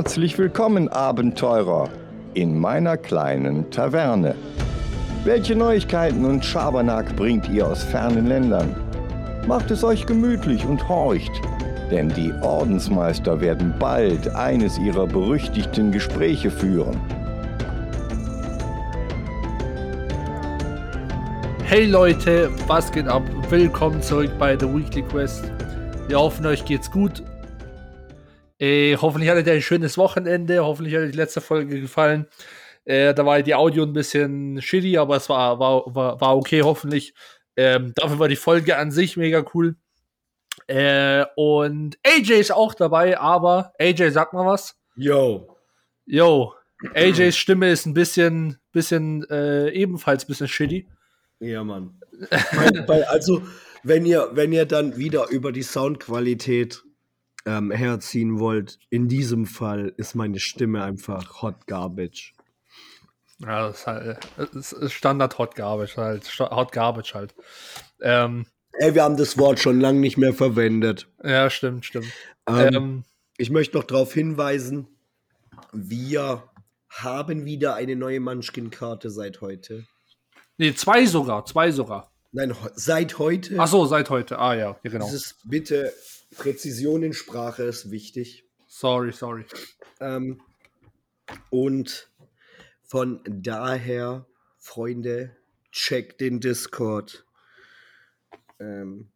Herzlich 0.00 0.38
willkommen, 0.38 0.88
Abenteurer, 0.88 1.90
in 2.32 2.58
meiner 2.58 2.96
kleinen 2.96 3.70
Taverne. 3.70 4.34
Welche 5.24 5.54
Neuigkeiten 5.54 6.24
und 6.24 6.42
Schabernack 6.42 7.14
bringt 7.16 7.50
ihr 7.50 7.68
aus 7.68 7.84
fernen 7.84 8.26
Ländern? 8.26 8.74
Macht 9.46 9.70
es 9.70 9.84
euch 9.84 10.06
gemütlich 10.06 10.64
und 10.64 10.88
horcht, 10.88 11.30
denn 11.90 12.08
die 12.08 12.32
Ordensmeister 12.40 13.42
werden 13.42 13.74
bald 13.78 14.34
eines 14.34 14.78
ihrer 14.78 15.06
berüchtigten 15.06 15.92
Gespräche 15.92 16.50
führen. 16.50 16.98
Hey 21.64 21.84
Leute, 21.84 22.48
was 22.66 22.90
geht 22.90 23.06
ab? 23.06 23.24
Willkommen 23.50 24.00
zurück 24.00 24.30
bei 24.38 24.58
The 24.58 24.64
Weekly 24.64 25.02
Quest. 25.02 25.52
Wir 26.08 26.18
hoffen, 26.18 26.46
euch 26.46 26.64
geht's 26.64 26.90
gut. 26.90 27.22
Äh, 28.60 28.96
hoffentlich 28.98 29.30
hattet 29.30 29.46
ihr 29.46 29.54
ein 29.54 29.62
schönes 29.62 29.96
Wochenende. 29.96 30.62
Hoffentlich 30.62 30.94
hat 30.94 31.02
euch 31.02 31.12
die 31.12 31.16
letzte 31.16 31.40
Folge 31.40 31.80
gefallen. 31.80 32.26
Äh, 32.84 33.14
da 33.14 33.24
war 33.24 33.42
die 33.42 33.54
Audio 33.54 33.84
ein 33.84 33.92
bisschen 33.92 34.60
shitty, 34.60 34.98
aber 34.98 35.16
es 35.16 35.28
war, 35.28 35.58
war, 35.58 35.84
war, 35.94 36.20
war 36.20 36.36
okay, 36.36 36.62
hoffentlich. 36.62 37.14
Ähm, 37.56 37.92
dafür 37.96 38.18
war 38.18 38.28
die 38.28 38.36
Folge 38.36 38.76
an 38.76 38.90
sich 38.90 39.16
mega 39.16 39.44
cool. 39.54 39.76
Äh, 40.66 41.24
und 41.36 41.98
AJ 42.06 42.40
ist 42.40 42.52
auch 42.52 42.74
dabei, 42.74 43.18
aber 43.18 43.72
AJ, 43.78 44.10
sag 44.10 44.32
mal 44.32 44.46
was. 44.46 44.76
Yo. 44.94 45.56
Yo. 46.04 46.54
AJs 46.94 47.36
Stimme 47.36 47.70
ist 47.70 47.86
ein 47.86 47.94
bisschen, 47.94 48.58
bisschen 48.72 49.28
äh, 49.30 49.70
ebenfalls 49.70 50.24
ein 50.24 50.28
bisschen 50.28 50.48
shitty. 50.48 50.88
Ja, 51.38 51.64
Mann. 51.64 51.98
also, 53.08 53.42
wenn 53.82 54.04
ihr, 54.04 54.30
wenn 54.32 54.52
ihr 54.52 54.66
dann 54.66 54.96
wieder 54.96 55.28
über 55.30 55.52
die 55.52 55.62
Soundqualität 55.62 56.82
ähm, 57.46 57.70
herziehen 57.70 58.38
wollt, 58.38 58.78
in 58.90 59.08
diesem 59.08 59.46
Fall 59.46 59.92
ist 59.96 60.14
meine 60.14 60.38
Stimme 60.38 60.82
einfach 60.82 61.42
Hot 61.42 61.66
Garbage. 61.66 62.34
Ja, 63.38 63.68
das 63.68 63.80
ist 63.80 63.86
halt 63.86 64.28
das 64.52 64.72
ist 64.72 64.92
Standard 64.92 65.38
Hot 65.38 65.54
Garbage 65.54 65.96
halt. 65.96 66.38
Hot 66.38 66.72
Garbage 66.72 67.14
halt. 67.14 67.34
Ähm, 68.00 68.46
Ey, 68.72 68.94
wir 68.94 69.02
haben 69.02 69.16
das 69.16 69.36
Wort 69.36 69.58
schon 69.58 69.80
lange 69.80 70.00
nicht 70.00 70.16
mehr 70.16 70.32
verwendet. 70.32 71.08
Ja, 71.22 71.50
stimmt, 71.50 71.84
stimmt. 71.84 72.12
Ähm, 72.46 72.74
ähm, 72.74 73.04
ich 73.36 73.50
möchte 73.50 73.76
noch 73.76 73.84
darauf 73.84 74.12
hinweisen, 74.12 74.86
wir 75.72 76.44
haben 76.88 77.44
wieder 77.44 77.74
eine 77.74 77.96
neue 77.96 78.20
Munchkin-Karte 78.20 79.10
seit 79.10 79.40
heute. 79.40 79.86
Nee, 80.58 80.74
zwei 80.74 81.06
sogar, 81.06 81.44
zwei 81.46 81.70
sogar. 81.72 82.12
Nein, 82.32 82.54
seit 82.74 83.18
heute. 83.18 83.56
Ach 83.58 83.66
so, 83.66 83.86
seit 83.86 84.10
heute. 84.10 84.38
Ah 84.38 84.54
ja, 84.54 84.76
genau. 84.82 85.06
Dieses 85.06 85.36
bitte 85.44 85.92
Präzision 86.36 87.02
in 87.02 87.12
Sprache 87.12 87.64
ist 87.64 87.90
wichtig. 87.90 88.44
Sorry, 88.66 89.12
sorry. 89.12 89.44
Ähm, 90.00 90.40
und 91.50 92.10
von 92.82 93.20
daher, 93.26 94.26
Freunde, 94.58 95.36
checkt 95.72 96.20
den 96.20 96.40
Discord. 96.40 97.24
Ähm, 98.58 99.10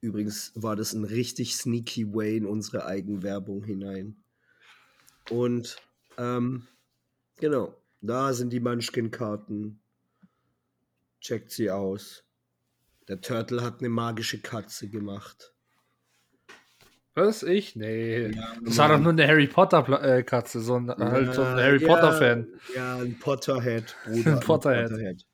übrigens 0.00 0.52
war 0.54 0.76
das 0.76 0.92
ein 0.92 1.04
richtig 1.04 1.56
sneaky 1.56 2.14
way 2.14 2.36
in 2.36 2.46
unsere 2.46 2.86
Eigenwerbung 2.86 3.64
hinein. 3.64 4.16
Und 5.30 5.76
ähm, 6.18 6.66
genau, 7.36 7.74
da 8.00 8.32
sind 8.32 8.50
die 8.50 8.60
Munchkin-Karten 8.60 9.80
Checkt 11.26 11.50
sie 11.50 11.72
aus. 11.72 12.22
Der 13.08 13.20
Turtle 13.20 13.60
hat 13.62 13.80
eine 13.80 13.88
magische 13.88 14.40
Katze 14.40 14.88
gemacht. 14.88 15.52
Was? 17.16 17.42
Ich? 17.42 17.74
Nee. 17.76 18.28
Ja, 18.28 18.52
das 18.62 18.78
war 18.78 18.88
doch 18.88 19.00
nur 19.00 19.12
eine 19.12 19.26
Harry 19.26 19.46
Potter-Katze, 19.46 20.58
äh, 20.58 20.60
so 20.60 20.76
ein, 20.76 20.88
halt 20.88 21.34
so 21.34 21.42
ein 21.42 21.56
Harry 21.56 21.82
ja, 21.82 21.88
Potter-Fan. 21.88 22.46
Ja, 22.74 22.96
ein 22.96 23.18
Potterhead, 23.18 23.96
Bruder. 24.04 24.32
ein 24.32 24.40
Potterhead. 24.40 24.90
Potterhead. 24.90 25.26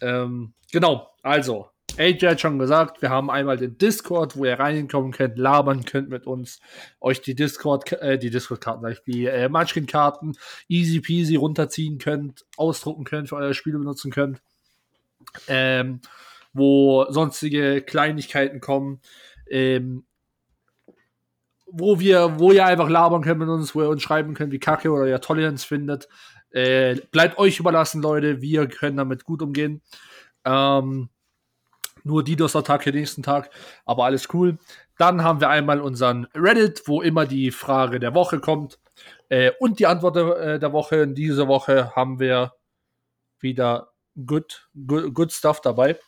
Ähm, 0.00 0.52
genau, 0.70 1.08
also, 1.22 1.68
AJ 1.96 2.20
hat 2.26 2.40
schon 2.40 2.58
gesagt, 2.58 3.00
wir 3.00 3.10
haben 3.10 3.30
einmal 3.30 3.56
den 3.56 3.78
Discord, 3.78 4.36
wo 4.36 4.44
ihr 4.44 4.58
reinkommen 4.58 5.12
könnt, 5.12 5.38
labern 5.38 5.84
könnt 5.84 6.08
mit 6.08 6.26
uns, 6.26 6.60
euch 7.00 7.22
die 7.22 7.34
Discord, 7.34 7.92
äh, 7.92 8.18
die 8.18 8.30
Discord-Karten, 8.30 8.96
die 9.06 9.26
äh, 9.26 9.48
Munchkin-Karten 9.48 10.32
easy 10.68 11.00
peasy 11.00 11.36
runterziehen 11.36 11.98
könnt, 11.98 12.44
ausdrucken 12.56 13.04
könnt, 13.04 13.28
für 13.28 13.36
euer 13.36 13.54
Spiel 13.54 13.78
benutzen 13.78 14.10
könnt 14.10 14.42
ähm, 15.48 16.00
wo 16.52 17.06
sonstige 17.10 17.82
Kleinigkeiten 17.82 18.60
kommen, 18.60 19.00
ähm, 19.48 20.04
wo 21.72 21.98
wir, 21.98 22.38
wo 22.38 22.52
ihr 22.52 22.66
einfach 22.66 22.88
labern 22.88 23.22
könnt 23.22 23.40
mit 23.40 23.48
uns, 23.48 23.74
wo 23.74 23.82
ihr 23.82 23.88
uns 23.88 24.02
schreiben 24.02 24.34
könnt, 24.34 24.52
wie 24.52 24.58
kacke 24.58 24.90
oder 24.90 25.06
ihr 25.06 25.20
Toleranz 25.20 25.64
findet. 25.64 26.08
Äh, 26.50 26.96
bleibt 27.10 27.38
euch 27.38 27.58
überlassen, 27.58 28.02
Leute. 28.02 28.42
Wir 28.42 28.68
können 28.68 28.98
damit 28.98 29.24
gut 29.24 29.40
umgehen. 29.42 29.80
Ähm, 30.44 31.08
nur 32.04 32.24
DDoS-Attacke 32.24 32.90
nächsten 32.90 33.22
Tag, 33.22 33.50
aber 33.84 34.04
alles 34.04 34.28
cool. 34.34 34.58
Dann 34.98 35.22
haben 35.24 35.40
wir 35.40 35.48
einmal 35.48 35.80
unseren 35.80 36.26
Reddit, 36.34 36.82
wo 36.86 37.00
immer 37.00 37.26
die 37.26 37.50
Frage 37.50 38.00
der 38.00 38.14
Woche 38.14 38.40
kommt 38.40 38.78
äh, 39.28 39.52
und 39.58 39.78
die 39.78 39.86
Antwort 39.86 40.16
äh, 40.16 40.58
der 40.58 40.72
Woche. 40.72 40.96
In 40.96 41.14
dieser 41.14 41.48
Woche 41.48 41.94
haben 41.96 42.18
wir 42.20 42.52
wieder 43.40 43.92
good, 44.26 44.68
good, 44.86 45.14
good 45.14 45.32
stuff 45.32 45.60
dabei. 45.60 45.98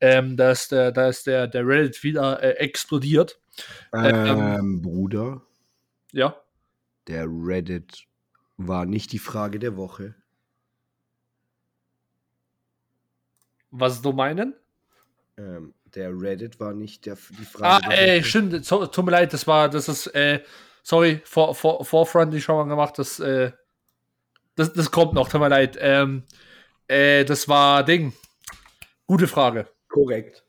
Ähm, 0.00 0.36
da 0.36 0.50
ist 0.50 0.72
der, 0.72 0.92
da 0.92 1.08
ist 1.08 1.26
der, 1.26 1.46
der 1.46 1.66
Reddit 1.66 2.02
wieder 2.02 2.42
äh, 2.42 2.52
explodiert. 2.52 3.38
Ähm, 3.92 4.38
ähm, 4.38 4.82
Bruder. 4.82 5.42
Ja. 6.12 6.36
Der 7.06 7.26
Reddit 7.26 8.06
war 8.56 8.84
nicht 8.84 9.12
die 9.12 9.18
Frage 9.18 9.58
der 9.58 9.76
Woche. 9.76 10.14
Was 13.70 14.00
du 14.02 14.12
meinen? 14.12 14.54
Ähm, 15.36 15.74
der 15.94 16.10
Reddit 16.10 16.58
war 16.60 16.72
nicht 16.72 17.06
der, 17.06 17.16
die 17.16 17.44
Frage. 17.44 17.86
Ah, 17.86 17.90
ey, 17.90 18.22
stimmt. 18.24 18.64
So, 18.64 18.86
tut 18.86 19.04
mir 19.04 19.10
leid, 19.10 19.32
das 19.32 19.46
war, 19.46 19.68
das 19.68 19.88
ist, 19.88 20.06
äh, 20.08 20.42
sorry, 20.82 21.20
vor, 21.24 21.54
vor, 21.54 21.84
Forefront, 21.84 22.32
die 22.32 22.40
schon 22.40 22.56
mal 22.56 22.64
gemacht, 22.64 22.98
das, 22.98 23.20
äh, 23.20 23.52
das, 24.54 24.72
das 24.72 24.90
kommt 24.90 25.12
noch, 25.12 25.28
tut 25.28 25.40
mir 25.40 25.48
leid. 25.48 25.76
Ähm, 25.80 26.24
äh, 26.88 27.24
das 27.24 27.48
war 27.48 27.84
Ding. 27.84 28.12
Gute 29.06 29.28
Frage. 29.28 29.68
Korrekt. 29.88 30.45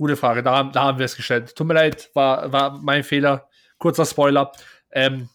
Gute 0.00 0.16
Frage. 0.16 0.42
Da, 0.42 0.62
da 0.62 0.84
haben 0.84 0.98
wir 0.98 1.04
es 1.04 1.14
gestellt. 1.14 1.54
Tut 1.54 1.66
mir 1.66 1.74
leid, 1.74 2.10
war, 2.14 2.50
war 2.50 2.80
mein 2.80 3.04
Fehler. 3.04 3.50
Kurzer 3.76 4.06
Spoiler. 4.06 4.50
Ähm, 4.90 5.28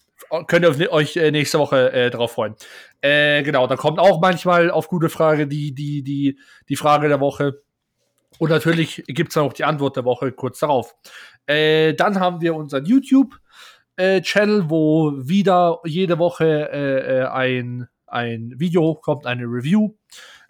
könnt 0.48 0.66
ihr 0.66 0.92
euch 0.92 1.16
äh, 1.18 1.30
nächste 1.30 1.60
Woche 1.60 1.94
äh, 1.94 2.10
drauf 2.10 2.32
freuen. 2.32 2.56
Äh, 3.00 3.44
genau, 3.44 3.68
da 3.68 3.76
kommt 3.76 4.00
auch 4.00 4.20
manchmal 4.20 4.72
auf 4.72 4.88
gute 4.88 5.10
Frage 5.10 5.46
die, 5.46 5.76
die, 5.76 6.02
die, 6.02 6.40
die 6.68 6.76
Frage 6.78 7.10
der 7.10 7.20
Woche. 7.20 7.62
Und 8.40 8.50
natürlich 8.50 9.04
gibt 9.06 9.30
es 9.30 9.36
dann 9.36 9.44
auch 9.44 9.54
die 9.54 9.66
Antwort 9.66 9.98
der 9.98 10.04
Woche 10.06 10.32
kurz 10.32 10.58
darauf. 10.58 10.96
Äh, 11.46 11.94
dann 11.94 12.20
haben 12.20 12.42
wir 12.42 12.56
unseren 12.56 12.86
YouTube-Channel, 12.86 14.62
äh, 14.62 14.70
wo 14.72 15.12
wieder 15.16 15.80
jede 15.86 16.18
Woche 16.18 16.72
äh, 16.72 17.28
ein, 17.28 17.88
ein 18.08 18.56
Video 18.58 18.82
hochkommt, 18.82 19.28
eine 19.28 19.44
Review 19.44 19.92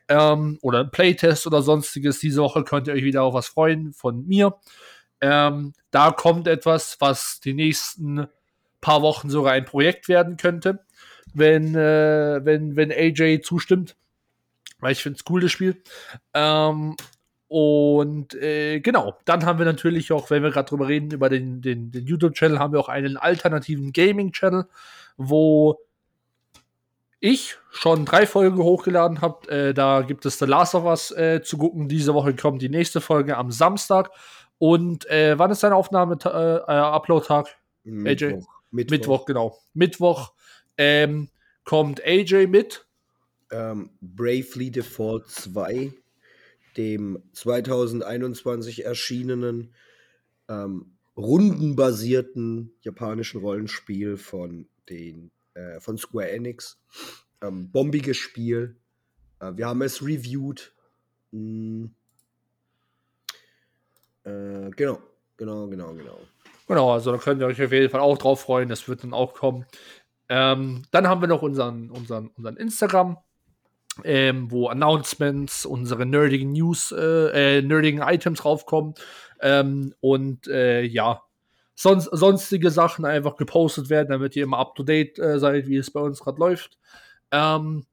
ähm, 0.09 0.57
oder 0.61 0.81
ein 0.81 0.91
Playtest 0.91 1.47
oder 1.47 1.61
sonstiges. 1.61 2.19
Diese 2.19 2.41
Woche 2.41 2.63
könnt 2.63 2.87
ihr 2.87 2.93
euch 2.93 3.03
wieder 3.03 3.23
auf 3.23 3.33
was 3.33 3.47
freuen 3.47 3.93
von 3.93 4.25
mir. 4.25 4.55
Ähm, 5.21 5.73
da 5.91 6.11
kommt 6.11 6.47
etwas, 6.47 6.97
was 6.99 7.39
die 7.39 7.53
nächsten 7.53 8.27
paar 8.81 9.01
Wochen 9.01 9.29
sogar 9.29 9.53
ein 9.53 9.65
Projekt 9.65 10.07
werden 10.07 10.37
könnte, 10.37 10.85
wenn, 11.33 11.75
äh, 11.75 12.41
wenn, 12.43 12.75
wenn 12.75 12.91
AJ 12.91 13.41
zustimmt. 13.41 13.95
Weil 14.79 14.91
ich 14.91 15.01
finde 15.01 15.17
es 15.17 15.25
cool, 15.29 15.41
das 15.41 15.51
Spiel. 15.51 15.81
Ähm, 16.33 16.95
und 17.47 18.33
äh, 18.35 18.79
genau, 18.81 19.17
dann 19.25 19.45
haben 19.45 19.59
wir 19.59 19.65
natürlich 19.65 20.11
auch, 20.11 20.29
wenn 20.29 20.43
wir 20.43 20.51
gerade 20.51 20.69
drüber 20.69 20.87
reden, 20.87 21.11
über 21.11 21.29
den, 21.29 21.61
den, 21.61 21.91
den 21.91 22.05
YouTube-Channel, 22.05 22.59
haben 22.59 22.73
wir 22.73 22.79
auch 22.79 22.89
einen 22.89 23.17
alternativen 23.17 23.93
Gaming-Channel, 23.93 24.67
wo 25.17 25.79
ich 27.25 27.57
schon 27.71 28.05
drei 28.05 28.27
Folgen 28.27 28.57
hochgeladen 28.59 29.21
habe. 29.21 29.49
Äh, 29.49 29.73
da 29.73 30.01
gibt 30.01 30.25
es 30.25 30.37
The 30.37 30.45
Last 30.45 30.75
of 30.75 30.85
Us 30.85 31.11
äh, 31.11 31.41
zu 31.43 31.57
gucken. 31.57 31.89
Diese 31.89 32.13
Woche 32.13 32.35
kommt 32.35 32.61
die 32.61 32.69
nächste 32.69 33.01
Folge 33.01 33.35
am 33.37 33.51
Samstag. 33.51 34.11
Und 34.57 35.09
äh, 35.09 35.37
wann 35.37 35.51
ist 35.51 35.63
dein 35.63 35.73
Aufnahme 35.73 36.17
äh, 36.23 36.27
äh, 36.27 36.61
Upload-Tag? 36.61 37.47
Mittwoch. 37.83 38.47
Mittwoch. 38.71 38.91
Mittwoch, 38.91 39.25
genau. 39.25 39.57
Mittwoch 39.73 40.33
ähm, 40.77 41.29
kommt 41.63 42.05
AJ 42.05 42.47
mit. 42.47 42.85
Ähm, 43.51 43.89
Bravely 44.01 44.71
Default 44.71 45.29
2, 45.29 45.93
dem 46.77 47.21
2021 47.33 48.85
erschienenen 48.85 49.73
ähm, 50.47 50.97
rundenbasierten 51.17 52.73
japanischen 52.81 53.39
Rollenspiel 53.41 54.17
von 54.17 54.67
den 54.89 55.31
äh, 55.55 55.79
von 55.79 55.97
Square 55.97 56.31
Enix. 56.31 56.79
Ähm, 57.41 57.71
bombiges 57.71 58.17
Spiel. 58.17 58.77
Äh, 59.39 59.51
wir 59.55 59.67
haben 59.67 59.81
es 59.81 60.01
reviewed. 60.01 60.73
Hm. 61.31 61.93
Äh, 64.23 64.69
genau, 64.75 64.99
genau, 65.37 65.67
genau, 65.67 65.93
genau. 65.93 66.19
Genau, 66.67 66.91
also 66.91 67.11
da 67.11 67.17
könnt 67.17 67.41
ihr 67.41 67.47
euch 67.47 67.61
auf 67.61 67.71
jeden 67.71 67.89
Fall 67.89 68.01
auch 68.01 68.17
drauf 68.17 68.41
freuen. 68.41 68.69
Das 68.69 68.87
wird 68.87 69.03
dann 69.03 69.13
auch 69.13 69.33
kommen. 69.33 69.65
Ähm, 70.29 70.83
dann 70.91 71.07
haben 71.07 71.21
wir 71.21 71.27
noch 71.27 71.43
unseren, 71.43 71.91
unseren, 71.91 72.29
unseren 72.29 72.57
Instagram, 72.57 73.17
ähm, 74.03 74.49
wo 74.49 74.67
Announcements, 74.67 75.65
unsere 75.65 76.05
nerdigen 76.07 76.53
News, 76.53 76.91
äh, 76.91 77.57
äh, 77.57 77.61
nerdigen 77.61 78.01
Items 78.01 78.43
raufkommen. 78.43 78.95
Ähm, 79.41 79.93
und 79.99 80.47
äh, 80.47 80.81
ja, 80.81 81.21
sonst, 81.75 82.09
sonstige 82.11 82.71
Sachen 82.71 83.05
einfach 83.05 83.35
gepostet 83.35 83.89
werden, 83.89 84.09
damit 84.09 84.35
ihr 84.35 84.43
immer 84.43 84.59
up 84.59 84.75
to 84.75 84.83
date 84.83 85.19
äh, 85.19 85.39
seid, 85.39 85.67
wie 85.67 85.77
es 85.77 85.91
bei 85.91 85.99
uns 85.99 86.21
gerade 86.21 86.39
läuft. 86.39 86.77
Ähm, 87.31 87.85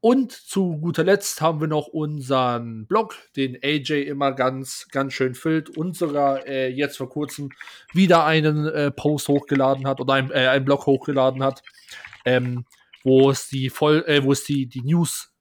und 0.00 0.32
zu 0.32 0.76
guter 0.76 1.02
Letzt 1.02 1.40
haben 1.40 1.62
wir 1.62 1.66
noch 1.66 1.86
unseren 1.86 2.86
Blog, 2.86 3.16
den 3.36 3.56
AJ 3.62 4.02
immer 4.02 4.32
ganz, 4.32 4.86
ganz 4.90 5.14
schön 5.14 5.34
füllt 5.34 5.70
und 5.70 5.96
sogar 5.96 6.46
äh, 6.46 6.68
jetzt 6.68 6.98
vor 6.98 7.08
kurzem 7.08 7.48
wieder 7.94 8.26
einen 8.26 8.66
äh, 8.66 8.90
Post 8.90 9.28
hochgeladen 9.28 9.86
hat 9.86 10.02
oder 10.02 10.12
ein, 10.12 10.30
äh, 10.30 10.48
einen 10.48 10.66
Blog 10.66 10.84
hochgeladen 10.84 11.42
hat, 11.42 11.62
ähm, 12.26 12.66
wo 13.02 13.30
es 13.30 13.48
die 13.48 13.70
voll, 13.70 14.04
äh, 14.06 14.22
wo 14.22 14.32
es 14.32 14.44
die, 14.44 14.66
die 14.66 14.82
News, 14.82 15.32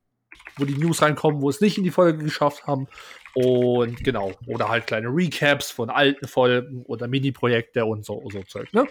wo 0.56 0.64
die 0.64 0.78
News 0.78 1.02
reinkommen, 1.02 1.42
wo 1.42 1.50
es 1.50 1.60
nicht 1.60 1.78
in 1.78 1.84
die 1.84 1.92
Folge 1.92 2.24
geschafft 2.24 2.66
haben. 2.66 2.88
Und 3.36 4.04
genau, 4.04 4.32
oder 4.46 4.70
halt 4.70 4.86
kleine 4.86 5.08
Recaps 5.08 5.72
von 5.72 5.90
alten 5.90 6.28
Folgen 6.28 6.84
oder 6.84 7.08
Mini-Projekte 7.08 7.86
und 7.86 8.06
so, 8.06 8.24
so 8.32 8.44
Zeug, 8.44 8.72
ne? 8.74 8.88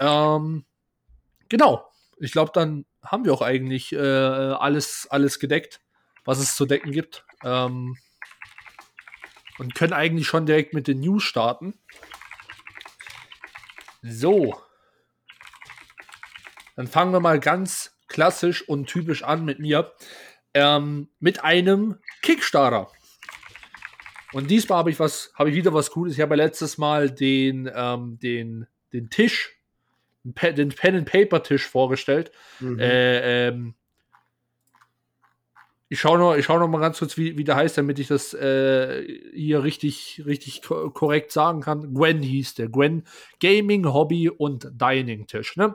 Ähm, 0.00 0.64
genau. 1.48 1.90
Ich 2.20 2.32
glaube, 2.32 2.50
dann 2.54 2.86
haben 3.02 3.24
wir 3.24 3.32
auch 3.32 3.42
eigentlich 3.42 3.92
äh, 3.92 3.98
alles, 3.98 5.06
alles 5.10 5.38
gedeckt, 5.38 5.80
was 6.24 6.38
es 6.38 6.56
zu 6.56 6.66
decken 6.66 6.92
gibt. 6.92 7.24
Ähm, 7.44 7.96
und 9.58 9.74
können 9.74 9.92
eigentlich 9.92 10.26
schon 10.26 10.46
direkt 10.46 10.72
mit 10.72 10.86
den 10.86 11.00
News 11.00 11.24
starten. 11.24 11.74
So. 14.02 14.60
Dann 16.76 16.86
fangen 16.86 17.12
wir 17.12 17.20
mal 17.20 17.40
ganz 17.40 17.98
klassisch 18.06 18.66
und 18.66 18.86
typisch 18.86 19.24
an 19.24 19.44
mit 19.44 19.58
mir. 19.58 19.92
Ähm, 20.54 21.10
mit 21.18 21.44
einem 21.44 21.98
Kickstarter. 22.22 22.90
Und 24.32 24.50
diesmal 24.50 24.78
habe 24.78 24.90
ich 24.90 25.00
was, 25.00 25.32
habe 25.34 25.50
ich 25.50 25.56
wieder 25.56 25.72
was 25.72 25.90
Cooles. 25.90 26.14
Ich 26.14 26.20
habe 26.20 26.36
ja 26.36 26.44
letztes 26.44 26.78
Mal 26.78 27.10
den, 27.10 27.70
ähm, 27.74 28.18
den, 28.20 28.66
den 28.92 29.10
Tisch 29.10 29.58
den 30.24 30.70
Pen-and-Paper-Tisch 30.70 31.66
vorgestellt. 31.66 32.30
Mhm. 32.60 32.78
Äh, 32.78 33.48
ähm, 33.48 33.74
ich 35.90 36.00
schaue 36.00 36.18
noch, 36.18 36.36
schau 36.42 36.58
noch 36.58 36.68
mal 36.68 36.80
ganz 36.80 36.98
kurz, 36.98 37.16
wie, 37.16 37.38
wie 37.38 37.44
der 37.44 37.56
heißt, 37.56 37.78
damit 37.78 37.98
ich 37.98 38.08
das 38.08 38.34
äh, 38.34 39.04
hier 39.32 39.62
richtig, 39.62 40.22
richtig 40.26 40.60
korrekt 40.62 41.32
sagen 41.32 41.62
kann. 41.62 41.94
Gwen 41.94 42.20
hieß 42.20 42.54
der. 42.56 42.68
Gwen 42.68 43.04
Gaming, 43.40 43.86
Hobby 43.86 44.28
und 44.28 44.68
Dining 44.72 45.26
Tisch. 45.26 45.56
Ne? 45.56 45.74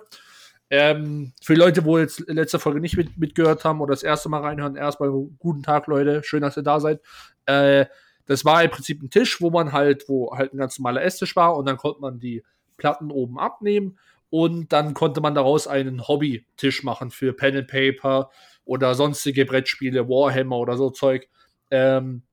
Ähm, 0.70 1.34
für 1.42 1.56
Leute, 1.56 1.84
wo 1.86 1.98
jetzt 1.98 2.28
letzte 2.28 2.60
Folge 2.60 2.80
nicht 2.80 2.96
mit, 2.96 3.18
mitgehört 3.18 3.66
haben 3.66 3.82
oder 3.82 3.94
das 3.94 4.04
erste 4.04 4.30
Mal 4.30 4.42
reinhören, 4.42 4.76
erstmal 4.76 5.10
guten 5.40 5.64
Tag, 5.64 5.88
Leute. 5.88 6.22
Schön, 6.24 6.42
dass 6.42 6.58
ihr 6.58 6.64
da 6.64 6.80
seid. 6.80 7.02
Äh, 7.48 7.88
das 8.26 8.46
war 8.46 8.64
im 8.64 8.72
Prinzip 8.72 9.02
ein 9.02 9.10
Tisch, 9.10 9.42
wo 9.42 9.50
man 9.50 9.72
halt, 9.72 10.08
wo 10.08 10.36
halt 10.36 10.54
ein 10.54 10.58
ganz 10.58 10.80
normaler 10.80 11.04
Esstisch 11.04 11.36
war 11.36 11.56
und 11.58 11.66
dann 11.66 11.78
konnte 11.78 12.02
man 12.02 12.20
die 12.20 12.44
Platten 12.78 13.12
oben 13.12 13.40
abnehmen 13.40 13.98
und 14.30 14.74
dann 14.74 14.94
konnte 14.94 15.22
man 15.22 15.36
daraus 15.36 15.68
einen 15.68 16.08
Hobby-Tisch 16.08 16.84
machen 16.84 17.12
für 17.12 17.34
Pen 17.34 17.58
and 17.58 17.68
Paper 17.68 18.32
oder 18.66 18.96
sonstige 18.96 19.46
Brettspiele, 19.46 20.08
Warhammer 20.08 20.58
oder 20.58 20.78
so 20.78 20.90
Zeug. 20.90 21.28
Ähm, 21.70 22.24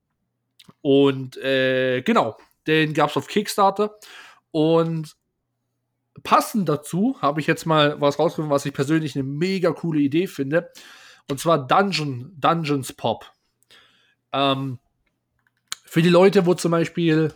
und 0.81 1.37
äh, 1.39 2.03
genau, 2.03 2.37
den 2.67 2.95
gab 2.95 3.11
es 3.11 3.17
auf 3.17 3.27
Kickstarter. 3.27 3.97
Und 4.51 5.17
passend 6.23 6.69
dazu 6.69 7.17
habe 7.21 7.41
ich 7.41 7.47
jetzt 7.47 7.67
mal 7.67 8.01
was 8.01 8.19
rausgefunden, 8.19 8.51
was 8.51 8.67
ich 8.67 8.73
persönlich 8.73 9.15
eine 9.15 9.25
mega 9.25 9.73
coole 9.73 10.01
Idee 10.01 10.27
finde. 10.27 10.71
Und 11.29 11.39
zwar 11.39 11.67
Dungeon, 11.67 12.33
Dungeons 12.39 12.93
Pop. 12.93 13.31
Ähm, 14.33 14.79
für 15.91 16.03
die 16.03 16.09
Leute, 16.09 16.47
wo 16.47 16.55
zum 16.55 16.71
Beispiel 16.71 17.33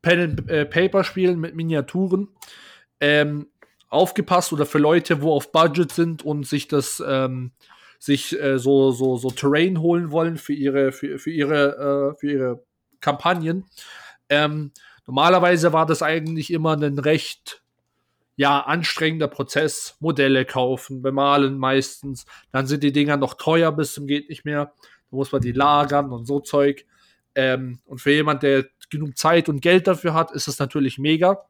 Pen 0.00 0.46
äh, 0.46 0.64
Paper 0.64 1.02
spielen 1.02 1.40
mit 1.40 1.56
Miniaturen, 1.56 2.28
ähm, 3.00 3.48
aufgepasst 3.88 4.52
oder 4.52 4.64
für 4.64 4.78
Leute, 4.78 5.22
wo 5.22 5.32
auf 5.32 5.50
Budget 5.50 5.90
sind 5.90 6.24
und 6.24 6.46
sich 6.46 6.68
das 6.68 7.02
ähm, 7.04 7.50
sich 7.98 8.40
äh, 8.40 8.60
so 8.60 8.92
so 8.92 9.16
so 9.16 9.32
Terrain 9.32 9.80
holen 9.80 10.12
wollen 10.12 10.36
für 10.36 10.52
ihre 10.52 10.92
für, 10.92 11.18
für 11.18 11.32
ihre 11.32 12.12
äh, 12.14 12.20
für 12.20 12.30
ihre 12.30 12.64
Kampagnen. 13.00 13.64
Ähm, 14.28 14.70
normalerweise 15.08 15.72
war 15.72 15.84
das 15.84 16.00
eigentlich 16.00 16.52
immer 16.52 16.76
ein 16.76 17.00
recht 17.00 17.60
ja 18.36 18.60
anstrengender 18.60 19.26
Prozess. 19.26 19.96
Modelle 19.98 20.44
kaufen, 20.44 21.02
bemalen 21.02 21.58
meistens, 21.58 22.24
dann 22.52 22.68
sind 22.68 22.84
die 22.84 22.92
Dinger 22.92 23.16
noch 23.16 23.34
teuer 23.34 23.72
bis 23.72 23.94
zum 23.94 24.06
geht 24.06 24.28
nicht 24.28 24.44
mehr. 24.44 24.74
Da 25.10 25.16
muss 25.16 25.32
man 25.32 25.40
die 25.40 25.50
lagern 25.50 26.12
und 26.12 26.26
so 26.26 26.38
Zeug. 26.38 26.86
Ähm, 27.34 27.80
und 27.84 28.00
für 28.00 28.12
jemand, 28.12 28.42
der 28.42 28.66
genug 28.90 29.16
Zeit 29.16 29.48
und 29.48 29.60
Geld 29.60 29.86
dafür 29.86 30.14
hat, 30.14 30.32
ist 30.32 30.48
es 30.48 30.58
natürlich 30.58 30.98
mega. 30.98 31.44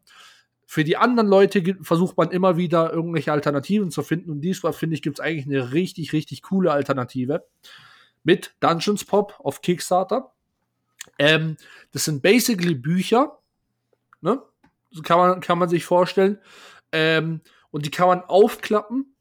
Für 0.67 0.85
die 0.85 0.97
anderen 0.97 1.29
Leute 1.29 1.77
versucht 1.83 2.17
man 2.17 2.31
immer 2.31 2.57
wieder 2.57 2.93
irgendwelche 2.93 3.33
Alternativen 3.33 3.91
zu 3.91 4.03
finden. 4.03 4.31
Und 4.31 4.41
diesmal 4.41 4.73
finde 4.73 4.95
ich, 4.95 5.03
gibt 5.03 5.19
es 5.19 5.25
eigentlich 5.25 5.47
eine 5.47 5.73
richtig, 5.73 6.13
richtig 6.13 6.43
coole 6.43 6.71
Alternative 6.71 7.45
mit 8.23 8.55
Dungeons 8.61 9.05
Pop 9.05 9.35
auf 9.41 9.63
Kickstarter. 9.63 10.33
Ähm, 11.19 11.57
das 11.93 12.05
sind 12.05 12.23
basically 12.23 12.75
Bücher, 12.75 13.39
ne? 14.21 14.43
Kann 15.03 15.19
man, 15.19 15.41
kann 15.41 15.59
man 15.59 15.69
sich 15.69 15.85
vorstellen. 15.85 16.39
Ähm, 16.93 17.41
und 17.71 17.87
die 17.87 17.91
kann 17.91 18.09
man 18.09 18.23
aufklappen. 18.23 19.15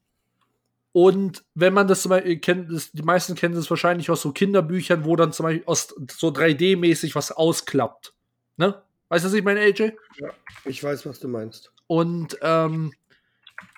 Und 0.92 1.44
wenn 1.54 1.72
man 1.72 1.86
das 1.86 2.02
zum 2.02 2.10
Beispiel 2.10 2.38
kennt, 2.38 2.72
das, 2.72 2.90
die 2.90 3.02
meisten 3.02 3.34
kennen 3.36 3.54
das 3.54 3.70
wahrscheinlich 3.70 4.10
aus 4.10 4.22
so 4.22 4.32
Kinderbüchern, 4.32 5.04
wo 5.04 5.14
dann 5.14 5.32
zum 5.32 5.44
Beispiel 5.44 5.64
aus 5.66 5.94
so 6.10 6.28
3D-mäßig 6.28 7.14
was 7.14 7.30
ausklappt. 7.30 8.12
Ne? 8.56 8.82
Weißt 9.08 9.24
du, 9.24 9.28
was 9.28 9.34
ich 9.34 9.44
meine, 9.44 9.60
AJ? 9.60 9.92
Ja, 10.16 10.30
ich 10.64 10.82
weiß, 10.82 11.06
was 11.06 11.20
du 11.20 11.28
meinst. 11.28 11.72
Und 11.86 12.38
ähm, 12.42 12.92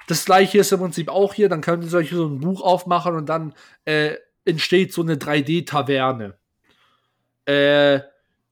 das 0.07 0.25
gleiche 0.25 0.59
ist 0.59 0.73
im 0.73 0.81
Prinzip 0.81 1.09
auch 1.09 1.35
hier. 1.35 1.49
Dann 1.49 1.61
können 1.61 1.83
Sie 1.83 1.89
so 1.89 2.27
ein 2.27 2.41
Buch 2.41 2.63
aufmachen 2.63 3.15
und 3.15 3.29
dann 3.29 3.55
äh, 3.85 4.17
entsteht 4.45 4.93
so 4.93 5.03
eine 5.03 5.17
3D-Taverne. 5.17 6.35
Äh, 7.45 8.01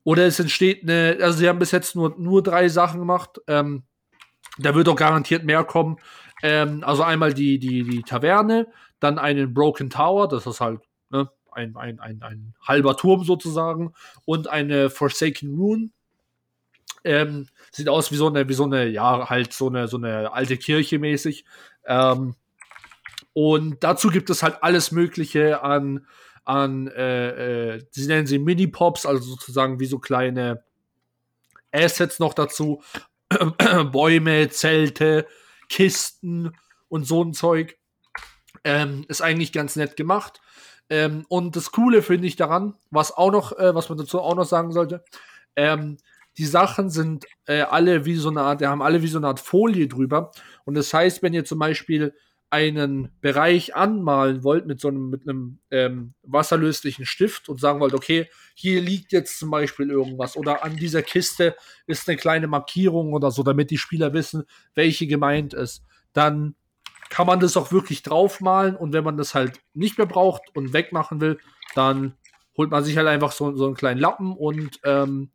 oder 0.05 0.27
es 0.27 0.41
entsteht 0.41 0.83
eine, 0.83 1.19
also 1.21 1.39
sie 1.39 1.49
haben 1.49 1.59
bis 1.59 1.71
jetzt 1.71 1.95
nur, 1.95 2.15
nur 2.19 2.43
drei 2.43 2.69
Sachen 2.69 3.01
gemacht. 3.01 3.41
Ähm, 3.47 3.85
da 4.59 4.75
wird 4.75 4.89
auch 4.89 4.97
garantiert 4.97 5.45
mehr 5.45 5.65
kommen. 5.65 5.99
Ähm, 6.43 6.83
also 6.85 7.03
einmal 7.03 7.35
die, 7.35 7.59
die, 7.59 7.85
die 7.85 8.03
Taverne, 8.03 8.67
dann 8.99 9.19
einen 9.19 9.55
Broken 9.55 9.91
Tower, 9.91 10.29
das 10.29 10.47
ist 10.47 10.61
halt 10.61 10.81
ne, 11.11 11.31
ein, 11.53 11.77
ein, 11.77 12.01
ein, 12.01 12.23
ein 12.23 12.55
halber 12.67 12.97
Turm 12.97 13.25
sozusagen, 13.25 13.93
und 14.25 14.49
eine 14.49 14.91
Forsaken 14.91 15.55
Rune, 15.55 15.91
ähm, 17.05 17.47
sieht 17.73 17.89
aus 17.89 18.11
wie 18.13 18.17
so 18.17 18.29
eine, 18.29 18.49
wie 18.49 18.55
so 18.55 18.65
eine, 18.65 18.87
ja, 18.87 19.29
halt 19.29 19.53
so 19.53 19.69
eine, 19.69 19.89
so 19.89 19.97
eine 19.97 20.33
alte 20.33 20.57
Kirche 20.57 20.99
mäßig. 20.99 21.45
Ähm, 21.87 22.35
und 23.33 23.83
dazu 23.83 24.09
gibt 24.09 24.29
es 24.31 24.43
halt 24.43 24.63
alles 24.63 24.93
Mögliche 24.93 25.63
an, 25.63 26.07
an 26.45 26.89
äh, 26.89 27.75
äh, 27.75 27.87
sie 27.91 28.07
nennen 28.07 28.27
sie 28.27 28.39
Mini-Pops, 28.39 29.07
also 29.07 29.23
sozusagen 29.23 29.81
wie 29.81 29.87
so 29.87 29.99
kleine 29.99 30.65
Assets 31.73 32.19
noch 32.19 32.35
dazu. 32.35 32.83
Bäume, 33.93 34.49
Zelte, 34.51 35.27
Kisten 35.71 36.53
und 36.89 37.07
so 37.07 37.25
ein 37.25 37.33
Zeug. 37.33 37.79
Ähm, 38.65 39.07
ist 39.09 39.23
eigentlich 39.23 39.53
ganz 39.53 39.77
nett 39.77 39.97
gemacht. 39.97 40.43
Ähm, 40.91 41.25
und 41.29 41.57
das 41.57 41.71
Coole 41.71 42.03
finde 42.03 42.27
ich 42.27 42.37
daran, 42.37 42.75
was 42.91 43.17
auch 43.17 43.31
noch, 43.31 43.57
äh, 43.59 43.75
was 43.75 43.89
man 43.89 43.97
dazu 43.97 44.21
auch 44.21 44.35
noch 44.35 44.45
sagen 44.45 44.73
sollte, 44.73 45.03
ähm, 45.57 45.97
die 46.37 46.45
Sachen 46.45 46.91
sind 46.91 47.27
äh, 47.47 47.63
alle 47.63 48.05
wie 48.05 48.17
so 48.17 48.29
eine 48.29 48.43
Art, 48.43 48.61
die 48.61 48.67
haben 48.67 48.83
alle 48.83 49.03
wie 49.03 49.09
so 49.09 49.19
eine 49.19 49.29
Art 49.29 49.41
Folie 49.41 49.89
drüber. 49.89 50.33
Und 50.65 50.75
das 50.75 50.93
heißt, 50.93 51.23
wenn 51.23 51.33
ihr 51.33 51.45
zum 51.45 51.59
Beispiel 51.59 52.15
einen 52.51 53.11
Bereich 53.21 53.77
anmalen 53.77 54.43
wollt 54.43 54.67
mit 54.67 54.81
so 54.81 54.89
einem, 54.89 55.09
mit 55.09 55.23
einem 55.23 55.61
ähm, 55.71 56.15
wasserlöslichen 56.23 57.07
Stift 57.07 57.49
und 57.49 57.61
sagen 57.61 57.79
wollt, 57.79 57.95
okay, 57.95 58.29
hier 58.55 58.81
liegt 58.81 59.13
jetzt 59.13 59.39
zum 59.39 59.51
Beispiel 59.51 59.89
irgendwas 59.89 60.37
oder 60.37 60.65
an 60.65 60.77
dieser 60.77 61.03
Kiste 61.03 61.57
ist 61.87 62.09
eine 62.09 62.19
kleine 62.19 62.49
Markierung 62.49 63.13
oder 63.13 63.31
so, 63.31 63.45
damit 63.45 63.71
die 63.71 63.79
Spieler 63.79 64.13
wissen, 64.13 64.45
welche 64.75 65.07
gemeint 65.07 65.55
ist, 65.55 65.85
dann 66.13 66.57
kann 67.09 67.27
man 67.27 67.39
das 67.39 67.57
auch 67.57 67.71
wirklich 67.71 68.03
draufmalen 68.03 68.75
und 68.75 68.93
wenn 68.93 69.05
man 69.05 69.17
das 69.17 69.35
halt 69.35 69.61
nicht 69.73 69.97
mehr 69.97 70.07
braucht 70.07 70.43
und 70.57 70.73
wegmachen 70.73 71.21
will, 71.21 71.39
dann 71.75 72.15
holt 72.57 72.71
man 72.71 72.83
sich 72.83 72.97
halt 72.97 73.07
einfach 73.07 73.33
so, 73.33 73.55
so 73.57 73.67
einen 73.67 73.75
kleinen 73.75 74.01
Lappen 74.01 74.33
und 74.33 74.81
ähm, 74.85 75.31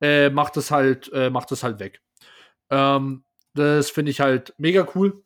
äh, 0.00 0.28
macht 0.30 0.56
es 0.56 0.72
halt, 0.72 1.10
äh, 1.12 1.30
macht 1.30 1.52
es 1.52 1.62
halt 1.62 1.78
weg. 1.78 2.00
Ähm, 2.70 3.24
das 3.54 3.90
finde 3.90 4.10
ich 4.10 4.20
halt 4.20 4.54
mega 4.58 4.86
cool. 4.94 5.22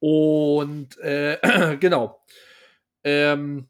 Und 0.00 0.98
äh, 0.98 1.76
genau. 1.80 2.20
Ähm, 3.04 3.68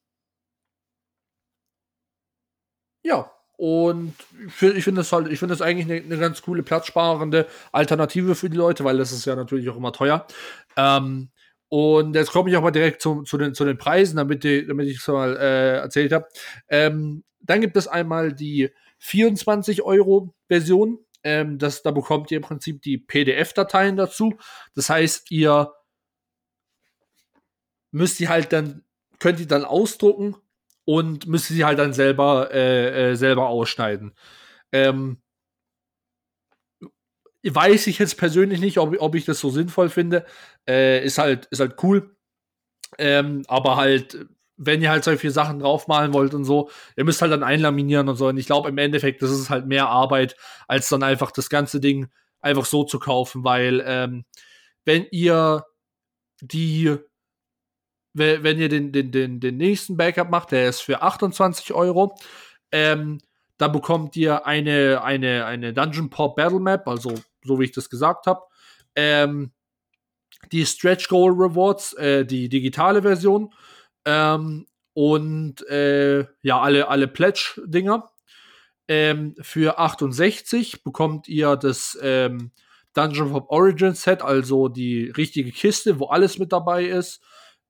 ja, 3.03 3.31
und 3.57 4.15
ich 4.39 4.85
finde 4.85 5.01
das 5.03 5.13
halt, 5.13 5.29
ich 5.29 5.39
finde 5.39 5.55
das 5.55 5.63
eigentlich 5.63 5.87
eine, 5.91 6.03
eine, 6.03 6.19
ganz 6.19 6.43
coole 6.43 6.63
platzsparende 6.63 7.47
Alternative 7.73 8.35
für 8.35 8.49
die 8.51 8.57
Leute, 8.57 8.85
weil 8.85 8.99
das 8.99 9.13
ist 9.13 9.27
ja 9.27 9.37
natürlich 9.37 9.69
auch 9.69 9.77
immer 9.77 9.93
teuer. 9.93 10.27
Ähm, 10.77 11.31
Und 11.69 12.15
jetzt 12.17 12.33
komme 12.33 12.51
ich 12.51 12.57
auch 12.57 12.63
mal 12.63 12.71
direkt 12.73 13.03
zu, 13.03 13.23
zu, 13.25 13.39
den, 13.39 13.55
zu 13.55 13.65
den 13.65 13.79
Preisen, 13.79 14.17
damit, 14.17 14.45
die, 14.45 14.67
damit 14.67 14.89
ich 14.89 14.99
es 14.99 15.09
mal 15.09 15.37
äh, 15.37 15.77
erzählt 15.79 16.13
habe. 16.13 16.27
Ähm, 16.69 17.25
dann 17.41 17.61
gibt 17.61 17.77
es 17.77 17.89
einmal 17.89 18.33
die 18.35 18.71
24 18.99 19.83
Euro 19.83 20.35
Version. 20.49 20.99
Ähm, 21.23 21.59
das, 21.59 21.83
da 21.83 21.91
bekommt 21.93 22.31
ihr 22.31 22.39
im 22.39 22.43
Prinzip 22.45 22.83
die 22.83 22.99
PDF-Dateien 22.99 23.97
dazu. 23.97 24.35
Das 24.75 24.91
heißt, 24.91 25.31
ihr 25.31 25.73
müsst 27.91 28.19
die 28.19 28.29
halt 28.29 28.53
dann, 28.53 28.85
könnt 29.19 29.39
die 29.39 29.47
dann 29.47 29.65
ausdrucken 29.65 30.37
und 30.85 31.27
müsst 31.27 31.49
sie 31.49 31.65
halt 31.65 31.79
dann 31.79 31.93
selber, 31.93 32.51
äh, 32.53 33.11
äh, 33.11 33.15
selber 33.17 33.49
ausschneiden. 33.49 34.13
Ähm, 34.73 35.21
weiß 37.43 37.87
ich 37.87 37.99
jetzt 37.99 38.17
persönlich 38.19 38.61
nicht, 38.61 38.79
ob, 38.79 38.95
ob 39.01 39.15
ich 39.15 39.25
das 39.25 39.41
so 39.41 39.51
sinnvoll 39.51 39.89
finde. 39.89 40.27
Äh, 40.69 41.05
ist 41.05 41.19
halt, 41.19 41.47
ist 41.47 41.61
halt 41.61 41.83
cool. 41.83 42.17
Ähm, 42.99 43.45
aber 43.49 43.77
halt, 43.77 44.27
wenn 44.57 44.83
ihr 44.83 44.91
halt 44.91 45.05
solche 45.05 45.31
Sachen 45.31 45.61
draufmalen 45.61 46.13
wollt 46.13 46.35
und 46.35 46.45
so, 46.45 46.71
ihr 46.97 47.05
müsst 47.05 47.23
halt 47.23 47.33
dann 47.33 47.43
einlaminieren 47.43 48.09
und 48.09 48.17
so. 48.17 48.29
Und 48.29 48.37
ich 48.37 48.47
glaube, 48.47 48.69
im 48.69 48.79
Endeffekt, 48.79 49.23
das 49.23 49.31
ist 49.31 49.49
halt 49.51 49.67
mehr 49.67 49.89
Arbeit, 49.89 50.37
als 50.69 50.89
dann 50.89 51.03
einfach 51.03 51.31
das 51.31 51.49
ganze 51.49 51.81
Ding 51.81 52.09
einfach 52.41 52.65
so 52.67 52.85
zu 52.85 52.99
kaufen, 52.99 53.45
weil 53.45 53.83
ähm, 53.87 54.25
wenn 54.85 55.07
ihr 55.11 55.65
die, 56.41 56.97
wenn 58.21 58.59
ihr 58.59 58.69
den, 58.69 58.93
den, 58.93 59.11
den, 59.11 59.41
den 59.41 59.57
nächsten 59.57 59.97
Backup 59.97 60.31
macht, 60.31 60.53
der 60.53 60.69
ist 60.69 60.81
für 60.81 61.03
28 61.03 61.73
Euro, 61.73 62.17
ähm, 62.73 63.19
da 63.59 63.69
bekommt 63.69 64.17
ihr 64.17 64.47
eine, 64.47 65.03
eine, 65.03 65.45
eine 65.45 65.73
Dungeon 65.73 66.09
Pop 66.09 66.37
Battle 66.37 66.61
Map, 66.61 66.87
also 66.89 67.15
so 67.45 67.59
wie 67.59 67.65
ich 67.65 67.73
das 67.73 67.91
gesagt 67.91 68.27
habe. 68.27 68.41
Ähm, 68.97 69.53
die 70.53 70.65
Stretch 70.65 71.09
Goal 71.09 71.33
Rewards, 71.33 71.93
äh, 71.95 72.25
die 72.25 72.49
digitale 72.49 73.03
Version. 73.03 73.53
Ähm, 74.05 74.67
und 74.95 75.67
äh, 75.69 76.25
ja, 76.43 76.61
alle, 76.61 76.89
alle 76.89 77.09
Pledge-Dinger. 77.09 78.11
Ähm, 78.89 79.35
für 79.41 79.79
68 79.79 80.83
bekommt 80.83 81.29
ihr 81.29 81.57
das 81.57 81.97
ähm, 82.03 82.51
Dungeon 82.95 83.33
of 83.33 83.45
Origin 83.49 83.95
Set, 83.95 84.23
also 84.23 84.69
die 84.69 85.11
richtige 85.11 85.53
Kiste, 85.53 86.01
wo 86.01 86.07
alles 86.07 86.39
mit 86.39 86.53
dabei 86.53 86.87
ist. 86.87 87.23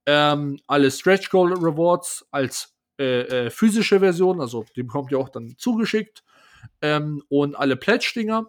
Ähm, 0.05 0.59
alle 0.67 0.89
Stretch 0.89 1.29
Goal 1.29 1.53
Rewards 1.53 2.25
als 2.31 2.75
äh, 2.99 3.21
äh, 3.21 3.49
physische 3.49 3.99
Version, 3.99 4.41
also 4.41 4.65
die 4.75 4.83
bekommt 4.83 5.11
ihr 5.11 5.19
auch 5.19 5.29
dann 5.29 5.55
zugeschickt. 5.57 6.23
Ähm, 6.81 7.23
und 7.29 7.55
alle 7.55 7.75
Pledge-Dinger. 7.75 8.47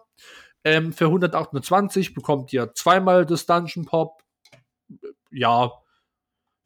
Ähm, 0.65 0.93
für 0.93 1.07
128 1.07 2.15
bekommt 2.15 2.53
ihr 2.53 2.73
zweimal 2.75 3.27
das 3.27 3.47
Dungeon 3.47 3.85
Pop. 3.85 4.23
Ja, 5.31 5.73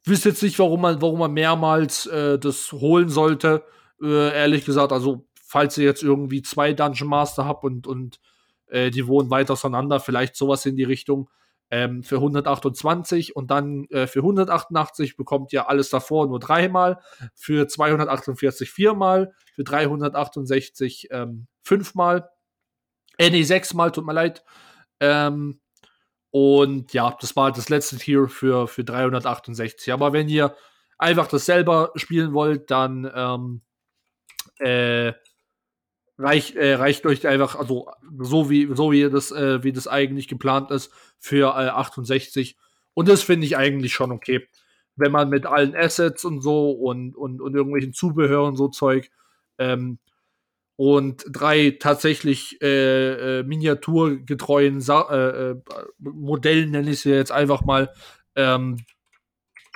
wüsste 0.03 0.29
jetzt 0.29 0.43
nicht, 0.43 0.59
warum 0.59 0.81
man, 0.81 1.01
warum 1.01 1.19
man 1.19 1.31
mehrmals 1.31 2.05
äh, 2.07 2.37
das 2.37 2.71
holen 2.71 3.09
sollte. 3.09 3.63
Äh, 4.01 4.35
ehrlich 4.35 4.65
gesagt, 4.65 4.91
also 4.91 5.25
falls 5.41 5.77
ihr 5.77 5.85
jetzt 5.85 6.03
irgendwie 6.03 6.41
zwei 6.41 6.73
Dungeon 6.73 7.09
Master 7.09 7.45
habt 7.45 7.63
und, 7.63 7.87
und 7.87 8.19
äh, 8.67 8.91
die 8.91 9.07
wohnen 9.07 9.29
weit 9.29 9.49
auseinander, 9.49 9.99
vielleicht 9.99 10.35
sowas 10.35 10.65
in 10.65 10.75
die 10.75 10.83
Richtung. 10.83 11.29
Ähm, 11.69 12.01
für 12.01 12.15
128 12.15 13.35
und 13.35 13.51
dann 13.51 13.85
äh, 13.89 14.07
für 14.07 14.19
188 14.19 15.17
bekommt 15.17 15.51
ihr 15.51 15.69
alles 15.69 15.89
davor 15.89 16.25
nur 16.27 16.39
dreimal, 16.39 16.99
für 17.35 17.67
248 17.67 18.71
viermal, 18.71 19.33
für 19.53 19.65
368 19.65 21.09
ähm, 21.11 21.47
fünfmal 21.61 22.29
äh, 23.17 23.29
nee, 23.29 23.43
sechsmal, 23.43 23.91
tut 23.91 24.05
mir 24.05 24.13
leid. 24.13 24.43
Ähm, 24.99 25.59
und 26.31 26.93
ja, 26.93 27.15
das 27.19 27.35
war 27.35 27.51
das 27.51 27.69
letzte 27.69 27.97
Tier 27.97 28.27
für, 28.27 28.67
für 28.67 28.83
368. 28.83 29.91
Aber 29.91 30.13
wenn 30.13 30.29
ihr 30.29 30.55
einfach 30.97 31.27
das 31.27 31.45
selber 31.45 31.91
spielen 31.95 32.33
wollt, 32.33 32.69
dann 32.69 33.11
ähm, 33.13 33.61
äh, 34.59 35.13
reicht, 36.17 36.55
äh, 36.55 36.75
reicht 36.75 37.05
euch 37.05 37.27
einfach, 37.27 37.55
also 37.55 37.89
so 38.19 38.49
wie, 38.49 38.69
so 38.73 38.91
wie 38.91 39.09
das, 39.09 39.31
äh, 39.31 39.63
wie 39.63 39.71
das 39.71 39.87
eigentlich 39.87 40.27
geplant 40.27 40.71
ist, 40.71 40.91
für 41.19 41.49
äh, 41.49 41.69
68. 41.69 42.57
Und 42.93 43.07
das 43.07 43.21
finde 43.21 43.45
ich 43.45 43.57
eigentlich 43.57 43.93
schon 43.93 44.11
okay. 44.11 44.47
Wenn 44.95 45.11
man 45.11 45.29
mit 45.29 45.45
allen 45.45 45.75
Assets 45.75 46.25
und 46.25 46.41
so 46.41 46.71
und, 46.71 47.15
und, 47.15 47.41
und 47.41 47.55
irgendwelchen 47.55 47.93
Zubehören 47.93 48.55
so 48.55 48.67
Zeug 48.67 49.11
ähm, 49.59 49.99
und 50.75 51.25
drei 51.29 51.77
tatsächlich 51.79 52.61
äh, 52.61 53.39
äh, 53.39 53.43
miniaturgetreuen 53.43 54.81
Sa 54.81 55.07
äh, 55.11 55.51
äh, 55.51 55.55
Modellen, 55.99 56.71
nenne 56.71 56.91
ich 56.91 57.01
sie 57.01 57.11
jetzt 57.11 57.31
einfach 57.31 57.63
mal, 57.63 57.93
ähm, 58.35 58.77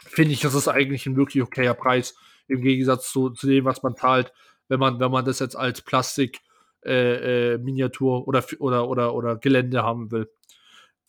finde 0.08 0.34
ich, 0.34 0.42
das 0.42 0.56
ist 0.56 0.68
eigentlich 0.68 1.06
ein 1.06 1.16
wirklich 1.16 1.44
okayer 1.44 1.76
Preis 1.76 2.16
im 2.48 2.62
Gegensatz 2.62 3.12
zu, 3.12 3.30
zu 3.30 3.48
dem, 3.48 3.66
was 3.66 3.84
man 3.84 3.96
zahlt, 3.96 4.34
wenn 4.72 4.80
man, 4.80 5.02
wenn 5.02 5.12
man 5.12 5.26
das 5.26 5.40
jetzt 5.40 5.58
als 5.58 5.82
Plastik 5.82 6.40
äh, 6.86 7.56
äh, 7.56 7.58
Miniatur 7.58 8.26
oder, 8.26 8.42
oder, 8.60 8.88
oder, 8.88 9.14
oder 9.14 9.36
Gelände 9.36 9.84
haben 9.84 10.12
will. 10.12 10.32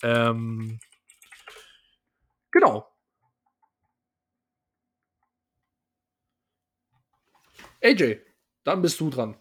Ähm, 0.02 0.81
genau. 2.50 2.88
AJ, 7.81 8.19
dann 8.64 8.83
bist 8.83 8.99
du 8.99 9.11
dran. 9.11 9.37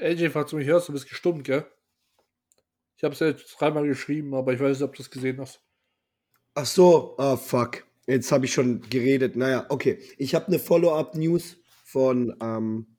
AJ, 0.00 0.28
du 0.28 0.56
mich 0.56 0.66
hörst, 0.66 0.88
du 0.88 0.92
bist 0.92 1.08
gestummt, 1.08 1.44
gell? 1.44 1.66
Ich 2.96 3.04
habe 3.04 3.14
es 3.14 3.20
jetzt 3.20 3.56
dreimal 3.58 3.86
geschrieben, 3.86 4.34
aber 4.34 4.52
ich 4.52 4.60
weiß 4.60 4.78
nicht, 4.78 4.88
ob 4.88 4.94
du 4.94 5.02
es 5.02 5.10
gesehen 5.10 5.40
hast. 5.40 5.62
Ach 6.54 6.66
so, 6.66 7.14
ah, 7.18 7.34
oh, 7.34 7.36
fuck. 7.36 7.84
Jetzt 8.06 8.32
habe 8.32 8.44
ich 8.44 8.52
schon 8.52 8.82
geredet. 8.90 9.36
Naja, 9.36 9.66
okay. 9.68 10.00
Ich 10.18 10.34
habe 10.34 10.48
eine 10.48 10.58
Follow-up-News 10.58 11.58
von 11.84 12.36
ähm, 12.42 12.96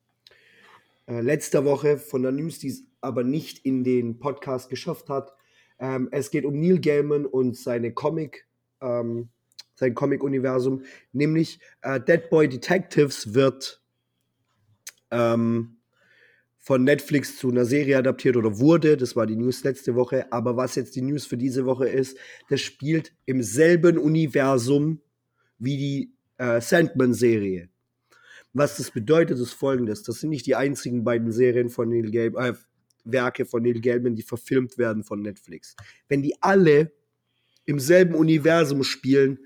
äh, 1.07 1.21
letzter 1.21 1.65
Woche, 1.65 1.97
von 1.97 2.23
der 2.23 2.31
News, 2.31 2.59
die 2.59 2.69
es 2.69 2.83
aber 3.01 3.23
nicht 3.23 3.65
in 3.65 3.83
den 3.83 4.19
Podcast 4.19 4.69
geschafft 4.69 5.09
hat. 5.09 5.33
Ähm, 5.79 6.07
es 6.11 6.31
geht 6.31 6.45
um 6.45 6.59
Neil 6.59 6.79
Gaiman 6.79 7.25
und 7.25 7.57
seine 7.57 7.93
Comic, 7.93 8.47
ähm, 8.79 9.29
sein 9.75 9.95
Comic-Universum, 9.95 10.83
nämlich 11.11 11.59
äh, 11.81 11.99
Dead 11.99 12.29
Boy 12.29 12.47
Detectives 12.47 13.33
wird 13.33 13.83
ähm, 15.09 15.80
von 16.63 16.83
Netflix 16.83 17.37
zu 17.37 17.49
einer 17.49 17.65
Serie 17.65 17.97
adaptiert 17.97 18.37
oder 18.37 18.59
wurde. 18.59 18.95
Das 18.95 19.15
war 19.15 19.25
die 19.25 19.35
News 19.35 19.63
letzte 19.63 19.95
Woche. 19.95 20.31
Aber 20.31 20.55
was 20.55 20.75
jetzt 20.75 20.95
die 20.95 21.01
News 21.01 21.25
für 21.25 21.37
diese 21.37 21.65
Woche 21.65 21.89
ist, 21.89 22.17
das 22.49 22.61
spielt 22.61 23.11
im 23.25 23.41
selben 23.41 23.97
Universum 23.97 25.01
wie 25.57 25.77
die 25.77 26.13
äh, 26.37 26.61
Sandman-Serie. 26.61 27.69
Was 28.53 28.77
das 28.77 28.91
bedeutet, 28.91 29.39
ist 29.39 29.53
folgendes: 29.53 30.03
Das 30.03 30.19
sind 30.19 30.29
nicht 30.29 30.45
die 30.45 30.55
einzigen 30.55 31.03
beiden 31.03 31.31
Serien 31.31 31.69
von 31.69 31.89
Neil 31.89 32.11
Gaiman, 32.11 32.53
äh, 32.53 32.57
Werke 33.05 33.45
von 33.45 33.63
Neil 33.63 33.81
Gaiman, 33.81 34.15
die 34.15 34.21
verfilmt 34.21 34.77
werden 34.77 35.03
von 35.03 35.21
Netflix. 35.21 35.75
Wenn 36.09 36.21
die 36.21 36.35
alle 36.41 36.91
im 37.65 37.79
selben 37.79 38.13
Universum 38.13 38.83
spielen, 38.83 39.39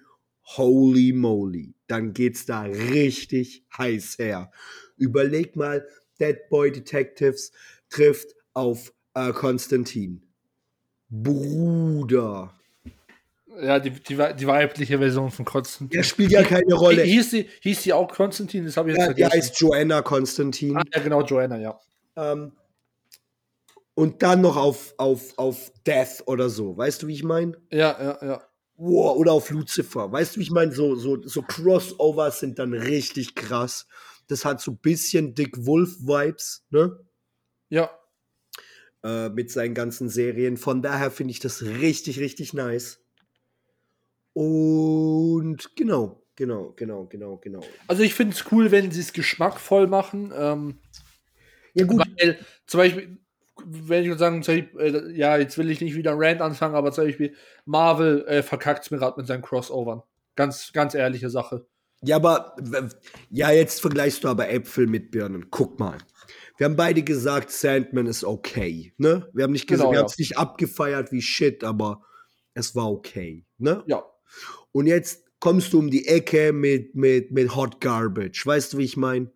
holy 0.58 1.14
moly, 1.14 1.76
dann 1.88 2.14
geht's 2.14 2.46
da 2.46 2.64
richtig 2.64 3.66
heiß 3.78 4.18
her. 4.18 4.52
Überleg 4.98 5.56
mal, 5.56 5.86
Dead 6.20 6.38
Boy 6.50 6.72
Detectives 6.72 7.52
trifft 7.90 8.36
auf 8.54 8.94
äh, 9.14 9.32
Konstantin. 9.32 10.22
Bruder. 11.10 12.54
Ja, 13.62 13.80
die, 13.80 13.92
die, 13.92 14.16
die 14.16 14.48
weibliche 14.48 14.98
Version 14.98 15.32
von 15.32 15.46
Konstantin. 15.46 15.96
Der 15.96 16.04
spielt 16.04 16.32
ja 16.32 16.44
keine 16.44 16.74
Rolle. 16.74 17.04
Hieß 17.04 17.30
die, 17.30 17.50
hieß 17.62 17.84
die 17.84 17.94
auch 17.94 18.12
Konstantin? 18.12 18.66
Das 18.66 18.76
habe 18.76 18.92
ich 18.92 18.98
jetzt 18.98 19.08
Ja, 19.08 19.14
die 19.14 19.22
vergessen. 19.22 19.42
heißt 19.50 19.62
Joanna 19.62 20.02
Konstantin. 20.02 20.76
ah, 20.78 20.84
ja, 20.94 21.02
genau, 21.02 21.22
Joanna, 21.24 21.58
ja. 21.58 21.80
Ähm, 22.18 22.52
und 23.94 24.22
dann 24.24 24.42
noch 24.42 24.58
auf, 24.58 24.94
auf, 24.98 25.38
auf 25.38 25.72
Death 25.88 26.24
oder 26.26 26.50
so. 26.50 26.76
Weißt 26.76 27.02
du, 27.04 27.08
wie 27.08 27.14
ich 27.14 27.24
meine? 27.24 27.54
Ja, 27.72 27.96
ja, 28.22 28.28
ja. 28.28 28.42
Wow, 28.78 29.16
oder 29.16 29.32
auf 29.32 29.50
Lucifer. 29.50 30.12
Weißt 30.12 30.36
du, 30.36 30.40
wie 30.42 30.44
ich 30.44 30.52
meine? 30.52 30.74
So, 30.74 30.96
so, 30.96 31.22
so 31.26 31.42
Crossovers 31.42 32.42
sind 32.42 32.60
dann 32.60 32.74
richtig 32.74 33.36
krass. 33.36 33.88
Das 34.28 34.46
hat 34.46 34.62
so 34.62 34.72
ein 34.72 34.78
bisschen 34.78 35.36
Dick 35.36 35.66
Wolf-Vibes, 35.66 36.66
ne? 36.70 37.00
Ja, 37.70 37.90
Äh, 39.04 39.30
mit 39.30 39.52
seinen 39.52 39.74
ganzen 39.76 40.10
Serien. 40.10 40.58
Von 40.58 40.82
daher 40.82 41.12
finde 41.12 41.32
ich 41.32 41.40
das 41.40 41.62
richtig, 41.64 42.20
richtig 42.20 42.54
nice. 42.54 43.00
Und 44.34 45.76
genau, 45.76 46.24
genau, 46.36 46.74
genau, 46.76 47.06
genau, 47.06 47.38
genau. 47.38 47.62
also 47.88 48.04
ich 48.04 48.14
finde 48.14 48.36
es 48.36 48.52
cool, 48.52 48.72
wenn 48.72 48.92
sie 48.92 49.02
es 49.02 49.14
geschmackvoll 49.14 49.88
machen. 49.88 50.34
Ähm, 50.36 50.80
Ja, 51.74 51.86
gut. 51.86 52.04
Weil 52.20 52.40
zum 52.68 52.80
Beispiel, 52.80 53.18
wenn 53.66 54.04
ich 54.10 54.18
sagen, 54.18 54.42
Beispiel, 54.42 54.70
äh, 54.80 55.12
ja, 55.18 55.38
jetzt 55.38 55.58
will 55.58 55.70
ich 55.70 55.82
nicht 55.82 55.96
wieder 55.96 56.12
einen 56.12 56.22
Rant 56.24 56.42
anfangen, 56.42 56.76
aber 56.76 56.92
zum 56.92 57.06
Beispiel 57.06 57.36
Marvel 57.66 58.26
äh, 58.28 58.44
verkackt 58.44 58.86
es 58.86 58.92
mir 58.92 58.98
gerade 58.98 59.18
mit 59.20 59.28
seinen 59.28 59.42
Crossovern. 59.42 60.04
Ganz, 60.36 60.74
ganz 60.74 60.94
ehrliche 60.96 61.30
Sache. 61.30 61.66
Ja, 62.06 62.18
aber 62.18 62.56
ja, 63.30 63.52
jetzt 63.52 63.82
vergleichst 63.82 64.24
du 64.24 64.28
aber 64.28 64.50
Äpfel 64.50 64.88
mit 64.88 65.12
Birnen. 65.12 65.48
Guck 65.50 65.80
mal. 65.80 65.98
Wir 66.58 66.66
haben 66.66 66.76
beide 66.76 67.04
gesagt, 67.04 67.52
Sandman 67.52 68.06
ist 68.06 68.24
okay, 68.24 68.94
ne? 68.98 69.30
Wir 69.34 69.44
haben 69.44 69.52
nicht 69.52 69.68
gesagt, 69.68 69.86
Genau, 69.86 69.92
wir 69.92 69.96
ja. 69.96 70.02
haben 70.04 70.12
es 70.12 70.18
nicht 70.18 70.38
abgefeiert 70.38 71.12
wie 71.12 71.22
Shit, 71.22 71.64
aber 71.64 72.04
es 72.54 72.76
war 72.76 72.90
okay, 72.90 73.46
ne? 73.58 73.84
Ja. 73.88 74.04
Und 74.72 74.88
jetzt 74.88 75.26
kommst 75.40 75.74
du 75.74 75.80
um 75.80 75.90
die 75.92 76.08
Ecke 76.08 76.54
mit, 76.54 76.96
mit, 76.96 77.32
mit 77.32 77.56
Hot 77.56 77.82
Garbage. 77.82 78.46
Weißt 78.46 78.74
du, 78.74 78.78
wie 78.78 78.86
ich 78.86 78.98
meine? 78.98 79.32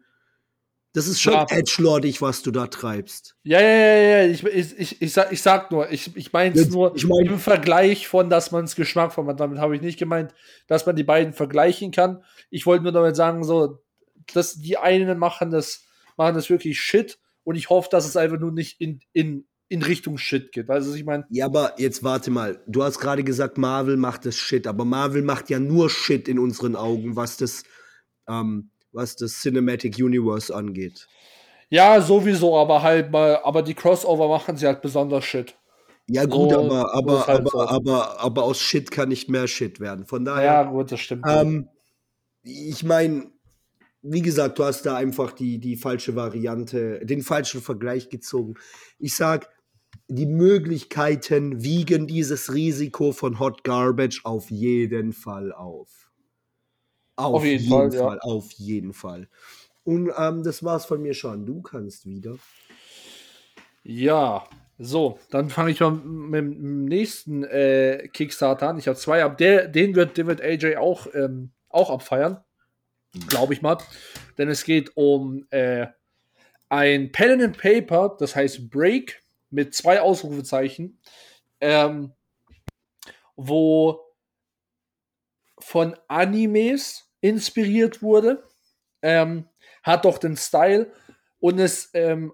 Das 0.94 1.06
ist 1.08 1.22
schon 1.22 1.34
Ja. 1.34 1.46
edgelordig, 1.50 2.20
was 2.22 2.42
du 2.42 2.50
da 2.50 2.66
treibst. 2.68 3.36
Ja, 3.44 3.62
ja, 3.62 3.68
ja, 3.68 4.24
ja. 4.24 4.26
Ich, 4.26 4.44
ich, 4.44 4.80
ich, 4.80 5.02
ich, 5.02 5.14
sag, 5.14 5.32
ich 5.32 5.42
sag 5.42 5.70
nur, 5.72 5.92
ich, 5.92 6.16
ich 6.18 6.34
meine 6.34 6.56
es 6.60 6.70
nur 6.70 6.96
ich 6.96 7.06
mein- 7.08 7.28
im 7.28 7.38
Vergleich 7.40 8.08
von, 8.08 8.30
dass 8.30 8.52
man 8.52 8.66
es 8.66 8.76
geschmackvoll 8.76 9.24
macht. 9.24 9.40
Damit 9.40 9.60
habe 9.60 9.76
ich 9.76 9.82
nicht 9.84 10.00
gemeint, 10.00 10.34
dass 10.68 10.86
man 10.88 10.96
die 10.96 11.04
beiden 11.04 11.34
vergleichen 11.34 11.92
kann. 11.92 12.24
Ich 12.50 12.66
wollte 12.66 12.84
nur 12.84 12.92
damit 12.92 13.16
sagen, 13.16 13.44
so, 13.44 13.84
dass 14.34 14.56
die 14.56 14.78
einen 14.78 15.20
machen 15.20 15.52
das, 15.52 15.86
machen 16.18 16.34
das 16.36 16.50
wirklich 16.50 16.80
Shit 16.82 17.20
und 17.44 17.56
ich 17.56 17.70
hoffe, 17.70 17.90
dass 17.92 18.08
es 18.08 18.18
einfach 18.18 18.40
nur 18.40 18.52
nicht 18.52 18.82
in, 18.82 19.00
in, 19.14 19.46
in 19.68 19.84
Richtung 19.84 20.18
Shit 20.18 20.52
geht. 20.52 20.68
Weißt 20.68 20.88
du, 20.88 20.92
was 20.92 20.98
ich 20.98 21.06
meine? 21.06 21.26
Ja, 21.30 21.46
aber 21.46 21.76
jetzt 21.78 22.04
warte 22.04 22.32
mal. 22.32 22.64
Du 22.66 22.82
hast 22.84 22.98
gerade 23.00 23.24
gesagt, 23.24 23.60
Marvel 23.60 23.96
macht 23.98 24.26
das 24.26 24.36
Shit, 24.36 24.66
aber 24.66 24.86
Marvel 24.86 25.22
macht 25.22 25.52
ja 25.52 25.60
nur 25.60 25.92
Shit 25.92 26.28
in 26.28 26.40
unseren 26.40 26.76
Augen, 26.76 27.16
was 27.16 27.38
das, 27.38 27.62
ähm, 28.28 28.72
was 28.92 29.16
das 29.16 29.42
Cinematic 29.42 29.98
Universe 29.98 30.54
angeht. 30.54 31.08
Ja, 31.70 32.02
sowieso, 32.02 32.58
aber 32.58 32.82
halt 32.82 33.12
mal, 33.12 33.40
aber 33.44 33.62
die 33.62 33.76
Crossover 33.76 34.28
machen 34.28 34.58
sie 34.58 34.66
halt 34.66 34.82
besonders 34.82 35.24
Shit. 35.26 35.56
Ja, 36.08 36.26
gut, 36.26 36.50
So- 36.52 36.60
aber, 36.66 36.94
aber, 36.96 37.28
halt 37.28 37.40
aber, 37.42 37.50
so. 37.52 37.62
aber, 37.62 38.20
aber 38.20 38.44
aus 38.44 38.60
Shit 38.60 38.90
kann 38.90 39.10
nicht 39.10 39.30
mehr 39.30 39.48
Shit 39.48 39.80
werden. 39.80 40.06
Von 40.06 40.26
Ja, 40.26 40.36
daher, 40.36 40.66
gut, 40.72 40.92
das 40.92 41.00
stimmt. 41.00 41.26
ähm, 41.28 41.70
ich 42.42 42.84
meine, 42.84 43.32
wie 44.02 44.22
gesagt, 44.22 44.58
du 44.58 44.64
hast 44.64 44.84
da 44.88 44.96
einfach 44.96 45.34
die, 45.34 45.60
die 45.60 45.76
falsche 45.76 46.16
Variante, 46.16 47.06
den 47.06 47.22
falschen 47.22 47.62
Vergleich 47.62 48.10
gezogen. 48.10 48.56
Ich 48.98 49.16
sag, 49.16 49.50
die 50.08 50.26
Möglichkeiten 50.26 51.62
wiegen 51.62 52.08
dieses 52.08 52.54
Risiko 52.54 53.12
von 53.12 53.38
Hot 53.40 53.64
Garbage 53.64 54.22
auf 54.24 54.50
jeden 54.50 55.14
Fall 55.14 55.52
auf. 55.52 56.09
Auf 57.20 57.44
jeden 57.44 57.70
Fall, 57.70 57.94
ja. 57.94 58.18
auf 58.22 58.52
jeden 58.54 58.94
Fall. 58.94 59.28
Und 59.84 60.12
ähm, 60.18 60.44
das 60.44 60.64
war's 60.64 60.86
von 60.86 61.02
mir 61.02 61.14
schon. 61.14 61.46
Du 61.46 61.62
kannst 61.62 62.06
wieder. 62.06 62.36
Ja, 63.84 64.48
so, 64.78 65.20
dann 65.30 65.50
fange 65.50 65.72
ich 65.72 65.82
mal 65.82 65.92
mit 65.92 66.40
dem 66.40 66.86
nächsten 66.86 67.44
äh, 67.44 68.08
Kickstarter 68.14 68.70
an. 68.70 68.80
Ich 68.80 68.88
habe 68.88 68.98
zwei, 68.98 69.24
aber 69.24 69.36
der, 69.36 69.68
den, 69.68 69.96
wird, 69.96 70.18
den 70.18 70.28
wird 70.28 70.42
AJ 70.42 70.78
auch, 70.78 71.08
ähm, 71.14 71.52
auch 71.68 71.90
abfeiern. 71.90 72.44
Glaube 73.28 73.54
ich 73.54 73.62
mal. 73.62 73.78
Denn 74.38 74.48
es 74.48 74.64
geht 74.64 74.96
um 74.96 75.46
äh, 75.50 75.88
ein 76.70 77.12
Pen 77.12 77.42
and 77.42 77.58
Paper, 77.58 78.16
das 78.18 78.36
heißt 78.36 78.70
Break, 78.70 79.22
mit 79.50 79.74
zwei 79.74 80.00
Ausrufezeichen, 80.00 81.00
ähm, 81.60 82.14
wo 83.36 84.00
von 85.58 85.96
Animes 86.08 87.09
inspiriert 87.22 88.02
wurde. 88.02 88.44
Ähm, 89.02 89.48
hat 89.84 90.06
doch 90.06 90.18
den 90.18 90.36
Style 90.36 90.92
und 91.40 91.60
es 91.60 91.90
ähm, 91.94 92.34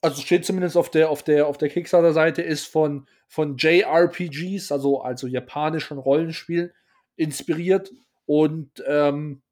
also 0.00 0.22
steht 0.22 0.44
zumindest 0.44 0.76
auf 0.76 0.90
der, 0.90 1.10
auf 1.10 1.22
der, 1.22 1.46
auf 1.46 1.58
der 1.58 1.68
Kickstarter-Seite, 1.68 2.42
ist 2.42 2.66
von, 2.66 3.06
von 3.26 3.56
JRPGs, 3.56 4.70
also, 4.70 5.00
also 5.02 5.26
japanischen 5.26 5.98
Rollenspielen, 5.98 6.72
inspiriert 7.16 7.90
und 8.26 8.70
ähm, 8.86 9.42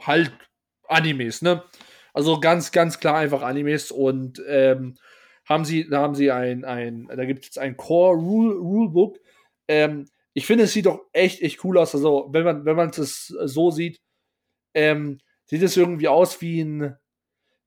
halt 0.00 0.32
Animes, 0.88 1.42
ne? 1.42 1.62
Also 2.12 2.40
ganz, 2.40 2.72
ganz 2.72 2.98
klar 2.98 3.18
einfach 3.18 3.42
Animes 3.42 3.92
und 3.92 4.42
ähm, 4.48 4.96
haben 5.48 5.64
sie, 5.64 5.88
da 5.88 6.00
haben 6.00 6.16
sie 6.16 6.32
ein, 6.32 6.64
ein 6.64 7.06
da 7.06 7.24
gibt 7.24 7.48
es 7.48 7.56
ein 7.56 7.76
Core 7.76 8.16
Rule, 8.16 8.54
Rulebook. 8.56 9.18
Ähm, 9.68 10.06
ich 10.40 10.46
finde, 10.46 10.64
es 10.64 10.72
sieht 10.72 10.86
doch 10.86 11.02
echt, 11.12 11.42
echt 11.42 11.62
cool 11.64 11.76
aus. 11.76 11.94
Also, 11.94 12.30
wenn 12.32 12.44
man, 12.44 12.64
wenn 12.64 12.74
man 12.74 12.88
es 12.88 13.26
so 13.26 13.70
sieht, 13.70 14.00
ähm, 14.72 15.18
sieht 15.44 15.62
es 15.62 15.76
irgendwie 15.76 16.08
aus 16.08 16.40
wie 16.40 16.62
ein, 16.62 16.96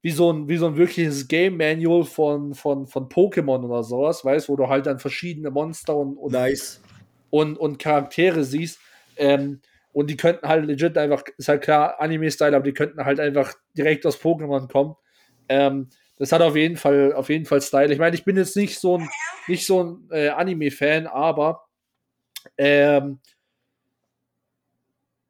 wie 0.02 0.10
so 0.10 0.34
ein, 0.34 0.50
wie 0.50 0.58
so 0.58 0.66
ein 0.66 0.76
wirkliches 0.76 1.28
Game 1.28 1.58
Manual 1.58 2.04
von, 2.04 2.56
von, 2.56 2.88
von 2.88 3.10
Pokémon 3.10 3.64
oder 3.64 3.84
sowas, 3.84 4.26
weißt, 4.26 4.50
wo 4.50 4.56
du 4.56 4.70
halt 4.70 4.88
dann 4.88 4.98
verschiedene 4.98 5.52
Monster 5.52 5.96
und, 5.96 6.18
und, 6.18 6.32
Nice. 6.32 6.82
und, 7.30 7.60
und 7.60 7.78
Charaktere 7.78 8.44
siehst. 8.44 8.80
Ähm, 9.18 9.62
und 9.92 10.10
die 10.10 10.18
könnten 10.18 10.48
halt 10.48 10.66
legit 10.66 10.98
einfach, 10.98 11.24
ist 11.38 11.50
halt 11.50 11.62
klar, 11.62 12.02
Anime-Style, 12.02 12.56
aber 12.56 12.64
die 12.64 12.74
könnten 12.74 13.06
halt 13.06 13.20
einfach 13.20 13.54
direkt 13.78 14.04
aus 14.08 14.20
Pokémon 14.20 14.68
kommen. 14.68 14.96
Ähm, 15.48 15.90
das 16.18 16.32
hat 16.32 16.42
auf 16.42 16.56
jeden 16.56 16.78
Fall, 16.78 17.14
auf 17.14 17.30
jeden 17.30 17.46
Fall 17.46 17.62
Style. 17.62 17.94
Ich 17.94 18.00
meine, 18.00 18.16
ich 18.16 18.26
bin 18.26 18.36
jetzt 18.36 18.56
nicht 18.56 18.80
so 18.80 18.98
ein, 18.98 19.08
nicht 19.48 19.68
so 19.68 19.84
ein 19.84 20.08
äh, 20.10 20.30
Anime-Fan, 20.30 21.06
aber 21.06 21.62
ähm, 22.58 23.20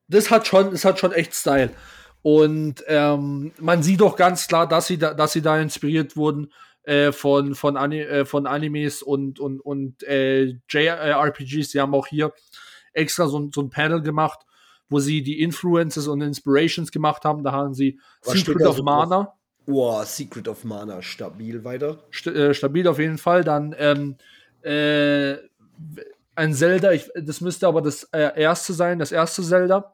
das 0.07 0.29
hat 0.29 0.47
schon, 0.47 0.71
das 0.71 0.85
hat 0.85 0.99
schon 0.99 1.11
echt 1.13 1.33
Style. 1.33 1.71
Und 2.21 2.83
ähm, 2.87 3.51
man 3.59 3.83
sieht 3.83 4.01
doch 4.01 4.15
ganz 4.15 4.47
klar, 4.47 4.67
dass 4.67 4.87
sie 4.87 4.97
da, 4.97 5.13
dass 5.13 5.33
sie 5.33 5.41
da 5.41 5.59
inspiriert 5.59 6.15
wurden 6.15 6.51
äh, 6.83 7.11
von, 7.11 7.55
von, 7.55 7.75
Ani 7.77 7.99
äh, 8.01 8.25
von 8.25 8.47
Animes 8.47 9.01
und, 9.01 9.39
und, 9.39 9.59
und 9.59 10.03
äh, 10.03 10.55
JRPGs. 10.69 11.71
Sie 11.71 11.79
haben 11.81 11.93
auch 11.93 12.07
hier 12.07 12.31
extra 12.93 13.27
so, 13.27 13.39
ein- 13.39 13.51
so 13.53 13.61
ein 13.61 13.69
Panel 13.69 14.01
gemacht, 14.01 14.39
wo 14.89 14.99
sie 14.99 15.21
die 15.23 15.41
Influences 15.41 16.07
und 16.07 16.21
Inspirations 16.21 16.91
gemacht 16.91 17.25
haben. 17.25 17.43
Da 17.43 17.51
haben 17.51 17.73
sie 17.73 17.99
Was 18.23 18.33
Secret 18.39 18.65
of 18.65 18.81
Mana, 18.83 19.33
Boah, 19.65 20.05
Secret 20.05 20.47
of 20.47 20.63
Mana, 20.65 21.01
stabil 21.01 21.63
weiter. 21.63 21.97
st 22.11 22.27
äh, 22.27 22.53
stabil 22.53 22.87
auf 22.87 22.99
jeden 22.99 23.17
Fall. 23.17 23.43
Dann 23.43 23.73
ähm, 23.77 24.15
äh, 24.61 25.37
ein 26.35 26.53
Zelda, 26.53 26.91
ich, 26.91 27.09
das 27.15 27.41
müsste 27.41 27.67
aber 27.67 27.81
das 27.81 28.05
äh, 28.05 28.39
erste 28.39 28.73
sein, 28.73 28.99
das 28.99 29.11
erste 29.11 29.43
Zelda. 29.43 29.93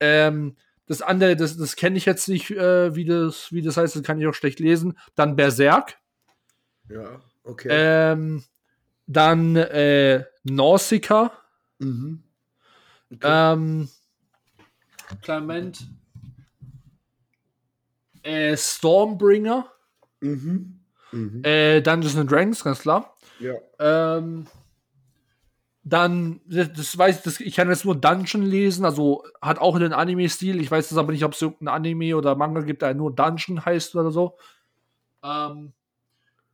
Ähm, 0.00 0.56
das 0.86 1.02
andere, 1.02 1.34
das, 1.36 1.56
das 1.56 1.76
kenne 1.76 1.96
ich 1.96 2.04
jetzt 2.04 2.28
nicht, 2.28 2.50
äh, 2.50 2.94
wie, 2.94 3.04
das, 3.04 3.52
wie 3.52 3.62
das 3.62 3.76
heißt, 3.76 3.96
das 3.96 4.02
kann 4.02 4.20
ich 4.20 4.26
auch 4.26 4.34
schlecht 4.34 4.60
lesen. 4.60 4.96
Dann 5.14 5.34
Berserk. 5.36 5.98
Ja, 6.88 7.20
okay. 7.42 7.68
Ähm, 7.70 8.44
dann 9.06 9.56
äh, 9.56 10.24
Nausicaa. 10.44 11.32
mhm. 11.78 12.22
okay. 13.12 13.52
Ähm, 13.52 13.88
Clement. 15.22 15.88
Äh, 18.22 18.56
Stormbringer. 18.56 19.70
mhm. 20.20 20.80
Mhm. 21.12 21.44
Äh, 21.44 21.80
Dungeons 21.80 22.16
and 22.16 22.30
Dragons, 22.30 22.64
ganz 22.64 22.80
klar. 22.80 23.16
Ja. 23.38 23.54
Ähm, 23.78 24.46
dann, 25.88 26.40
das, 26.46 26.98
weiß 26.98 27.18
ich, 27.18 27.22
das, 27.22 27.38
ich 27.38 27.54
kann 27.54 27.68
jetzt 27.68 27.84
nur 27.84 27.94
Dungeon 27.94 28.42
lesen, 28.42 28.84
also 28.84 29.22
hat 29.40 29.60
auch 29.60 29.76
einen 29.76 29.92
Anime-Stil. 29.92 30.60
Ich 30.60 30.68
weiß 30.68 30.90
jetzt 30.90 30.98
aber 30.98 31.12
nicht, 31.12 31.24
ob 31.24 31.34
es 31.34 31.40
irgendein 31.40 31.76
Anime 31.76 32.16
oder 32.16 32.34
Manga 32.34 32.62
gibt, 32.62 32.82
der 32.82 32.92
nur 32.92 33.14
Dungeon 33.14 33.64
heißt 33.64 33.94
oder 33.94 34.10
so. 34.10 34.36
Ähm, 35.22 35.72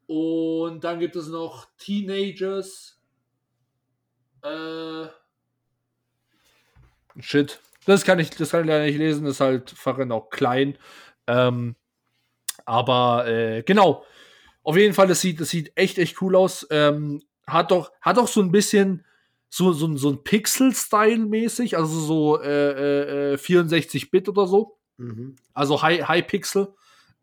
und 0.07 0.85
dann 0.85 1.01
gibt 1.01 1.17
es 1.17 1.29
noch 1.29 1.67
Teenagers. 1.79 3.01
Äh. 4.43 5.07
Shit. 7.19 7.59
Das 7.87 8.05
kann 8.05 8.19
ich, 8.19 8.29
das 8.29 8.51
kann 8.51 8.61
ich 8.61 8.67
leider 8.67 8.85
nicht 8.85 8.99
lesen, 8.99 9.25
ist 9.25 9.41
halt 9.41 9.71
Farin 9.71 10.13
auch 10.13 10.29
klein. 10.29 10.77
Ähm, 11.27 11.75
aber 12.67 13.27
äh, 13.27 13.63
genau. 13.63 14.05
Auf 14.63 14.77
jeden 14.77 14.93
Fall, 14.93 15.07
das 15.07 15.23
sieht, 15.23 15.41
das 15.41 15.49
sieht 15.49 15.73
echt, 15.75 15.97
echt 15.97 16.21
cool 16.21 16.37
aus. 16.37 16.67
Ähm, 16.71 17.23
hat 17.47 17.71
doch, 17.71 17.93
hat 18.03 18.19
doch 18.19 18.29
so 18.29 18.43
ein 18.43 18.53
bisschen 18.53 19.07
so, 19.55 19.75
so, 19.75 19.95
so 19.99 20.09
ein 20.09 20.25
Pixel-Style 20.25 21.27
mäßig, 21.27 21.77
also 21.77 22.01
so 22.01 22.41
äh, 22.41 23.33
äh, 23.33 23.37
64-Bit 23.37 24.31
oder 24.31 24.47
so. 24.47 24.79
Mhm. 24.97 25.37
Also 25.53 25.83
High, 25.83 26.09
High 26.09 26.27
Pixel. 26.27 26.69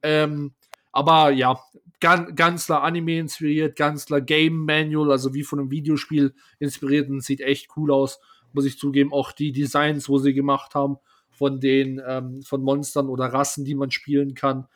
Ähm, 0.04 0.54
aber 0.92 1.32
ja, 1.32 1.60
ganz, 2.00 2.36
ganz 2.36 2.66
klar 2.68 2.84
Anime 2.84 3.18
inspiriert, 3.18 3.76
ganz 3.76 4.06
klar 4.06 4.22
Game 4.22 4.64
Manual, 4.64 5.12
also 5.12 5.34
wie 5.34 5.42
von 5.42 5.58
einem 5.58 5.72
Videospiel 5.72 6.36
inspiriert 6.60 7.10
und 7.10 7.24
sieht 7.24 7.42
echt 7.42 7.70
cool 7.76 7.92
aus, 7.92 8.20
muss 8.54 8.66
ich 8.66 8.78
zugeben. 8.78 9.12
Auch 9.12 9.32
die 9.32 9.52
Designs, 9.52 10.08
wo 10.08 10.20
sie 10.20 10.36
gemacht 10.36 10.76
haben, 10.76 10.98
von 11.32 11.60
den, 11.60 12.00
ähm, 12.06 12.44
von 12.44 12.62
Monstern 12.62 13.10
oder 13.10 13.26
Rassen, 13.26 13.66
die 13.66 13.74
man 13.74 13.90
spielen 13.90 14.36
kann, 14.36 14.68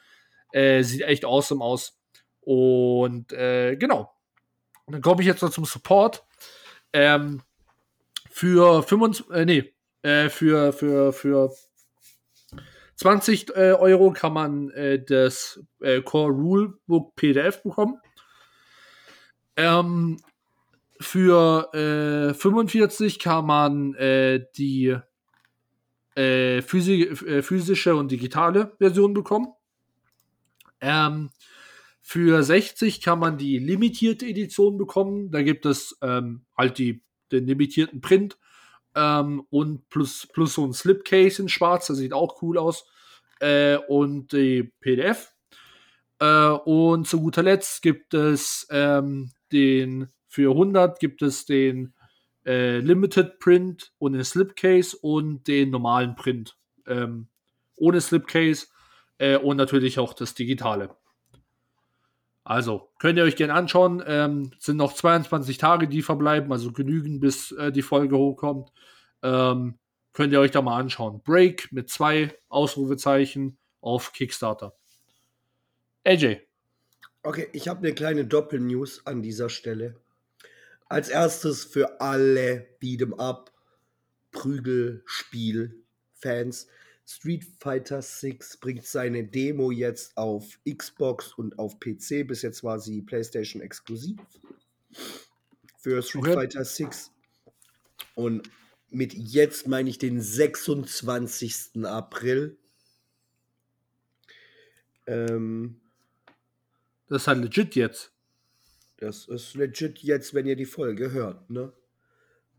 äh, 0.54 0.82
sieht 0.82 1.02
echt 1.02 1.24
awesome 1.24 1.64
aus. 1.64 2.00
Und 2.42 3.32
äh, 3.32 3.76
genau. 3.76 4.12
Und 4.86 4.94
dann 4.94 5.02
komme 5.04 5.22
ich 5.22 5.28
jetzt 5.28 5.44
noch 5.44 5.52
zum 5.52 5.66
Support. 5.66 6.24
Ähm, 6.94 7.42
für 8.30 8.84
25, 8.84 9.30
äh, 9.36 9.46
nee, 9.46 9.74
äh, 10.04 10.30
für, 10.30 10.74
für, 10.74 11.14
für 11.14 11.52
20 12.96 13.56
äh, 13.56 13.74
Euro 13.74 14.12
kann 14.12 14.34
man 14.34 14.70
äh, 14.72 15.04
das 15.04 15.60
äh, 15.82 16.02
Core 16.02 16.32
Rulebook 16.32 17.16
PDF 17.16 17.64
bekommen. 17.64 18.00
Ähm, 19.56 20.20
für 21.00 21.74
äh, 21.74 22.34
45 22.34 23.20
kann 23.20 23.46
man 23.46 23.94
äh, 23.96 24.46
die 24.56 24.96
äh, 26.16 26.60
äh, 26.60 26.62
physische 26.62 27.96
und 27.96 28.12
digitale 28.12 28.76
Version 28.78 29.14
bekommen. 29.14 29.48
Ähm, 30.80 31.32
für 32.06 32.44
60 32.44 33.02
kann 33.02 33.18
man 33.18 33.38
die 33.38 33.58
limitierte 33.58 34.28
Edition 34.28 34.78
bekommen. 34.78 35.32
Da 35.32 35.42
gibt 35.42 35.66
es 35.66 35.98
ähm, 36.02 36.46
halt 36.56 36.78
die, 36.78 37.02
den 37.32 37.48
limitierten 37.48 38.02
Print 38.02 38.38
ähm, 38.94 39.48
und 39.50 39.90
plus, 39.90 40.28
plus 40.32 40.56
so 40.56 40.66
ein 40.66 40.74
Slipcase 40.74 41.42
in 41.42 41.50
schwarz, 41.50 41.88
das 41.88 41.98
sieht 41.98 42.14
auch 42.14 42.42
cool 42.42 42.58
aus. 42.58 42.86
Äh, 43.40 43.78
und 43.88 44.34
die 44.34 44.72
PDF. 44.82 45.34
Äh, 46.20 46.50
und 46.50 47.08
zu 47.08 47.22
guter 47.22 47.42
Letzt 47.42 47.82
gibt 47.82 48.14
es 48.14 48.68
ähm, 48.70 49.32
den, 49.54 50.10
für 50.28 50.52
100 50.52 51.00
gibt 51.00 51.22
es 51.22 51.46
den 51.46 51.94
äh, 52.46 52.80
Limited 52.80 53.40
Print 53.40 53.94
und 53.98 54.12
den 54.12 54.26
Slipcase 54.26 54.98
und 54.98 55.48
den 55.48 55.70
normalen 55.70 56.16
Print. 56.16 56.58
Ähm, 56.86 57.30
ohne 57.78 58.02
Slipcase 58.02 58.68
äh, 59.20 59.38
und 59.38 59.56
natürlich 59.56 60.00
auch 60.00 60.14
das 60.14 60.34
Digitale. 60.34 60.96
Also, 62.44 62.90
könnt 63.00 63.18
ihr 63.18 63.24
euch 63.24 63.38
gerne 63.38 63.54
anschauen. 63.54 64.04
Ähm, 64.06 64.52
sind 64.60 64.78
noch 64.78 64.94
22 64.94 65.58
Tage, 65.58 65.88
die 65.88 66.02
verbleiben, 66.02 66.52
also 66.52 66.72
genügend, 66.72 67.22
bis 67.22 67.52
äh, 67.54 67.72
die 67.72 67.82
Folge 67.82 68.18
hochkommt. 68.18 68.72
Ähm, 69.22 69.80
könnt 70.12 70.34
ihr 70.34 70.42
euch 70.42 70.52
da 70.52 70.62
mal 70.62 70.78
anschauen. 70.78 71.22
Break 71.24 71.72
mit 71.72 71.90
zwei 71.90 72.38
Ausrufezeichen 72.50 73.58
auf 73.80 74.12
Kickstarter. 74.12 74.76
AJ. 76.04 76.42
Okay, 77.24 77.48
ich 77.54 77.70
habe 77.70 77.80
eine 77.80 77.94
kleine 77.94 78.26
Doppelnews 78.26 79.08
an 79.08 79.22
dieser 79.22 79.50
Stelle. 79.50 79.96
Als 80.90 81.08
erstes 81.08 81.64
für 81.64 82.02
alle 82.02 82.68
Beat'em 82.82 83.18
Up, 83.18 83.54
Prügelspiel-Fans. 84.32 86.68
Street 87.16 87.46
Fighter 87.60 88.02
6 88.02 88.58
bringt 88.58 88.86
seine 88.86 89.24
Demo 89.24 89.72
jetzt 89.72 90.18
auf 90.18 90.60
Xbox 90.68 91.34
und 91.34 91.60
auf 91.60 91.80
PC. 91.80 92.24
Bis 92.28 92.42
jetzt 92.42 92.64
war 92.64 92.80
sie 92.80 93.02
PlayStation 93.02 93.62
exklusiv 93.62 94.20
für 95.78 96.02
Street 96.02 96.24
Okay. 96.24 96.34
Fighter 96.34 96.66
6. 96.66 97.12
Und 98.16 98.50
mit 98.90 99.14
jetzt 99.14 99.68
meine 99.68 99.90
ich 99.90 99.98
den 99.98 100.22
26. 100.22 101.86
April. 101.86 102.58
Ähm, 105.08 105.82
Das 107.08 107.24
ist 107.24 107.28
halt 107.28 107.40
legit 107.44 107.76
jetzt. 107.76 108.12
das 108.98 109.28
ist 109.28 109.56
legit 109.56 110.00
jetzt, 110.00 110.34
wenn 110.34 110.46
ihr 110.48 110.56
die 110.56 110.66
Folge 110.66 111.12
hört, 111.12 111.50
ne? 111.50 111.74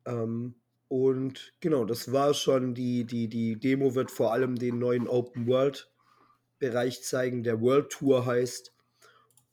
Ähm, 0.04 0.54
und 0.88 1.52
genau, 1.60 1.84
das 1.84 2.12
war 2.12 2.34
schon 2.34 2.74
die, 2.74 3.04
die, 3.04 3.28
die 3.28 3.58
Demo 3.58 3.94
wird 3.94 4.10
vor 4.10 4.32
allem 4.32 4.56
den 4.56 4.78
neuen 4.78 5.08
Open 5.08 5.46
World 5.46 5.90
Bereich 6.58 7.02
zeigen, 7.02 7.42
der 7.42 7.60
World 7.60 7.90
Tour 7.90 8.26
heißt. 8.26 8.72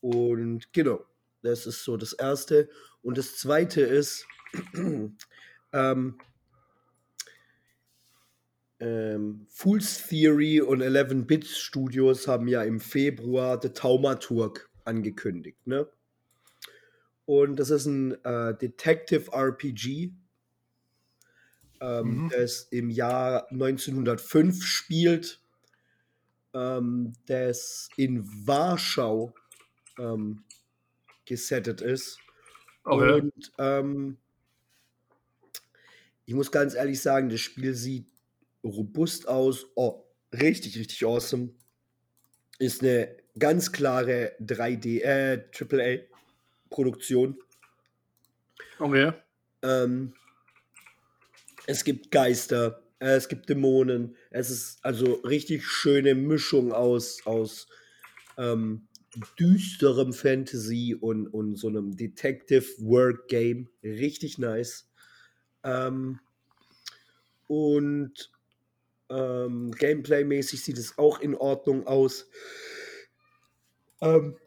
Und 0.02 0.72
genau, 0.72 1.06
das 1.42 1.66
ist 1.66 1.84
so 1.84 1.98
das 1.98 2.14
erste. 2.14 2.70
Und 3.02 3.18
das 3.18 3.38
zweite 3.38 3.82
ist, 3.82 4.26
ähm, 5.74 6.18
ähm, 8.80 9.46
Fool's 9.50 10.08
Theory 10.08 10.62
und 10.62 10.82
11-Bit 10.82 11.48
Studios 11.48 12.28
haben 12.28 12.48
ja 12.48 12.64
im 12.64 12.80
Februar 12.80 13.60
The 13.62 13.70
Taumaturg 13.70 14.70
angekündigt, 14.86 15.66
ne? 15.68 15.88
Und 17.26 17.58
das 17.58 17.70
ist 17.70 17.86
ein 17.86 18.14
äh, 18.26 18.58
Detective 18.58 19.32
RPG, 19.32 20.12
ähm, 21.82 22.26
Mhm. 22.26 22.30
das 22.30 22.64
im 22.72 22.90
Jahr 22.92 23.52
1905 23.52 24.64
spielt, 24.66 25.42
ähm, 26.54 27.14
das 27.28 27.90
in 27.96 28.24
Warschau 28.48 29.34
ähm, 30.00 30.46
gesettet 31.26 31.82
ist. 31.82 32.20
Okay. 32.86 33.22
Und 33.22 33.54
ähm, 33.60 34.20
ich 36.26 36.34
muss 36.34 36.52
ganz 36.52 36.76
ehrlich 36.76 37.02
sagen, 37.02 37.30
das 37.30 37.42
Spiel 37.42 37.74
sieht 37.74 38.08
robust 38.64 39.28
aus. 39.28 39.68
Oh, 39.76 40.04
richtig, 40.34 40.78
richtig 40.78 41.06
awesome. 41.06 41.52
Ist 42.60 42.82
eine 42.82 43.18
ganz 43.38 43.72
klare 43.74 44.36
3D, 44.40 45.02
äh, 45.02 45.50
AAA-Produktion. 45.52 47.38
Okay. 48.80 49.12
Ähm, 49.64 50.14
es 51.68 51.84
gibt 51.84 52.12
Geister, 52.12 52.84
äh, 53.00 53.16
es 53.16 53.28
gibt 53.28 53.50
Dämonen. 53.50 54.16
Es 54.30 54.50
ist 54.50 54.84
also 54.84 55.16
richtig 55.24 55.66
schöne 55.66 56.16
Mischung 56.16 56.72
aus, 56.72 57.26
aus 57.26 57.68
ähm, 58.38 58.88
düsterem 59.40 60.14
Fantasy 60.14 60.96
und, 61.00 61.28
und 61.28 61.58
so 61.58 61.68
einem 61.68 61.96
Detective 61.98 62.66
Work 62.80 63.28
Game. 63.28 63.70
Richtig 63.84 64.38
nice. 64.38 64.90
Ähm, 65.64 66.20
und 67.48 68.32
ähm, 69.10 69.72
Gameplay-mäßig 69.72 70.64
sieht 70.64 70.78
es 70.78 70.98
auch 70.98 71.20
in 71.20 71.36
Ordnung 71.36 71.86
aus. 71.86 72.30
Ähm, 74.02 74.38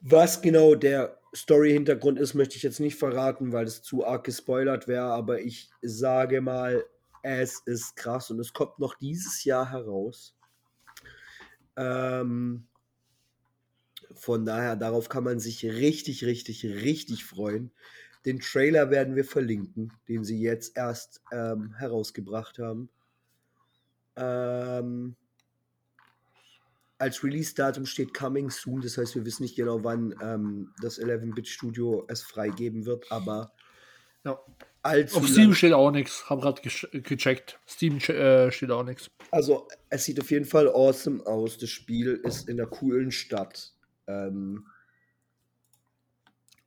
was 0.00 0.40
genau 0.40 0.74
der 0.74 1.18
Story-Hintergrund 1.34 2.18
ist, 2.18 2.34
möchte 2.34 2.56
ich 2.56 2.62
jetzt 2.62 2.80
nicht 2.80 2.96
verraten, 2.96 3.52
weil 3.52 3.66
es 3.66 3.82
zu 3.82 4.06
arg 4.06 4.24
gespoilert 4.24 4.86
wäre, 4.86 5.12
aber 5.12 5.40
ich 5.40 5.70
sage 5.82 6.40
mal, 6.40 6.84
es 7.22 7.60
ist 7.66 7.96
krass 7.96 8.30
und 8.30 8.38
es 8.38 8.52
kommt 8.52 8.78
noch 8.78 8.94
dieses 8.94 9.44
Jahr 9.44 9.70
heraus. 9.70 10.36
Ähm, 11.76 12.66
von 14.12 14.44
daher, 14.44 14.76
darauf 14.76 15.08
kann 15.08 15.24
man 15.24 15.40
sich 15.40 15.64
richtig, 15.64 16.24
richtig, 16.24 16.64
richtig 16.64 17.24
freuen. 17.24 17.72
Den 18.24 18.40
Trailer 18.40 18.90
werden 18.90 19.16
wir 19.16 19.24
verlinken, 19.24 19.92
den 20.08 20.24
sie 20.24 20.40
jetzt 20.40 20.76
erst 20.76 21.22
ähm, 21.32 21.74
herausgebracht 21.74 22.58
haben. 22.58 22.88
Ähm, 24.16 25.16
als 26.98 27.22
Release-Datum 27.24 27.86
steht 27.86 28.14
Coming 28.14 28.50
Soon, 28.50 28.80
das 28.80 28.96
heißt, 28.98 29.14
wir 29.14 29.24
wissen 29.24 29.42
nicht 29.42 29.56
genau, 29.56 29.82
wann 29.84 30.14
ähm, 30.22 30.72
das 30.80 31.00
11-Bit-Studio 31.00 32.04
es 32.08 32.22
freigeben 32.22 32.86
wird, 32.86 33.10
aber 33.10 33.52
Ja. 34.24 34.38
allzu 34.82 35.18
Auf 35.18 35.28
Steam 35.28 35.54
steht 35.54 35.72
auch 35.72 35.90
nichts. 35.90 36.28
Hab 36.30 36.40
gerade 36.40 36.62
gecheckt. 36.62 37.58
Steam 37.68 37.98
äh, 37.98 38.50
steht 38.52 38.70
auch 38.70 38.84
nichts. 38.84 39.10
Also, 39.30 39.66
es 39.90 40.04
sieht 40.04 40.20
auf 40.20 40.30
jeden 40.30 40.44
Fall 40.44 40.68
awesome 40.68 41.24
aus. 41.26 41.58
Das 41.58 41.70
Spiel 41.70 42.20
ist 42.24 42.48
in 42.48 42.58
einer 42.60 42.68
coolen 42.68 43.10
Stadt. 43.10 43.72
Ähm, 44.06 44.66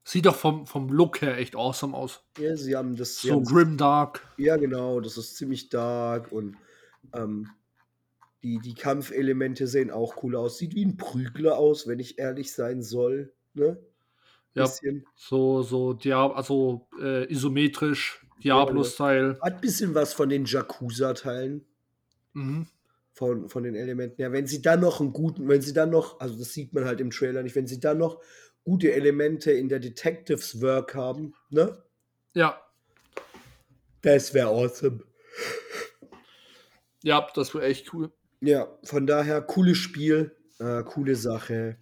Sieht 0.03 0.25
doch 0.25 0.35
vom, 0.37 0.65
vom 0.65 0.87
Look 0.89 1.21
her 1.21 1.37
echt 1.37 1.55
awesome 1.55 1.95
aus. 1.95 2.21
ja, 2.37 2.55
sie 2.55 2.75
haben 2.77 2.95
das. 2.95 3.19
sie 3.21 3.27
So 3.27 3.41
grim 3.41 3.75
dark. 3.75 4.25
Ja, 4.37 4.55
genau, 4.55 5.01
das 5.01 5.17
ist 5.17 5.35
ziemlich 5.35 5.67
dark 5.69 6.31
und 6.31 6.55
ähm, 7.13 7.49
die, 8.43 8.59
die 8.59 8.73
Kampfelemente 8.75 9.67
sehen 9.67 9.91
auch 9.91 10.23
cool 10.23 10.35
aus. 10.35 10.57
Sieht 10.57 10.75
wie 10.75 10.85
ein 10.85 10.97
Prügler 10.97 11.57
aus, 11.57 11.87
wenn 11.87 11.99
ich 11.99 12.19
ehrlich 12.19 12.53
sein 12.53 12.81
soll. 12.81 13.33
Ne? 13.53 13.77
Ja. 14.53 14.63
Bisschen. 14.63 15.05
So, 15.15 15.61
so, 15.63 15.97
ja, 16.01 16.31
also 16.31 16.87
äh, 17.01 17.31
isometrisch. 17.31 18.23
Diablo-Style. 18.43 19.39
Hat 19.41 19.55
ein 19.55 19.61
bisschen 19.61 19.95
was 19.95 20.13
von 20.13 20.29
den 20.29 20.45
Yakuza-Teilen. 20.45 21.65
Mhm. 22.33 22.67
Von, 23.13 23.49
von 23.49 23.63
den 23.63 23.73
Elementen. 23.73 24.21
Ja, 24.21 24.31
wenn 24.31 24.45
sie 24.45 24.61
dann 24.61 24.81
noch 24.81 24.99
einen 24.99 25.11
guten, 25.11 25.47
wenn 25.47 25.61
sie 25.61 25.73
dann 25.73 25.89
noch, 25.89 26.19
also 26.19 26.37
das 26.37 26.53
sieht 26.53 26.71
man 26.73 26.85
halt 26.85 27.01
im 27.01 27.09
Trailer 27.09 27.41
nicht, 27.41 27.55
wenn 27.55 27.65
sie 27.65 27.79
dann 27.79 27.97
noch 27.97 28.21
gute 28.63 28.93
Elemente 28.93 29.51
in 29.51 29.69
der 29.69 29.79
Detectives 29.79 30.61
Work 30.61 30.93
haben, 30.93 31.33
ne? 31.49 31.81
Ja, 32.35 32.61
Das 34.01 34.33
wäre 34.35 34.49
awesome. 34.49 34.99
ja, 37.03 37.27
das 37.33 37.55
wäre 37.55 37.65
echt 37.65 37.91
cool. 37.93 38.11
Ja, 38.41 38.67
von 38.83 39.07
daher 39.07 39.41
cooles 39.41 39.77
Spiel, 39.77 40.35
äh, 40.59 40.83
coole 40.83 41.15
Sache. 41.15 41.77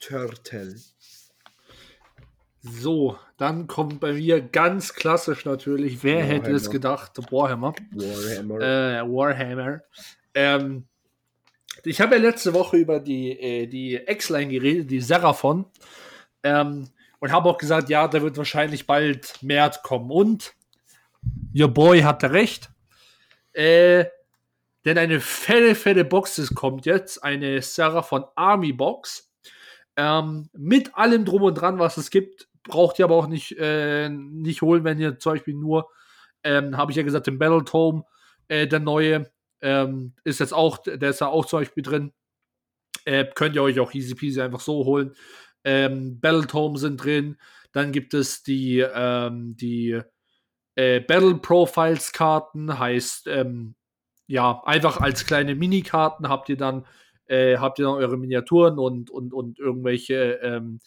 Turtle. 0.00 0.74
So, 2.62 3.18
dann 3.38 3.66
kommt 3.66 4.00
bei 4.00 4.12
mir 4.12 4.40
ganz 4.40 4.94
klassisch 4.94 5.44
natürlich, 5.44 6.02
wer 6.04 6.24
hätte 6.24 6.50
es 6.52 6.66
Warhammer. 6.66 6.72
gedacht, 6.72 7.32
Warhammer. 7.32 7.74
Warhammer. 7.92 8.60
Äh, 8.60 9.02
Warhammer. 9.02 9.82
Ähm, 10.34 10.86
ich 11.84 12.00
habe 12.00 12.16
ja 12.16 12.20
letzte 12.20 12.54
Woche 12.54 12.76
über 12.76 13.00
die, 13.00 13.32
äh, 13.32 13.66
die 13.66 13.94
X-Line 13.94 14.50
geredet, 14.52 14.90
die 14.90 15.00
Seraphon. 15.00 15.66
Ähm, 16.44 16.88
und 17.18 17.32
habe 17.32 17.48
auch 17.48 17.58
gesagt, 17.58 17.88
ja, 17.88 18.06
da 18.08 18.22
wird 18.22 18.36
wahrscheinlich 18.36 18.86
bald 18.86 19.42
mehr 19.42 19.70
kommen. 19.82 20.10
Und 20.10 20.54
your 21.56 21.68
boy 21.68 22.00
hatte 22.00 22.32
recht. 22.32 22.70
Äh, 23.52 24.06
denn 24.84 24.98
eine 24.98 25.20
fette, 25.20 25.74
fette 25.74 26.04
Box 26.04 26.54
kommt 26.54 26.86
jetzt. 26.86 27.22
Eine 27.22 27.62
Seraphon 27.62 28.24
Army 28.34 28.72
Box. 28.72 29.30
Ähm, 29.96 30.48
mit 30.52 30.94
allem 30.96 31.24
drum 31.24 31.42
und 31.42 31.54
dran, 31.54 31.78
was 31.78 31.96
es 31.96 32.10
gibt. 32.10 32.48
Braucht 32.64 32.98
ihr 32.98 33.04
aber 33.04 33.16
auch 33.16 33.26
nicht, 33.26 33.56
äh, 33.58 34.08
nicht 34.08 34.62
holen, 34.62 34.84
wenn 34.84 34.98
ihr 34.98 35.18
zum 35.18 35.32
Beispiel 35.34 35.54
nur, 35.54 35.88
ähm, 36.44 36.76
habe 36.76 36.92
ich 36.92 36.96
ja 36.96 37.02
gesagt, 37.02 37.26
den 37.26 37.38
Battletome, 37.38 38.04
äh, 38.48 38.66
der 38.66 38.80
neue, 38.80 39.30
ähm, 39.60 40.14
ist 40.24 40.40
jetzt 40.40 40.54
auch, 40.54 40.78
der 40.78 41.10
ist 41.10 41.20
ja 41.20 41.28
auch 41.28 41.44
zum 41.46 41.60
Beispiel 41.60 41.82
drin. 41.82 42.12
Äh, 43.04 43.26
könnt 43.34 43.56
ihr 43.56 43.62
euch 43.62 43.80
auch 43.80 43.92
easy 43.94 44.14
peasy 44.14 44.40
einfach 44.40 44.60
so 44.60 44.84
holen. 44.84 45.14
Ähm, 45.64 46.20
Battletome 46.20 46.78
sind 46.78 47.02
drin. 47.02 47.38
Dann 47.72 47.92
gibt 47.92 48.14
es 48.14 48.42
die, 48.42 48.80
ähm, 48.80 49.56
die 49.56 50.00
äh, 50.74 51.00
Battle 51.00 51.36
Profiles 51.36 52.12
Karten, 52.12 52.78
heißt, 52.78 53.26
ähm, 53.28 53.74
ja, 54.32 54.62
einfach 54.64 54.98
als 54.98 55.26
kleine 55.26 55.54
Minikarten 55.54 56.30
habt 56.30 56.48
ihr 56.48 56.56
dann, 56.56 56.86
äh, 57.26 57.58
habt 57.58 57.78
ihr 57.78 57.84
dann 57.84 57.96
eure 57.96 58.16
Miniaturen 58.16 58.78
und, 58.78 59.10
und, 59.10 59.34
und 59.34 59.58
irgendwelche 59.58 60.40
ähm, 60.42 60.80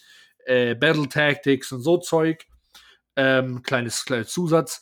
äh, 0.45 0.73
Battle 0.73 1.07
Tactics 1.07 1.71
und 1.71 1.81
so 1.81 1.97
Zeug. 1.97 2.47
Ähm, 3.15 3.61
kleines, 3.61 4.03
kleines 4.03 4.29
Zusatz. 4.29 4.81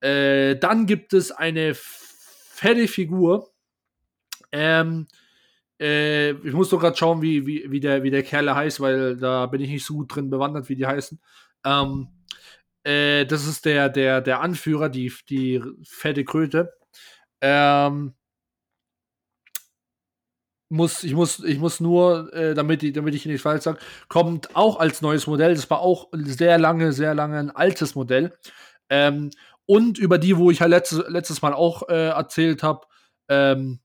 Äh, 0.00 0.56
dann 0.56 0.86
gibt 0.86 1.12
es 1.12 1.30
eine 1.30 1.74
fette 1.76 2.88
Figur. 2.88 3.52
Ähm, 4.50 5.06
äh, 5.80 6.32
ich 6.32 6.52
muss 6.52 6.70
doch 6.70 6.80
gerade 6.80 6.96
schauen, 6.96 7.22
wie, 7.22 7.46
wie, 7.46 7.70
wie, 7.70 7.78
der, 7.78 8.02
wie 8.02 8.10
der 8.10 8.24
Kerl 8.24 8.52
heißt, 8.52 8.80
weil 8.80 9.18
da 9.18 9.46
bin 9.46 9.60
ich 9.60 9.70
nicht 9.70 9.86
so 9.86 9.94
gut 9.94 10.16
drin 10.16 10.30
bewandert, 10.30 10.68
wie 10.68 10.74
die 10.74 10.86
heißen. 10.86 11.20
Ähm, 11.64 12.08
äh, 12.82 13.24
das 13.24 13.46
ist 13.46 13.66
der, 13.66 13.88
der, 13.88 14.20
der 14.20 14.40
Anführer, 14.40 14.88
die, 14.88 15.12
die 15.28 15.62
fette 15.84 16.24
Kröte. 16.24 16.72
Ähm, 17.40 18.14
muss, 20.68 21.02
ich, 21.02 21.14
muss, 21.14 21.40
ich 21.40 21.58
muss 21.58 21.80
nur, 21.80 22.32
äh, 22.32 22.54
damit, 22.54 22.82
ich, 22.82 22.92
damit 22.92 23.14
ich 23.14 23.26
nicht 23.26 23.42
falsch 23.42 23.64
sage, 23.64 23.80
kommt 24.08 24.54
auch 24.54 24.78
als 24.78 25.02
neues 25.02 25.26
Modell. 25.26 25.54
Das 25.54 25.68
war 25.68 25.80
auch 25.80 26.08
sehr 26.12 26.58
lange, 26.58 26.92
sehr 26.92 27.14
lange 27.14 27.38
ein 27.38 27.50
altes 27.50 27.94
Modell. 27.94 28.38
Ähm, 28.88 29.30
und 29.66 29.98
über 29.98 30.18
die, 30.18 30.36
wo 30.36 30.50
ich 30.50 30.60
halt 30.60 30.70
letztes, 30.70 31.04
letztes 31.08 31.42
Mal 31.42 31.54
auch 31.54 31.88
äh, 31.88 32.08
erzählt 32.08 32.62
habe, 32.62 32.86
ähm, 33.28 33.80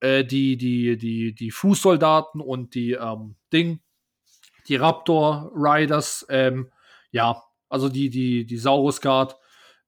äh, 0.00 0.24
die, 0.24 0.56
die, 0.56 0.96
die, 0.96 1.34
die 1.34 1.50
Fußsoldaten 1.50 2.40
und 2.40 2.74
die 2.74 2.92
ähm, 2.92 3.36
Ding, 3.52 3.80
die 4.68 4.76
Raptor 4.76 5.50
Riders, 5.54 6.26
ähm, 6.28 6.70
ja, 7.10 7.42
also 7.68 7.88
die, 7.88 8.10
die, 8.10 8.46
die 8.46 8.58
Saurus 8.58 9.00
Guard 9.00 9.36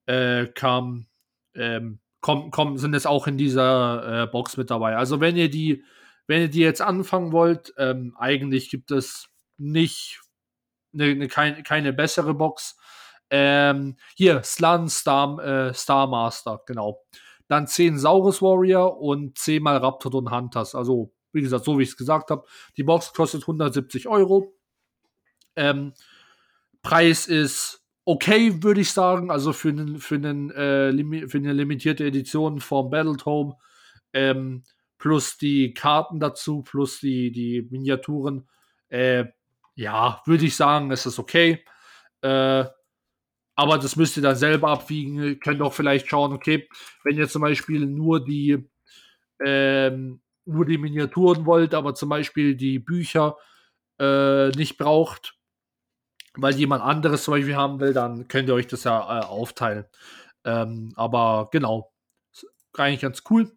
äh, 0.06 0.46
kam, 0.46 1.06
ähm, 1.54 2.00
kommen, 2.22 2.50
kommen, 2.50 2.78
sind 2.78 2.94
jetzt 2.94 3.06
auch 3.06 3.26
in 3.26 3.36
dieser 3.36 4.22
äh, 4.22 4.26
Box 4.26 4.56
mit 4.56 4.70
dabei. 4.70 4.96
Also 4.96 5.20
wenn 5.20 5.36
ihr 5.36 5.50
die, 5.50 5.84
wenn 6.26 6.40
ihr 6.40 6.48
die 6.48 6.60
jetzt 6.60 6.80
anfangen 6.80 7.32
wollt, 7.32 7.74
ähm, 7.76 8.16
eigentlich 8.18 8.70
gibt 8.70 8.90
es 8.90 9.28
nicht 9.58 10.22
ne, 10.92 11.14
ne, 11.14 11.28
kein, 11.28 11.62
keine 11.64 11.92
bessere 11.92 12.32
Box. 12.32 12.76
Ähm, 13.28 13.96
hier, 14.14 14.42
Slan 14.42 14.88
Star, 14.88 15.38
äh, 15.38 15.74
Star 15.74 16.06
Master, 16.06 16.62
genau. 16.66 17.02
Dann 17.48 17.66
10 17.66 17.98
Saurus 17.98 18.40
Warrior 18.40 18.98
und 18.98 19.36
10 19.36 19.62
mal 19.62 19.76
Raptodon 19.76 20.30
Hunters. 20.30 20.74
Also, 20.74 21.12
wie 21.32 21.42
gesagt, 21.42 21.64
so 21.64 21.78
wie 21.78 21.82
ich 21.82 21.90
es 21.90 21.96
gesagt 21.96 22.30
habe. 22.30 22.46
Die 22.76 22.82
Box 22.82 23.12
kostet 23.12 23.42
170 23.42 24.08
Euro. 24.08 24.54
Ähm, 25.56 25.92
Preis 26.82 27.26
ist 27.26 27.81
okay, 28.04 28.62
würde 28.62 28.80
ich 28.80 28.90
sagen. 28.90 29.30
Also 29.30 29.52
für, 29.52 29.70
einen, 29.70 29.98
für, 29.98 30.16
einen, 30.16 30.50
äh, 30.50 31.28
für 31.28 31.38
eine 31.38 31.52
limitierte 31.52 32.04
Edition 32.04 32.60
vom 32.60 32.90
Battletome. 32.90 33.56
Ähm, 34.12 34.64
plus 34.98 35.36
die 35.36 35.74
Karten 35.74 36.20
dazu, 36.20 36.62
plus 36.62 37.00
die, 37.00 37.32
die 37.32 37.66
Miniaturen. 37.70 38.48
Äh, 38.88 39.26
ja, 39.74 40.22
würde 40.26 40.44
ich 40.44 40.54
sagen, 40.54 40.90
ist 40.90 41.06
das 41.06 41.18
okay. 41.18 41.64
Äh, 42.20 42.64
aber 43.54 43.78
das 43.78 43.96
müsst 43.96 44.16
ihr 44.16 44.22
dann 44.22 44.36
selber 44.36 44.68
abwiegen. 44.68 45.22
Ihr 45.22 45.38
könnt 45.38 45.60
auch 45.60 45.72
vielleicht 45.72 46.08
schauen, 46.08 46.32
okay, 46.32 46.68
wenn 47.04 47.16
ihr 47.16 47.28
zum 47.28 47.42
Beispiel 47.42 47.86
nur 47.86 48.24
die, 48.24 48.68
ähm, 49.44 50.22
nur 50.44 50.64
die 50.64 50.78
Miniaturen 50.78 51.46
wollt, 51.46 51.74
aber 51.74 51.94
zum 51.94 52.08
Beispiel 52.08 52.54
die 52.56 52.78
Bücher 52.78 53.36
äh, 53.98 54.48
nicht 54.50 54.78
braucht, 54.78 55.34
weil 56.34 56.54
jemand 56.54 56.82
anderes 56.82 57.24
zum 57.24 57.32
Beispiel 57.32 57.56
haben 57.56 57.80
will, 57.80 57.92
dann 57.92 58.28
könnt 58.28 58.48
ihr 58.48 58.54
euch 58.54 58.66
das 58.66 58.84
ja 58.84 59.20
äh, 59.20 59.24
aufteilen. 59.24 59.84
Ähm, 60.44 60.92
aber 60.96 61.48
genau, 61.52 61.92
eigentlich 62.76 63.00
ganz 63.00 63.22
cool. 63.30 63.52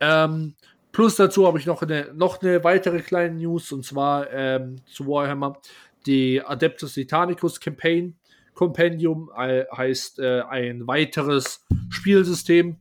Ähm, 0.00 0.54
plus 0.90 1.16
dazu 1.16 1.46
habe 1.46 1.58
ich 1.58 1.66
noch 1.66 1.82
eine, 1.82 2.12
noch 2.14 2.42
eine 2.42 2.64
weitere 2.64 3.00
kleine 3.00 3.36
News 3.36 3.72
und 3.72 3.84
zwar 3.84 4.30
ähm, 4.32 4.82
zu 4.86 5.06
Warhammer. 5.06 5.58
Die 6.06 6.42
Adeptus 6.44 6.94
Titanicus 6.94 7.60
Campaign 7.60 8.16
Compendium 8.54 9.30
äh, 9.36 9.64
heißt 9.74 10.18
äh, 10.18 10.42
ein 10.42 10.86
weiteres 10.86 11.64
Spielsystem. 11.88 12.76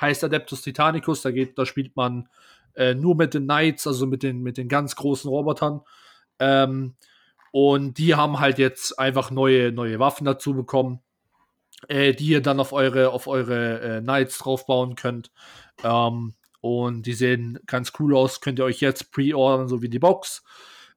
Heißt 0.00 0.22
Adeptus 0.24 0.62
Titanicus. 0.62 1.22
Da, 1.22 1.30
geht, 1.30 1.58
da 1.58 1.66
spielt 1.66 1.96
man 1.96 2.28
äh, 2.74 2.94
nur 2.94 3.16
mit 3.16 3.34
den 3.34 3.44
Knights, 3.44 3.86
also 3.86 4.06
mit 4.06 4.22
den, 4.22 4.42
mit 4.42 4.58
den 4.58 4.68
ganz 4.68 4.94
großen 4.96 5.28
Robotern. 5.28 5.80
Ähm, 6.38 6.94
und 7.58 7.96
die 7.96 8.14
haben 8.14 8.38
halt 8.38 8.58
jetzt 8.58 8.98
einfach 8.98 9.30
neue, 9.30 9.72
neue 9.72 9.98
Waffen 9.98 10.26
dazu 10.26 10.52
bekommen, 10.52 11.00
äh, 11.88 12.12
die 12.12 12.26
ihr 12.26 12.42
dann 12.42 12.60
auf 12.60 12.74
eure, 12.74 13.12
auf 13.12 13.26
eure 13.26 13.80
äh, 13.80 14.00
Knights 14.02 14.36
draufbauen 14.36 14.94
könnt. 14.94 15.32
Ähm, 15.82 16.34
und 16.60 17.06
die 17.06 17.14
sehen 17.14 17.58
ganz 17.64 17.94
cool 17.98 18.14
aus. 18.14 18.42
Könnt 18.42 18.58
ihr 18.58 18.66
euch 18.66 18.80
jetzt 18.80 19.10
pre-ordern, 19.10 19.68
so 19.68 19.80
wie 19.80 19.88
die 19.88 19.98
Box. 19.98 20.44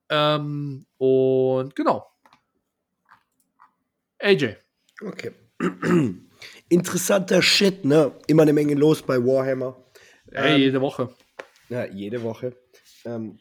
Ähm, 0.10 0.86
und 0.98 1.78
genau. 1.78 2.12
AJ. 4.22 4.58
Okay. 5.02 5.32
Interessanter 6.68 7.42
Shit, 7.42 7.86
ne? 7.86 8.12
Immer 8.28 8.42
eine 8.42 8.52
Menge 8.52 8.74
los 8.74 9.02
bei 9.02 9.18
Warhammer. 9.18 9.78
Ey, 10.30 10.56
Ähm, 10.56 10.60
jede 10.60 10.82
Woche. 10.82 11.16
Ja, 11.70 11.86
jede 11.86 12.22
Woche. 12.22 12.54
Ähm, 13.06 13.40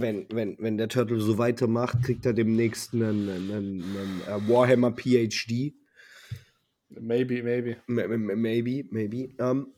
wenn, 0.00 0.26
wenn, 0.30 0.56
wenn 0.58 0.78
der 0.78 0.88
Turtle 0.88 1.20
so 1.20 1.38
weitermacht, 1.38 2.02
kriegt 2.02 2.26
er 2.26 2.32
demnächst 2.32 2.94
einen, 2.94 3.28
einen, 3.28 3.50
einen 3.50 4.20
äh, 4.26 4.48
Warhammer 4.48 4.92
PhD. 4.92 5.74
Maybe, 6.88 7.42
maybe. 7.42 7.76
Maybe, 7.86 8.84
maybe. 8.90 9.34
Ähm, 9.38 9.68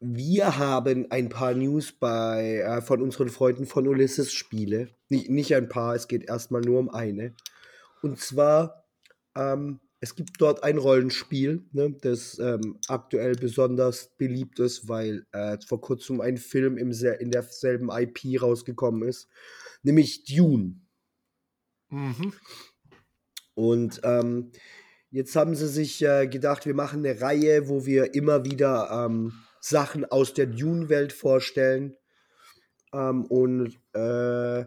wir 0.00 0.58
haben 0.58 1.10
ein 1.10 1.28
paar 1.28 1.54
News 1.54 1.92
bei, 1.92 2.58
äh, 2.58 2.82
von 2.82 3.02
unseren 3.02 3.28
Freunden 3.28 3.66
von 3.66 3.88
Ulysses 3.88 4.32
Spiele. 4.32 4.88
Nicht, 5.08 5.28
nicht 5.30 5.54
ein 5.54 5.68
paar, 5.68 5.94
es 5.94 6.06
geht 6.06 6.28
erstmal 6.28 6.60
nur 6.60 6.78
um 6.78 6.88
eine. 6.88 7.34
Und 8.02 8.18
zwar, 8.18 8.84
ähm, 9.34 9.80
es 10.00 10.14
gibt 10.14 10.40
dort 10.40 10.62
ein 10.62 10.78
Rollenspiel, 10.78 11.66
ne, 11.72 11.96
das 12.00 12.38
ähm, 12.38 12.78
aktuell 12.86 13.34
besonders 13.34 14.16
beliebt 14.16 14.60
ist, 14.60 14.88
weil 14.88 15.26
äh, 15.32 15.58
vor 15.66 15.80
kurzem 15.80 16.20
ein 16.20 16.36
Film 16.36 16.76
im 16.76 16.92
in 16.92 17.30
derselben 17.30 17.90
IP 17.90 18.40
rausgekommen 18.40 19.08
ist, 19.08 19.28
nämlich 19.82 20.24
Dune. 20.24 20.80
Mhm. 21.90 22.32
Und 23.54 24.00
ähm, 24.04 24.52
jetzt 25.10 25.34
haben 25.34 25.56
sie 25.56 25.68
sich 25.68 26.00
äh, 26.02 26.28
gedacht, 26.28 26.64
wir 26.64 26.74
machen 26.74 27.04
eine 27.04 27.20
Reihe, 27.20 27.68
wo 27.68 27.84
wir 27.84 28.14
immer 28.14 28.44
wieder 28.44 29.06
ähm, 29.06 29.32
Sachen 29.60 30.04
aus 30.04 30.32
der 30.32 30.46
Dune-Welt 30.46 31.12
vorstellen. 31.12 31.96
Ähm, 32.92 33.24
und 33.24 33.74
äh, 33.94 34.64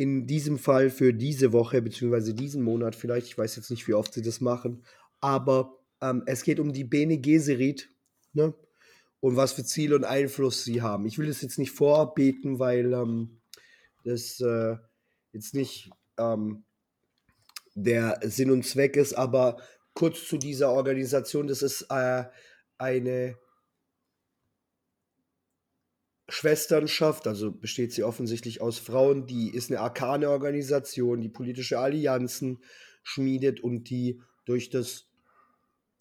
in 0.00 0.26
diesem 0.26 0.58
Fall 0.58 0.88
für 0.88 1.12
diese 1.12 1.52
Woche, 1.52 1.82
beziehungsweise 1.82 2.32
diesen 2.32 2.62
Monat 2.62 2.96
vielleicht, 2.96 3.26
ich 3.26 3.36
weiß 3.36 3.56
jetzt 3.56 3.68
nicht, 3.70 3.86
wie 3.86 3.92
oft 3.92 4.14
sie 4.14 4.22
das 4.22 4.40
machen, 4.40 4.82
aber 5.20 5.76
ähm, 6.00 6.22
es 6.24 6.42
geht 6.42 6.58
um 6.58 6.72
die 6.72 6.84
Bene 6.84 7.18
Gesserit, 7.18 7.90
ne? 8.32 8.54
Und 9.20 9.36
was 9.36 9.52
für 9.52 9.62
Ziel 9.62 9.92
und 9.92 10.04
Einfluss 10.04 10.64
sie 10.64 10.80
haben. 10.80 11.04
Ich 11.04 11.18
will 11.18 11.26
das 11.26 11.42
jetzt 11.42 11.58
nicht 11.58 11.72
vorbeten, 11.72 12.58
weil 12.58 12.94
ähm, 12.94 13.42
das 14.02 14.40
äh, 14.40 14.76
jetzt 15.34 15.52
nicht 15.52 15.90
ähm, 16.16 16.64
der 17.74 18.20
Sinn 18.22 18.50
und 18.50 18.64
Zweck 18.64 18.96
ist, 18.96 19.12
aber 19.12 19.58
kurz 19.92 20.26
zu 20.26 20.38
dieser 20.38 20.70
Organisation, 20.70 21.46
das 21.46 21.60
ist 21.60 21.88
äh, 21.90 22.24
eine 22.78 23.36
Schwesternschaft, 26.30 27.26
also 27.26 27.52
besteht 27.52 27.92
sie 27.92 28.04
offensichtlich 28.04 28.60
aus 28.60 28.78
Frauen, 28.78 29.26
die 29.26 29.50
ist 29.54 29.70
eine 29.70 29.80
arkane 29.80 30.30
Organisation, 30.30 31.20
die 31.20 31.28
politische 31.28 31.78
Allianzen 31.78 32.62
schmiedet 33.02 33.60
und 33.60 33.90
die 33.90 34.20
durch 34.44 34.70
das, 34.70 35.08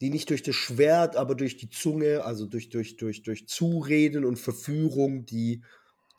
die 0.02 0.10
nicht 0.10 0.30
durch 0.30 0.44
das 0.44 0.56
Schwert, 0.56 1.16
aber 1.16 1.36
durch 1.36 1.58
die 1.58 1.70
Zunge, 1.70 2.24
also 2.24 2.46
durch, 2.46 2.70
durch, 2.70 2.98
durch, 2.98 3.24
durch 3.24 3.48
Zureden 3.48 4.26
und 4.26 4.38
Verführung, 4.40 5.26
die, 5.26 5.64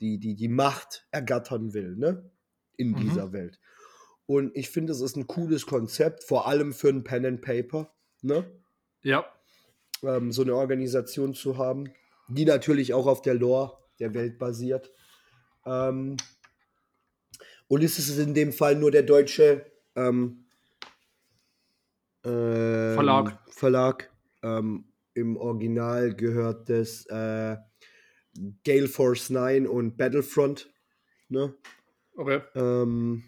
die, 0.00 0.18
die, 0.18 0.34
die 0.34 0.48
Macht 0.48 1.06
ergattern 1.10 1.72
will, 1.74 1.96
ne? 1.96 2.30
In 2.76 2.96
Mhm. 2.96 2.96
dieser 2.96 3.32
Welt. 3.32 3.60
Und 4.26 4.56
ich 4.56 4.70
finde, 4.70 4.92
es 4.92 5.00
ist 5.00 5.16
ein 5.16 5.26
cooles 5.26 5.66
Konzept, 5.66 6.24
vor 6.24 6.46
allem 6.48 6.72
für 6.72 6.88
ein 6.88 7.04
Pen 7.04 7.26
and 7.26 7.42
Paper, 7.42 7.92
ne? 8.22 8.50
Ja. 9.02 9.24
ähm, 10.02 10.32
so 10.32 10.42
eine 10.42 10.54
Organisation 10.54 11.34
zu 11.34 11.58
haben, 11.58 11.92
die 12.28 12.44
natürlich 12.44 12.94
auch 12.94 13.06
auf 13.06 13.22
der 13.22 13.34
Lore 13.34 13.78
der 14.00 14.14
Welt 14.14 14.38
basiert. 14.38 14.92
Ähm, 15.66 16.16
Ulysses 17.68 18.08
ist 18.08 18.18
in 18.18 18.34
dem 18.34 18.52
Fall 18.52 18.74
nur 18.76 18.90
der 18.90 19.04
deutsche 19.04 19.64
ähm, 19.94 20.46
ähm, 22.24 22.94
Verlag. 22.94 23.38
Verlag. 23.50 24.10
Ähm, 24.42 24.84
Im 25.14 25.36
Original 25.36 26.14
gehört 26.14 26.68
das 26.68 27.06
äh, 27.06 27.56
Gale 28.64 28.88
Force 28.88 29.30
9 29.30 29.66
und 29.66 29.96
Battlefront. 29.96 30.72
Ne? 31.28 31.54
Okay. 32.16 32.40
Ähm, 32.54 33.24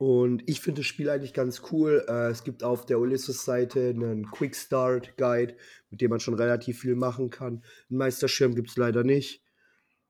und 0.00 0.42
ich 0.46 0.62
finde 0.62 0.80
das 0.80 0.86
Spiel 0.86 1.10
eigentlich 1.10 1.34
ganz 1.34 1.60
cool. 1.70 2.06
Äh, 2.08 2.30
es 2.30 2.42
gibt 2.42 2.64
auf 2.64 2.86
der 2.86 2.98
Ulysses-Seite 2.98 3.90
einen 3.90 4.30
Quick 4.30 4.56
Start 4.56 5.14
Guide, 5.18 5.54
mit 5.90 6.00
dem 6.00 6.08
man 6.08 6.20
schon 6.20 6.32
relativ 6.32 6.80
viel 6.80 6.94
machen 6.94 7.28
kann. 7.28 7.62
Einen 7.90 7.98
Meisterschirm 7.98 8.54
gibt 8.54 8.70
es 8.70 8.78
leider 8.78 9.04
nicht. 9.04 9.42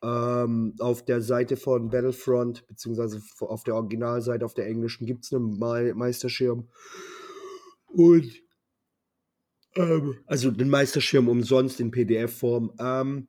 Ähm, 0.00 0.76
auf 0.78 1.04
der 1.04 1.22
Seite 1.22 1.56
von 1.56 1.90
Battlefront, 1.90 2.68
beziehungsweise 2.68 3.20
auf 3.40 3.64
der 3.64 3.74
Originalseite, 3.74 4.44
auf 4.44 4.54
der 4.54 4.68
englischen, 4.68 5.06
gibt 5.06 5.24
es 5.24 5.32
einen 5.32 5.58
Me 5.58 5.92
Meisterschirm. 5.92 6.68
Und 7.88 8.30
ähm, 9.74 10.18
also 10.26 10.52
den 10.52 10.70
Meisterschirm 10.70 11.28
umsonst 11.28 11.80
in 11.80 11.90
PDF-Form. 11.90 12.74
Ähm, 12.78 13.26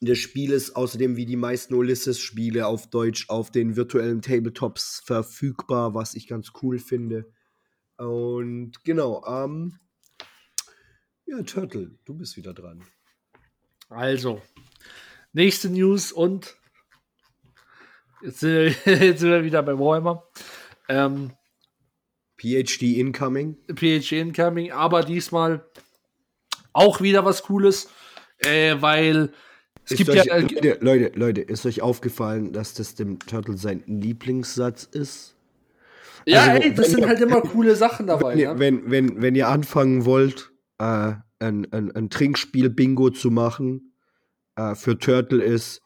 das 0.00 0.18
Spiel 0.18 0.52
ist 0.52 0.76
außerdem 0.76 1.16
wie 1.16 1.26
die 1.26 1.36
meisten 1.36 1.74
Ulysses-Spiele 1.74 2.66
auf 2.66 2.88
Deutsch 2.88 3.28
auf 3.28 3.50
den 3.50 3.76
virtuellen 3.76 4.22
Tabletops 4.22 5.02
verfügbar, 5.04 5.94
was 5.94 6.14
ich 6.14 6.26
ganz 6.26 6.52
cool 6.62 6.78
finde. 6.78 7.30
Und 7.98 8.82
genau, 8.82 9.24
ähm, 9.26 9.78
ja, 11.26 11.42
Turtle, 11.42 11.98
du 12.06 12.14
bist 12.14 12.38
wieder 12.38 12.54
dran. 12.54 12.82
Also, 13.90 14.40
nächste 15.34 15.68
News 15.68 16.12
und 16.12 16.56
jetzt 18.22 18.40
sind 18.40 18.54
wir, 18.54 18.68
jetzt 19.06 19.20
sind 19.20 19.30
wir 19.30 19.44
wieder 19.44 19.62
bei 19.62 19.78
Warhammer. 19.78 20.26
Ähm, 20.88 21.32
PhD 22.38 22.96
Incoming. 22.96 23.58
PHG 23.68 24.12
Incoming, 24.12 24.72
aber 24.72 25.04
diesmal 25.04 25.68
auch 26.72 27.02
wieder 27.02 27.26
was 27.26 27.42
Cooles, 27.42 27.90
äh, 28.38 28.76
weil 28.80 29.34
es 29.90 29.96
gibt 29.96 30.10
euch, 30.10 30.24
ja. 30.24 30.36
Äh, 30.36 30.40
Leute, 30.42 30.78
Leute, 30.80 31.12
Leute, 31.18 31.40
ist 31.40 31.66
euch 31.66 31.82
aufgefallen, 31.82 32.52
dass 32.52 32.74
das 32.74 32.94
dem 32.94 33.18
Turtle 33.18 33.56
sein 33.56 33.82
Lieblingssatz 33.86 34.84
ist? 34.84 35.34
ja, 36.26 36.42
also, 36.42 36.62
ey, 36.62 36.74
das 36.74 36.90
sind 36.90 37.00
ihr- 37.00 37.08
halt 37.08 37.20
immer 37.20 37.40
coole 37.42 37.74
Sachen 37.76 38.06
dabei. 38.06 38.32
Wenn, 38.32 38.38
ihr, 38.38 38.52
ne? 38.54 38.58
wenn, 38.60 38.90
wenn, 38.90 39.22
wenn 39.22 39.34
ihr 39.34 39.48
anfangen 39.48 40.04
wollt, 40.04 40.50
äh, 40.78 41.12
ein, 41.38 41.66
ein, 41.72 41.90
ein 41.94 42.10
Trinkspiel-Bingo 42.10 43.10
zu 43.10 43.30
machen, 43.30 43.94
äh, 44.56 44.74
für 44.74 44.98
Turtle 44.98 45.42
ist, 45.42 45.80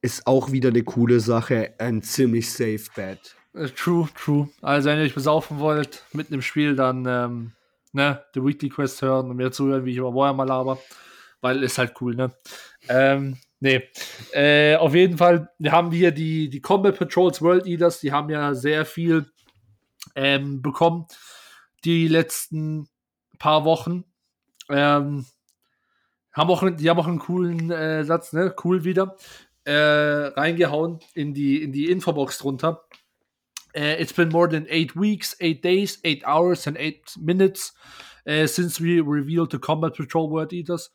ist 0.00 0.26
auch 0.26 0.52
wieder 0.52 0.70
eine 0.70 0.82
coole 0.84 1.20
Sache, 1.20 1.74
ein 1.78 2.02
ziemlich 2.02 2.50
safe 2.50 2.84
Bet. 2.96 3.34
Äh, 3.54 3.68
True, 3.68 4.08
true. 4.14 4.48
Also, 4.62 4.88
wenn 4.88 4.98
ihr 4.98 5.04
euch 5.04 5.14
besaufen 5.14 5.58
wollt, 5.58 6.04
mitten 6.12 6.34
im 6.34 6.42
Spiel, 6.42 6.74
dann, 6.76 7.04
ähm, 7.06 7.52
ne, 7.92 8.22
The 8.34 8.42
Weekly 8.44 8.68
Quest 8.70 9.02
hören 9.02 9.28
und 9.30 9.36
mir 9.36 9.50
zuhören, 9.50 9.84
wie 9.84 9.90
ich 9.92 9.96
über 9.98 10.14
Warhammer 10.14 10.46
laber. 10.46 10.78
Weil 11.40 11.62
ist 11.62 11.78
halt 11.78 11.94
cool, 12.00 12.14
ne? 12.16 12.32
Ähm, 12.88 13.36
nee. 13.60 13.82
Äh, 14.32 14.76
auf 14.76 14.94
jeden 14.94 15.18
Fall, 15.18 15.50
wir 15.58 15.72
haben 15.72 15.90
hier 15.90 16.10
die, 16.10 16.48
die 16.48 16.60
Combat 16.60 16.98
Patrols 16.98 17.42
World 17.42 17.66
Eaters, 17.66 18.00
die 18.00 18.12
haben 18.12 18.30
ja 18.30 18.54
sehr 18.54 18.84
viel 18.84 19.30
ähm, 20.14 20.62
bekommen 20.62 21.06
die 21.84 22.08
letzten 22.08 22.88
paar 23.38 23.64
Wochen. 23.64 24.04
Ähm, 24.68 25.26
haben 26.32 26.50
auch, 26.50 26.64
die 26.70 26.90
haben 26.90 26.98
auch 26.98 27.06
einen 27.06 27.18
coolen 27.18 27.70
äh, 27.70 28.04
Satz, 28.04 28.32
ne? 28.32 28.54
Cool 28.62 28.84
wieder. 28.84 29.16
Äh, 29.64 29.72
reingehauen 29.72 31.00
in 31.14 31.34
die, 31.34 31.62
in 31.62 31.72
die 31.72 31.90
Infobox 31.90 32.38
drunter. 32.38 32.84
Uh, 33.76 34.00
it's 34.00 34.14
been 34.14 34.30
more 34.30 34.48
than 34.48 34.66
eight 34.70 34.96
weeks, 34.96 35.36
eight 35.40 35.62
days, 35.62 36.00
eight 36.02 36.24
hours, 36.26 36.66
and 36.66 36.76
eight 36.78 37.14
minutes 37.18 37.74
uh, 38.26 38.46
since 38.46 38.82
we 38.82 38.98
revealed 38.98 39.52
the 39.52 39.58
Combat 39.58 39.94
Patrol 39.94 40.30
Word 40.30 40.52
Eaters. 40.52 40.90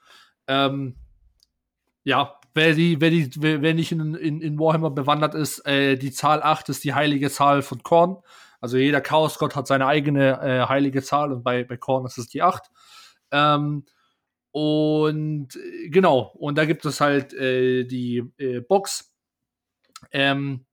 Ähm, 0.47 0.95
ja, 2.03 2.39
wer, 2.53 2.73
die, 2.73 2.99
wer, 3.01 3.09
die, 3.09 3.29
wer, 3.37 3.73
nicht 3.73 3.91
in, 3.91 4.15
in, 4.15 4.41
in 4.41 4.59
Warhammer 4.59 4.91
bewandert 4.91 5.35
ist, 5.35 5.65
äh, 5.65 5.95
die 5.97 6.11
Zahl 6.11 6.41
8 6.43 6.69
ist 6.69 6.83
die 6.83 6.93
heilige 6.93 7.29
Zahl 7.29 7.61
von 7.61 7.83
Korn. 7.83 8.17
Also 8.61 8.77
jeder 8.77 9.01
Chaosgott 9.01 9.55
hat 9.55 9.67
seine 9.67 9.87
eigene 9.87 10.39
äh, 10.41 10.67
heilige 10.67 11.03
Zahl 11.03 11.33
und 11.33 11.43
bei, 11.43 11.63
bei 11.63 11.77
Korn 11.77 12.05
ist 12.05 12.17
es 12.17 12.27
die 12.27 12.41
8. 12.41 12.63
Ähm, 13.31 13.85
und 14.51 15.55
äh, 15.55 15.89
genau, 15.89 16.31
und 16.35 16.57
da 16.57 16.65
gibt 16.65 16.85
es 16.85 17.01
halt 17.01 17.33
äh, 17.33 17.85
die 17.85 18.23
äh, 18.37 18.61
Box. 18.61 19.13
Ähm, 20.11 20.65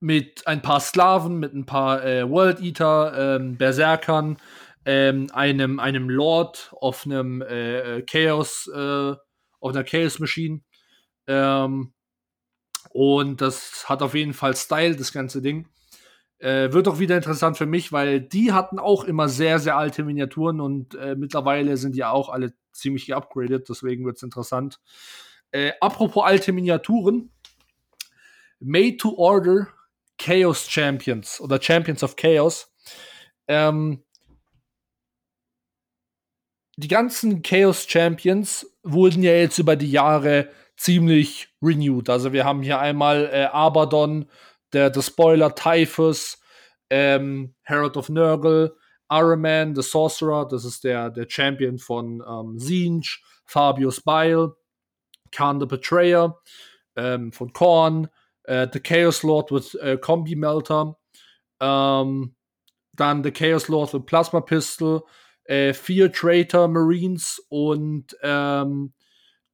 mit 0.00 0.46
ein 0.46 0.62
paar 0.62 0.80
Sklaven, 0.80 1.38
mit 1.38 1.54
ein 1.54 1.66
paar 1.66 2.04
äh, 2.04 2.28
World 2.28 2.60
Eater, 2.60 3.36
ähm, 3.36 3.56
Berserkern, 3.56 4.36
ähm, 4.84 5.28
einem, 5.32 5.80
einem 5.80 6.10
Lord 6.10 6.72
auf 6.80 7.06
einem 7.06 7.42
äh, 7.42 8.02
Chaos, 8.02 8.68
äh, 8.68 9.14
auf 9.60 9.72
einer 9.72 9.84
Chaos 9.84 10.18
Machine. 10.18 10.60
Ähm, 11.26 11.92
und 12.90 13.40
das 13.40 13.88
hat 13.88 14.02
auf 14.02 14.14
jeden 14.14 14.34
Fall 14.34 14.56
Style, 14.56 14.96
das 14.96 15.12
ganze 15.12 15.42
Ding. 15.42 15.68
Äh, 16.38 16.72
wird 16.72 16.86
auch 16.88 16.98
wieder 16.98 17.16
interessant 17.16 17.56
für 17.56 17.66
mich, 17.66 17.92
weil 17.92 18.20
die 18.20 18.52
hatten 18.52 18.78
auch 18.78 19.04
immer 19.04 19.28
sehr, 19.28 19.58
sehr 19.58 19.76
alte 19.76 20.04
Miniaturen 20.04 20.60
und 20.60 20.94
äh, 20.94 21.14
mittlerweile 21.16 21.76
sind 21.78 21.96
die 21.96 22.04
auch 22.04 22.28
alle 22.28 22.52
ziemlich 22.72 23.06
geupgradet, 23.06 23.68
deswegen 23.68 24.04
wird 24.04 24.16
es 24.16 24.22
interessant. 24.22 24.78
Äh, 25.50 25.72
apropos 25.80 26.24
alte 26.24 26.52
Miniaturen, 26.52 27.32
Made 28.60 28.98
to 28.98 29.14
Order 29.16 29.68
Chaos 30.18 30.68
Champions 30.68 31.40
oder 31.40 31.60
Champions 31.60 32.02
of 32.02 32.16
Chaos. 32.16 32.72
Ähm, 33.48 34.02
die 36.76 36.88
ganzen 36.88 37.42
Chaos 37.42 37.86
Champions 37.88 38.66
wurden 38.82 39.22
ja 39.22 39.32
jetzt 39.32 39.58
über 39.58 39.76
die 39.76 39.90
Jahre 39.90 40.50
ziemlich 40.76 41.48
renewed. 41.62 42.10
Also 42.10 42.32
wir 42.32 42.44
haben 42.44 42.62
hier 42.62 42.78
einmal 42.78 43.30
äh, 43.32 43.44
Abaddon, 43.44 44.28
der, 44.72 44.90
der 44.90 45.02
Spoiler, 45.02 45.54
Typhus, 45.54 46.38
ähm, 46.90 47.54
Herald 47.62 47.96
of 47.96 48.10
Nurgle, 48.10 48.76
Araman, 49.08 49.74
the 49.74 49.82
Sorcerer, 49.82 50.46
das 50.46 50.64
ist 50.64 50.84
der, 50.84 51.10
der 51.10 51.26
Champion 51.28 51.78
von 51.78 52.22
ähm, 52.28 52.58
Zinj, 52.58 53.20
Fabius 53.46 54.02
Bile, 54.02 54.54
Khan 55.32 55.60
the 55.60 55.66
Betrayer 55.66 56.38
ähm, 56.96 57.32
von 57.32 57.52
Korn, 57.52 58.08
äh, 58.44 58.68
The 58.70 58.80
Chaos 58.80 59.22
Lord 59.22 59.50
with 59.50 59.74
äh, 59.76 59.96
Combi 59.96 60.36
Melter, 60.36 60.98
ähm, 61.60 62.34
dann 62.92 63.24
The 63.24 63.30
Chaos 63.30 63.68
Lord 63.68 63.94
with 63.94 64.04
Plasma 64.06 64.40
Pistol, 64.40 65.04
äh, 65.46 65.72
vier 65.72 66.12
Traitor 66.12 66.68
Marines 66.68 67.44
und 67.48 68.16
ähm, 68.22 68.92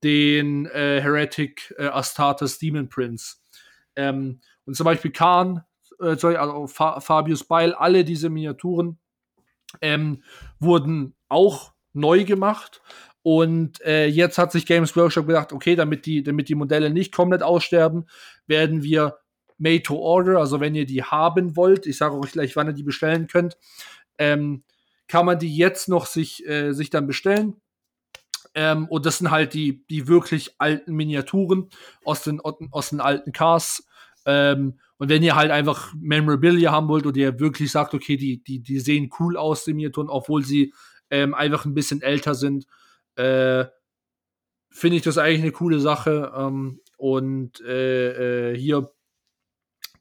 den 0.03 0.67
äh, 0.67 1.01
Heretic 1.01 1.75
äh, 1.79 1.87
Astartes 1.87 2.59
Demon 2.59 2.89
Prince. 2.89 3.37
Ähm, 3.97 4.41
und 4.65 4.77
zum 4.77 4.85
Beispiel 4.85 5.13
Khan, 5.13 5.65
äh, 6.01 6.17
sorry, 6.17 6.37
also 6.37 6.67
Fa 6.67 7.01
Fabius 7.01 7.45
Beil, 7.45 7.73
alle 7.75 8.05
diese 8.05 8.31
Miniaturen 8.31 8.99
ähm, 9.81 10.23
wurden 10.59 11.15
auch 11.29 11.73
neu 11.93 12.25
gemacht. 12.25 12.83
Und 13.23 13.81
äh, 13.83 14.07
jetzt 14.07 14.39
hat 14.39 14.51
sich 14.51 14.67
Games 14.67 14.97
Workshop 14.97 15.27
gedacht, 15.27 15.53
okay, 15.53 15.77
damit 15.77 16.07
die, 16.07 16.23
damit 16.25 16.49
die 16.49 16.57
Modelle 16.57 16.91
nicht 16.91 17.15
komplett 17.15 17.43
aussterben, 17.43 18.07
werden 18.47 18.83
wir 18.83 19.19
Made 19.59 19.83
to 19.83 19.97
Order, 19.97 20.39
also 20.39 20.59
wenn 20.59 20.75
ihr 20.75 20.87
die 20.87 21.05
haben 21.05 21.55
wollt, 21.55 21.87
ich 21.87 21.97
sage 21.97 22.19
euch 22.19 22.33
gleich, 22.33 22.57
wann 22.57 22.67
ihr 22.67 22.73
die 22.73 22.83
bestellen 22.83 23.29
könnt, 23.29 23.57
ähm, 24.19 24.65
kann 25.13 25.27
man 25.27 25.39
die 25.39 25.55
jetzt 25.55 25.91
noch 25.91 26.07
sich, 26.07 26.49
äh, 26.49 26.73
sich 26.73 26.89
dann 26.89 27.07
bestellen. 27.07 27.61
Ähm, 28.55 28.89
und 28.89 29.05
das 29.05 29.19
sind 29.19 29.31
halt 29.31 29.53
die, 29.53 29.85
die 29.89 30.09
wirklich 30.09 30.55
alten 30.57 30.95
Miniaturen 30.95 31.69
aus 32.03 32.25
den, 32.25 32.41
aus 32.41 32.89
den 32.89 33.03
alten 33.03 33.33
Cars. 33.33 33.87
Ähm, 34.25 34.81
und 34.97 35.11
wenn 35.11 35.23
ihr 35.23 35.37
halt 35.37 35.51
einfach 35.51 35.93
Memorabilia 35.95 36.73
haben 36.73 36.89
wollt 36.89 37.05
oder 37.05 37.19
ihr 37.19 37.41
wirklich 37.41 37.71
sagt, 37.71 37.93
okay, 37.93 38.17
die, 38.17 38.43
die, 38.43 38.63
die 38.63 38.81
sehen 38.81 39.11
cool 39.21 39.37
aus, 39.37 39.65
die 39.65 39.75
Miniaturen, 39.75 40.09
obwohl 40.09 40.47
sie 40.47 40.73
ähm, 41.11 41.35
einfach 41.35 41.67
ein 41.67 41.75
bisschen 41.75 42.01
älter 42.01 42.35
sind, 42.35 42.65
äh, 43.17 43.67
finde 44.71 44.97
ich 44.97 45.03
das 45.03 45.19
eigentlich 45.19 45.43
eine 45.43 45.53
coole 45.53 45.79
Sache. 45.79 46.33
Ähm, 46.35 46.81
und 46.97 47.61
äh, 47.61 48.53
äh, 48.53 48.57
hier, 48.57 48.91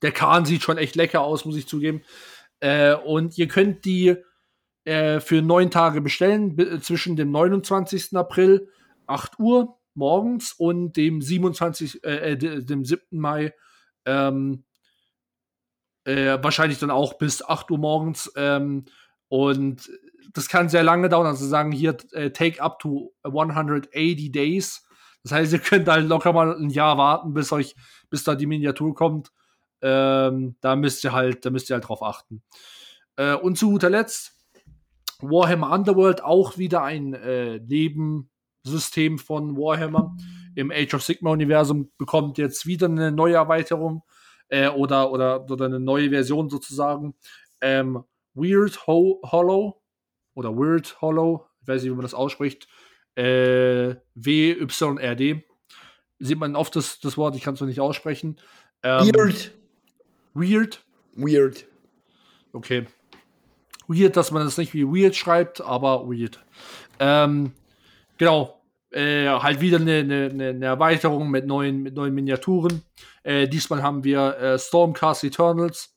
der 0.02 0.14
Kahn 0.14 0.46
sieht 0.46 0.64
schon 0.64 0.78
echt 0.78 0.96
lecker 0.96 1.20
aus, 1.20 1.44
muss 1.44 1.58
ich 1.58 1.68
zugeben. 1.68 2.02
Äh, 2.62 2.94
und 2.94 3.38
ihr 3.38 3.50
könnt 3.50 3.84
die 3.84 4.16
äh, 4.84 5.20
für 5.20 5.42
neun 5.42 5.72
Tage 5.72 6.02
bestellen, 6.02 6.82
zwischen 6.82 7.16
dem 7.16 7.32
29. 7.32 8.16
April, 8.16 8.68
8 9.08 9.40
Uhr 9.40 9.78
morgens 9.94 10.54
und 10.54 10.94
dem 10.98 11.22
27, 11.22 12.04
äh, 12.04 12.32
äh 12.32 12.38
dem 12.38 12.86
7. 12.86 13.20
Mai, 13.20 13.54
ähm, 14.06 14.64
äh, 16.06 16.38
wahrscheinlich 16.42 16.80
dann 16.80 16.92
auch 16.92 17.18
bis 17.18 17.44
8 17.44 17.70
Uhr 17.72 17.78
morgens. 17.78 18.32
Ähm, 18.36 18.86
und 19.28 19.90
das 20.34 20.50
kann 20.50 20.70
sehr 20.70 20.84
lange 20.84 21.10
dauern. 21.10 21.28
Also 21.28 21.46
sagen 21.46 21.72
hier, 21.72 21.98
äh, 22.12 22.32
take 22.32 22.62
up 22.62 22.80
to 22.80 23.14
180 23.24 24.32
days. 24.32 24.88
Das 25.24 25.32
heißt, 25.34 25.54
ihr 25.54 25.60
könnt 25.60 25.88
halt 25.88 26.08
locker 26.08 26.34
mal 26.34 26.56
ein 26.56 26.70
Jahr 26.70 26.98
warten, 26.98 27.34
bis 27.34 27.52
euch, 27.52 27.76
bis 28.10 28.24
da 28.24 28.36
die 28.36 28.48
Miniatur 28.48 28.96
kommt. 28.96 29.32
Ähm, 29.82 30.56
da 30.62 30.76
müsst 30.76 31.04
ihr 31.04 31.12
halt, 31.12 31.46
da 31.46 31.50
müsst 31.50 31.70
ihr 31.70 31.76
halt 31.76 31.88
drauf 31.88 32.04
achten. 32.04 32.44
Äh, 33.18 33.36
und 33.36 33.58
zu 33.58 33.70
guter 33.70 33.90
Letzt, 33.90 34.38
Warhammer 35.22 35.72
Underworld, 35.72 36.24
auch 36.24 36.58
wieder 36.58 36.84
ein 36.84 37.14
äh, 37.14 37.60
Nebensystem 37.60 39.18
von 39.20 39.56
Warhammer. 39.58 40.16
Im 40.56 40.72
Age 40.72 40.96
of 40.96 41.04
Sigma-Universum 41.04 41.92
bekommt 41.98 42.38
jetzt 42.38 42.66
wieder 42.66 42.88
eine 42.88 43.12
neue 43.12 43.36
Erweiterung 43.36 44.04
äh, 44.50 44.68
oder, 44.68 45.12
oder, 45.12 45.50
oder 45.50 45.66
eine 45.66 45.80
neue 45.80 46.10
Version 46.10 46.50
sozusagen. 46.50 47.16
Ähm, 47.62 48.04
Weird 48.34 48.88
Ho 48.88 49.22
Hollow 49.24 49.82
oder 50.34 50.56
Weird 50.56 51.02
Hollow, 51.02 51.48
ich 51.62 51.68
weiß 51.68 51.82
nicht, 51.84 51.92
wie 51.92 51.96
man 51.96 52.04
das 52.04 52.14
ausspricht, 52.14 52.68
äh, 53.16 53.96
W-Y-R-D. 54.16 55.44
Sieht 56.20 56.38
man 56.38 56.56
oft 56.56 56.76
das, 56.76 57.00
das 57.00 57.18
Wort, 57.18 57.36
ich 57.36 57.44
kann 57.44 57.56
es 57.56 57.62
noch 57.62 57.68
nicht 57.68 57.80
aussprechen. 57.80 58.38
Ähm, 58.84 59.08
weird. 59.14 59.52
Weird. 60.34 60.86
Weird. 61.16 61.66
Okay. 62.54 62.86
Weird, 63.92 64.16
dass 64.16 64.32
man 64.32 64.44
das 64.44 64.58
nicht 64.58 64.74
wie 64.74 64.86
weird 64.86 65.16
schreibt, 65.16 65.62
aber 65.62 66.08
weird. 66.08 66.40
Ähm, 67.00 67.52
genau. 68.18 68.58
Äh, 68.92 69.28
halt 69.28 69.62
wieder 69.62 69.80
eine, 69.80 70.00
eine, 70.00 70.26
eine, 70.50 70.66
Erweiterung 70.66 71.30
mit 71.30 71.46
neuen, 71.46 71.82
mit 71.82 71.96
neuen 71.96 72.14
Miniaturen. 72.14 72.82
Äh, 73.24 73.48
diesmal 73.48 73.82
haben 73.82 74.04
wir 74.04 74.38
äh, 74.38 74.60
Stormcast 74.60 75.24
Eternals 75.24 75.96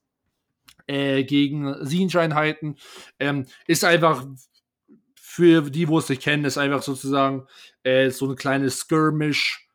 äh, 0.86 1.24
gegen 1.24 1.84
Siege-Einheiten. 1.84 2.76
Ähm, 3.18 3.46
ist 3.66 3.84
einfach 3.84 4.24
für 5.14 5.62
die, 5.62 5.88
wo 5.88 5.98
es 5.98 6.08
nicht 6.08 6.22
kennen, 6.22 6.44
ist 6.44 6.58
einfach 6.58 6.82
sozusagen 6.82 7.48
äh, 7.82 8.10
so 8.10 8.30
ein 8.30 8.36
kleines 8.36 8.78
Skirmish, 8.78 9.68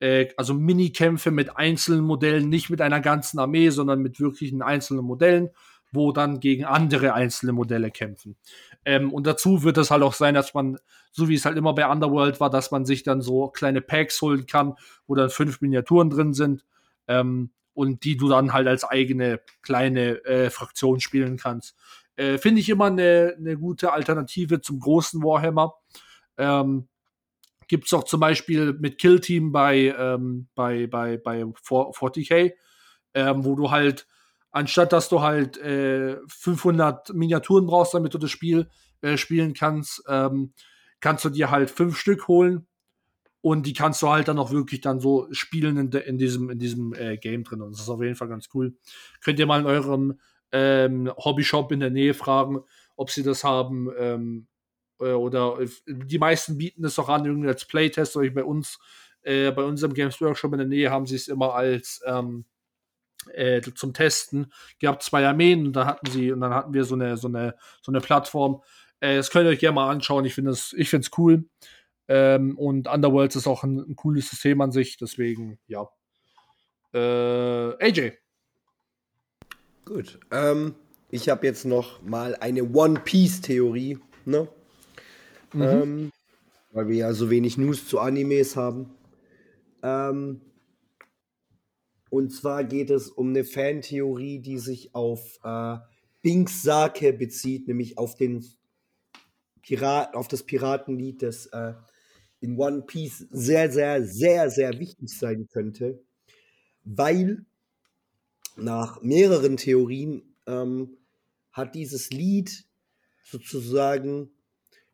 äh, 0.00 0.26
also 0.36 0.54
Minikämpfe 0.54 1.30
mit 1.30 1.56
einzelnen 1.56 2.04
Modellen, 2.04 2.48
nicht 2.48 2.68
mit 2.68 2.80
einer 2.80 3.00
ganzen 3.00 3.38
Armee, 3.38 3.70
sondern 3.70 4.02
mit 4.02 4.18
wirklichen 4.18 4.62
einzelnen 4.62 5.04
Modellen, 5.04 5.50
wo 5.94 6.12
dann 6.12 6.40
gegen 6.40 6.64
andere 6.64 7.14
einzelne 7.14 7.52
Modelle 7.52 7.90
kämpfen. 7.90 8.36
Ähm, 8.84 9.12
und 9.12 9.26
dazu 9.26 9.62
wird 9.62 9.78
es 9.78 9.90
halt 9.90 10.02
auch 10.02 10.14
sein, 10.14 10.34
dass 10.34 10.54
man, 10.54 10.78
so 11.12 11.28
wie 11.28 11.34
es 11.34 11.44
halt 11.44 11.56
immer 11.56 11.74
bei 11.74 11.88
Underworld 11.88 12.40
war, 12.40 12.50
dass 12.50 12.70
man 12.70 12.84
sich 12.84 13.02
dann 13.02 13.20
so 13.20 13.48
kleine 13.48 13.80
Packs 13.80 14.20
holen 14.20 14.46
kann, 14.46 14.74
wo 15.06 15.14
dann 15.14 15.30
fünf 15.30 15.60
Miniaturen 15.60 16.10
drin 16.10 16.34
sind. 16.34 16.64
Ähm, 17.08 17.50
und 17.74 18.04
die 18.04 18.16
du 18.16 18.28
dann 18.28 18.52
halt 18.52 18.68
als 18.68 18.84
eigene 18.84 19.40
kleine 19.62 20.24
äh, 20.24 20.48
Fraktion 20.48 21.00
spielen 21.00 21.36
kannst. 21.36 21.76
Äh, 22.16 22.38
Finde 22.38 22.60
ich 22.60 22.68
immer 22.68 22.86
eine, 22.86 23.34
eine 23.36 23.58
gute 23.58 23.92
Alternative 23.92 24.60
zum 24.60 24.78
großen 24.78 25.22
Warhammer. 25.22 25.74
Ähm, 26.38 26.88
Gibt 27.66 27.86
es 27.86 27.92
auch 27.92 28.04
zum 28.04 28.20
Beispiel 28.20 28.74
mit 28.74 28.98
Kill 28.98 29.20
Team 29.20 29.50
bei, 29.50 29.94
ähm, 29.98 30.48
bei, 30.54 30.86
bei, 30.86 31.16
bei 31.16 31.42
40k, 31.42 32.52
ähm, 33.14 33.44
wo 33.44 33.56
du 33.56 33.70
halt, 33.70 34.06
anstatt 34.54 34.92
dass 34.92 35.08
du 35.08 35.20
halt 35.20 35.58
äh, 35.58 36.16
500 36.28 37.12
Miniaturen 37.12 37.66
brauchst, 37.66 37.92
damit 37.92 38.14
du 38.14 38.18
das 38.18 38.30
Spiel 38.30 38.70
äh, 39.02 39.16
spielen 39.16 39.52
kannst, 39.52 40.02
ähm, 40.08 40.54
kannst 41.00 41.24
du 41.24 41.28
dir 41.28 41.50
halt 41.50 41.70
fünf 41.70 41.98
Stück 41.98 42.28
holen 42.28 42.66
und 43.40 43.66
die 43.66 43.72
kannst 43.72 44.00
du 44.00 44.08
halt 44.08 44.28
dann 44.28 44.38
auch 44.38 44.52
wirklich 44.52 44.80
dann 44.80 45.00
so 45.00 45.26
spielen 45.32 45.76
in, 45.76 45.90
de, 45.90 46.06
in 46.06 46.18
diesem, 46.18 46.50
in 46.50 46.58
diesem 46.58 46.94
äh, 46.94 47.16
Game 47.18 47.42
drin. 47.42 47.60
Und 47.62 47.72
das 47.72 47.80
ist 47.80 47.88
auf 47.88 48.00
jeden 48.00 48.14
Fall 48.14 48.28
ganz 48.28 48.48
cool. 48.54 48.76
Könnt 49.22 49.40
ihr 49.40 49.46
mal 49.46 49.60
in 49.60 49.66
eurem 49.66 50.20
ähm, 50.52 51.12
Hobbyshop 51.16 51.72
in 51.72 51.80
der 51.80 51.90
Nähe 51.90 52.14
fragen, 52.14 52.60
ob 52.96 53.10
sie 53.10 53.24
das 53.24 53.42
haben. 53.42 53.90
Ähm, 53.98 54.46
äh, 55.00 55.12
oder 55.12 55.58
die 55.86 56.18
meisten 56.18 56.58
bieten 56.58 56.84
es 56.84 56.98
auch 56.98 57.08
an, 57.08 57.26
irgendwie 57.26 57.48
als 57.48 57.66
Playtest. 57.66 58.16
Oder 58.16 58.30
bei 58.30 58.44
uns, 58.44 58.78
äh, 59.22 59.50
bei 59.50 59.64
unserem 59.64 59.94
Games 59.94 60.20
Workshop 60.20 60.52
in 60.52 60.60
der 60.60 60.68
Nähe 60.68 60.90
haben 60.90 61.06
sie 61.06 61.16
es 61.16 61.26
immer 61.26 61.54
als 61.54 62.00
ähm, 62.06 62.44
äh, 63.32 63.60
zum 63.74 63.94
Testen 63.94 64.52
gehabt, 64.78 65.02
zwei 65.02 65.26
Armeen 65.26 65.66
und 65.66 65.72
da 65.74 65.86
hatten 65.86 66.10
sie, 66.10 66.32
und 66.32 66.40
dann 66.40 66.52
hatten 66.52 66.72
wir 66.72 66.84
so 66.84 66.94
eine, 66.94 67.16
so 67.16 67.28
eine, 67.28 67.54
so 67.82 67.92
eine 67.92 68.00
Plattform. 68.00 68.62
Äh, 69.00 69.16
das 69.16 69.30
könnt 69.30 69.46
ihr 69.46 69.50
euch 69.50 69.58
gerne 69.58 69.74
mal 69.74 69.90
anschauen. 69.90 70.24
Ich 70.24 70.34
finde 70.34 70.50
es, 70.50 70.72
ich 70.76 70.90
finde 70.90 71.06
es 71.06 71.18
cool. 71.18 71.44
Ähm, 72.06 72.58
und 72.58 72.88
Underworlds 72.88 73.36
ist 73.36 73.46
auch 73.46 73.64
ein, 73.64 73.78
ein, 73.78 73.96
cooles 73.96 74.28
System 74.28 74.60
an 74.60 74.72
sich, 74.72 74.98
deswegen, 74.98 75.58
ja. 75.66 75.88
Äh, 76.92 77.84
AJ. 77.84 78.12
Gut. 79.84 80.18
Ähm, 80.30 80.74
ich 81.10 81.28
habe 81.28 81.46
jetzt 81.46 81.64
noch 81.64 82.02
mal 82.02 82.36
eine 82.36 82.64
One 82.64 83.00
Piece 83.00 83.40
Theorie, 83.40 83.98
ne? 84.24 84.48
Mhm. 85.52 85.62
Ähm, 85.62 86.12
weil 86.72 86.88
wir 86.88 86.96
ja 86.96 87.12
so 87.12 87.30
wenig 87.30 87.56
News 87.56 87.86
zu 87.86 88.00
Animes 88.00 88.56
haben. 88.56 88.90
Ähm, 89.82 90.40
und 92.14 92.30
zwar 92.30 92.62
geht 92.62 92.90
es 92.90 93.08
um 93.08 93.30
eine 93.30 93.42
Fantheorie, 93.42 94.38
die 94.38 94.58
sich 94.58 94.94
auf 94.94 95.40
äh, 95.42 95.78
Binks 96.22 96.62
Sake 96.62 97.12
bezieht, 97.12 97.66
nämlich 97.66 97.98
auf 97.98 98.14
den 98.14 98.46
Pirat, 99.62 100.14
auf 100.14 100.28
das 100.28 100.44
Piratenlied, 100.44 101.22
das 101.22 101.46
äh, 101.46 101.74
in 102.38 102.56
One 102.56 102.82
Piece 102.82 103.26
sehr, 103.32 103.68
sehr, 103.72 104.04
sehr, 104.04 104.48
sehr 104.48 104.78
wichtig 104.78 105.08
sein 105.08 105.48
könnte, 105.48 106.04
weil 106.84 107.44
nach 108.54 109.02
mehreren 109.02 109.56
Theorien 109.56 110.36
ähm, 110.46 110.96
hat 111.50 111.74
dieses 111.74 112.10
Lied 112.10 112.64
sozusagen 113.24 114.30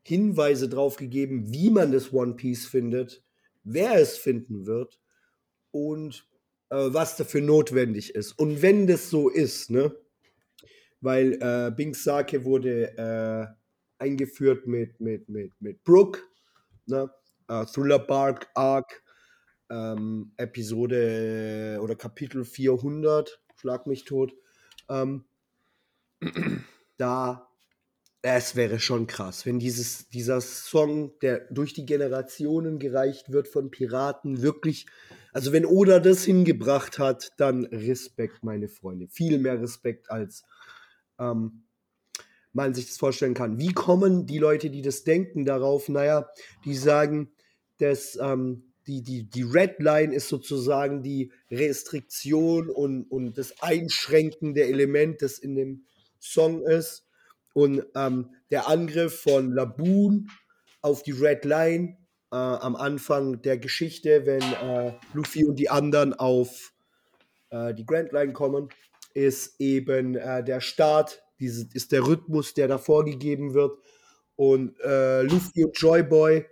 Hinweise 0.01 0.71
darauf 0.71 0.97
gegeben, 0.97 1.53
wie 1.53 1.69
man 1.69 1.93
das 1.93 2.15
One 2.15 2.37
Piece 2.37 2.65
findet, 2.65 3.23
wer 3.63 4.01
es 4.01 4.17
finden 4.17 4.65
wird. 4.65 4.99
Und 5.71 6.30
was 6.77 7.17
dafür 7.17 7.41
notwendig 7.41 8.15
ist. 8.15 8.33
Und 8.33 8.63
wenn 8.63 8.87
das 8.87 9.11
so 9.11 9.29
ist, 9.29 9.71
ne, 9.71 9.95
weil 11.01 11.35
äh, 11.41 11.73
Bink 11.75 11.97
Sake 11.97 12.45
wurde 12.45 12.97
äh, 12.97 13.47
eingeführt 14.03 14.67
mit, 14.67 15.01
mit, 15.01 15.29
mit, 15.29 15.53
mit 15.61 15.83
Brooke, 15.85 16.21
ne, 16.87 17.11
uh, 17.51 17.65
Thriller 17.65 17.99
Bark 17.99 18.49
Arc, 18.55 19.03
ähm, 19.71 20.33
Episode 20.37 21.79
oder 21.83 21.95
Kapitel 21.95 22.45
400, 22.45 23.41
schlag 23.57 23.87
mich 23.87 24.05
tot. 24.05 24.33
Ähm, 24.89 25.25
da, 26.97 27.50
es 28.23 28.55
wäre 28.55 28.79
schon 28.79 29.07
krass, 29.07 29.47
wenn 29.47 29.59
dieses, 29.59 30.09
dieser 30.11 30.41
Song, 30.41 31.19
der 31.21 31.47
durch 31.51 31.73
die 31.73 31.87
Generationen 31.87 32.79
gereicht 32.79 33.33
wird 33.33 33.49
von 33.49 33.71
Piraten, 33.71 34.43
wirklich, 34.43 34.87
also 35.33 35.53
wenn 35.53 35.65
Oda 35.65 36.01
das 36.01 36.25
hingebracht 36.25 36.99
hat, 36.99 37.33
dann 37.39 37.65
Respekt, 37.67 38.43
meine 38.43 38.69
Freunde. 38.69 39.09
Viel 39.09 39.39
mehr 39.39 39.61
Respekt 39.61 40.11
als 40.11 40.43
ähm, 41.19 41.63
man 42.53 42.75
sich 42.75 42.87
das 42.87 42.99
vorstellen 42.99 43.35
kann. 43.35 43.59
Wie 43.59 43.73
kommen 43.73 44.27
die 44.27 44.39
Leute, 44.39 44.71
die 44.71 44.83
das 44.83 45.05
denken, 45.05 45.45
darauf? 45.45 45.89
Naja, 45.89 46.29
die 46.65 46.75
sagen, 46.75 47.31
dass 47.79 48.19
ähm, 48.21 48.73
die, 48.87 49.03
die, 49.03 49.31
die 49.31 49.43
Red 49.43 49.79
Line 49.79 50.15
ist 50.15 50.29
sozusagen 50.29 51.03
die 51.03 51.33
Restriktion 51.51 52.69
und, 52.69 53.05
und 53.05 53.39
das 53.39 53.63
einschränkende 53.63 54.65
Element, 54.65 55.23
das 55.23 55.39
in 55.39 55.55
dem 55.55 55.85
Song 56.19 56.67
ist. 56.67 57.07
Und 57.61 57.85
ähm, 57.95 58.31
der 58.51 58.69
Angriff 58.69 59.21
von 59.21 59.53
Laboon 59.53 60.31
auf 60.81 61.03
die 61.03 61.13
Red 61.13 61.45
Line 61.45 61.99
äh, 62.33 62.37
am 62.37 62.75
Anfang 62.75 63.43
der 63.43 63.59
Geschichte, 63.59 64.25
wenn 64.25 64.41
äh, 64.41 64.95
Luffy 65.13 65.45
und 65.45 65.57
die 65.57 65.69
anderen 65.69 66.15
auf 66.15 66.73
äh, 67.51 67.75
die 67.75 67.85
Grand 67.85 68.13
Line 68.13 68.33
kommen, 68.33 68.71
ist 69.13 69.61
eben 69.61 70.15
äh, 70.15 70.43
der 70.43 70.63
Start 70.63 71.23
Diese 71.39 71.69
ist 71.75 71.93
der 71.93 72.07
Rhythmus, 72.07 72.55
der 72.55 72.67
da 72.67 72.79
vorgegeben 72.79 73.53
wird. 73.53 73.79
Und 74.37 74.81
äh, 74.81 75.21
Luffy 75.21 75.63
und 75.63 75.77
Joyboy, 75.77 76.47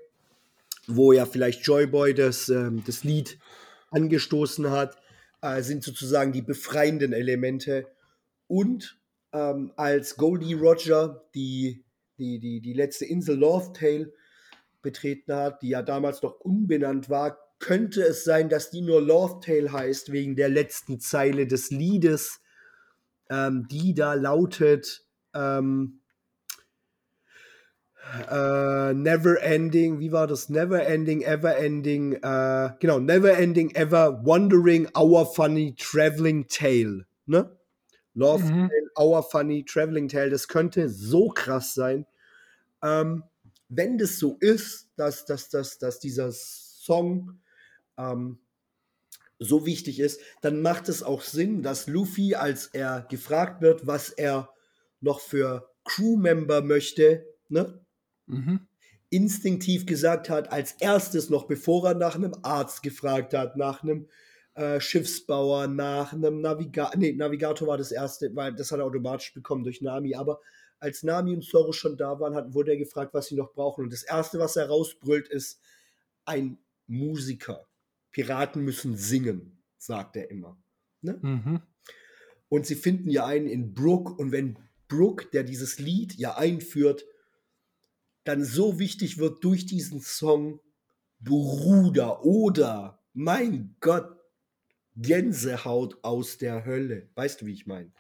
wo 0.89 1.13
ja 1.13 1.25
vielleicht 1.25 1.65
Joyboy 1.65 2.13
das, 2.13 2.51
ähm, 2.51 2.83
das 2.85 3.03
Lied 3.03 3.39
angestoßen 3.93 4.71
hat, 4.71 4.99
äh, 5.41 5.63
sind 5.63 5.83
sozusagen 5.85 6.33
die 6.33 6.43
befreienden 6.43 7.15
Elemente. 7.15 7.87
Und 8.47 8.99
ähm, 9.33 9.73
als 9.77 10.17
Goldie 10.17 10.55
Roger 10.55 11.25
die, 11.35 11.85
die, 12.19 12.39
die, 12.39 12.61
die 12.61 12.73
letzte 12.73 13.05
Insel 13.05 13.37
Lovetail 13.37 14.13
betreten 14.83 15.35
hat, 15.35 15.63
die 15.63 15.71
ja 15.71 15.83
damals 15.83 16.23
noch 16.23 16.41
unbenannt 16.41 17.11
war, 17.11 17.39
könnte 17.59 18.03
es 18.03 18.25
sein, 18.25 18.49
dass 18.49 18.71
die 18.71 18.83
nur 18.83 19.03
Lovetail 19.03 19.73
heißt, 19.73 20.13
wegen 20.13 20.37
der 20.37 20.49
letzten 20.49 21.01
Zeile 21.01 21.47
des 21.47 21.71
Liedes, 21.71 22.41
ähm, 23.31 23.67
die 23.69 23.95
da 23.95 24.15
lautet 24.15 25.05
ähm, 25.35 26.01
äh, 28.31 28.95
Never 28.95 29.43
Ending, 29.43 29.99
wie 29.99 30.13
war 30.13 30.27
das? 30.27 30.49
Never 30.49 30.87
Ending, 30.87 31.23
Ever 31.23 31.57
Ending, 31.57 32.15
äh, 32.15 32.71
genau, 32.81 33.01
Never 33.01 33.37
Ending, 33.37 33.75
Ever 33.75 34.25
Wondering 34.25 34.89
Our 34.97 35.27
Funny 35.27 35.75
Traveling 35.77 36.47
Tale, 36.49 37.07
ne? 37.27 37.58
Love 38.19 38.45
mhm. 38.45 38.69
Tale, 38.69 38.91
Our 38.99 39.23
Funny 39.23 39.65
Traveling 39.65 40.09
Tale, 40.09 40.31
das 40.31 40.49
könnte 40.49 40.89
so 40.89 41.29
krass 41.29 41.75
sein. 41.75 42.05
Ähm, 42.83 43.23
wenn 43.69 43.97
das 43.97 44.19
so 44.19 44.37
ist, 44.41 44.89
dass, 44.97 45.25
dass, 45.25 45.51
dass, 45.51 45.79
dass 45.79 46.01
dieser 46.01 46.33
Song 46.33 47.41
ähm, 47.97 48.39
so 49.39 49.67
wichtig 49.67 50.01
ist, 50.01 50.21
dann 50.41 50.63
macht 50.63 50.89
es 50.89 51.05
auch 51.05 51.23
Sinn, 51.23 51.63
dass 51.63 51.87
Luffy, 51.87 52.35
als 52.35 52.67
er 52.67 53.07
gefragt 53.09 53.63
wird, 53.63 53.87
was 53.87 54.11
er 54.11 54.53
noch 55.01 55.21
für 55.21 55.71
Crewmember 55.85 56.61
möchte, 56.63 57.25
ne? 57.49 57.81
Mhm. 58.27 58.67
instinktiv 59.11 59.87
gesagt 59.87 60.29
hat, 60.29 60.53
als 60.53 60.73
erstes 60.73 61.31
noch, 61.31 61.47
bevor 61.47 61.89
er 61.89 61.95
nach 61.95 62.17
einem 62.17 62.35
Arzt 62.43 62.83
gefragt 62.83 63.33
hat, 63.33 63.57
nach 63.57 63.83
einem 63.83 64.09
äh, 64.59 64.81
Schiffsbauer, 64.81 65.69
nach 65.69 66.13
einem 66.13 66.41
Navigator, 66.41 66.99
nee, 66.99 67.13
Navigator 67.13 67.69
war 67.69 67.79
das 67.79 67.93
erste, 67.93 68.35
weil 68.35 68.53
das 68.53 68.73
hat 68.73 68.81
er 68.81 68.87
automatisch 68.87 69.33
bekommen 69.33 69.63
durch 69.63 69.81
Nami, 69.81 70.17
aber 70.17 70.41
als 70.81 71.05
Nami 71.05 71.33
und 71.33 71.45
Zoro 71.45 71.71
schon 71.71 71.97
da 71.97 72.19
waren, 72.19 72.35
hat, 72.35 72.53
wurde 72.55 72.73
er 72.73 72.77
gefragt, 72.77 73.15
was 73.15 73.27
sie 73.27 73.37
noch 73.37 73.53
brauchen. 73.53 73.85
Und 73.85 73.93
das 73.93 74.03
erste, 74.03 74.41
was 74.41 74.57
er 74.57 74.69
rausbrüllt, 74.69 75.29
ist 75.29 75.61
ein 76.25 76.59
Musiker. 76.89 77.69
Piraten 78.11 78.65
müssen 78.65 78.97
singen, 78.97 79.63
sagt 79.77 80.17
er 80.17 80.29
immer. 80.29 80.59
Ne? 81.03 81.19
Mhm. 81.23 81.63
Und 82.49 82.67
sie 82.67 82.75
finden 82.75 83.11
ja 83.11 83.27
einen 83.27 83.47
in 83.47 83.75
Brooke 83.75 84.13
und 84.13 84.33
wenn 84.33 84.59
Brooke, 84.89 85.27
der 85.33 85.45
dieses 85.45 85.79
Lied 85.79 86.17
ja 86.17 86.37
einführt, 86.37 87.05
dann 88.25 88.43
so 88.43 88.81
wichtig 88.81 89.19
wird 89.19 89.45
durch 89.45 89.67
diesen 89.67 90.01
Song 90.01 90.61
Bruder 91.21 92.25
oder 92.25 93.05
mein 93.13 93.77
Gott, 93.81 94.18
Gänsehaut 95.01 95.99
aus 96.03 96.39
der 96.39 96.65
Hölle. 96.65 97.09
Weißt 97.15 97.41
du, 97.41 97.47
wie 97.47 97.53
ich 97.53 97.67
meine? 97.67 97.93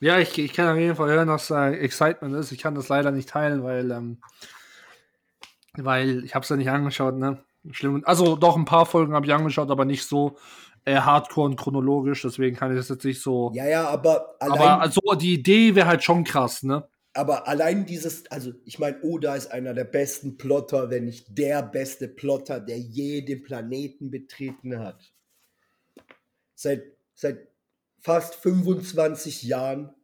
Ja, 0.00 0.18
ich, 0.18 0.36
ich 0.38 0.52
kann 0.52 0.68
auf 0.68 0.78
jeden 0.78 0.96
Fall 0.96 1.10
hören, 1.10 1.28
dass 1.28 1.50
äh, 1.50 1.74
Excitement 1.74 2.34
ist. 2.34 2.52
Ich 2.52 2.58
kann 2.58 2.74
das 2.74 2.88
leider 2.88 3.10
nicht 3.10 3.28
teilen, 3.28 3.62
weil, 3.62 3.90
ähm, 3.90 4.18
weil 5.74 6.24
ich 6.24 6.34
habe 6.34 6.42
es 6.42 6.48
ja 6.48 6.56
nicht 6.56 6.70
angeschaut. 6.70 7.16
Ne? 7.16 7.42
Schlimm. 7.70 8.02
Also 8.04 8.36
doch 8.36 8.56
ein 8.56 8.64
paar 8.64 8.86
Folgen 8.86 9.14
habe 9.14 9.26
ich 9.26 9.32
angeschaut, 9.32 9.70
aber 9.70 9.84
nicht 9.84 10.04
so 10.04 10.36
äh, 10.84 10.96
hardcore 10.96 11.50
und 11.50 11.56
chronologisch. 11.56 12.22
Deswegen 12.22 12.56
kann 12.56 12.72
ich 12.72 12.78
das 12.78 12.88
jetzt 12.88 13.04
nicht 13.04 13.22
so. 13.22 13.52
Ja, 13.54 13.66
ja, 13.66 13.88
aber 13.88 14.36
allein, 14.40 14.58
aber 14.58 14.80
also 14.80 15.00
die 15.18 15.34
Idee 15.34 15.74
wäre 15.74 15.86
halt 15.86 16.02
schon 16.02 16.24
krass, 16.24 16.62
ne? 16.62 16.88
Aber 17.12 17.48
allein 17.48 17.86
dieses, 17.86 18.30
also 18.30 18.52
ich 18.64 18.78
meine, 18.78 19.00
Oda 19.02 19.34
ist 19.34 19.50
einer 19.50 19.74
der 19.74 19.84
besten 19.84 20.38
Plotter, 20.38 20.90
wenn 20.90 21.06
nicht 21.06 21.26
der 21.36 21.62
beste 21.62 22.06
Plotter, 22.06 22.60
der 22.60 22.78
je 22.78 23.22
den 23.22 23.42
Planeten 23.42 24.10
betreten 24.10 24.78
hat. 24.78 25.12
Seit, 26.62 26.82
seit 27.14 27.48
fast 28.00 28.34
25 28.34 29.44
Jahren 29.44 29.94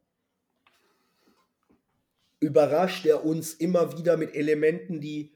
überrascht 2.40 3.04
er 3.04 3.26
uns 3.26 3.52
immer 3.52 3.98
wieder 3.98 4.16
mit 4.16 4.34
Elementen, 4.34 5.02
die 5.02 5.34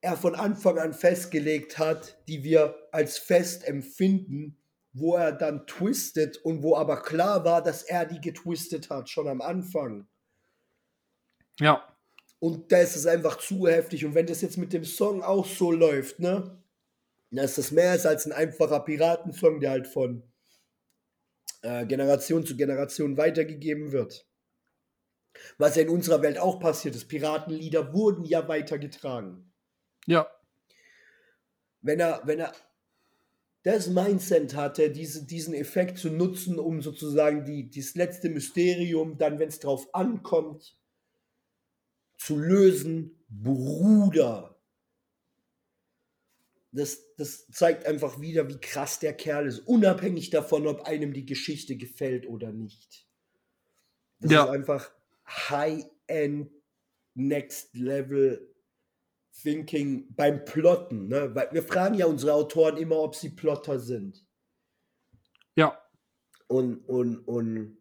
er 0.00 0.16
von 0.16 0.34
Anfang 0.34 0.78
an 0.78 0.94
festgelegt 0.94 1.76
hat, 1.76 2.26
die 2.26 2.42
wir 2.42 2.74
als 2.90 3.18
fest 3.18 3.68
empfinden, 3.68 4.56
wo 4.94 5.14
er 5.14 5.32
dann 5.32 5.66
twistet 5.66 6.38
und 6.38 6.62
wo 6.62 6.74
aber 6.74 7.02
klar 7.02 7.44
war, 7.44 7.62
dass 7.62 7.82
er 7.82 8.06
die 8.06 8.22
getwistet 8.22 8.88
hat, 8.88 9.10
schon 9.10 9.28
am 9.28 9.42
Anfang. 9.42 10.08
Ja. 11.58 11.86
Und 12.38 12.72
da 12.72 12.78
ist 12.78 12.96
es 12.96 13.04
einfach 13.04 13.36
zu 13.36 13.68
heftig. 13.68 14.06
Und 14.06 14.14
wenn 14.14 14.24
das 14.24 14.40
jetzt 14.40 14.56
mit 14.56 14.72
dem 14.72 14.86
Song 14.86 15.22
auch 15.22 15.44
so 15.44 15.70
läuft, 15.70 16.18
ne? 16.18 16.64
Dann 17.30 17.44
ist 17.44 17.58
das 17.58 17.72
mehr 17.72 17.90
als 17.90 18.06
ein 18.06 18.32
einfacher 18.32 18.80
Piratensong, 18.80 19.60
der 19.60 19.72
halt 19.72 19.86
von 19.86 20.29
äh, 21.62 21.86
Generation 21.86 22.44
zu 22.44 22.56
Generation 22.56 23.16
weitergegeben 23.16 23.92
wird. 23.92 24.26
Was 25.58 25.76
ja 25.76 25.82
in 25.82 25.88
unserer 25.88 26.22
Welt 26.22 26.38
auch 26.38 26.58
passiert 26.58 26.94
ist. 26.96 27.08
Piratenlieder 27.08 27.92
wurden 27.92 28.24
ja 28.24 28.48
weitergetragen. 28.48 29.52
Ja. 30.06 30.28
Wenn 31.82 32.00
er, 32.00 32.22
wenn 32.24 32.40
er 32.40 32.52
das 33.62 33.88
Mindset 33.88 34.54
hatte, 34.54 34.90
diese, 34.90 35.26
diesen 35.26 35.54
Effekt 35.54 35.98
zu 35.98 36.10
nutzen, 36.10 36.58
um 36.58 36.80
sozusagen 36.80 37.44
die, 37.44 37.70
das 37.70 37.94
letzte 37.94 38.30
Mysterium 38.30 39.18
dann, 39.18 39.38
wenn 39.38 39.48
es 39.48 39.60
drauf 39.60 39.94
ankommt, 39.94 40.78
zu 42.16 42.38
lösen, 42.38 43.24
Bruder. 43.28 44.49
Das, 46.72 47.14
das 47.16 47.48
zeigt 47.48 47.86
einfach 47.86 48.20
wieder, 48.20 48.48
wie 48.48 48.60
krass 48.60 49.00
der 49.00 49.12
Kerl 49.12 49.46
ist, 49.46 49.60
unabhängig 49.60 50.30
davon, 50.30 50.66
ob 50.66 50.82
einem 50.82 51.12
die 51.12 51.26
Geschichte 51.26 51.76
gefällt 51.76 52.26
oder 52.26 52.52
nicht. 52.52 53.08
Das 54.20 54.30
ja. 54.30 54.44
ist 54.44 54.50
einfach 54.50 54.92
High-End, 55.26 56.50
Next 57.14 57.74
Level 57.74 58.54
Thinking 59.42 60.14
beim 60.14 60.44
Plotten. 60.44 61.08
Ne? 61.08 61.34
Weil 61.34 61.48
wir 61.52 61.62
fragen 61.62 61.94
ja 61.94 62.06
unsere 62.06 62.34
Autoren 62.34 62.76
immer, 62.76 62.98
ob 62.98 63.14
sie 63.14 63.30
Plotter 63.30 63.78
sind. 63.78 64.24
Ja. 65.56 65.80
Und, 66.46 66.78
und, 66.88 67.18
und 67.26 67.78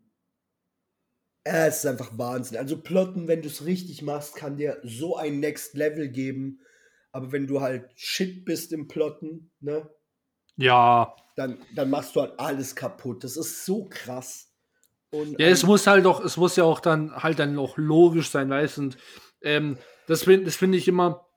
es 1.44 1.78
ist 1.78 1.86
einfach 1.86 2.18
Wahnsinn. 2.18 2.58
Also 2.58 2.80
Plotten, 2.80 3.28
wenn 3.28 3.42
du 3.42 3.48
es 3.48 3.66
richtig 3.66 4.02
machst, 4.02 4.36
kann 4.36 4.58
dir 4.58 4.80
so 4.84 5.16
ein 5.16 5.40
Next 5.40 5.74
Level 5.74 6.10
geben. 6.10 6.62
Aber 7.12 7.32
wenn 7.32 7.48
du 7.48 7.62
halt 7.62 7.90
Shit 7.96 8.46
bist 8.46 8.72
im 8.72 8.88
Plotten, 8.88 9.52
ne? 9.60 9.90
Ja. 10.56 11.16
Dann, 11.36 11.58
dann 11.76 11.90
machst 11.90 12.16
du 12.16 12.22
halt 12.22 12.40
alles 12.40 12.76
kaputt. 12.76 13.24
Das 13.24 13.38
ist 13.38 13.66
so 13.66 13.88
krass. 13.90 14.50
Und, 15.12 15.40
ja, 15.40 15.48
es 15.48 15.64
muss 15.64 15.88
halt 15.88 16.06
doch, 16.06 16.24
es 16.24 16.38
muss 16.38 16.56
ja 16.56 16.64
auch 16.66 16.80
dann 16.80 17.16
halt 17.16 17.40
dann 17.40 17.58
auch 17.58 17.78
logisch 17.78 18.30
sein, 18.30 18.50
weißt 18.50 18.78
du? 18.78 18.90
Ähm, 19.42 19.78
das 20.06 20.24
finde 20.24 20.46
das 20.46 20.56
find 20.56 20.76
ich 20.76 20.88
immer, 20.88 21.28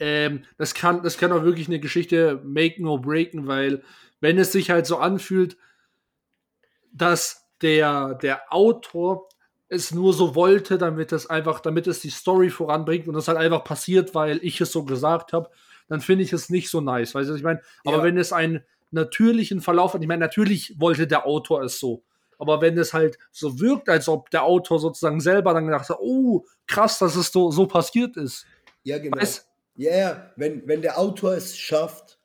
ähm, 0.00 0.44
das 0.58 0.74
kann, 0.74 1.02
das 1.02 1.16
kann 1.16 1.32
auch 1.32 1.44
wirklich 1.44 1.68
eine 1.68 1.80
Geschichte 1.80 2.42
maken 2.44 2.86
or 2.86 3.00
breaken, 3.00 3.46
weil 3.46 3.82
wenn 4.20 4.38
es 4.38 4.52
sich 4.52 4.70
halt 4.70 4.86
so 4.86 4.98
anfühlt, 4.98 5.56
dass 6.92 7.48
der, 7.62 8.14
der 8.14 8.52
Autor 8.52 9.28
es 9.68 9.92
nur 9.92 10.12
so 10.12 10.34
wollte, 10.34 10.78
damit 10.78 11.12
es 11.12 11.28
einfach, 11.28 11.60
damit 11.60 11.86
es 11.86 12.00
die 12.00 12.10
Story 12.10 12.50
voranbringt 12.50 13.08
und 13.08 13.14
das 13.14 13.28
halt 13.28 13.38
einfach 13.38 13.64
passiert, 13.64 14.14
weil 14.14 14.38
ich 14.42 14.60
es 14.60 14.72
so 14.72 14.84
gesagt 14.84 15.32
habe, 15.32 15.50
dann 15.88 16.00
finde 16.00 16.24
ich 16.24 16.32
es 16.32 16.50
nicht 16.50 16.70
so 16.70 16.80
nice. 16.80 17.14
Weißt 17.14 17.30
du, 17.30 17.34
ich 17.34 17.42
meine? 17.42 17.60
Aber 17.84 17.98
ja. 17.98 18.02
wenn 18.04 18.18
es 18.18 18.32
einen 18.32 18.62
natürlichen 18.90 19.60
Verlauf 19.60 19.94
hat, 19.94 20.02
ich 20.02 20.08
meine, 20.08 20.20
natürlich 20.20 20.78
wollte 20.78 21.06
der 21.06 21.26
Autor 21.26 21.62
es 21.62 21.78
so. 21.78 22.02
Aber 22.38 22.60
wenn 22.60 22.76
es 22.78 22.92
halt 22.92 23.18
so 23.30 23.60
wirkt, 23.60 23.88
als 23.88 24.08
ob 24.08 24.30
der 24.30 24.44
Autor 24.44 24.78
sozusagen 24.78 25.20
selber 25.20 25.54
dann 25.54 25.66
gedacht 25.66 25.88
hat, 25.88 25.98
oh, 26.00 26.44
krass, 26.66 26.98
dass 26.98 27.16
es 27.16 27.30
so, 27.30 27.50
so 27.50 27.66
passiert 27.66 28.16
ist. 28.16 28.46
Ja, 28.82 28.98
genau. 28.98 29.16
Weißt, 29.16 29.48
ja, 29.76 29.90
yeah, 29.90 30.32
wenn, 30.36 30.66
wenn 30.66 30.82
der 30.82 30.98
Autor 30.98 31.34
es 31.34 31.56
schafft, 31.56 32.18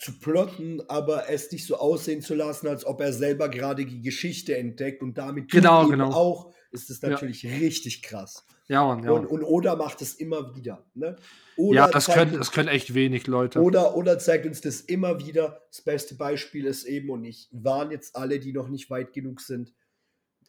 zu 0.00 0.18
plotten, 0.18 0.80
aber 0.88 1.28
es 1.28 1.52
nicht 1.52 1.66
so 1.66 1.76
aussehen 1.76 2.22
zu 2.22 2.34
lassen, 2.34 2.66
als 2.66 2.86
ob 2.86 3.02
er 3.02 3.12
selber 3.12 3.50
gerade 3.50 3.84
die 3.84 4.00
Geschichte 4.00 4.56
entdeckt 4.56 5.02
und 5.02 5.18
damit 5.18 5.50
genau, 5.50 5.86
genau. 5.88 6.10
auch, 6.10 6.54
ist 6.72 6.88
es 6.88 7.02
natürlich 7.02 7.42
ja. 7.42 7.50
richtig 7.56 8.02
krass. 8.02 8.46
Ja, 8.66 8.84
Mann, 8.84 9.04
ja. 9.04 9.10
Und, 9.10 9.26
und 9.26 9.44
Oda 9.44 9.76
macht 9.76 10.00
es 10.00 10.14
immer 10.14 10.56
wieder. 10.56 10.86
Ne? 10.94 11.16
ja, 11.56 11.88
das 11.88 12.06
können, 12.06 12.38
das 12.38 12.50
können 12.50 12.68
echt 12.68 12.94
wenig 12.94 13.26
Leute. 13.26 13.60
Oder, 13.60 13.94
oder 13.94 14.18
zeigt 14.18 14.46
uns 14.46 14.62
das 14.62 14.80
immer 14.80 15.18
wieder. 15.18 15.60
Das 15.70 15.82
beste 15.82 16.14
Beispiel 16.14 16.64
ist 16.64 16.84
eben, 16.84 17.10
und 17.10 17.24
ich 17.24 17.48
warne 17.52 17.92
jetzt 17.92 18.16
alle, 18.16 18.38
die 18.38 18.52
noch 18.52 18.68
nicht 18.68 18.88
weit 18.88 19.12
genug 19.12 19.40
sind, 19.40 19.74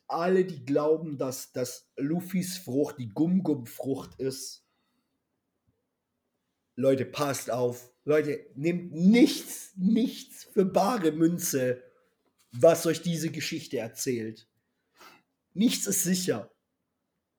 alle, 0.08 0.45
die 0.45 0.64
glauben, 0.64 1.18
dass, 1.18 1.52
dass 1.52 1.91
Luffys 1.97 2.58
Frucht 2.58 2.99
die 2.99 3.10
Gum-Gum-Frucht 3.10 4.20
ist. 4.20 4.66
Leute, 6.76 7.05
passt 7.05 7.51
auf 7.51 7.91
Leute, 8.03 8.45
nehmt 8.55 8.91
nichts, 8.93 9.74
nichts 9.76 10.45
für 10.45 10.65
bare 10.65 11.11
Münze, 11.11 11.84
was 12.51 12.86
euch 12.86 13.01
diese 13.01 13.30
Geschichte 13.30 13.78
erzählt. 13.78 14.47
nichts 15.53 15.86
ist 15.86 16.03
sicher. 16.03 16.51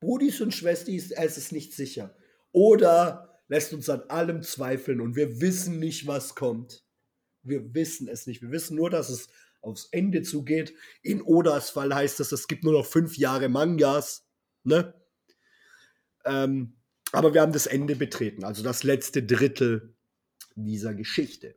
Brudis 0.00 0.40
und 0.40 0.52
Schwestis, 0.52 1.10
es 1.12 1.38
ist 1.38 1.52
nicht 1.52 1.72
sicher. 1.74 2.14
Oder 2.52 3.40
lässt 3.48 3.72
uns 3.72 3.88
an 3.88 4.02
allem 4.08 4.42
zweifeln 4.42 5.00
und 5.00 5.16
wir 5.16 5.40
wissen 5.40 5.78
nicht, 5.78 6.06
was 6.06 6.34
kommt. 6.34 6.84
Wir 7.42 7.74
wissen 7.74 8.08
es 8.08 8.26
nicht. 8.26 8.42
Wir 8.42 8.50
wissen 8.50 8.76
nur, 8.76 8.90
dass 8.90 9.10
es 9.10 9.28
aufs 9.60 9.88
Ende 9.92 10.22
zugeht. 10.22 10.74
In 11.02 11.22
Odas 11.22 11.70
Fall 11.70 11.94
heißt 11.94 12.20
das, 12.20 12.32
es 12.32 12.48
gibt 12.48 12.64
nur 12.64 12.72
noch 12.72 12.86
fünf 12.86 13.16
Jahre 13.16 13.48
Mangas. 13.48 14.26
Ne? 14.64 14.94
Ähm, 16.24 16.74
aber 17.12 17.34
wir 17.34 17.42
haben 17.42 17.52
das 17.52 17.66
Ende 17.66 17.94
betreten, 17.94 18.44
also 18.44 18.62
das 18.62 18.82
letzte 18.82 19.22
Drittel 19.22 19.94
dieser 20.54 20.94
Geschichte. 20.94 21.54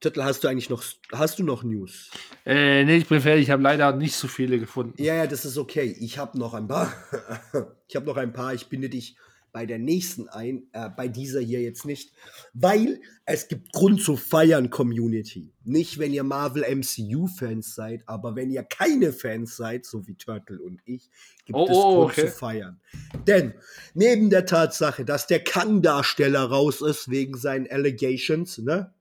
Tüttel, 0.00 0.24
hast 0.24 0.42
du 0.42 0.48
eigentlich 0.48 0.70
noch, 0.70 0.82
hast 1.12 1.38
du 1.38 1.42
noch 1.42 1.62
News? 1.62 2.10
Äh, 2.46 2.84
nee, 2.84 2.96
ich 2.96 3.06
bin 3.06 3.20
fertig. 3.20 3.42
Ich 3.42 3.50
habe 3.50 3.62
leider 3.62 3.92
nicht 3.94 4.14
so 4.14 4.28
viele 4.28 4.58
gefunden. 4.58 4.94
Ja, 5.02 5.14
ja, 5.14 5.26
das 5.26 5.44
ist 5.44 5.58
okay. 5.58 5.94
Ich 6.00 6.16
habe 6.16 6.38
noch 6.38 6.54
ein 6.54 6.66
paar. 6.66 6.90
ich 7.86 7.96
habe 7.96 8.06
noch 8.06 8.16
ein 8.16 8.32
paar. 8.32 8.54
Ich 8.54 8.68
binde 8.68 8.88
dich 8.88 9.16
bei 9.52 9.66
der 9.66 9.78
nächsten 9.78 10.28
ein, 10.28 10.64
äh, 10.72 10.88
bei 10.90 11.08
dieser 11.08 11.40
hier 11.40 11.60
jetzt 11.60 11.84
nicht, 11.84 12.12
weil 12.54 13.00
es 13.24 13.48
gibt 13.48 13.72
Grund 13.72 14.02
zu 14.02 14.16
feiern, 14.16 14.70
Community. 14.70 15.52
Nicht, 15.64 15.98
wenn 15.98 16.12
ihr 16.12 16.24
Marvel 16.24 16.64
MCU-Fans 16.64 17.74
seid, 17.74 18.02
aber 18.06 18.36
wenn 18.36 18.50
ihr 18.50 18.62
keine 18.62 19.12
Fans 19.12 19.56
seid, 19.56 19.84
so 19.84 20.06
wie 20.06 20.14
Turtle 20.14 20.60
und 20.60 20.80
ich, 20.84 21.10
gibt 21.44 21.58
Oh, 21.58 21.66
es 21.68 21.76
oh, 21.76 21.94
Grund 21.96 22.12
okay. 22.12 22.26
zu 22.26 22.32
feiern. 22.32 22.80
Denn 23.26 23.54
neben 23.94 24.30
der 24.30 24.46
Tatsache, 24.46 25.04
dass 25.04 25.26
der 25.26 25.42
Kang-Darsteller 25.44 26.44
raus 26.44 26.80
ist 26.80 27.10
wegen 27.10 27.36
seinen 27.36 27.70
Allegations, 27.70 28.58
ne? 28.58 28.92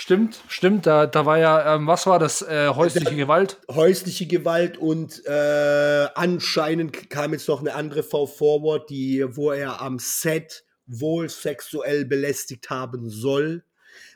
Stimmt, 0.00 0.40
stimmt. 0.48 0.86
Da, 0.86 1.06
da 1.06 1.26
war 1.26 1.36
ja, 1.36 1.74
ähm, 1.74 1.86
was 1.86 2.06
war 2.06 2.18
das? 2.18 2.40
Äh, 2.40 2.70
häusliche 2.70 3.14
Gewalt? 3.14 3.60
häusliche 3.70 4.26
Gewalt 4.26 4.78
und 4.78 5.22
äh, 5.26 6.08
anscheinend 6.14 7.10
kam 7.10 7.34
jetzt 7.34 7.46
noch 7.48 7.60
eine 7.60 7.74
andere 7.74 8.02
V 8.02 8.26
forward, 8.26 8.88
die, 8.88 9.22
wo 9.36 9.52
er 9.52 9.82
am 9.82 9.98
Set 9.98 10.64
wohl 10.86 11.28
sexuell 11.28 12.06
belästigt 12.06 12.70
haben 12.70 13.10
soll. 13.10 13.62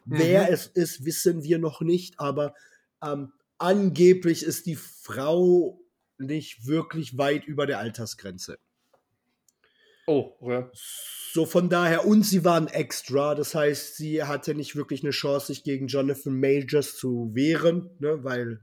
Wer 0.06 0.50
es 0.50 0.68
ist, 0.68 1.04
wissen 1.04 1.44
wir 1.44 1.58
noch 1.58 1.82
nicht, 1.82 2.18
aber 2.18 2.54
ähm, 3.04 3.34
angeblich 3.58 4.42
ist 4.42 4.64
die 4.64 4.76
Frau 4.76 5.82
nicht 6.16 6.66
wirklich 6.66 7.18
weit 7.18 7.44
über 7.44 7.66
der 7.66 7.78
Altersgrenze. 7.78 8.56
Oh, 10.06 10.36
okay. 10.40 10.66
So 11.32 11.46
von 11.46 11.68
daher, 11.68 12.06
und 12.06 12.24
sie 12.24 12.44
waren 12.44 12.68
extra, 12.68 13.34
das 13.34 13.54
heißt, 13.54 13.96
sie 13.96 14.22
hatte 14.22 14.54
nicht 14.54 14.76
wirklich 14.76 15.02
eine 15.02 15.10
Chance, 15.10 15.46
sich 15.48 15.64
gegen 15.64 15.88
Jonathan 15.88 16.38
Majors 16.38 16.96
zu 16.96 17.30
wehren, 17.34 17.90
ne, 17.98 18.22
weil 18.22 18.60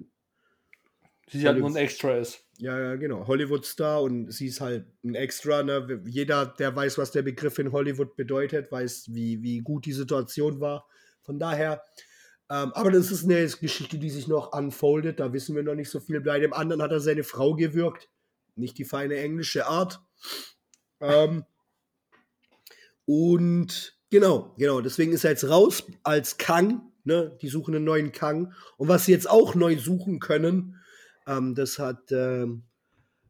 Sie 1.32 1.48
halt 1.48 1.60
nur 1.60 1.70
ein 1.70 1.78
Extra 1.78 2.18
ist. 2.18 2.44
Ja, 2.58 2.78
ja, 2.78 2.96
genau. 2.96 3.26
Hollywood-Star 3.26 4.02
und 4.04 4.32
sie 4.34 4.48
ist 4.48 4.60
halt 4.60 4.86
ein 5.04 5.16
Extra. 5.16 5.64
Ne? 5.64 6.04
Jeder, 6.06 6.46
der 6.46 6.76
weiß, 6.76 6.98
was 6.98 7.12
der 7.12 7.22
Begriff 7.22 7.58
in 7.58 7.72
Hollywood 7.72 8.18
bedeutet, 8.18 8.70
weiß, 8.70 9.06
wie, 9.14 9.42
wie 9.42 9.60
gut 9.60 9.86
die 9.86 9.94
Situation 9.94 10.60
war. 10.60 10.86
Von 11.22 11.39
daher, 11.39 11.84
ähm, 12.50 12.74
aber 12.74 12.92
das 12.92 13.12
ist 13.12 13.24
eine 13.24 13.48
Geschichte, 13.48 13.98
die 13.98 14.10
sich 14.10 14.28
noch 14.28 14.52
unfoldet. 14.52 15.22
Da 15.22 15.32
wissen 15.32 15.56
wir 15.56 15.64
noch 15.64 15.76
nicht 15.76 15.89
so 15.89 16.02
viel. 16.02 16.20
Bei 16.20 16.39
dem 16.39 16.52
anderen 16.52 16.82
hat 16.82 16.92
er 16.92 17.00
seine 17.00 17.24
Frau 17.24 17.56
gewürgt. 17.56 18.10
Nicht 18.56 18.78
die 18.78 18.86
feine 18.86 19.16
englische 19.16 19.68
Art. 19.68 20.02
Ähm, 21.02 21.43
und 23.06 23.97
genau, 24.10 24.54
genau. 24.58 24.82
Deswegen 24.82 25.12
ist 25.14 25.24
er 25.24 25.32
jetzt 25.32 25.49
raus 25.49 25.84
als 26.04 26.38
Kang. 26.38 26.91
Ne? 27.04 27.38
Die 27.41 27.49
suchen 27.49 27.76
einen 27.76 27.86
neuen 27.86 28.12
Kang. 28.12 28.54
Und 28.78 28.88
was 28.88 29.06
sie 29.06 29.12
jetzt 29.12 29.30
auch 29.30 29.56
neu 29.56 29.78
suchen 29.78 30.20
können, 30.20 30.80
ähm, 31.28 31.56
das 31.56 31.80
hat 31.80 32.12
ähm, 32.12 32.64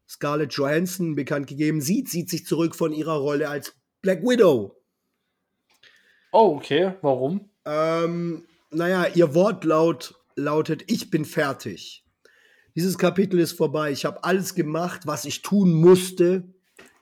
Scarlett 0.08 0.52
Johansson 0.52 1.14
bekannt 1.14 1.46
gegeben. 1.46 1.80
Sie 1.80 2.04
zieht 2.04 2.28
sich 2.28 2.46
zurück 2.46 2.76
von 2.76 2.92
ihrer 2.92 3.16
Rolle 3.16 3.48
als 3.48 3.74
Black 4.02 4.22
Widow. 4.22 4.76
Oh, 6.32 6.56
okay. 6.56 6.94
Warum? 7.02 7.48
Ähm, 7.64 8.44
naja, 8.70 9.06
ihr 9.14 9.34
Wortlaut 9.34 10.14
lautet: 10.34 10.84
Ich 10.86 11.10
bin 11.10 11.24
fertig. 11.24 12.04
Dieses 12.74 12.96
Kapitel 12.96 13.38
ist 13.38 13.52
vorbei. 13.52 13.92
Ich 13.92 14.04
habe 14.04 14.24
alles 14.24 14.54
gemacht, 14.54 15.02
was 15.06 15.24
ich 15.24 15.42
tun 15.42 15.72
musste. 15.72 16.44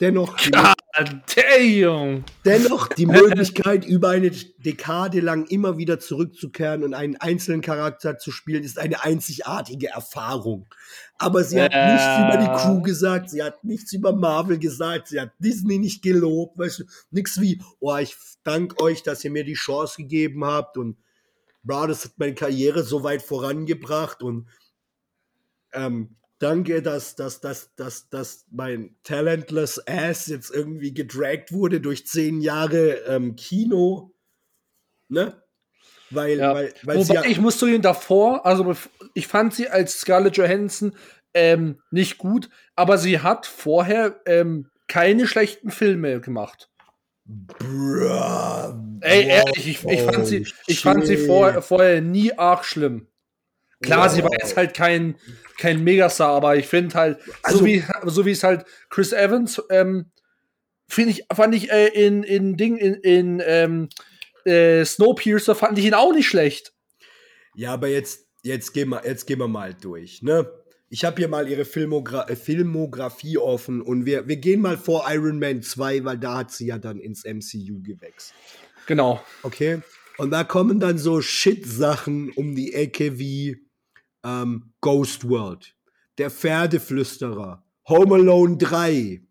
Dennoch, 0.01 0.37
die, 0.39 0.51
damn! 0.51 2.25
dennoch 2.45 2.89
die 2.89 3.07
Möglichkeit, 3.07 3.85
über 3.85 4.09
eine 4.11 4.31
Dekade 4.31 5.21
lang 5.21 5.47
immer 5.47 5.77
wieder 5.77 5.99
zurückzukehren 6.01 6.83
und 6.85 6.95
einen 6.95 7.17
einzelnen 7.17 7.61
Charakter 7.61 8.17
zu 8.19 8.31
spielen, 8.31 8.65
ist 8.65 8.79
eine 8.79 9.03
einzigartige 9.05 9.89
Erfahrung. 9.89 10.67
Aber 11.19 11.45
sie 11.45 11.61
hat 11.61 11.73
Ja. 11.75 11.93
nichts 11.93 12.07
über 12.19 12.37
die 12.39 12.63
Crew 12.63 12.81
gesagt, 12.83 13.31
sie 13.31 13.43
hat 13.43 13.63
nichts 13.63 13.93
über 13.93 14.13
Marvel 14.15 14.59
gesagt, 14.59 15.09
sie 15.09 15.21
hat 15.21 15.33
Disney 15.39 15.79
nicht 15.79 16.03
gelobt, 16.03 16.59
weißt 16.59 16.81
du, 16.81 16.85
nichts 17.11 17.41
wie, 17.41 17.63
oh, 17.79 17.97
ich 17.97 18.17
danke 18.43 18.83
euch, 18.83 19.03
dass 19.03 19.23
ihr 19.25 19.31
mir 19.31 19.45
die 19.45 19.55
Chance 19.55 19.97
gegeben 19.99 20.45
habt 20.45 20.79
und 20.79 20.97
bra, 21.63 21.87
das 21.87 22.07
hat 22.07 22.13
meine 22.17 22.35
Karriere 22.35 22.83
so 22.83 23.03
weit 23.03 23.21
vorangebracht 23.23 24.23
und 24.23 24.49
ähm, 25.73 26.17
danke, 26.41 26.83
dass, 26.83 27.15
dass, 27.15 27.41
dass, 27.41 27.75
dass, 27.77 28.09
dass 28.09 28.47
mein 28.51 28.97
talentless 29.05 29.81
Ass 29.87 30.27
jetzt 30.27 30.51
irgendwie 30.51 30.93
gedragt 30.93 31.53
wurde 31.53 31.81
durch 31.81 32.07
zehn 32.07 32.41
Jahre 32.41 33.05
ähm, 33.07 33.37
Kino. 33.37 34.13
Ne? 35.09 35.41
Weil, 36.11 36.39
Ja. 36.39 36.55
weil, 36.55 36.75
weil 36.83 37.03
sie 37.03 37.11
Wobei, 37.11 37.23
ja, 37.23 37.31
ich 37.31 37.41
muss 37.41 37.59
zugeben, 37.59 37.83
davor, 37.83 38.45
also 38.45 38.75
ich 39.15 39.29
fand 39.29 39.55
sie 39.55 39.69
als 39.69 40.01
Scarlett 40.01 40.37
Johansson 40.37 40.97
ähm, 41.35 41.81
nicht 41.93 42.19
gut, 42.19 42.51
aber 42.75 42.99
sie 42.99 43.21
hat 43.21 43.47
vorher 43.47 44.21
ähm, 44.27 44.69
keine 44.89 45.29
schlechten 45.29 45.71
Filme 45.71 46.21
gemacht. 46.21 46.69
Bruh, 47.25 48.09
Ey, 49.03 49.25
wow, 49.27 49.31
ehrlich, 49.31 49.69
ich, 49.69 49.85
ich 49.85 50.03
fand 50.03 50.27
sie, 50.27 50.47
ich 50.67 50.81
fand 50.81 51.07
sie 51.07 51.17
shit. 51.17 51.27
vor, 51.27 51.63
vorher 51.63 52.01
nie 52.01 52.33
arg 52.37 52.65
schlimm. 52.65 53.07
Klar, 53.83 54.09
sie 54.11 54.23
war 54.23 54.31
Wow. 54.31 54.39
jetzt 54.43 54.57
halt 54.57 54.75
kein, 54.75 55.17
kein 55.59 55.83
Megastar, 55.83 56.29
aber 56.35 56.57
ich 56.57 56.67
finde 56.67 56.95
halt, 56.95 57.19
Also- 57.43 57.59
so 57.61 57.65
wie 57.65 57.83
so 58.07 58.27
wie 58.27 58.31
es 58.33 58.43
halt 58.43 58.65
Chris 58.91 59.13
Evans, 59.13 59.61
ähm, 59.71 60.11
finde 60.89 61.13
ich, 61.13 61.25
fand 61.35 61.55
ich 61.55 61.71
äh, 61.71 61.89
in, 61.89 62.23
in 62.23 62.57
Ding, 62.57 62.77
in, 62.77 62.95
in 62.95 63.43
ähm, 63.45 63.89
äh, 64.45 64.85
Snowpiercer 64.85 65.55
fand 65.55 65.79
ich 65.79 65.85
ihn 65.87 65.95
auch 65.95 66.13
nicht 66.13 66.29
schlecht. 66.29 66.73
Ja, 67.55 67.73
aber 67.73 67.89
jetzt, 67.89 68.27
jetzt, 68.43 68.73
gehen 68.73 68.89
wir, 68.91 69.03
jetzt 69.05 69.27
gehen 69.27 69.39
wir 69.39 69.49
mal 69.49 69.75
durch, 69.75 70.23
ne? 70.23 70.51
Ich 70.93 71.05
habe 71.05 71.19
hier 71.19 71.29
mal 71.29 71.49
ihre 71.49 71.65
Filmogra 71.65 72.29
äh, 72.29 72.35
Filmografie 72.35 73.39
offen 73.39 73.81
und 73.81 74.07
wir, 74.07 74.27
wir 74.27 74.37
gehen 74.39 74.61
mal 74.61 74.77
vor 74.77 75.07
Iron 75.09 75.39
Man 75.39 75.63
2, 75.63 76.05
weil 76.05 76.19
da 76.19 76.39
hat 76.39 76.51
sie 76.51 76.67
ja 76.67 76.79
dann 76.79 76.99
ins 76.99 77.25
MCU 77.25 77.81
gewechselt. 77.81 78.35
Genau. 78.87 79.23
Okay? 79.45 79.83
Und 80.19 80.33
da 80.33 80.43
kommen 80.43 80.81
dann 80.81 80.99
so 80.99 81.21
Shit-Sachen 81.23 82.33
um 82.33 82.57
die 82.57 82.75
Ecke 82.75 83.21
wie 83.21 83.59
ähm, 84.25 84.73
Ghost 84.81 85.29
World, 85.29 85.75
Der 86.19 86.31
Pferdeflüsterer, 86.31 87.65
Home 87.89 88.15
Alone 88.17 88.57
3. 88.59 89.23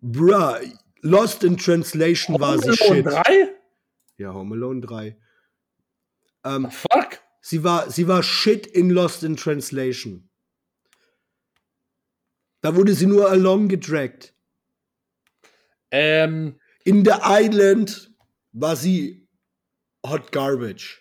Bruh, 0.00 0.58
Lost 1.00 1.44
in 1.44 1.56
Translation 1.56 2.38
war 2.40 2.58
sie 2.58 2.70
Home 2.70 2.90
Alone 2.90 2.96
shit. 2.96 3.06
3? 3.06 3.54
Ja, 4.18 4.34
Home 4.34 4.54
Alone 4.54 4.80
3. 4.80 5.16
Ähm, 6.44 6.70
Fuck. 6.70 7.20
Sie 7.40 7.64
war, 7.64 7.90
sie 7.90 8.06
war 8.06 8.22
shit 8.22 8.66
in 8.68 8.90
Lost 8.90 9.22
in 9.24 9.36
Translation. 9.36 10.28
Da 12.60 12.76
wurde 12.76 12.94
sie 12.94 13.06
nur 13.06 13.28
along 13.30 13.66
gedragt. 13.68 14.34
Ähm, 15.90 16.60
In 16.84 17.04
The 17.04 17.14
Island 17.24 18.12
war 18.52 18.76
sie 18.76 19.28
hot 20.06 20.30
garbage. 20.32 21.00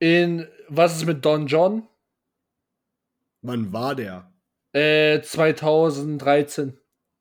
in 0.00 0.48
was 0.68 0.96
ist 0.96 1.06
mit 1.06 1.24
Don 1.24 1.46
John? 1.46 1.86
Wann 3.42 3.72
war 3.72 3.94
der? 3.94 4.32
Äh, 4.72 5.20
2013. 5.22 6.78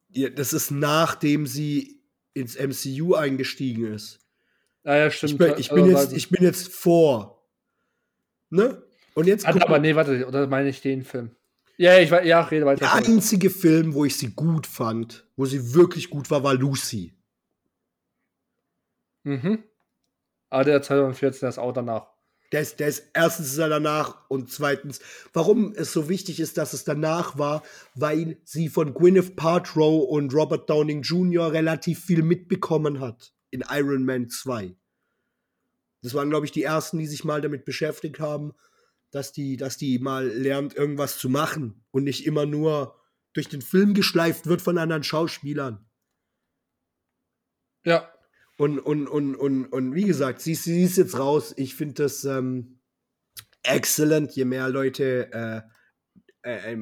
Ja, 0.10 0.30
das 0.30 0.54
ist 0.54 0.72
nachdem 0.72 1.46
sie 1.48 2.02
ins 2.34 2.56
MCU 2.58 3.16
eingestiegen 3.16 3.94
ist. 3.94 4.20
Ah 4.84 4.96
ja, 4.96 5.08
Ich 5.08 5.16
stimmt. 5.16 5.38
bin, 5.38 5.54
ich 5.58 5.70
bin, 5.70 5.86
jetzt, 5.86 6.14
ich 6.14 6.30
bin 6.30 6.44
jetzt 6.44 6.68
vor. 6.74 7.48
Ne? 8.50 8.84
Und 9.16 9.28
jetzt 9.28 9.46
Ah, 9.46 9.52
guck 9.54 9.62
aber 9.64 9.80
nee, 9.80 9.96
warte, 9.96 10.26
oder 10.28 10.48
meine 10.48 10.70
ich 10.70 10.82
den 10.82 11.04
Film? 11.04 11.36
Ja, 11.78 11.98
ich 12.00 12.10
ja, 12.10 12.42
rede 12.42 12.66
weiter. 12.66 12.80
der 12.82 12.94
einzige 12.94 13.50
Film, 13.50 13.94
wo 13.94 14.06
ich 14.06 14.16
sie 14.18 14.32
gut 14.32 14.68
fand, 14.68 15.28
wo 15.36 15.46
sie 15.46 15.74
wirklich 15.74 16.10
gut 16.10 16.30
war, 16.32 16.44
war 16.44 16.54
Lucy. 16.54 17.16
Mhm. 19.24 19.64
Aber 20.50 20.64
der 20.66 20.82
2014, 20.82 21.40
der 21.42 21.50
ist 21.50 21.58
auch 21.58 21.72
danach. 21.72 22.13
Der 22.54 22.62
ist, 22.62 22.80
der 22.80 22.88
ist 22.88 23.10
erstens 23.14 23.48
ist 23.48 23.58
er 23.58 23.68
danach 23.68 24.30
und 24.30 24.52
zweitens, 24.52 25.02
warum 25.34 25.74
es 25.76 25.92
so 25.92 26.08
wichtig 26.08 26.40
ist, 26.40 26.58
dass 26.58 26.72
es 26.72 26.86
danach 26.86 27.38
war, 27.38 27.64
weil 27.96 28.38
sie 28.46 28.70
von 28.70 28.94
Gwyneth 28.94 29.36
Paltrow 29.36 30.08
und 30.08 30.34
Robert 30.34 30.70
Downing 30.70 31.02
Jr. 31.02 31.52
relativ 31.52 32.06
viel 32.06 32.24
mitbekommen 32.24 33.02
hat 33.02 33.34
in 33.50 33.64
Iron 33.70 34.06
Man 34.06 34.30
2. 34.30 34.76
Das 36.04 36.14
waren, 36.14 36.30
glaube 36.30 36.46
ich, 36.46 36.52
die 36.52 36.64
ersten, 36.64 37.00
die 37.00 37.08
sich 37.08 37.24
mal 37.24 37.42
damit 37.42 37.66
beschäftigt 37.66 38.20
haben. 38.20 38.54
dass 39.14 39.32
die, 39.32 39.58
dass 39.58 39.78
die 39.78 40.00
mal 40.00 40.28
lernt, 40.28 40.76
irgendwas 40.76 41.18
zu 41.20 41.30
machen 41.30 41.86
und 41.92 42.04
nicht 42.04 42.26
immer 42.26 42.46
nur 42.46 43.00
durch 43.34 43.48
den 43.48 43.62
Film 43.62 43.94
geschleift 43.94 44.48
wird 44.48 44.62
von 44.62 44.78
anderen 44.78 45.04
Schauspielern. 45.04 45.86
Ja. 47.86 48.13
Und, 48.58 48.80
und, 48.80 49.08
und, 49.08 49.36
und, 49.36 49.66
und 49.66 49.96
wie 49.96 50.06
gesagt, 50.06 50.42
sie, 50.42 50.56
sie 50.56 50.84
ist 50.84 50.98
jetzt 50.98 51.18
raus. 51.18 51.54
Ich 51.58 51.76
finde 51.76 52.04
das 52.04 52.24
ähm, 52.24 52.80
excellent. 53.64 54.32
Je 54.34 54.46
mehr 54.46 54.70
Leute 54.70 55.32
äh, 55.32 55.62
äh, 56.44 56.78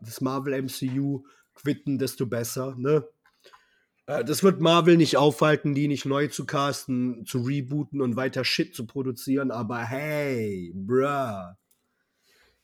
das 0.00 0.20
Marvel 0.20 0.62
MCU 0.62 1.24
quitten, 1.54 1.98
desto 1.98 2.26
besser. 2.26 2.76
Ne? 2.78 3.04
Äh, 4.06 4.24
das 4.24 4.42
wird 4.42 4.60
Marvel 4.60 4.96
nicht 4.96 5.16
aufhalten, 5.16 5.74
die 5.74 5.88
nicht 5.88 6.04
neu 6.04 6.28
zu 6.28 6.46
casten, 6.46 7.26
zu 7.26 7.42
rebooten 7.42 8.00
und 8.00 8.16
weiter 8.16 8.44
Shit 8.44 8.74
zu 8.74 8.86
produzieren. 8.86 9.50
Aber 9.50 9.78
hey, 9.84 10.72
bruh. 10.74 11.54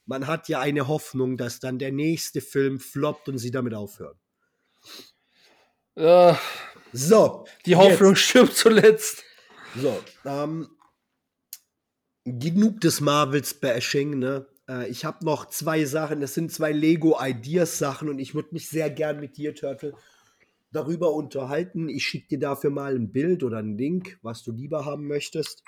Man 0.07 0.27
hat 0.27 0.49
ja 0.49 0.61
eine 0.61 0.87
Hoffnung, 0.87 1.39
dass 1.39 1.61
dann 1.61 1.79
der 1.79 1.91
nächste 1.91 2.43
Film 2.43 2.79
floppt 2.79 3.29
und 3.29 3.39
sie 3.39 3.51
damit 3.51 3.75
aufhören. 3.75 4.19
Äh, 5.95 6.35
So. 6.95 7.47
die 7.67 7.77
Hoffnung 7.77 8.11
jetzt. 8.11 8.21
stirbt 8.21 8.57
zuletzt. 8.57 9.25
So, 9.77 9.99
ähm, 10.25 10.69
genug 12.25 12.81
des 12.81 13.01
Marvels-Bashing, 13.01 14.19
ne? 14.19 14.47
Äh, 14.69 14.89
ich 14.89 15.05
habe 15.05 15.25
noch 15.25 15.47
zwei 15.47 15.85
Sachen, 15.85 16.21
das 16.21 16.35
sind 16.35 16.53
zwei 16.53 16.73
Lego-Ideas-Sachen 16.73 18.09
und 18.09 18.19
ich 18.19 18.35
würde 18.35 18.51
mich 18.53 18.69
sehr 18.69 18.91
gern 18.91 19.21
mit 19.21 19.37
dir, 19.37 19.55
Turtle, 19.55 19.95
darüber 20.71 21.13
unterhalten. 21.13 21.89
Ich 21.89 22.05
schicke 22.05 22.29
dir 22.29 22.39
dafür 22.39 22.71
mal 22.71 22.95
ein 22.95 23.11
Bild 23.11 23.43
oder 23.43 23.59
einen 23.59 23.77
Link, 23.77 24.19
was 24.23 24.43
du 24.43 24.53
lieber 24.53 24.85
haben 24.85 25.07
möchtest. 25.07 25.63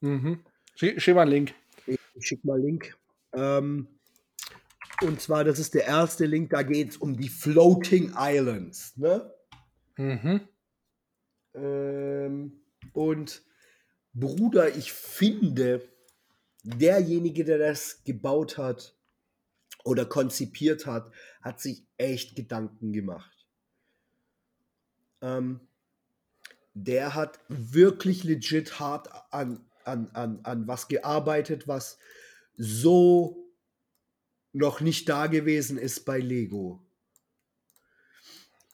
Mhm. 0.00 0.40
Schick, 0.74 1.00
schick 1.00 1.14
mal 1.14 1.22
einen 1.22 1.30
Link. 1.30 1.54
Ich 1.86 2.26
schick 2.26 2.44
mal 2.44 2.54
einen 2.54 2.64
Link. 2.64 2.96
Ähm, 3.32 3.88
und 5.02 5.20
zwar, 5.20 5.44
das 5.44 5.58
ist 5.58 5.74
der 5.74 5.84
erste 5.84 6.24
Link, 6.24 6.50
da 6.50 6.62
geht 6.62 6.90
es 6.90 6.96
um 6.96 7.16
die 7.16 7.28
Floating 7.28 8.14
Islands, 8.18 8.96
ne? 8.96 9.30
Mhm. 9.96 10.48
Ähm, 11.54 12.60
und 12.92 13.42
Bruder, 14.12 14.76
ich 14.76 14.92
finde, 14.92 15.88
derjenige, 16.62 17.44
der 17.44 17.58
das 17.58 18.02
gebaut 18.04 18.58
hat 18.58 18.96
oder 19.84 20.04
konzipiert 20.04 20.86
hat, 20.86 21.12
hat 21.42 21.60
sich 21.60 21.86
echt 21.96 22.36
Gedanken 22.36 22.92
gemacht. 22.92 23.46
Ähm, 25.22 25.60
der 26.74 27.14
hat 27.14 27.40
wirklich 27.48 28.24
legit 28.24 28.80
hart 28.80 29.08
an, 29.30 29.64
an, 29.84 30.08
an, 30.10 30.40
an 30.42 30.68
was 30.68 30.88
gearbeitet, 30.88 31.66
was 31.66 31.98
so 32.56 33.50
noch 34.52 34.80
nicht 34.80 35.08
da 35.08 35.26
gewesen 35.26 35.78
ist 35.78 36.04
bei 36.04 36.18
Lego. 36.18 36.85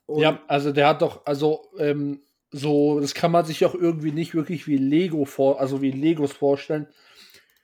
Und 0.06 0.20
Ja, 0.20 0.42
also 0.48 0.72
der 0.72 0.88
hat 0.88 1.02
doch, 1.02 1.24
also 1.26 1.70
ähm, 1.78 2.22
so, 2.50 3.00
das 3.00 3.14
kann 3.14 3.32
man 3.32 3.44
sich 3.44 3.64
auch 3.64 3.74
irgendwie 3.74 4.12
nicht 4.12 4.34
wirklich 4.34 4.66
wie 4.66 4.76
Lego 4.76 5.24
vor, 5.24 5.60
also 5.60 5.80
wie 5.80 5.90
Legos 5.90 6.32
vorstellen. 6.32 6.86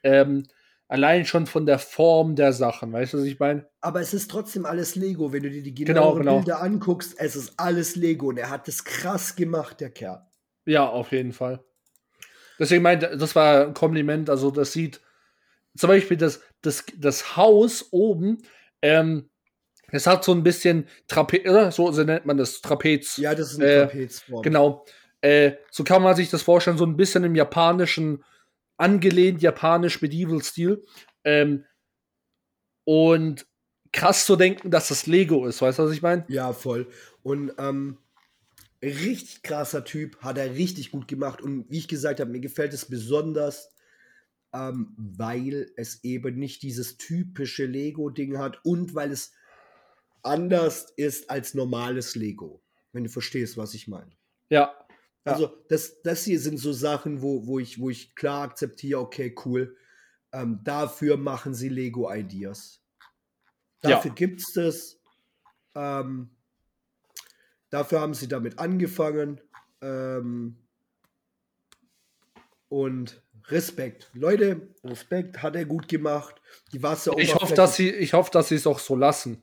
Ähm, 0.02 0.46
allein 0.88 1.26
schon 1.26 1.46
von 1.46 1.66
der 1.66 1.78
Form 1.78 2.34
der 2.36 2.52
Sachen, 2.52 2.92
weißt 2.92 3.12
du, 3.12 3.18
was 3.18 3.24
ich 3.24 3.38
meine? 3.38 3.68
Aber 3.80 4.00
es 4.00 4.14
ist 4.14 4.30
trotzdem 4.30 4.64
alles 4.64 4.94
Lego. 4.94 5.32
Wenn 5.32 5.42
du 5.42 5.50
dir 5.50 5.62
die 5.62 5.74
Genau, 5.74 6.14
genaueren 6.14 6.18
genau. 6.20 6.36
Bilder 6.36 6.62
anguckst, 6.62 7.14
es 7.18 7.36
ist 7.36 7.54
alles 7.58 7.96
Lego. 7.96 8.28
Und 8.28 8.38
er 8.38 8.50
hat 8.50 8.68
es 8.68 8.84
krass 8.84 9.36
gemacht, 9.36 9.80
der 9.80 9.90
Kerl. 9.90 10.22
Ja, 10.64 10.88
auf 10.88 11.12
jeden 11.12 11.32
Fall. 11.32 11.62
Deswegen 12.58 12.82
meinte, 12.82 13.16
das 13.16 13.36
war 13.36 13.66
ein 13.66 13.74
Kompliment. 13.74 14.30
Also, 14.30 14.50
das 14.50 14.72
sieht 14.72 15.00
zum 15.76 15.88
Beispiel 15.88 16.16
das, 16.16 16.40
das, 16.62 16.84
das 16.96 17.36
Haus 17.36 17.88
oben, 17.92 18.38
ähm, 18.82 19.28
es 19.90 20.06
hat 20.06 20.24
so 20.24 20.32
ein 20.32 20.42
bisschen 20.42 20.86
Trapez? 21.06 21.74
So, 21.74 21.90
so 21.92 22.04
nennt 22.04 22.26
man 22.26 22.36
das, 22.36 22.60
Trapez. 22.60 23.16
Ja, 23.16 23.34
das 23.34 23.52
ist 23.52 23.60
eine 23.60 23.66
Äh, 23.66 23.86
Trapezform. 23.86 24.42
Genau. 24.42 24.84
Äh, 25.20 25.52
so 25.70 25.84
kann 25.84 26.02
man 26.02 26.14
sich 26.14 26.30
das 26.30 26.42
vorstellen, 26.42 26.78
so 26.78 26.86
ein 26.86 26.96
bisschen 26.96 27.24
im 27.24 27.34
japanischen, 27.34 28.24
angelehnt 28.76 29.42
japanisch 29.42 30.00
Medieval-Stil. 30.00 30.84
Ähm, 31.24 31.64
und 32.84 33.46
krass 33.92 34.24
zu 34.26 34.36
denken, 34.36 34.70
dass 34.70 34.88
das 34.88 35.06
Lego 35.06 35.46
ist, 35.46 35.60
weißt 35.60 35.78
du, 35.78 35.84
was 35.84 35.92
ich 35.92 36.02
meine? 36.02 36.24
Ja, 36.28 36.52
voll. 36.52 36.88
Und 37.22 37.52
ähm, 37.58 37.98
richtig 38.82 39.42
krasser 39.42 39.84
Typ, 39.84 40.18
hat 40.20 40.38
er 40.38 40.54
richtig 40.54 40.90
gut 40.90 41.08
gemacht. 41.08 41.42
Und 41.42 41.68
wie 41.70 41.78
ich 41.78 41.88
gesagt 41.88 42.20
habe, 42.20 42.30
mir 42.30 42.40
gefällt 42.40 42.72
es 42.72 42.84
besonders, 42.84 43.74
ähm, 44.54 44.94
weil 44.96 45.70
es 45.76 46.04
eben 46.04 46.38
nicht 46.38 46.62
dieses 46.62 46.96
typische 46.96 47.66
Lego-Ding 47.66 48.38
hat 48.38 48.64
und 48.64 48.94
weil 48.94 49.10
es 49.10 49.32
anders 50.22 50.92
ist 50.96 51.30
als 51.30 51.54
normales 51.54 52.14
Lego. 52.14 52.62
Wenn 52.92 53.04
du 53.04 53.10
verstehst, 53.10 53.56
was 53.56 53.74
ich 53.74 53.88
meine. 53.88 54.10
Ja. 54.50 54.74
Ja. 55.24 55.32
Also, 55.32 55.52
das, 55.68 56.00
das 56.02 56.24
hier 56.24 56.40
sind 56.40 56.58
so 56.58 56.72
Sachen, 56.72 57.20
wo, 57.22 57.46
wo, 57.46 57.58
ich, 57.58 57.80
wo 57.80 57.90
ich 57.90 58.14
klar 58.14 58.44
akzeptiere, 58.44 59.00
okay, 59.00 59.34
cool. 59.44 59.76
Ähm, 60.32 60.60
dafür 60.64 61.16
machen 61.16 61.54
sie 61.54 61.68
Lego-Ideas. 61.68 62.82
Ja. 63.82 63.90
Dafür 63.90 64.10
gibt 64.12 64.40
es 64.40 64.52
das. 64.52 65.00
Ähm, 65.74 66.30
dafür 67.70 68.00
haben 68.00 68.14
sie 68.14 68.28
damit 68.28 68.58
angefangen. 68.58 69.40
Ähm, 69.80 70.56
und 72.68 73.22
Respekt. 73.46 74.10
Leute, 74.12 74.74
Respekt 74.84 75.42
hat 75.42 75.56
er 75.56 75.64
gut 75.64 75.88
gemacht. 75.88 76.40
Die 76.72 76.82
Wasser 76.82 77.16
Ich 77.18 77.34
hoffe, 77.34 77.54
dass 77.54 77.76
sie, 77.76 77.90
ich 77.90 78.12
hoffe, 78.12 78.30
dass 78.30 78.48
sie 78.48 78.56
es 78.56 78.66
auch 78.66 78.78
so 78.78 78.94
lassen. 78.94 79.42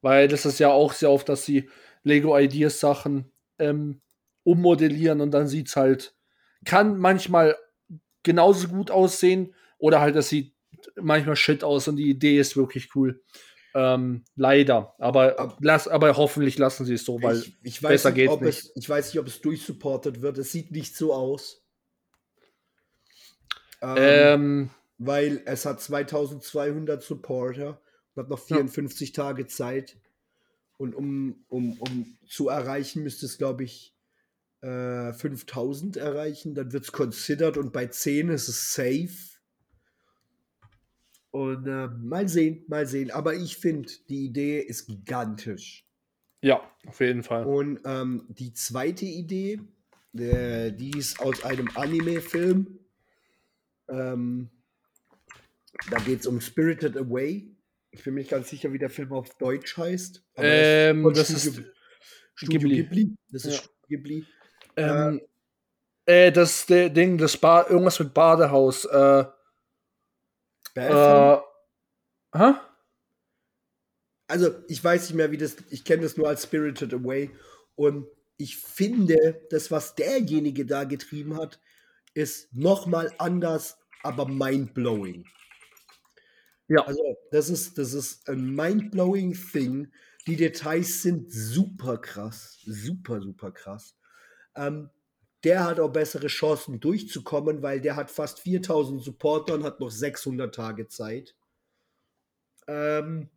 Weil 0.00 0.28
das 0.28 0.46
ist 0.46 0.58
ja 0.58 0.70
auch 0.70 0.92
sehr 0.92 1.10
oft, 1.10 1.28
dass 1.28 1.44
sie 1.44 1.68
Lego 2.04 2.38
Ideas 2.38 2.80
Sachen 2.80 3.32
ähm, 3.58 4.00
ummodellieren 4.44 5.20
und 5.20 5.32
dann 5.32 5.48
sieht 5.48 5.68
es 5.68 5.76
halt, 5.76 6.14
kann 6.64 6.98
manchmal 6.98 7.56
genauso 8.22 8.68
gut 8.68 8.90
aussehen 8.90 9.54
oder 9.78 10.00
halt, 10.00 10.16
das 10.16 10.28
sieht 10.28 10.54
manchmal 10.96 11.36
shit 11.36 11.64
aus 11.64 11.88
und 11.88 11.96
die 11.96 12.08
Idee 12.08 12.38
ist 12.38 12.56
wirklich 12.56 12.94
cool. 12.94 13.22
Ähm, 13.74 14.24
leider. 14.36 14.94
Aber, 14.98 15.38
Ab- 15.38 15.58
lass, 15.60 15.88
aber 15.88 16.16
hoffentlich 16.16 16.58
lassen 16.58 16.84
sie 16.84 16.94
es 16.94 17.04
so, 17.04 17.22
weil 17.22 17.38
ich, 17.38 17.56
ich, 17.62 17.82
weiß 17.82 17.90
besser 17.90 18.10
nicht, 18.10 18.16
geht's 18.16 18.32
ob 18.32 18.40
nicht. 18.42 18.58
Es, 18.58 18.72
ich 18.74 18.88
weiß 18.88 19.12
nicht, 19.12 19.20
ob 19.20 19.26
es 19.26 19.40
durchsupportet 19.40 20.22
wird. 20.22 20.38
Es 20.38 20.52
sieht 20.52 20.70
nicht 20.72 20.96
so 20.96 21.12
aus. 21.12 21.62
Ähm, 23.80 23.96
ähm, 23.96 24.70
weil 24.98 25.42
es 25.44 25.64
hat 25.64 25.80
2200 25.80 27.02
Supporter 27.02 27.80
hat 28.18 28.28
noch 28.28 28.48
Ja. 28.48 28.56
54 28.56 29.12
Tage 29.12 29.46
Zeit. 29.46 29.96
Und 30.76 30.94
um, 30.94 31.44
um, 31.48 31.72
um 31.80 32.18
zu 32.28 32.48
erreichen, 32.48 33.02
müsste 33.02 33.26
es, 33.26 33.38
glaube 33.38 33.64
ich, 33.64 33.94
äh, 34.60 35.12
5000 35.12 35.96
erreichen. 35.96 36.54
Dann 36.54 36.72
wird 36.72 36.84
es 36.84 36.92
considered 36.92 37.56
und 37.56 37.72
bei 37.72 37.86
10 37.86 38.28
ist 38.28 38.48
es 38.48 38.74
safe. 38.74 39.38
Und 41.30 41.66
äh, 41.66 41.88
mal 41.88 42.28
sehen, 42.28 42.64
mal 42.68 42.86
sehen. 42.86 43.10
Aber 43.10 43.34
ich 43.34 43.56
finde, 43.58 43.90
die 44.08 44.24
Idee 44.26 44.60
ist 44.60 44.86
gigantisch. 44.86 45.84
ja, 46.42 46.62
auf 46.86 47.00
jeden 47.00 47.22
Fall. 47.22 47.44
Und 47.44 47.80
ähm, 47.84 48.24
die 48.28 48.52
zweite 48.54 49.04
Idee, 49.04 49.60
äh, 50.16 50.72
die 50.72 50.96
ist 50.96 51.20
aus 51.20 51.44
einem 51.44 51.68
Anime-Film. 51.74 52.78
Ähm, 53.88 54.48
da 55.90 55.98
geht 55.98 56.20
es 56.20 56.26
um 56.26 56.40
Spirited 56.40 56.96
Away. 56.96 57.50
Ich 57.90 58.04
bin 58.04 58.14
mir 58.14 58.20
nicht 58.20 58.30
ganz 58.30 58.48
sicher, 58.50 58.72
wie 58.72 58.78
der 58.78 58.90
Film 58.90 59.12
auf 59.12 59.34
Deutsch 59.38 59.76
heißt. 59.76 60.22
aber 60.34 60.46
Ähm, 60.46 61.12
das 61.14 61.28
Studio, 61.28 61.60
ist 61.60 61.72
Studio 62.34 62.60
Ghibli. 62.60 62.76
Ghibli. 62.82 63.16
Das 63.30 63.44
ist 63.44 63.62
Ja. 63.62 63.70
Ghibli. 63.88 64.26
Ähm, 64.76 65.20
äh, 66.06 66.30
das 66.32 66.66
der 66.66 66.90
Ding, 66.90 67.18
das 67.18 67.36
ba 67.36 67.66
irgendwas 67.68 67.98
mit 67.98 68.14
Badehaus. 68.14 68.84
Äh, 68.84 69.24
Bathroom? 70.74 71.42
äh, 72.34 72.38
hä? 72.38 72.54
Also, 74.28 74.54
ich 74.68 74.84
weiß 74.84 75.08
nicht 75.08 75.16
mehr, 75.16 75.30
wie 75.30 75.38
das. 75.38 75.56
Ich 75.70 75.84
kenne 75.84 76.02
das 76.02 76.16
nur 76.16 76.28
als 76.28 76.42
Spirited 76.44 76.92
Away. 76.92 77.30
Und 77.74 78.06
ich 78.36 78.56
finde, 78.56 79.40
das, 79.50 79.70
was 79.70 79.94
derjenige 79.94 80.66
da 80.66 80.84
getrieben 80.84 81.36
hat, 81.36 81.60
ist 82.14 82.54
nochmal 82.54 83.12
anders, 83.18 83.78
aber 84.02 84.26
mindblowing. 84.28 85.24
Ja. 86.68 86.86
Also, 86.86 87.16
das 87.30 87.48
ist, 87.48 87.78
das 87.78 87.92
ist 87.94 88.28
ein 88.28 88.54
mindblowing 88.54 89.34
Thing. 89.34 89.90
Die 90.26 90.36
Details 90.36 91.02
sind 91.02 91.30
super 91.32 91.98
krass. 91.98 92.58
Super, 92.64 93.20
super 93.22 93.50
krass. 93.52 93.96
Ähm, 94.56 94.90
der 95.44 95.64
hat 95.64 95.80
auch 95.80 95.90
bessere 95.92 96.26
Chancen 96.28 96.80
durchzukommen, 96.80 97.62
weil 97.62 97.80
der 97.80 97.96
hat 97.96 98.10
fast 98.10 98.40
4000 98.40 99.02
Supporter 99.02 99.54
und 99.54 99.64
hat 99.64 99.80
noch 99.80 99.90
600 99.90 100.54
Tage 100.54 100.88
Zeit. 100.88 101.36
Ähm, 102.68 103.30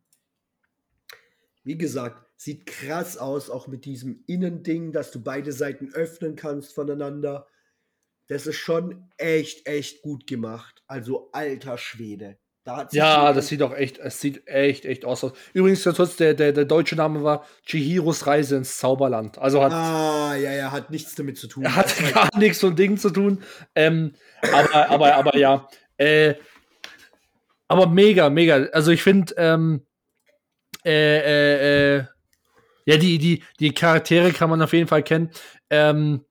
wie 1.64 1.78
gesagt, 1.78 2.26
sieht 2.40 2.66
krass 2.66 3.16
aus, 3.16 3.48
auch 3.50 3.66
mit 3.68 3.84
diesem 3.84 4.24
Innending, 4.26 4.92
dass 4.92 5.10
du 5.10 5.22
beide 5.22 5.52
Seiten 5.52 5.92
öffnen 5.94 6.34
kannst 6.36 6.74
voneinander. 6.74 7.46
Das 8.28 8.46
ist 8.46 8.56
schon 8.58 9.10
echt, 9.18 9.66
echt 9.66 10.02
gut 10.02 10.26
gemacht. 10.26 10.82
Also 10.88 11.30
alter 11.32 11.78
Schwede. 11.78 12.38
Da 12.64 12.86
ja, 12.92 13.32
das 13.32 13.48
sieht 13.48 13.60
doch 13.60 13.74
echt, 13.74 13.98
es 13.98 14.20
sieht 14.20 14.46
echt, 14.46 14.84
echt 14.84 15.04
aus. 15.04 15.26
Übrigens, 15.52 15.82
der, 15.82 16.34
der, 16.34 16.52
der 16.52 16.64
deutsche 16.64 16.94
Name 16.94 17.24
war 17.24 17.44
Chihiros 17.66 18.28
Reise 18.28 18.56
ins 18.56 18.78
Zauberland. 18.78 19.36
Also 19.38 19.64
hat. 19.64 19.72
Ah, 19.72 20.36
ja, 20.36 20.52
ja, 20.52 20.70
hat 20.70 20.90
nichts 20.90 21.16
damit 21.16 21.38
zu 21.38 21.48
tun. 21.48 21.64
Er 21.64 21.74
hat 21.74 21.92
gar 22.14 22.28
nichts 22.38 22.60
so 22.60 22.68
ein 22.68 22.76
Ding 22.76 22.98
zu 22.98 23.10
tun. 23.10 23.42
Ähm, 23.74 24.14
aber, 24.42 24.90
aber, 24.90 25.14
aber 25.16 25.36
ja. 25.36 25.68
Äh, 25.96 26.34
aber 27.66 27.88
mega, 27.88 28.30
mega. 28.30 28.66
Also 28.72 28.92
ich 28.92 29.02
finde, 29.02 29.34
ähm, 29.38 29.84
äh, 30.84 31.18
äh, 31.18 31.96
äh, 31.96 32.04
ja, 32.84 32.96
die, 32.96 33.18
die, 33.18 33.42
die 33.58 33.74
Charaktere 33.74 34.32
kann 34.32 34.50
man 34.50 34.62
auf 34.62 34.72
jeden 34.72 34.88
Fall 34.88 35.02
kennen. 35.02 35.30
Ähm, 35.68 36.24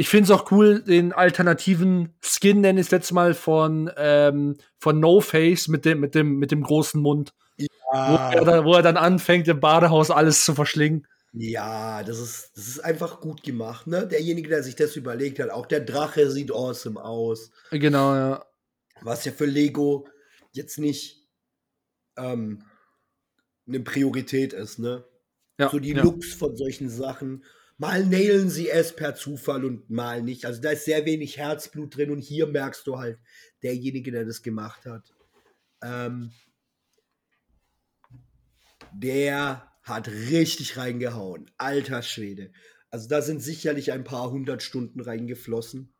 ich 0.00 0.08
finde 0.08 0.24
es 0.24 0.30
auch 0.30 0.50
cool, 0.50 0.82
den 0.82 1.12
alternativen 1.12 2.14
Skin, 2.22 2.62
nenne 2.62 2.80
ich 2.80 2.86
es 2.86 2.90
letztes 2.90 3.12
Mal, 3.12 3.34
von, 3.34 3.90
ähm, 3.98 4.56
von 4.78 4.98
No 4.98 5.20
Face 5.20 5.68
mit 5.68 5.84
dem, 5.84 6.00
mit, 6.00 6.14
dem, 6.14 6.38
mit 6.38 6.50
dem 6.52 6.62
großen 6.62 6.98
Mund. 6.98 7.34
Ja. 7.58 7.68
Wo, 7.92 8.38
er 8.38 8.44
dann, 8.46 8.64
wo 8.64 8.72
er 8.72 8.82
dann 8.82 8.96
anfängt, 8.96 9.46
im 9.48 9.60
Badehaus 9.60 10.10
alles 10.10 10.42
zu 10.46 10.54
verschlingen. 10.54 11.06
Ja, 11.34 12.02
das 12.02 12.18
ist, 12.18 12.52
das 12.56 12.66
ist 12.66 12.80
einfach 12.80 13.20
gut 13.20 13.42
gemacht, 13.42 13.86
ne? 13.86 14.08
Derjenige, 14.08 14.48
der 14.48 14.62
sich 14.62 14.74
das 14.74 14.96
überlegt 14.96 15.38
hat, 15.38 15.50
auch 15.50 15.66
der 15.66 15.80
Drache 15.80 16.30
sieht 16.30 16.50
awesome 16.50 17.04
aus. 17.04 17.50
Genau, 17.70 18.14
ja. 18.14 18.46
Was 19.02 19.26
ja 19.26 19.32
für 19.32 19.44
Lego 19.44 20.08
jetzt 20.52 20.78
nicht 20.78 21.28
ähm, 22.16 22.64
eine 23.68 23.80
Priorität 23.80 24.54
ist, 24.54 24.78
ne? 24.78 25.04
Ja, 25.58 25.68
so 25.68 25.78
die 25.78 25.92
ja. 25.92 26.02
Looks 26.02 26.32
von 26.32 26.56
solchen 26.56 26.88
Sachen 26.88 27.44
Mal 27.80 28.04
nailen 28.04 28.50
sie 28.50 28.68
es 28.68 28.94
per 28.94 29.14
Zufall 29.14 29.64
und 29.64 29.88
mal 29.88 30.22
nicht. 30.22 30.44
Also 30.44 30.60
da 30.60 30.72
ist 30.72 30.84
sehr 30.84 31.06
wenig 31.06 31.38
Herzblut 31.38 31.96
drin 31.96 32.10
und 32.10 32.18
hier 32.18 32.46
merkst 32.46 32.86
du 32.86 32.98
halt, 32.98 33.18
derjenige, 33.62 34.12
der 34.12 34.26
das 34.26 34.42
gemacht 34.42 34.84
hat, 34.84 35.14
ähm, 35.82 36.30
der 38.92 39.66
hat 39.82 40.08
richtig 40.08 40.76
reingehauen. 40.76 41.50
Alter 41.56 42.02
Schwede. 42.02 42.52
Also 42.90 43.08
da 43.08 43.22
sind 43.22 43.40
sicherlich 43.40 43.92
ein 43.92 44.04
paar 44.04 44.30
hundert 44.30 44.62
Stunden 44.62 45.00
reingeflossen. 45.00 45.90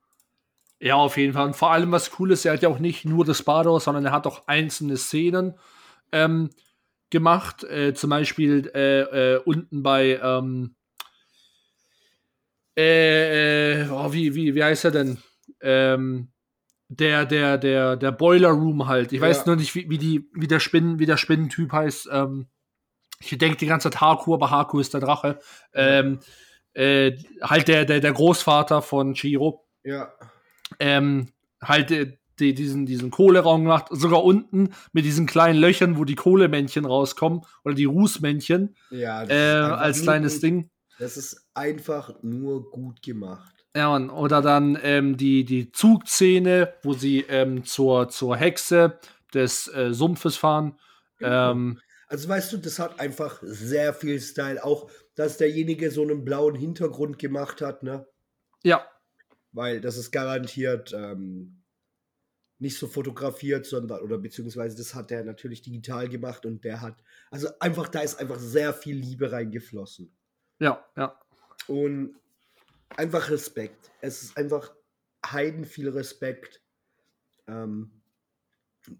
Ja, 0.81 0.97
auf 0.97 1.17
jeden 1.17 1.33
Fall. 1.33 1.47
Und 1.47 1.57
vor 1.57 1.71
allem, 1.71 1.93
was 1.93 2.11
cool 2.19 2.33
ist, 2.33 2.45
er 2.45 2.53
hat 2.53 2.63
ja 2.63 2.69
auch 2.69 2.79
nicht 2.79 3.07
nur 3.07 3.25
das 3.25 3.43
Badhaus, 3.43 3.85
sondern 3.85 4.05
er 4.05 4.13
hat 4.13 4.27
auch 4.27 4.47
einzelne 4.47 4.99
Szenen 4.99 5.59
ähm, 6.13 6.51
gemacht. 7.09 7.65
Äh, 7.65 7.95
zum 7.95 8.11
Beispiel 8.11 8.71
äh, 8.75 9.37
äh, 9.37 9.39
unten 9.39 9.83
bei 9.83 10.21
ähm, 10.23 10.75
äh, 12.81 13.83
äh, 13.83 13.89
oh, 13.91 14.13
wie, 14.13 14.35
wie, 14.35 14.55
wie 14.55 14.65
heißt 14.65 14.85
er 14.87 14.91
denn? 14.91 15.19
Ähm, 15.61 16.33
der, 16.89 17.25
der, 17.25 17.59
der, 17.59 17.97
der 17.97 18.13
Boiler 18.13 18.51
Room 18.51 18.89
halt. 18.89 19.13
Ich 19.13 19.21
ja. 19.21 19.27
weiß 19.27 19.47
nur 19.47 19.57
nicht, 19.57 19.75
wie, 19.75 19.89
wie, 19.89 19.99
die, 19.99 20.29
wie, 20.35 20.49
der 20.49 20.61
Spinnen, 20.61 20.99
wie 20.99 21.07
der 21.07 21.17
Spinnentyp 21.17 21.73
heißt. 21.73 22.09
Ähm, 22.13 22.49
ich 23.21 23.37
denke 23.37 23.59
die 23.59 23.67
ganze 23.67 23.91
Zeit 23.91 24.01
Haku, 24.01 24.35
aber 24.35 24.51
Haku 24.51 24.81
ist 24.81 24.95
der 24.95 25.01
Drache. 25.01 25.39
Ähm, 25.75 26.21
äh, 26.73 27.13
halt 27.43 27.69
der, 27.69 27.85
der, 27.85 28.01
der 28.01 28.13
Großvater 28.13 28.83
von 28.83 29.15
Chiro. 29.15 29.67
Ja. 29.85 30.13
Ähm, 30.79 31.29
halt 31.63 31.91
äh, 31.91 32.17
die, 32.41 32.55
diesen, 32.55 32.87
diesen 32.87 33.11
Kohleraum 33.11 33.63
gemacht, 33.63 33.87
sogar 33.91 34.25
unten 34.25 34.71
mit 34.93 35.05
diesen 35.05 35.27
kleinen 35.27 35.59
Löchern, 35.59 35.99
wo 35.99 36.05
die 36.05 36.15
Kohlemännchen 36.15 36.87
rauskommen 36.87 37.43
oder 37.65 37.75
die 37.75 37.85
Rußmännchen 37.85 38.75
ja, 38.91 39.25
äh, 39.29 39.73
als 39.73 40.03
kleines 40.03 40.41
Ding. 40.41 40.71
Das 41.01 41.17
ist 41.17 41.49
einfach 41.55 42.23
nur 42.23 42.71
gut 42.71 43.01
gemacht. 43.01 43.65
Ja, 43.75 43.89
Mann. 43.89 44.11
Oder 44.11 44.43
dann 44.43 44.79
ähm, 44.83 45.17
die, 45.17 45.47
die 45.47 45.73
Zugszene, 45.73 46.75
wo 46.83 46.93
sie 46.93 47.21
ähm, 47.23 47.65
zur, 47.65 48.11
zur 48.11 48.37
Hexe 48.37 48.99
des 49.33 49.67
äh, 49.69 49.95
Sumpfes 49.95 50.37
fahren. 50.37 50.79
Genau. 51.17 51.53
Ähm, 51.53 51.81
also 52.07 52.29
weißt 52.29 52.53
du, 52.53 52.59
das 52.59 52.79
hat 52.79 53.01
einfach 53.01 53.41
sehr 53.43 53.95
viel 53.95 54.21
Style. 54.21 54.63
Auch, 54.63 54.91
dass 55.15 55.39
derjenige 55.39 55.91
so 55.91 56.03
einen 56.03 56.23
blauen 56.23 56.55
Hintergrund 56.55 57.19
gemacht 57.19 57.63
hat, 57.63 57.83
ne? 57.83 58.07
Ja. 58.63 58.87
Weil 59.53 59.81
das 59.81 59.97
ist 59.97 60.11
garantiert 60.11 60.93
ähm, 60.93 61.63
nicht 62.59 62.77
so 62.77 62.87
fotografiert, 62.87 63.65
sondern, 63.65 64.03
oder 64.03 64.19
beziehungsweise 64.19 64.77
das 64.77 64.95
hat 64.95 65.11
er 65.13 65.25
natürlich 65.25 65.63
digital 65.63 66.11
gemacht 66.11 66.45
und 66.45 66.63
der 66.63 66.83
hat, 66.83 67.03
also 67.31 67.49
einfach, 67.59 67.89
da 67.89 68.01
ist 68.01 68.21
einfach 68.21 68.39
sehr 68.39 68.75
viel 68.75 68.97
Liebe 68.97 69.33
reingeflossen. 69.33 70.15
Ja, 70.61 70.85
ja. 70.97 71.19
Und 71.67 72.17
einfach 72.97 73.31
Respekt. 73.31 73.91
Es 74.01 74.23
ist 74.23 74.37
einfach 74.37 74.73
heiden 75.25 75.65
viel 75.65 75.89
Respekt 75.89 76.63
ähm, 77.49 78.03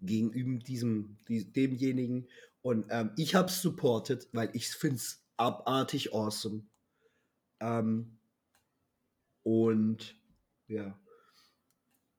gegenüber 0.01 0.63
diesem, 0.63 1.17
die, 1.27 1.51
demjenigen. 1.51 2.27
Und 2.61 2.85
ähm, 2.89 3.11
ich 3.15 3.35
habe 3.35 3.47
es 3.47 3.61
supported, 3.61 4.27
weil 4.33 4.49
ich 4.53 4.69
finde 4.69 4.97
es 4.97 5.23
abartig 5.37 6.13
awesome. 6.13 6.63
Ähm, 7.59 8.17
und 9.43 10.15
ja. 10.67 10.97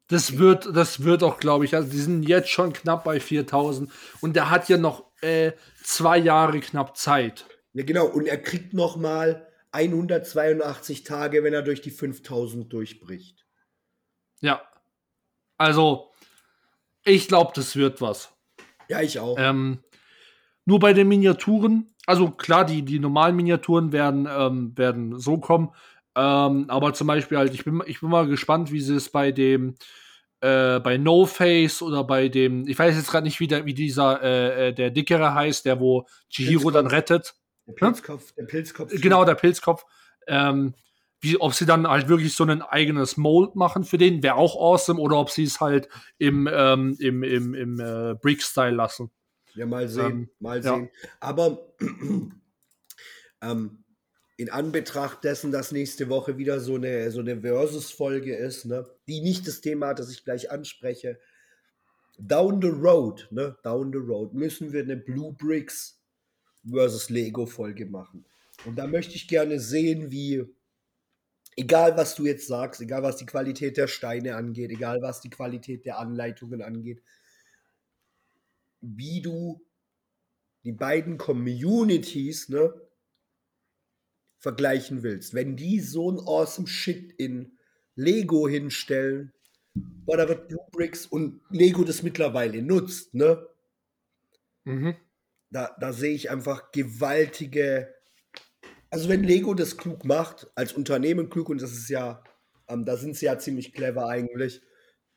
Das 0.08 0.38
wird, 0.38 0.76
das 0.76 1.04
wird 1.04 1.22
auch, 1.22 1.38
glaube 1.38 1.64
ich, 1.64 1.74
also 1.74 1.88
die 1.88 1.98
sind 1.98 2.24
jetzt 2.24 2.50
schon 2.50 2.72
knapp 2.72 3.04
bei 3.04 3.18
4000 3.18 3.90
und 4.20 4.36
der 4.36 4.50
hat 4.50 4.68
ja 4.68 4.76
noch 4.76 5.06
äh, 5.22 5.52
zwei 5.82 6.18
Jahre 6.18 6.60
knapp 6.60 6.96
Zeit. 6.96 7.46
Ja, 7.74 7.84
genau. 7.84 8.06
Und 8.06 8.26
er 8.26 8.38
kriegt 8.38 8.74
noch 8.74 8.96
mal 8.96 9.46
182 9.72 11.04
Tage, 11.04 11.44
wenn 11.44 11.54
er 11.54 11.62
durch 11.62 11.80
die 11.80 11.90
5000 11.90 12.72
durchbricht. 12.72 13.46
Ja. 14.40 14.62
Also, 15.56 16.10
ich 17.04 17.28
glaube, 17.28 17.52
das 17.54 17.76
wird 17.76 18.00
was. 18.00 18.34
Ja, 18.88 19.00
ich 19.00 19.18
auch. 19.18 19.36
Ähm, 19.38 19.78
nur 20.64 20.78
bei 20.78 20.92
den 20.92 21.08
Miniaturen, 21.08 21.94
also 22.06 22.30
klar, 22.30 22.64
die, 22.64 22.82
die 22.82 22.98
normalen 22.98 23.36
Miniaturen 23.36 23.92
werden, 23.92 24.28
ähm, 24.30 24.76
werden 24.76 25.18
so 25.18 25.38
kommen. 25.38 25.70
Ähm, 26.14 26.66
aber 26.68 26.92
zum 26.92 27.06
Beispiel 27.06 27.38
halt, 27.38 27.54
ich 27.54 27.64
bin, 27.64 27.82
ich 27.86 28.00
bin 28.00 28.10
mal 28.10 28.26
gespannt, 28.26 28.70
wie 28.70 28.80
sie 28.80 28.96
es 28.96 29.08
bei 29.08 29.32
dem, 29.32 29.76
äh, 30.40 30.78
bei 30.80 30.98
No 30.98 31.24
Face 31.24 31.80
oder 31.80 32.04
bei 32.04 32.28
dem, 32.28 32.66
ich 32.66 32.78
weiß 32.78 32.94
jetzt 32.96 33.10
gerade 33.10 33.24
nicht, 33.24 33.40
wie, 33.40 33.46
der, 33.46 33.64
wie 33.64 33.74
dieser, 33.74 34.22
äh, 34.22 34.68
äh 34.68 34.72
der 34.72 34.90
dickere 34.90 35.34
heißt, 35.34 35.64
der 35.64 35.80
wo 35.80 36.06
Chihiro 36.28 36.70
dann 36.70 36.86
rettet. 36.86 37.34
Der 37.80 37.86
Pilzkopf, 37.86 38.32
der 38.32 38.44
Pilzkopf. 38.44 38.92
Genau, 39.00 39.24
der 39.24 39.34
Pilzkopf. 39.34 39.84
Ähm, 40.26 40.74
wie, 41.20 41.40
ob 41.40 41.54
sie 41.54 41.66
dann 41.66 41.86
halt 41.86 42.08
wirklich 42.08 42.34
so 42.34 42.44
ein 42.44 42.62
eigenes 42.62 43.16
Mold 43.16 43.54
machen 43.54 43.84
für 43.84 43.96
den, 43.96 44.22
wäre 44.22 44.34
auch 44.34 44.56
awesome, 44.56 45.00
oder 45.00 45.18
ob 45.18 45.30
sie 45.30 45.44
es 45.44 45.60
halt 45.60 45.88
im, 46.18 46.48
ähm, 46.52 46.96
im, 46.98 47.22
im, 47.22 47.54
im 47.54 47.80
äh, 47.80 48.14
Brick-Style 48.20 48.74
lassen. 48.74 49.10
Ja, 49.54 49.66
mal 49.66 49.88
sehen, 49.88 50.04
ähm, 50.04 50.30
mal 50.40 50.62
sehen. 50.62 50.90
Ja. 51.02 51.08
Aber 51.20 51.74
ähm, 53.42 53.84
in 54.36 54.50
Anbetracht 54.50 55.22
dessen, 55.22 55.52
dass 55.52 55.70
nächste 55.70 56.08
Woche 56.08 56.38
wieder 56.38 56.58
so 56.58 56.74
eine, 56.74 57.10
so 57.12 57.20
eine 57.20 57.40
Versus-Folge 57.40 58.34
ist, 58.34 58.64
ne, 58.64 58.86
die 59.06 59.20
nicht 59.20 59.46
das 59.46 59.60
Thema 59.60 59.88
hat, 59.88 60.00
das 60.00 60.10
ich 60.10 60.24
gleich 60.24 60.50
anspreche, 60.50 61.20
down 62.18 62.60
the 62.60 62.68
road, 62.68 63.28
ne, 63.30 63.56
down 63.62 63.92
the 63.92 63.98
road, 63.98 64.34
müssen 64.34 64.72
wir 64.72 64.82
eine 64.82 64.96
Blue 64.96 65.32
Bricks 65.32 66.01
versus 66.64 67.10
Lego 67.10 67.46
Folge 67.46 67.86
machen. 67.86 68.24
Und 68.64 68.76
da 68.76 68.86
möchte 68.86 69.14
ich 69.14 69.28
gerne 69.28 69.58
sehen, 69.58 70.10
wie, 70.10 70.44
egal 71.56 71.96
was 71.96 72.14
du 72.14 72.26
jetzt 72.26 72.46
sagst, 72.46 72.80
egal 72.80 73.02
was 73.02 73.16
die 73.16 73.26
Qualität 73.26 73.76
der 73.76 73.88
Steine 73.88 74.36
angeht, 74.36 74.70
egal 74.70 75.02
was 75.02 75.20
die 75.20 75.30
Qualität 75.30 75.84
der 75.84 75.98
Anleitungen 75.98 76.62
angeht, 76.62 77.02
wie 78.80 79.20
du 79.20 79.64
die 80.64 80.72
beiden 80.72 81.18
Communities 81.18 82.48
ne, 82.48 82.72
vergleichen 84.38 85.02
willst. 85.02 85.34
Wenn 85.34 85.56
die 85.56 85.80
so 85.80 86.10
ein 86.10 86.18
awesome 86.18 86.68
Shit 86.68 87.12
in 87.12 87.58
Lego 87.96 88.48
hinstellen, 88.48 89.32
boah, 89.74 90.16
da 90.16 90.28
wird 90.28 90.48
Blue 90.48 90.66
Bricks 90.70 91.06
und 91.06 91.40
Lego 91.50 91.82
das 91.84 92.02
mittlerweile 92.02 92.62
nutzt, 92.62 93.14
ne? 93.14 93.48
Mhm 94.64 94.96
da, 95.52 95.76
da 95.78 95.92
sehe 95.92 96.14
ich 96.14 96.30
einfach 96.30 96.72
gewaltige. 96.72 97.94
Also, 98.90 99.08
wenn 99.08 99.22
Lego 99.22 99.54
das 99.54 99.76
klug 99.76 100.04
macht, 100.04 100.50
als 100.54 100.72
Unternehmen 100.72 101.30
klug, 101.30 101.48
und 101.48 101.62
das 101.62 101.72
ist 101.72 101.88
ja, 101.88 102.22
ähm, 102.68 102.84
da 102.84 102.96
sind 102.96 103.16
sie 103.16 103.26
ja 103.26 103.38
ziemlich 103.38 103.72
clever 103.72 104.08
eigentlich, 104.08 104.62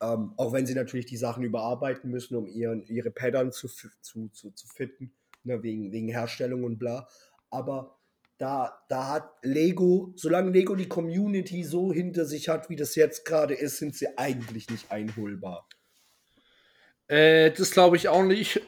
ähm, 0.02 0.34
auch 0.38 0.54
wenn 0.54 0.66
sie 0.66 0.76
natürlich 0.76 1.06
die 1.06 1.18
Sachen 1.18 1.44
überarbeiten 1.44 2.12
müssen, 2.12 2.36
um 2.36 2.48
ihren, 2.48 2.86
ihre 2.88 3.12
Pattern 3.12 3.52
zu, 3.52 3.68
zu, 3.68 3.90
zu, 4.30 4.52
zu 4.52 4.68
fitten, 4.68 5.14
ne, 5.44 5.64
wegen, 5.64 5.92
wegen 5.92 6.10
Herstellung 6.10 6.64
und 6.64 6.78
bla. 6.78 7.08
Aber 7.50 7.98
da, 8.38 8.84
da 8.90 9.08
hat 9.08 9.30
Lego, 9.42 10.14
solange 10.18 10.52
Lego 10.52 10.76
die 10.76 10.90
Community 10.90 11.64
so 11.64 11.94
hinter 11.94 12.26
sich 12.26 12.50
hat, 12.50 12.70
wie 12.70 12.76
das 12.76 12.96
jetzt 12.96 13.24
gerade 13.24 13.54
ist, 13.54 13.78
sind 13.78 13.96
sie 13.96 14.18
eigentlich 14.18 14.70
nicht 14.70 14.92
einholbar. 14.92 15.68
Äh, 17.08 17.52
das 17.52 17.72
glaube 17.72 17.96
ich 17.96 18.10
auch 18.10 18.24
nicht. 18.24 18.62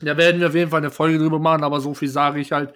Da 0.00 0.16
werden 0.16 0.40
wir 0.40 0.48
auf 0.48 0.54
jeden 0.54 0.70
Fall 0.70 0.80
eine 0.80 0.90
Folge 0.90 1.18
drüber 1.18 1.38
machen, 1.38 1.64
aber 1.64 1.80
so 1.80 1.94
viel 1.94 2.08
sage 2.08 2.40
ich 2.40 2.52
halt. 2.52 2.74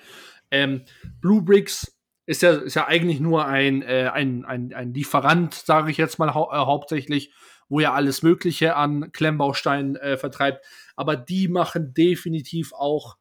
Ähm, 0.51 0.83
Blue 1.21 1.43
Bricks 1.43 1.97
ist 2.27 2.43
ja, 2.43 2.53
ist 2.53 2.75
ja 2.75 2.87
eigentlich 2.87 3.21
nur 3.21 3.47
ein, 3.47 3.83
äh, 3.83 4.11
ein, 4.13 4.45
ein, 4.45 4.73
ein 4.73 4.95
Lieferant, 4.95 5.55
sage 5.55 5.91
ich 5.91 5.97
jetzt 5.97 6.19
mal 6.19 6.35
hau 6.35 6.51
äh, 6.53 6.57
hauptsächlich. 6.57 7.33
wo 7.69 7.81
ja 7.81 7.95
alles 7.95 8.23
Mögliche 8.23 8.77
an 8.77 9.11
Klemmbausteinen 9.13 9.97
äh, 9.97 10.17
vertreibt. 10.17 10.65
Aber 10.97 11.17
die 11.17 11.49
machen 11.49 11.95
definitiv 11.95 12.73
auch, 12.75 13.17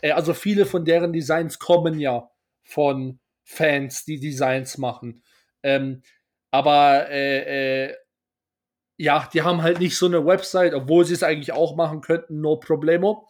äh, 0.00 0.12
also 0.12 0.34
viele 0.34 0.66
von 0.66 0.84
deren 0.84 1.12
Designs 1.12 1.58
kommen 1.58 1.98
ja 1.98 2.28
von 2.62 3.18
Fans, 3.44 4.04
die 4.04 4.20
Designs 4.20 4.76
machen. 4.78 5.22
Ähm, 5.62 6.02
aber 6.50 7.08
äh, 7.10 7.86
äh, 7.86 7.94
ja, 8.96 9.28
die 9.32 9.42
haben 9.42 9.62
halt 9.62 9.78
nicht 9.78 9.96
so 9.96 10.06
eine 10.06 10.24
Website, 10.24 10.74
obwohl 10.74 11.04
sie 11.04 11.14
es 11.14 11.22
eigentlich 11.22 11.52
auch 11.52 11.76
machen 11.76 12.00
könnten, 12.00 12.40
no 12.40 12.56
problemo. 12.56 13.28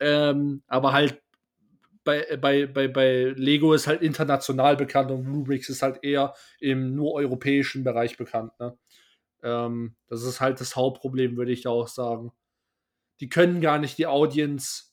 Ähm, 0.00 0.62
aber 0.66 0.92
halt 0.92 1.22
bei, 2.04 2.36
bei, 2.40 2.66
bei, 2.66 2.88
bei 2.88 3.34
Lego 3.36 3.72
ist 3.72 3.86
halt 3.86 4.02
international 4.02 4.76
bekannt 4.76 5.10
und 5.10 5.24
Bluebricks 5.24 5.68
ist 5.68 5.82
halt 5.82 6.04
eher 6.04 6.34
im 6.60 6.94
nur 6.94 7.14
europäischen 7.14 7.84
Bereich 7.84 8.16
bekannt. 8.16 8.52
Ne? 8.60 8.78
Ähm, 9.42 9.96
das 10.08 10.22
ist 10.22 10.40
halt 10.40 10.60
das 10.60 10.76
Hauptproblem, 10.76 11.36
würde 11.36 11.52
ich 11.52 11.62
da 11.62 11.70
auch 11.70 11.88
sagen. 11.88 12.32
Die 13.20 13.28
können 13.28 13.60
gar 13.60 13.78
nicht 13.78 13.98
die 13.98 14.06
Audience 14.06 14.84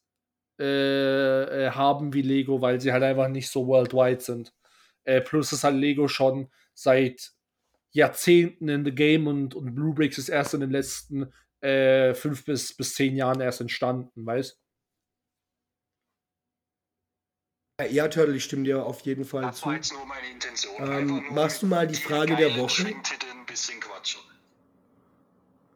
äh, 0.60 1.66
äh, 1.66 1.72
haben 1.72 2.14
wie 2.14 2.22
Lego, 2.22 2.62
weil 2.62 2.80
sie 2.80 2.92
halt 2.94 3.04
einfach 3.04 3.28
nicht 3.28 3.50
so 3.50 3.68
worldwide 3.68 4.22
sind. 4.22 4.54
Äh, 5.04 5.22
plus 5.22 5.52
ist 5.52 5.64
halt 5.64 5.76
Lego 5.76 6.08
schon 6.08 6.50
seit 6.74 7.33
Jahrzehnten 7.94 8.70
in 8.70 8.84
the 8.86 8.92
Game 8.92 9.28
und, 9.28 9.56
und 9.56 9.76
Blue 9.76 9.94
Bricks 9.94 10.18
ist 10.18 10.30
erst 10.30 10.54
in 10.54 10.62
den 10.62 10.72
letzten 10.72 11.32
äh, 11.62 12.14
fünf 12.14 12.44
bis, 12.46 12.76
bis 12.76 12.96
zehn 12.96 13.16
Jahren 13.16 13.40
erst 13.40 13.62
entstanden, 13.62 14.26
weißt 14.26 14.60
Ja, 17.90 18.08
Turtle, 18.08 18.36
ich 18.36 18.44
stimme 18.44 18.64
dir 18.64 18.86
auf 18.86 19.02
jeden 19.02 19.26
Fall 19.26 19.42
Das 19.42 19.60
zu. 19.60 19.66
war 19.66 19.76
jetzt 19.76 19.92
nur 19.92 20.06
meine 20.06 20.30
Intention. 20.30 20.76
Ähm, 20.80 21.26
machst 21.34 21.62
du 21.62 21.68
mal 21.68 21.88
die 21.88 21.96
Frage 21.96 22.36
der 22.36 22.56
Woche? 22.58 22.86
Ein 22.86 23.46
bisschen 23.46 23.80
quatschen. 23.80 24.22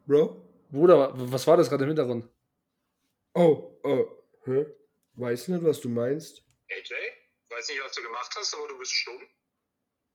Bro? 0.06 0.42
Bruder, 0.70 1.12
was 1.16 1.46
war 1.48 1.58
das 1.58 1.70
gerade 1.70 1.84
im 1.84 1.90
Hintergrund? 1.90 2.30
Oh, 3.34 3.78
oh, 3.84 4.06
hä? 4.46 4.66
Weiß 5.14 5.48
nicht, 5.48 5.64
was 5.64 5.82
du 5.82 5.90
meinst. 5.90 6.44
AJ, 6.70 6.94
weiß 7.50 7.70
nicht, 7.70 7.82
was 7.84 7.92
du 7.94 8.04
gemacht 8.04 8.34
hast, 8.38 8.54
aber 8.56 8.68
du 8.68 8.78
bist 8.78 8.92
stumm. 8.94 9.22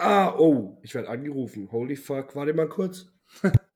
Ah, 0.04 0.34
oh, 0.36 0.80
ich 0.82 0.96
werde 0.96 1.08
angerufen. 1.08 1.70
Holy 1.70 1.94
fuck, 1.94 2.34
warte 2.34 2.52
mal 2.54 2.68
kurz. 2.68 3.06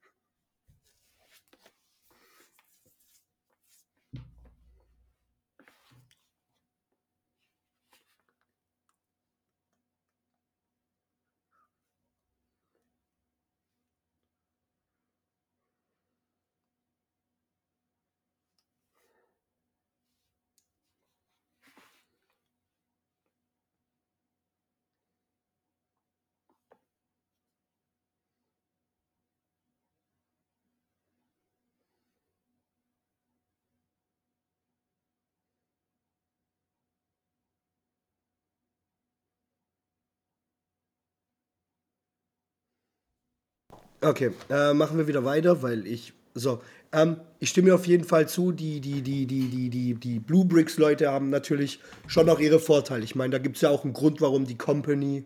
Okay, 44.00 44.32
äh, 44.50 44.74
machen 44.74 44.98
wir 44.98 45.06
wieder 45.06 45.24
weiter, 45.24 45.62
weil 45.62 45.86
ich. 45.86 46.12
So, 46.34 46.60
ähm, 46.92 47.20
ich 47.38 47.48
stimme 47.48 47.74
auf 47.74 47.86
jeden 47.86 48.04
Fall 48.04 48.28
zu, 48.28 48.52
die, 48.52 48.80
die, 48.80 49.00
die, 49.00 49.26
die, 49.26 49.48
die, 49.48 49.70
die, 49.70 49.94
die 49.94 50.18
Blue 50.18 50.44
Bricks 50.44 50.76
Leute 50.76 51.10
haben 51.10 51.30
natürlich 51.30 51.80
schon 52.06 52.28
auch 52.28 52.38
ihre 52.38 52.60
Vorteile. 52.60 53.04
Ich 53.04 53.14
meine, 53.14 53.30
da 53.30 53.38
gibt 53.38 53.56
es 53.56 53.62
ja 53.62 53.70
auch 53.70 53.84
einen 53.84 53.94
Grund, 53.94 54.20
warum 54.20 54.44
die 54.44 54.58
Company 54.58 55.24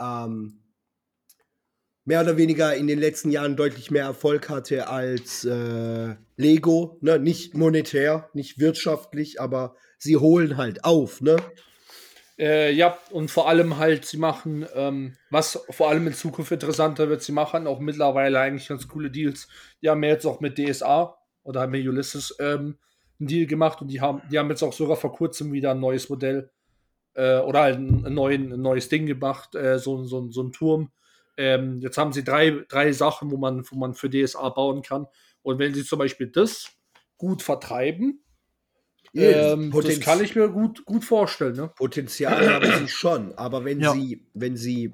ähm, 0.00 0.60
mehr 2.04 2.22
oder 2.22 2.36
weniger 2.36 2.74
in 2.74 2.86
den 2.86 2.98
letzten 2.98 3.30
Jahren 3.30 3.56
deutlich 3.56 3.90
mehr 3.90 4.04
Erfolg 4.04 4.48
hatte 4.48 4.88
als 4.88 5.44
äh, 5.44 6.14
Lego. 6.36 6.98
Ne? 7.00 7.18
Nicht 7.18 7.54
monetär, 7.54 8.30
nicht 8.32 8.58
wirtschaftlich, 8.58 9.40
aber 9.40 9.76
sie 9.98 10.16
holen 10.16 10.56
halt 10.56 10.84
auf, 10.84 11.20
ne? 11.20 11.36
Äh, 12.36 12.72
ja, 12.72 12.98
und 13.10 13.30
vor 13.30 13.48
allem 13.48 13.78
halt, 13.78 14.04
sie 14.06 14.16
machen, 14.16 14.66
ähm, 14.74 15.16
was 15.30 15.64
vor 15.70 15.88
allem 15.88 16.06
in 16.08 16.14
Zukunft 16.14 16.50
interessanter 16.50 17.08
wird, 17.08 17.22
sie 17.22 17.32
machen 17.32 17.66
auch 17.66 17.78
mittlerweile 17.78 18.40
eigentlich 18.40 18.68
ganz 18.68 18.88
coole 18.88 19.10
Deals. 19.10 19.46
Die 19.82 19.88
haben 19.88 20.02
jetzt 20.02 20.26
auch 20.26 20.40
mit 20.40 20.58
DSA 20.58 21.16
oder 21.44 21.60
haben 21.60 21.72
mit 21.72 21.86
Ulysses 21.86 22.36
ähm, 22.40 22.78
einen 23.20 23.28
Deal 23.28 23.46
gemacht 23.46 23.80
und 23.80 23.88
die 23.88 24.00
haben, 24.00 24.22
die 24.30 24.38
haben 24.38 24.50
jetzt 24.50 24.64
auch 24.64 24.72
sogar 24.72 24.96
vor 24.96 25.12
kurzem 25.12 25.52
wieder 25.52 25.70
ein 25.70 25.80
neues 25.80 26.08
Modell 26.08 26.50
äh, 27.14 27.38
oder 27.38 27.60
halt 27.60 27.78
ein, 27.78 28.04
ein, 28.04 28.14
neuen, 28.14 28.52
ein 28.52 28.62
neues 28.62 28.88
Ding 28.88 29.06
gemacht, 29.06 29.54
äh, 29.54 29.78
so, 29.78 30.02
so, 30.04 30.28
so 30.30 30.42
ein 30.42 30.50
Turm. 30.50 30.90
Ähm, 31.36 31.80
jetzt 31.80 31.98
haben 31.98 32.12
sie 32.12 32.24
drei, 32.24 32.64
drei 32.68 32.92
Sachen, 32.92 33.30
wo 33.30 33.36
man, 33.36 33.64
wo 33.70 33.76
man 33.76 33.94
für 33.94 34.10
DSA 34.10 34.48
bauen 34.48 34.82
kann. 34.82 35.06
Und 35.42 35.60
wenn 35.60 35.74
sie 35.74 35.84
zum 35.84 36.00
Beispiel 36.00 36.28
das 36.28 36.72
gut 37.16 37.42
vertreiben, 37.42 38.23
ähm, 39.22 39.70
das 39.70 39.80
Potenz- 39.84 40.00
kann 40.04 40.22
ich 40.24 40.34
mir 40.34 40.48
gut, 40.48 40.84
gut 40.84 41.04
vorstellen. 41.04 41.56
Ne? 41.56 41.68
Potenzial 41.76 42.48
haben 42.52 42.78
sie 42.80 42.88
schon, 42.88 43.32
aber 43.34 43.64
wenn 43.64 43.80
Ja. 43.80 43.92
sie, 43.92 44.26
wenn 44.34 44.56
sie, 44.56 44.92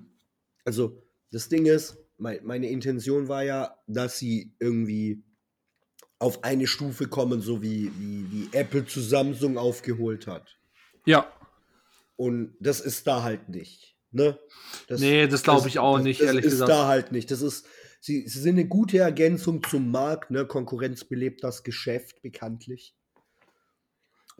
also 0.64 1.02
das 1.30 1.48
Ding 1.48 1.66
ist, 1.66 1.96
mein, 2.18 2.40
meine 2.44 2.68
Intention 2.68 3.28
war 3.28 3.42
ja, 3.44 3.76
dass 3.86 4.18
sie 4.18 4.54
irgendwie 4.58 5.22
auf 6.18 6.44
eine 6.44 6.66
Stufe 6.66 7.06
kommen, 7.08 7.40
so 7.40 7.62
wie, 7.62 7.90
wie, 7.98 8.26
wie 8.30 8.48
Apple 8.56 8.84
zu 8.84 9.00
Samsung 9.00 9.56
aufgeholt 9.56 10.26
hat. 10.26 10.58
Ja, 11.06 11.32
Und 12.16 12.54
das 12.60 12.80
ist 12.80 13.06
da 13.06 13.22
halt 13.22 13.48
nicht. 13.48 13.96
Ne? 14.12 14.38
Das, 14.86 15.00
Nee, 15.00 15.26
das 15.28 15.42
glaub 15.42 15.64
ich 15.66 15.78
auch 15.78 15.98
nicht, 16.00 16.20
das 16.20 16.26
ehrlich 16.26 16.44
ist 16.44 16.50
gesagt. 16.52 16.70
da 16.70 16.88
halt 16.88 17.10
nicht. 17.12 17.30
Das 17.30 17.40
ist, 17.40 17.64
sie, 18.00 18.28
sie 18.28 18.38
sind 18.40 18.58
eine 18.58 18.66
gute 18.68 18.98
Ergänzung 18.98 19.62
zum 19.62 19.90
Markt. 19.90 20.30
Ne? 20.30 20.44
Konkurrenz 20.46 21.04
belebt 21.04 21.42
das 21.42 21.62
Geschäft 21.64 22.20
bekanntlich. 22.20 22.94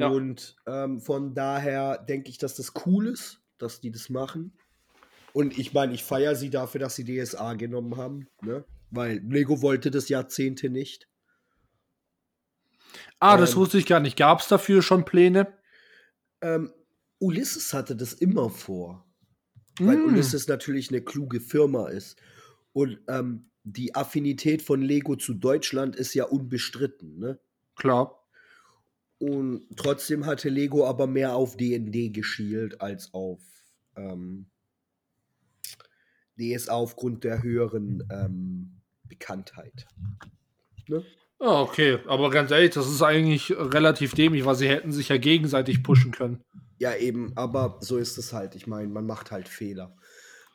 Ja. 0.01 0.09
Und 0.09 0.57
ähm, 0.67 1.01
von 1.01 1.35
daher 1.35 1.99
denke 1.99 2.31
ich, 2.31 2.39
dass 2.39 2.55
das 2.55 2.73
cool 2.87 3.07
ist, 3.07 3.41
dass 3.59 3.81
die 3.81 3.91
das 3.91 4.09
machen. 4.11 4.53
Und 5.33 5.59
ich 5.59 5.73
meine, 5.73 5.95
ich 5.95 6.03
feiere 6.05 6.35
sie 6.35 6.51
dafür, 6.51 6.81
dass 6.81 6.97
sie 6.97 7.05
DSA 7.05 7.55
genommen 7.55 7.97
haben, 7.97 8.27
ne? 8.43 8.65
Weil 8.91 9.19
Lego 9.19 9.63
wollte 9.63 9.91
das 9.93 10.09
Jahrzehnte 10.09 10.69
nicht. 10.71 11.07
Ah, 13.21 13.37
das 13.37 13.53
Ähm. 13.53 13.57
wusste 13.59 13.79
ich 13.79 13.87
gar 13.87 14.01
nicht. 14.01 14.17
Gab 14.17 14.41
es 14.41 14.49
dafür 14.49 14.83
schon 14.83 15.05
Pläne? 15.05 15.53
Ähm, 16.41 16.73
Ulysses 17.19 17.73
hatte 17.75 17.95
das 17.95 18.13
immer 18.15 18.51
vor. 18.51 19.07
Weil 19.79 19.99
Mm. 19.99 20.07
Ulysses 20.09 20.49
natürlich 20.49 20.89
eine 20.91 21.03
kluge 21.03 21.41
Firma 21.41 21.89
ist. 21.89 22.19
Und 22.73 22.99
ähm, 23.09 23.51
die 23.63 23.95
Affinität 23.95 24.63
von 24.63 24.81
Lego 24.83 25.17
zu 25.17 25.35
Deutschland 25.35 25.95
ist 25.97 26.15
ja 26.15 26.25
unbestritten. 26.25 27.19
Ne? 27.19 27.39
Klar. 27.77 28.20
Und 29.21 29.67
trotzdem 29.77 30.25
hatte 30.25 30.49
Lego 30.49 30.87
aber 30.87 31.07
mehr 31.07 31.35
auf 31.35 31.57
DND 31.57 32.13
geschielt 32.13 32.81
als 32.81 33.13
auf 33.13 33.41
ähm, 33.95 34.47
DSA 36.39 36.73
aufgrund 36.73 37.23
der 37.25 37.43
höheren 37.43 38.03
ähm, 38.11 38.81
Bekanntheit. 39.05 39.87
Ne? 40.89 41.05
Ah, 41.39 41.61
okay. 41.61 41.99
Aber 42.07 42.31
ganz 42.31 42.51
ehrlich, 42.51 42.71
das 42.71 42.89
ist 42.89 43.03
eigentlich 43.03 43.51
relativ 43.51 44.15
dämlich, 44.15 44.47
weil 44.47 44.55
sie 44.55 44.69
hätten 44.69 44.91
sich 44.91 45.11
ja 45.11 45.19
gegenseitig 45.19 45.83
pushen 45.83 46.13
können. 46.13 46.43
Ja, 46.79 46.95
eben, 46.97 47.37
aber 47.37 47.77
so 47.81 47.99
ist 47.99 48.17
es 48.17 48.33
halt. 48.33 48.55
Ich 48.55 48.67
meine, 48.67 48.89
man 48.89 49.05
macht 49.05 49.31
halt 49.31 49.49
Fehler. 49.49 49.95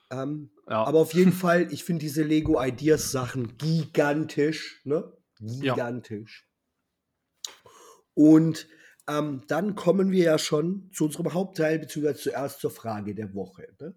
Ähm, 0.09 0.49
Ja. 0.67 0.83
Aber 0.83 0.99
auf 0.99 1.13
jeden 1.13 1.33
Fall, 1.33 1.71
ich 1.71 1.83
finde 1.83 1.99
diese 2.01 2.23
Lego 2.23 2.59
Ideas 2.59 3.11
Sachen 3.11 3.57
gigantisch, 3.57 4.81
ne? 4.85 5.13
Gigantisch. 5.39 6.47
Und 8.15 8.67
ähm, 9.07 9.43
dann 9.47 9.75
kommen 9.75 10.11
wir 10.11 10.23
ja 10.23 10.37
schon 10.39 10.89
zu 10.91 11.05
unserem 11.05 11.33
Hauptteil, 11.33 11.77
beziehungsweise 11.77 12.19
zuerst 12.19 12.59
zur 12.59 12.71
Frage 12.71 13.13
der 13.13 13.33
Woche. 13.35 13.67
Ne? 13.79 13.95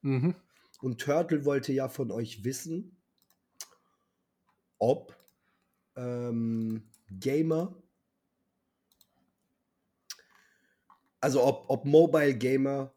Mhm. 0.00 0.34
Und 0.80 1.00
Turtle 1.00 1.44
wollte 1.44 1.72
ja 1.72 1.88
von 1.88 2.10
euch 2.10 2.44
wissen, 2.44 2.96
ob 4.78 5.16
ähm, 5.96 6.90
Gamer, 7.10 7.74
also 11.20 11.42
ob, 11.42 11.64
ob 11.68 11.84
Mobile 11.84 12.34
Gamer, 12.36 12.94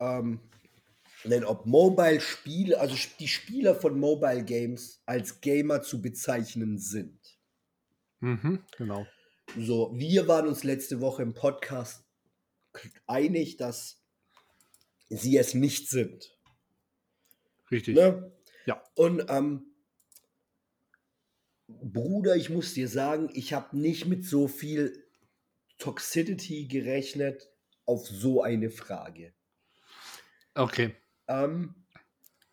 ähm, 0.00 0.40
nein, 1.24 1.44
ob 1.44 1.66
Mobile 1.66 2.20
Spiele, 2.20 2.80
also 2.80 2.96
die 3.18 3.28
Spieler 3.28 3.74
von 3.74 3.98
Mobile 3.98 4.44
Games 4.44 5.02
als 5.06 5.40
Gamer 5.40 5.82
zu 5.82 6.00
bezeichnen 6.00 6.78
sind. 6.78 7.38
Mhm. 8.20 8.64
Genau. 8.76 9.06
So, 9.56 9.92
wir 9.94 10.28
waren 10.28 10.46
uns 10.46 10.64
letzte 10.64 11.00
Woche 11.00 11.22
im 11.22 11.34
Podcast 11.34 12.04
einig, 13.06 13.56
dass 13.56 14.04
sie 15.08 15.36
es 15.36 15.54
nicht 15.54 15.88
sind. 15.88 16.36
Richtig. 17.70 17.96
Ne? 17.96 18.32
Ja. 18.66 18.82
Und 18.94 19.24
ähm, 19.28 19.74
Bruder, 21.66 22.36
ich 22.36 22.50
muss 22.50 22.74
dir 22.74 22.88
sagen, 22.88 23.30
ich 23.32 23.52
habe 23.52 23.78
nicht 23.78 24.06
mit 24.06 24.24
so 24.24 24.48
viel 24.48 25.06
Toxicity 25.78 26.66
gerechnet 26.66 27.50
auf 27.84 28.06
so 28.06 28.42
eine 28.42 28.70
Frage. 28.70 29.32
Okay. 30.54 30.94
Ähm, 31.28 31.74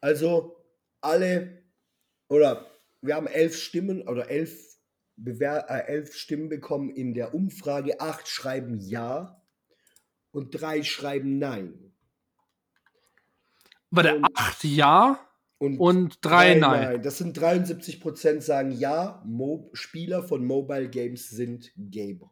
also 0.01 0.63
alle, 1.01 1.63
oder 2.27 2.69
wir 3.01 3.15
haben 3.15 3.27
elf 3.27 3.57
Stimmen 3.57 4.07
oder 4.07 4.29
elf, 4.29 4.74
Bewer 5.17 5.69
äh, 5.69 5.87
elf 5.87 6.13
Stimmen 6.15 6.49
bekommen 6.49 6.89
in 6.89 7.13
der 7.13 7.33
Umfrage. 7.33 7.99
Acht 8.01 8.27
schreiben 8.27 8.79
Ja 8.79 9.41
und 10.31 10.51
drei 10.51 10.83
schreiben 10.83 11.37
Nein. 11.39 11.93
War 13.91 14.03
der 14.03 14.17
Und- 14.17 14.27
8 14.37 14.63
Ja 14.65 15.19
Und, 15.57 15.79
und 15.79 16.17
3 16.25 16.55
Nein. 16.55 17.01
Das 17.01 17.17
sind 17.17 17.37
73 17.37 18.01
Prozent 18.01 18.43
sagen 18.43 18.71
Ja, 18.71 19.21
Mo 19.25 19.69
Spieler 19.73 20.23
von 20.23 20.43
Mobile 20.45 20.89
Games 20.89 21.29
sind 21.29 21.71
Gamer. 21.77 22.29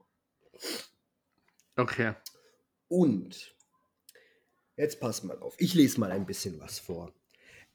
Okay. 1.78 2.14
Und 2.90 3.56
jetzt 4.76 5.00
pass 5.00 5.24
mal 5.24 5.40
auf, 5.40 5.56
ich 5.58 5.74
lese 5.74 6.00
mal 6.00 6.12
ein 6.12 6.26
bisschen 6.26 6.60
was 6.60 6.80
vor. 6.80 7.14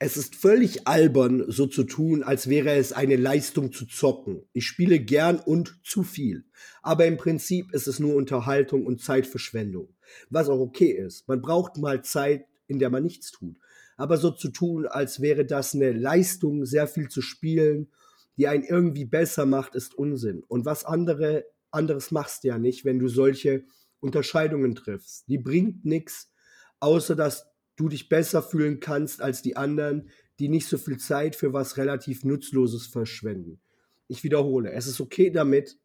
Es 0.01 0.17
ist 0.17 0.37
völlig 0.37 0.87
albern, 0.87 1.45
so 1.49 1.67
zu 1.67 1.83
tun, 1.83 2.23
als 2.23 2.49
wäre 2.49 2.77
es 2.77 2.93
eine 2.93 3.17
Leistung 3.17 3.73
zu 3.73 3.85
zocken. 3.85 4.43
Ich 4.53 4.65
spiele 4.65 5.01
gern 5.01 5.41
und 5.41 5.81
zu 5.83 6.05
viel. 6.05 6.45
Aber 6.83 7.05
im 7.07 7.17
Prinzip 7.17 7.75
ist 7.75 7.89
es 7.89 7.99
nur 7.99 8.15
Unterhaltung 8.15 8.87
und 8.87 9.03
Zeitverschwendung. 9.03 9.89
Was 10.31 10.49
auch 10.49 10.61
okay 10.61 10.93
ist. 10.93 11.27
Man 11.27 11.43
braucht 11.43 11.79
mal 11.79 12.05
Zeit, 12.05 12.47
in 12.69 12.79
der 12.79 12.91
man 12.91 13.03
nichts 13.03 13.33
tut. 13.33 13.57
Aber 13.97 14.19
so 14.19 14.31
zu 14.31 14.51
tun, 14.51 14.87
als 14.87 15.21
wäre 15.21 15.45
das 15.45 15.75
eine 15.75 15.91
Leistung, 15.91 16.65
sehr 16.65 16.87
viel 16.87 17.09
zu 17.09 17.21
spielen, 17.21 17.89
die 18.37 18.47
einen 18.47 18.63
irgendwie 18.63 19.05
besser 19.05 19.47
macht, 19.47 19.75
ist 19.75 19.95
Unsinn. 19.95 20.45
Und 20.47 20.65
was 20.65 20.85
andere, 20.85 21.45
anderes 21.73 22.13
machst 22.13 22.45
du 22.45 22.49
ja 22.49 22.59
nicht, 22.59 22.85
wenn 22.85 23.01
du 23.01 23.09
solche 23.09 23.65
Unterscheidungen 23.99 24.77
triffst. 24.77 25.29
Die 25.29 25.39
bringt 25.39 25.85
nichts, 25.85 26.31
außer 26.79 27.17
dass 27.17 27.47
du 27.79 27.89
dich 27.89 28.09
besser 28.09 28.43
fühlen 28.43 28.81
kannst 28.81 29.23
als 29.23 29.41
die 29.41 29.57
anderen, 29.57 30.11
die 30.39 30.49
nicht 30.49 30.67
so 30.67 30.77
viel 30.77 30.99
Zeit 30.99 31.37
für 31.37 31.53
was 31.53 31.77
relativ 31.77 32.25
Nutzloses 32.25 32.87
verschwenden. 32.87 33.61
Ich 34.09 34.25
wiederhole, 34.25 34.73
es 34.73 34.87
ist 34.87 35.01
okay 35.01 35.31
damit, 35.31 35.79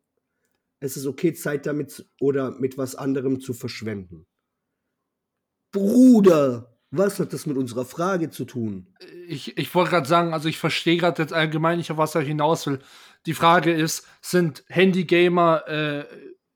es 0.80 0.98
ist 0.98 1.06
okay, 1.06 1.34
Zeit 1.34 1.66
damit 1.66 2.06
oder 2.20 2.52
mit 2.52 2.78
was 2.78 2.96
anderem 2.96 3.40
zu 3.40 3.54
verschwenden. 3.54 4.26
Bruder, 5.72 6.78
was 6.92 7.20
hat 7.20 7.34
das 7.34 7.46
mit 7.46 7.58
unserer 7.58 7.86
Frage 7.86 8.30
zu 8.30 8.46
tun? 8.46 8.88
Ich, 9.28 9.58
ich 9.58 9.74
wollte 9.74 9.92
gerade 9.92 10.08
sagen, 10.08 10.34
also 10.34 10.50
ich 10.50 10.58
verstehe 10.58 10.98
gerade 10.98 11.22
jetzt 11.22 11.34
allgemein 11.34 11.78
nicht, 11.78 11.92
auf 11.92 11.98
was 11.98 12.16
er 12.16 12.22
hinaus 12.22 12.68
will. 12.68 12.80
Die 13.26 13.34
Frage 13.34 13.72
ist, 13.72 14.06
sind 14.22 14.64
Handy-Gamer 14.68 15.68
äh, 15.68 16.06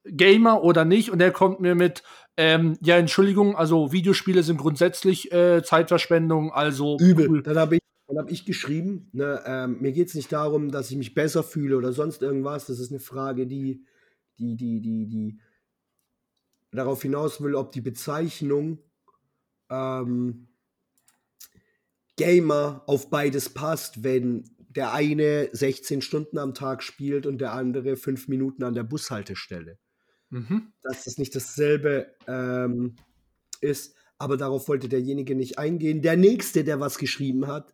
Gamer 0.09 0.63
oder 0.63 0.85
nicht? 0.85 1.11
Und 1.11 1.21
er 1.21 1.31
kommt 1.31 1.59
mir 1.59 1.75
mit, 1.75 2.03
ähm, 2.37 2.77
ja, 2.81 2.97
Entschuldigung, 2.97 3.55
also 3.55 3.91
Videospiele 3.91 4.43
sind 4.43 4.57
grundsätzlich 4.57 5.31
äh, 5.31 5.63
Zeitverschwendung, 5.63 6.51
also 6.51 6.97
Übel. 6.99 7.29
cool. 7.29 7.43
Dann 7.43 7.57
habe 7.57 7.75
ich, 7.77 7.81
dann 8.07 8.17
hab 8.17 8.31
ich 8.31 8.45
geschrieben, 8.45 9.09
ne, 9.11 9.41
ähm, 9.45 9.77
mir 9.81 9.91
geht 9.91 10.09
es 10.09 10.15
nicht 10.15 10.31
darum, 10.31 10.71
dass 10.71 10.91
ich 10.91 10.97
mich 10.97 11.13
besser 11.13 11.43
fühle 11.43 11.77
oder 11.77 11.93
sonst 11.93 12.21
irgendwas. 12.21 12.67
Das 12.67 12.79
ist 12.79 12.91
eine 12.91 12.99
Frage, 12.99 13.47
die, 13.47 13.83
die, 14.37 14.55
die, 14.55 14.81
die, 14.81 15.07
die 15.07 15.39
darauf 16.71 17.01
hinaus 17.01 17.41
will, 17.41 17.55
ob 17.55 17.71
die 17.71 17.81
Bezeichnung 17.81 18.79
ähm, 19.69 20.47
Gamer 22.17 22.83
auf 22.87 23.09
beides 23.09 23.49
passt, 23.49 24.03
wenn 24.03 24.49
der 24.69 24.93
eine 24.93 25.49
16 25.51 26.01
Stunden 26.01 26.37
am 26.37 26.53
Tag 26.53 26.83
spielt 26.83 27.25
und 27.25 27.39
der 27.39 27.53
andere 27.53 27.95
5 27.95 28.27
Minuten 28.27 28.63
an 28.63 28.75
der 28.75 28.83
Bushaltestelle 28.83 29.79
Mhm. 30.29 30.73
dass 30.83 31.05
das 31.05 31.17
nicht 31.17 31.35
dasselbe 31.35 32.13
ähm, 32.27 32.95
ist, 33.61 33.95
aber 34.17 34.37
darauf 34.37 34.67
wollte 34.67 34.89
derjenige 34.89 35.35
nicht 35.35 35.57
eingehen. 35.59 36.01
Der 36.01 36.17
nächste, 36.17 36.63
der 36.63 36.79
was 36.79 36.97
geschrieben 36.97 37.47
hat, 37.47 37.73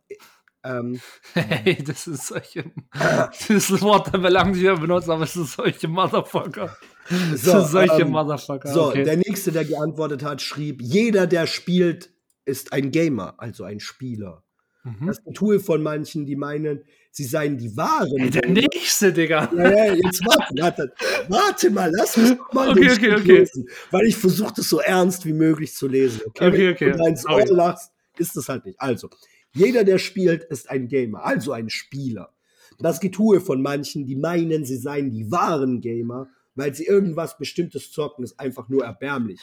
ähm, 0.64 1.00
Hey, 1.34 1.82
das 1.84 2.06
ist 2.06 2.26
solche. 2.28 2.70
Dieses 3.48 3.82
Wort 3.82 4.12
haben 4.12 4.22
wir 4.22 4.30
lange 4.30 4.52
nicht 4.52 4.62
mehr 4.62 4.76
benutzt, 4.76 5.08
aber 5.08 5.24
es 5.24 5.36
ist 5.36 5.52
solche 5.54 5.88
Motherfucker. 5.88 6.76
Das 7.08 7.42
So, 7.42 7.60
sind 7.60 7.68
solche 7.68 8.02
ähm, 8.02 8.10
Motherfucker. 8.10 8.72
so, 8.72 8.88
okay. 8.88 9.04
der 9.04 9.16
nächste, 9.18 9.52
der 9.52 9.64
geantwortet 9.64 10.22
hat, 10.22 10.40
schrieb: 10.40 10.80
Jeder, 10.80 11.26
der 11.26 11.46
spielt, 11.46 12.10
ist 12.46 12.72
ein 12.72 12.90
Gamer, 12.90 13.34
also 13.38 13.64
ein 13.64 13.80
Spieler. 13.80 14.43
Mhm. 14.84 15.06
Das 15.06 15.22
Getue 15.24 15.60
von 15.60 15.82
manchen, 15.82 16.26
die 16.26 16.36
meinen, 16.36 16.84
sie 17.10 17.24
seien 17.24 17.58
die 17.58 17.76
wahren. 17.76 18.16
Hey, 18.16 18.30
der 18.30 18.48
nächste, 18.48 19.12
Digga. 19.12 19.50
Ja, 19.54 19.86
ja, 19.86 19.94
jetzt 19.94 20.24
warte, 20.24 20.54
warte, 20.60 20.92
warte 21.28 21.70
mal, 21.70 21.90
lass 21.92 22.16
mich 22.16 22.38
mal 22.52 22.70
Okay, 22.70 22.80
okay, 22.80 22.94
Stück 22.94 23.20
okay. 23.20 23.38
lesen, 23.38 23.68
weil 23.90 24.06
ich 24.06 24.16
versuche 24.16 24.54
das 24.56 24.68
so 24.68 24.80
ernst 24.80 25.26
wie 25.26 25.32
möglich 25.32 25.74
zu 25.74 25.88
lesen. 25.88 26.20
Okay, 26.26 26.46
Okay, 26.46 26.66
Wenn 26.86 26.92
okay. 26.92 26.98
du 26.98 27.06
ins. 27.06 27.26
Ohr 27.26 27.46
lachst, 27.46 27.92
ist 28.18 28.36
das 28.36 28.48
halt 28.48 28.64
nicht. 28.64 28.80
Also, 28.80 29.08
jeder, 29.52 29.84
der 29.84 29.98
spielt, 29.98 30.44
ist 30.44 30.70
ein 30.70 30.88
Gamer, 30.88 31.24
also 31.24 31.52
ein 31.52 31.70
Spieler. 31.70 32.34
Das 32.78 33.00
Getue 33.00 33.40
von 33.40 33.62
manchen, 33.62 34.04
die 34.04 34.16
meinen, 34.16 34.64
sie 34.64 34.76
seien 34.76 35.10
die 35.10 35.30
wahren 35.30 35.80
Gamer, 35.80 36.28
weil 36.54 36.74
sie 36.74 36.86
irgendwas 36.86 37.38
Bestimmtes 37.38 37.92
zocken, 37.92 38.24
ist 38.24 38.38
einfach 38.40 38.68
nur 38.68 38.84
erbärmlich. 38.84 39.40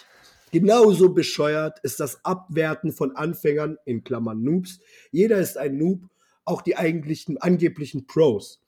Genauso 0.52 1.14
bescheuert 1.14 1.80
ist 1.84 2.00
das 2.00 2.26
Abwerten 2.26 2.92
von 2.92 3.16
Anfängern, 3.16 3.78
in 3.86 4.04
Klammern 4.04 4.44
Noobs. 4.44 4.80
Jeder 5.12 5.40
ist 5.40 5.58
ein 5.58 5.78
Noob, 5.78 6.10
auch 6.44 6.62
die 6.62 6.76
eigentlichen, 6.76 7.38
angeblichen 7.38 8.06
Pros. 8.06 8.62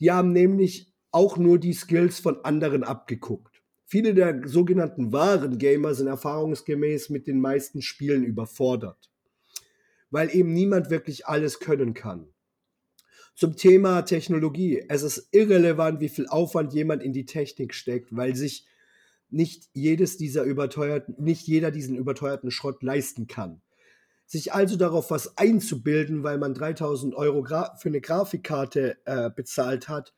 Die 0.00 0.10
haben 0.10 0.32
nämlich 0.32 0.92
auch 1.12 1.36
nur 1.36 1.58
die 1.58 1.72
Skills 1.72 2.18
von 2.18 2.44
anderen 2.44 2.82
abgeguckt. 2.82 3.62
Viele 3.86 4.14
der 4.14 4.46
sogenannten 4.46 5.12
wahren 5.12 5.58
Gamer 5.58 5.94
sind 5.94 6.06
erfahrungsgemäß 6.06 7.10
mit 7.10 7.26
den 7.26 7.40
meisten 7.40 7.82
Spielen 7.82 8.24
überfordert, 8.24 9.10
weil 10.10 10.34
eben 10.34 10.52
niemand 10.52 10.90
wirklich 10.90 11.26
alles 11.26 11.58
können 11.58 11.94
kann. 11.94 12.28
Zum 13.34 13.56
Thema 13.56 14.02
Technologie. 14.02 14.84
Es 14.88 15.02
ist 15.02 15.28
irrelevant, 15.32 16.00
wie 16.00 16.08
viel 16.08 16.26
Aufwand 16.26 16.72
jemand 16.72 17.02
in 17.02 17.12
die 17.12 17.24
Technik 17.24 17.74
steckt, 17.74 18.14
weil 18.14 18.36
sich 18.36 18.66
nicht 19.30 19.68
jedes 19.72 20.16
dieser 20.16 20.44
überteuerten, 20.44 21.14
nicht 21.18 21.46
jeder 21.46 21.70
diesen 21.70 21.96
überteuerten 21.96 22.50
Schrott 22.50 22.82
leisten 22.82 23.26
kann. 23.26 23.62
Sich 24.26 24.52
also 24.52 24.76
darauf 24.76 25.10
was 25.10 25.38
einzubilden, 25.38 26.22
weil 26.22 26.38
man 26.38 26.54
3000 26.54 27.14
Euro 27.14 27.42
gra 27.42 27.74
für 27.76 27.88
eine 27.88 28.00
Grafikkarte 28.00 28.98
äh, 29.04 29.30
bezahlt 29.30 29.88
hat, 29.88 30.14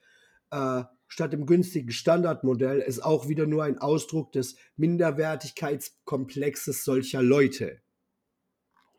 äh, 0.51 0.83
statt 1.09 1.33
dem 1.33 1.47
günstigen 1.47 1.91
Standardmodell, 1.91 2.81
ist 2.81 3.05
auch 3.05 3.29
wieder 3.29 3.47
nur 3.47 3.65
ein 3.65 3.79
Ausdruck 3.79 4.33
des 4.33 4.57
Minderwertigkeitskomplexes 4.77 6.85
solcher 6.85 7.23
Leute. 7.23 7.81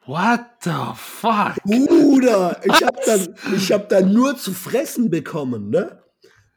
What 0.05 0.41
the 0.61 0.91
fuck? 0.95 1.55
Bruder, 1.63 2.59
ich 2.63 2.83
habe 2.83 2.99
dann, 3.05 3.35
ich 3.55 3.71
hab 3.71 3.87
dann 3.87 4.11
nur 4.11 4.35
zu 4.35 4.51
fressen 4.51 5.09
bekommen, 5.09 5.69
ne? 5.69 6.03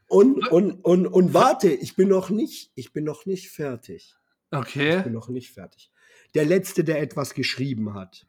Und, 0.07 0.47
und, 0.49 0.71
und, 0.85 1.05
und 1.07 1.33
warte, 1.33 1.69
ich 1.69 1.95
bin 1.95 2.07
noch 2.09 2.29
nicht, 2.29 2.71
ich 2.75 2.93
bin 2.93 3.03
noch 3.03 3.25
nicht 3.25 3.49
fertig. 3.49 4.15
Ich 4.51 4.57
Okay. 4.57 5.01
bin 5.03 5.11
noch 5.13 5.27
nicht 5.27 5.51
fertig. 5.51 5.91
Der 6.33 6.45
letzte, 6.45 6.83
der 6.85 7.01
etwas 7.01 7.33
geschrieben 7.33 7.93
hat, 7.93 8.25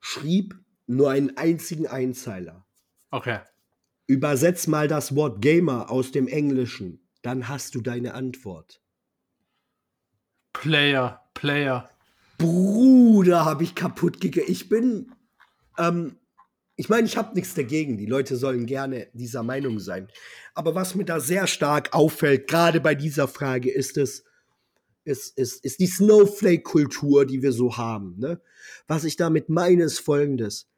schrieb 0.00 0.54
nur 0.86 1.10
einen 1.10 1.36
einzigen 1.38 1.86
Einzeiler. 1.86 2.66
Okay. 3.10 3.40
Übersetz 4.06 4.66
mal 4.66 4.86
das 4.86 5.16
Wort 5.16 5.40
Gamer 5.40 5.90
aus 5.90 6.12
dem 6.12 6.28
Englischen, 6.28 7.08
dann 7.22 7.48
hast 7.48 7.74
du 7.74 7.80
deine 7.80 8.12
Antwort. 8.12 8.82
Player, 10.52 11.24
Player. 11.32 11.88
Bruder, 12.36 13.46
habe 13.46 13.64
ich 13.64 13.74
kaputt 13.74 14.20
gegangen. 14.20 14.48
Ich 14.50 14.68
bin, 14.68 15.14
ähm, 15.78 16.18
ich 16.76 16.88
meine, 16.88 17.06
ich 17.06 17.16
habe 17.16 17.34
nichts 17.34 17.54
dagegen. 17.54 17.96
Die 17.96 18.06
Leute 18.06 18.36
sollen 18.36 18.66
gerne 18.66 19.08
dieser 19.12 19.42
Meinung 19.42 19.78
sein. 19.78 20.08
Aber 20.54 20.74
was 20.74 20.94
mir 20.94 21.04
da 21.04 21.20
sehr 21.20 21.46
stark 21.46 21.94
auffällt, 21.94 22.48
gerade 22.48 22.80
bei 22.80 22.94
dieser 22.94 23.28
Frage, 23.28 23.70
ist 23.70 23.96
es, 23.96 24.24
ist, 25.04 25.38
ist, 25.38 25.64
ist 25.64 25.80
die 25.80 25.86
Snowflake-Kultur, 25.86 27.26
die 27.26 27.42
wir 27.42 27.52
so 27.52 27.76
haben. 27.76 28.16
Ne? 28.18 28.40
Was 28.88 29.04
ich 29.04 29.16
damit 29.16 29.48
meine, 29.48 29.84
ist 29.84 30.00
folgendes. 30.00 30.68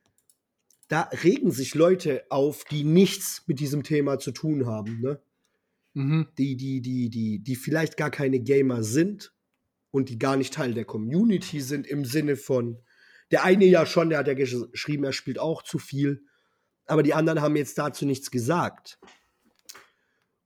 Da 0.89 1.02
regen 1.24 1.51
sich 1.51 1.74
Leute 1.74 2.24
auf, 2.28 2.64
die 2.64 2.85
nichts 2.85 3.43
mit 3.47 3.59
diesem 3.59 3.82
Thema 3.82 4.18
zu 4.18 4.32
tun 4.32 4.66
haben. 4.66 5.01
Ne? 5.01 5.20
Mhm. 5.94 6.28
die, 6.36 6.56
die, 6.56 6.82
die, 6.82 7.09
die, 7.09 7.39
die 7.39 7.56
vielleicht 7.56 7.97
gar 7.97 8.10
keine 8.10 8.39
Gamer 8.39 8.82
sind 8.82 9.32
und 9.90 10.10
die 10.10 10.18
gar 10.18 10.36
nicht 10.36 10.52
Teil 10.52 10.74
der 10.74 10.85
Community 10.85 11.62
sind 11.62 11.86
im 11.86 12.05
Sinne 12.05 12.36
von, 12.36 12.77
der 13.31 13.44
eine 13.44 13.65
ja 13.65 13.86
schon, 13.86 14.11
der 14.11 14.19
hat 14.20 14.28
ja 14.28 14.35
gesch- 14.35 14.70
geschrieben, 14.70 15.05
er 15.05 15.12
spielt 15.12 15.39
auch 15.39 15.62
zu 15.62 15.78
viel, 15.78 16.23
aber 16.86 17.03
die 17.03 17.15
anderen 17.15 17.40
haben 17.40 17.57
jetzt 17.57 17.78
dazu 17.78 18.07
nichts 18.07 18.31
gesagt. 18.31 18.98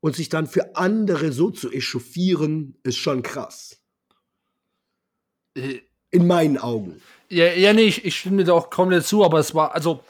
Und 0.01 0.17
sich 0.17 0.31
dann 0.31 0.47
für 0.47 0.77
andere 0.77 1.31
so 1.31 1.51
zu 1.51 1.71
echauffieren, 1.71 2.79
ist 2.83 2.97
schon 2.97 3.23
krass. 3.23 3.83
Äh, 5.55 5.81
In 6.11 6.27
meinen 6.27 6.57
Augen. 6.57 7.03
Ja, 7.29 7.53
ja, 7.53 7.73
nee, 7.73 7.83
ich, 7.83 8.05
ich 8.05 8.19
stimme 8.19 8.39
dir 8.39 8.45
da 8.47 8.53
auch 8.55 8.71
komplett 8.71 9.05
zu, 9.07 9.25
aber 9.25 9.39
es 9.39 9.55
war, 9.55 9.75
also, 9.75 10.03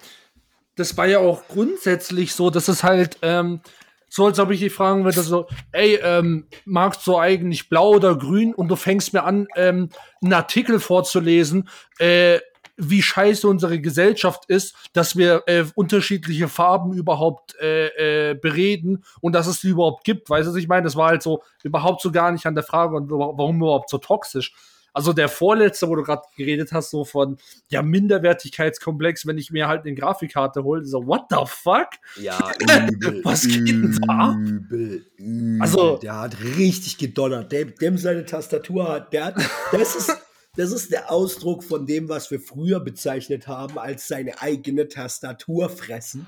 das 0.77 0.97
war 0.97 1.07
ja 1.07 1.19
auch 1.19 1.47
grundsätzlich 1.49 2.33
so, 2.35 2.51
dass 2.51 2.69
es 2.69 2.83
halt 2.85 3.19
ähm, 3.23 3.61
so, 4.09 4.27
als 4.27 4.39
ob 4.39 4.51
ich 4.51 4.61
dich 4.61 4.73
fragen 4.73 5.05
würde, 5.05 5.23
so, 5.23 5.47
ey, 5.73 5.97
ähm, 6.03 6.47
magst 6.65 7.07
du 7.07 7.19
eigentlich 7.19 7.69
blau 7.69 7.91
oder 7.91 8.17
grün? 8.17 8.55
Und 8.55 8.69
du 8.69 8.77
fängst 8.77 9.13
mir 9.13 9.25
an, 9.25 9.47
ähm, 9.57 9.91
einen 10.23 10.33
Artikel 10.33 10.81
vorzulesen, 10.81 11.69
äh, 11.99 12.41
wie 12.81 13.03
scheiße 13.03 13.47
unsere 13.47 13.81
Gesellschaft 13.81 14.45
ist, 14.49 14.75
dass 14.93 15.17
wir 15.17 15.43
äh, 15.47 15.65
unterschiedliche 15.75 16.49
Farben 16.49 16.93
überhaupt 16.93 17.55
äh, 17.61 18.31
äh, 18.31 18.35
bereden 18.35 19.05
und 19.21 19.35
dass 19.35 19.47
es 19.47 19.61
die 19.61 19.69
überhaupt 19.69 20.05
gibt. 20.05 20.29
Weißt 20.31 20.47
du, 20.49 20.53
was 20.53 20.59
ich 20.59 20.69
meine? 20.69 20.85
Das 20.85 20.97
war 20.97 21.09
halt 21.09 21.23
so 21.23 21.43
überhaupt 21.63 22.03
so 22.03 22.11
gar 22.11 22.33
nicht 22.33 22.47
an 22.47 22.55
der 22.55 22.65
Frage, 22.65 22.93
warum 23.09 23.57
überhaupt 23.57 23.91
so 23.91 23.99
toxisch. 23.99 24.53
Also 24.93 25.13
der 25.13 25.29
vorletzte, 25.29 25.89
wo 25.89 25.95
du 25.95 26.03
gerade 26.03 26.23
geredet 26.37 26.73
hast, 26.73 26.91
so 26.91 27.05
von 27.05 27.39
ja 27.69 27.83
Minderwertigkeitskomplex, 27.83 29.27
wenn 29.27 29.39
ich 29.39 29.51
mir 29.51 29.69
halt 29.69 29.85
eine 29.85 29.95
Grafikkarte 29.95 30.65
hole, 30.65 30.85
so 30.85 31.07
what 31.07 31.23
the 31.31 31.37
fuck? 31.47 31.91
Ja, 32.17 32.51
übel, 32.61 33.21
Was 33.25 33.47
geht 33.47 33.69
denn 33.69 33.99
da? 34.07 34.35
Übel, 34.37 35.07
übel. 35.17 35.63
Also- 35.63 35.99
der 35.99 36.19
hat 36.21 36.37
richtig 36.41 36.99
gedonnert. 36.99 37.53
Dem, 37.53 37.75
dem 37.77 37.99
seine 37.99 38.25
Tastatur 38.25 38.89
hat, 38.89 39.13
der 39.13 39.27
hat, 39.27 39.35
das 39.73 39.95
ist, 39.95 40.17
das 40.57 40.73
ist 40.73 40.91
der 40.93 41.11
Ausdruck 41.11 41.63
von 41.65 41.87
dem, 41.87 42.09
was 42.09 42.31
wir 42.31 42.41
früher 42.41 42.81
bezeichnet 42.81 43.47
haben 43.47 43.79
als 43.79 44.09
seine 44.09 44.41
eigene 44.43 44.89
Tastatur 44.89 45.69
fressen. 45.71 46.27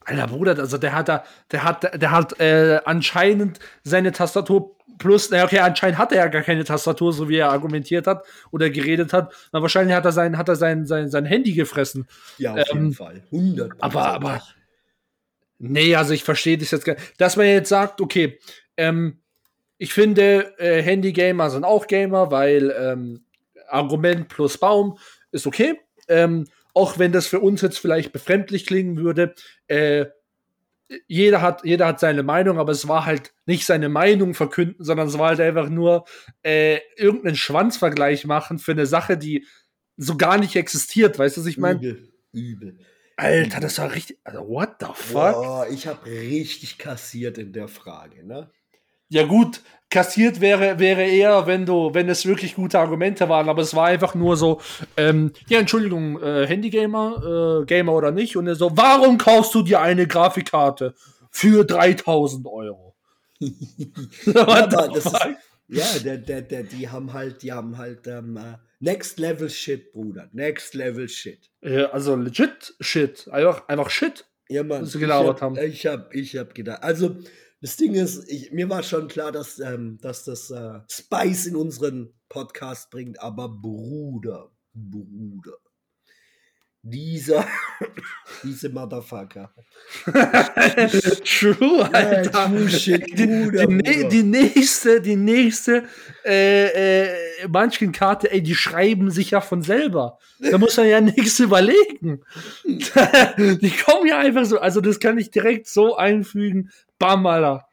Alter 0.00 0.28
Bruder, 0.28 0.56
also 0.58 0.78
der 0.78 0.92
hat 0.94 1.08
da, 1.08 1.24
der 1.50 1.64
hat, 1.64 2.00
der 2.00 2.10
hat 2.12 2.38
äh, 2.40 2.80
anscheinend 2.84 3.58
seine 3.82 4.12
Tastatur 4.12 4.76
plus, 4.98 5.30
naja, 5.30 5.44
okay, 5.44 5.58
anscheinend 5.58 5.98
hat 5.98 6.12
er 6.12 6.18
ja 6.18 6.26
gar 6.28 6.42
keine 6.42 6.64
Tastatur, 6.64 7.12
so 7.12 7.28
wie 7.28 7.36
er 7.38 7.50
argumentiert 7.50 8.06
hat 8.06 8.24
oder 8.52 8.70
geredet 8.70 9.12
hat. 9.12 9.34
Na, 9.52 9.60
wahrscheinlich 9.60 9.96
hat 9.96 10.04
er 10.04 10.12
sein, 10.12 10.38
hat 10.38 10.48
er 10.48 10.56
sein, 10.56 10.86
sein, 10.86 11.10
sein 11.10 11.24
Handy 11.26 11.52
gefressen. 11.52 12.06
Ja, 12.38 12.52
auf 12.52 12.70
Ähm, 12.70 12.76
jeden 12.84 12.92
Fall. 12.94 13.22
100 13.32 13.72
aber- 13.82 14.06
aber- 14.06 14.42
Nee, 15.58 15.94
also 15.96 16.12
ich 16.12 16.22
verstehe 16.22 16.56
das 16.58 16.70
jetzt 16.70 16.84
gar 16.84 16.94
nicht. 16.94 17.20
Dass 17.20 17.36
man 17.36 17.46
jetzt 17.46 17.70
sagt, 17.70 18.00
okay, 18.00 18.38
ähm, 18.76 19.18
ich 19.78 19.92
finde, 19.92 20.54
äh, 20.58 20.82
Handy-Gamer 20.82 21.50
sind 21.50 21.64
auch 21.64 21.86
Gamer, 21.86 22.30
weil 22.30 22.70
ähm, 22.78 23.24
Argument 23.68 24.28
plus 24.28 24.58
Baum 24.58 24.98
ist 25.30 25.46
okay. 25.46 25.80
Ähm, 26.08 26.46
auch 26.74 26.98
wenn 26.98 27.12
das 27.12 27.26
für 27.26 27.40
uns 27.40 27.62
jetzt 27.62 27.78
vielleicht 27.78 28.12
befremdlich 28.12 28.66
klingen 28.66 28.96
würde. 28.98 29.34
Äh, 29.66 30.06
jeder 31.08 31.40
hat, 31.42 31.64
jeder 31.64 31.86
hat 31.86 32.00
seine 32.00 32.22
Meinung, 32.22 32.58
aber 32.58 32.70
es 32.72 32.86
war 32.86 33.06
halt 33.06 33.32
nicht 33.44 33.66
seine 33.66 33.88
Meinung 33.88 34.34
verkünden, 34.34 34.84
sondern 34.84 35.08
es 35.08 35.18
war 35.18 35.30
halt 35.30 35.40
einfach 35.40 35.68
nur 35.68 36.04
äh, 36.42 36.78
irgendeinen 36.96 37.36
Schwanzvergleich 37.36 38.24
machen 38.24 38.58
für 38.58 38.72
eine 38.72 38.86
Sache, 38.86 39.16
die 39.16 39.46
so 39.96 40.16
gar 40.16 40.38
nicht 40.38 40.54
existiert. 40.54 41.18
Weißt 41.18 41.36
du, 41.36 41.40
was 41.40 41.48
ich 41.48 41.58
meine? 41.58 41.80
übel, 41.80 42.12
übel. 42.32 42.78
Alter, 43.16 43.60
das 43.60 43.78
war 43.78 43.92
richtig. 43.92 44.18
Also, 44.24 44.46
what 44.46 44.76
the 44.80 44.86
fuck? 44.92 45.32
Boah, 45.32 45.66
ich 45.70 45.86
habe 45.86 46.04
richtig 46.06 46.76
kassiert 46.76 47.38
in 47.38 47.52
der 47.52 47.68
Frage, 47.68 48.24
ne? 48.26 48.50
Ja, 49.08 49.24
gut, 49.24 49.60
kassiert 49.90 50.40
wäre, 50.40 50.78
wäre 50.78 51.04
eher, 51.04 51.46
wenn 51.46 51.64
du, 51.64 51.94
wenn 51.94 52.08
es 52.08 52.26
wirklich 52.26 52.54
gute 52.54 52.78
Argumente 52.78 53.28
waren, 53.28 53.48
aber 53.48 53.62
es 53.62 53.74
war 53.74 53.86
einfach 53.86 54.14
nur 54.14 54.36
so, 54.36 54.60
ähm, 54.96 55.32
ja, 55.48 55.58
Entschuldigung, 55.58 56.20
äh, 56.20 56.46
Handygamer, 56.46 57.62
äh, 57.62 57.64
Gamer 57.66 57.92
oder 57.92 58.10
nicht, 58.10 58.36
und 58.36 58.46
er 58.46 58.56
so, 58.56 58.76
warum 58.76 59.18
kaufst 59.18 59.54
du 59.54 59.62
dir 59.62 59.80
eine 59.80 60.06
Grafikkarte 60.06 60.94
für 61.30 61.64
3000 61.64 62.46
Euro? 62.46 62.96
What 63.40 64.36
aber 64.36 64.88
das 64.88 65.06
ist, 65.06 65.18
ja, 65.68 65.84
der, 66.04 66.18
der, 66.18 66.42
der, 66.42 66.62
die 66.62 66.88
haben 66.88 67.12
halt, 67.12 67.42
die 67.42 67.52
haben 67.52 67.76
halt 67.76 68.06
ähm, 68.06 68.36
äh, 68.36 68.56
Next 68.80 69.18
Level 69.18 69.50
Shit, 69.50 69.92
Bruder. 69.92 70.28
Next 70.32 70.74
Level 70.74 71.08
Shit. 71.08 71.50
Ja, 71.62 71.86
also 71.90 72.14
legit 72.14 72.74
Shit, 72.80 73.28
einfach, 73.28 73.66
einfach 73.68 73.90
Shit. 73.90 74.26
Ja, 74.48 74.62
Mann. 74.62 74.82
Was 74.82 74.92
sie 74.92 75.00
gelabert 75.00 75.38
ich 75.38 75.42
hab, 75.42 75.58
haben. 75.58 75.58
Ich 75.58 75.86
hab, 75.86 76.14
ich 76.14 76.36
hab 76.36 76.54
gedacht. 76.54 76.82
Also, 76.82 77.16
das 77.60 77.76
Ding 77.76 77.94
ist, 77.94 78.28
ich, 78.28 78.52
mir 78.52 78.68
war 78.68 78.82
schon 78.82 79.08
klar, 79.08 79.32
dass, 79.32 79.58
ähm, 79.58 79.98
dass 80.00 80.24
das 80.24 80.50
äh, 80.50 80.80
Spice 80.90 81.46
in 81.46 81.56
unseren 81.56 82.12
Podcast 82.28 82.90
bringt, 82.90 83.20
aber 83.20 83.48
Bruder, 83.48 84.50
Bruder. 84.74 85.56
Dieser, 86.88 87.44
diese 88.44 88.68
Motherfucker. 88.68 89.52
True, 90.06 91.88
Alter. 91.92 92.30
true 92.30 92.68
shit, 92.70 93.18
die, 93.18 93.26
Bruder, 93.26 93.66
die, 93.66 93.74
ne- 93.74 94.08
die 94.08 94.22
nächste, 94.22 95.00
die 95.00 95.16
nächste 95.16 95.82
äh, 96.24 97.06
äh, 97.06 97.48
Munchkin-Karte, 97.48 98.30
ey, 98.30 98.40
die 98.40 98.54
schreiben 98.54 99.10
sich 99.10 99.32
ja 99.32 99.40
von 99.40 99.62
selber. 99.62 100.18
Da 100.38 100.58
muss 100.58 100.76
man 100.76 100.86
ja 100.86 101.00
nichts 101.00 101.40
überlegen. 101.40 102.22
die 102.64 103.72
kommen 103.84 104.06
ja 104.06 104.20
einfach 104.20 104.44
so, 104.44 104.60
also 104.60 104.80
das 104.80 105.00
kann 105.00 105.18
ich 105.18 105.32
direkt 105.32 105.66
so 105.66 105.96
einfügen. 105.96 106.70
Bam, 107.00 107.26
Alter. 107.26 107.66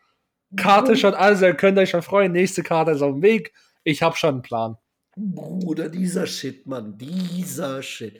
Karte 0.57 0.95
schon, 0.95 1.13
also 1.13 1.45
ihr 1.45 1.53
könnt 1.53 1.77
euch 1.77 1.91
schon 1.91 2.01
freuen, 2.01 2.31
nächste 2.31 2.63
Karte 2.63 2.91
ist 2.91 3.01
auf 3.03 3.13
dem 3.13 3.21
Weg. 3.21 3.53
Ich 3.83 4.01
hab 4.01 4.17
schon 4.17 4.29
einen 4.35 4.41
Plan. 4.41 4.77
Bruder, 5.15 5.89
dieser 5.89 6.25
Shit, 6.25 6.65
Mann, 6.65 6.97
dieser 6.97 7.83
Shit. 7.83 8.19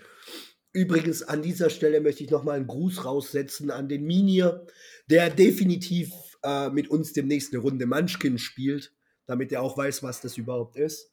Übrigens, 0.73 1.21
an 1.21 1.43
dieser 1.43 1.69
Stelle 1.69 2.01
möchte 2.01 2.23
ich 2.23 2.31
nochmal 2.31 2.57
einen 2.57 2.67
Gruß 2.67 3.05
raussetzen 3.05 3.69
an 3.69 3.87
den 3.87 4.03
Minier, 4.05 4.65
der 5.07 5.29
definitiv 5.29 6.11
äh, 6.43 6.69
mit 6.71 6.89
uns 6.89 7.13
demnächst 7.13 7.53
eine 7.53 7.61
Runde 7.61 7.85
Munchkin 7.85 8.39
spielt, 8.39 8.91
damit 9.27 9.51
er 9.51 9.61
auch 9.61 9.77
weiß, 9.77 10.01
was 10.01 10.21
das 10.21 10.37
überhaupt 10.37 10.75
ist. 10.75 11.11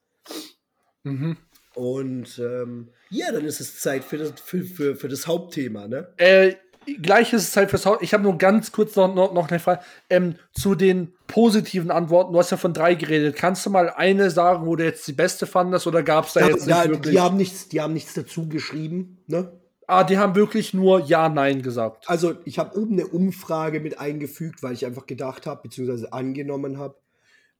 Mhm. 1.05 1.37
Und 1.75 2.39
ähm, 2.39 2.91
ja, 3.11 3.31
dann 3.33 3.45
ist 3.45 3.61
es 3.61 3.79
Zeit 3.81 4.03
für 4.03 4.19
das, 4.19 4.41
für, 4.41 4.65
für, 4.65 4.97
für 4.97 5.09
das 5.09 5.27
Hauptthema, 5.27 5.87
ne? 5.87 6.13
Äh, 6.17 6.55
gleich 7.03 7.33
ist 7.33 7.43
es 7.43 7.53
Zeit 7.53 7.71
fürs 7.71 7.87
Haus. 7.87 7.99
Ich 8.01 8.13
habe 8.15 8.23
nur 8.23 8.39
ganz 8.39 8.73
kurz 8.73 8.97
noch, 8.97 9.15
noch, 9.15 9.33
noch 9.33 9.49
eine 9.49 9.61
Frage 9.61 9.83
ähm, 10.09 10.37
zu 10.53 10.75
den 10.75 11.13
positiven 11.27 11.91
Antworten. 11.91 12.33
Du 12.33 12.39
hast 12.39 12.51
ja 12.51 12.57
von 12.57 12.73
drei 12.73 12.95
geredet. 12.95 13.37
Kannst 13.37 13.65
du 13.65 13.71
mal 13.71 13.91
eine 13.91 14.31
sagen, 14.31 14.67
wo 14.67 14.77
du 14.77 14.85
jetzt 14.85 15.07
die 15.07 15.13
beste 15.13 15.47
fandest 15.47 15.87
oder 15.87 16.03
gab 16.03 16.27
es 16.27 16.35
da 16.35 16.47
jetzt 16.47 16.67
Ja, 16.67 16.83
nicht 16.83 16.91
wirklich? 16.91 17.15
die, 17.15 17.21
haben 17.21 17.37
nichts, 17.37 17.69
die 17.69 17.81
haben 17.81 17.93
nichts 17.93 18.15
dazu 18.15 18.49
geschrieben, 18.49 19.19
ne? 19.27 19.61
Ah, 19.87 20.05
die 20.05 20.19
haben 20.19 20.37
wirklich 20.37 20.73
nur 20.73 21.01
Ja, 21.01 21.29
Nein 21.29 21.63
gesagt. 21.63 22.09
Also, 22.09 22.35
ich 22.45 22.61
habe 22.61 22.79
oben 22.79 22.93
eine 22.93 23.09
Umfrage 23.09 23.81
mit 23.81 23.99
eingefügt, 23.99 24.63
weil 24.63 24.73
ich 24.73 24.87
einfach 24.87 25.07
gedacht 25.07 25.47
habe, 25.47 25.63
beziehungsweise 25.63 26.13
angenommen 26.13 26.79
habe, 26.79 26.95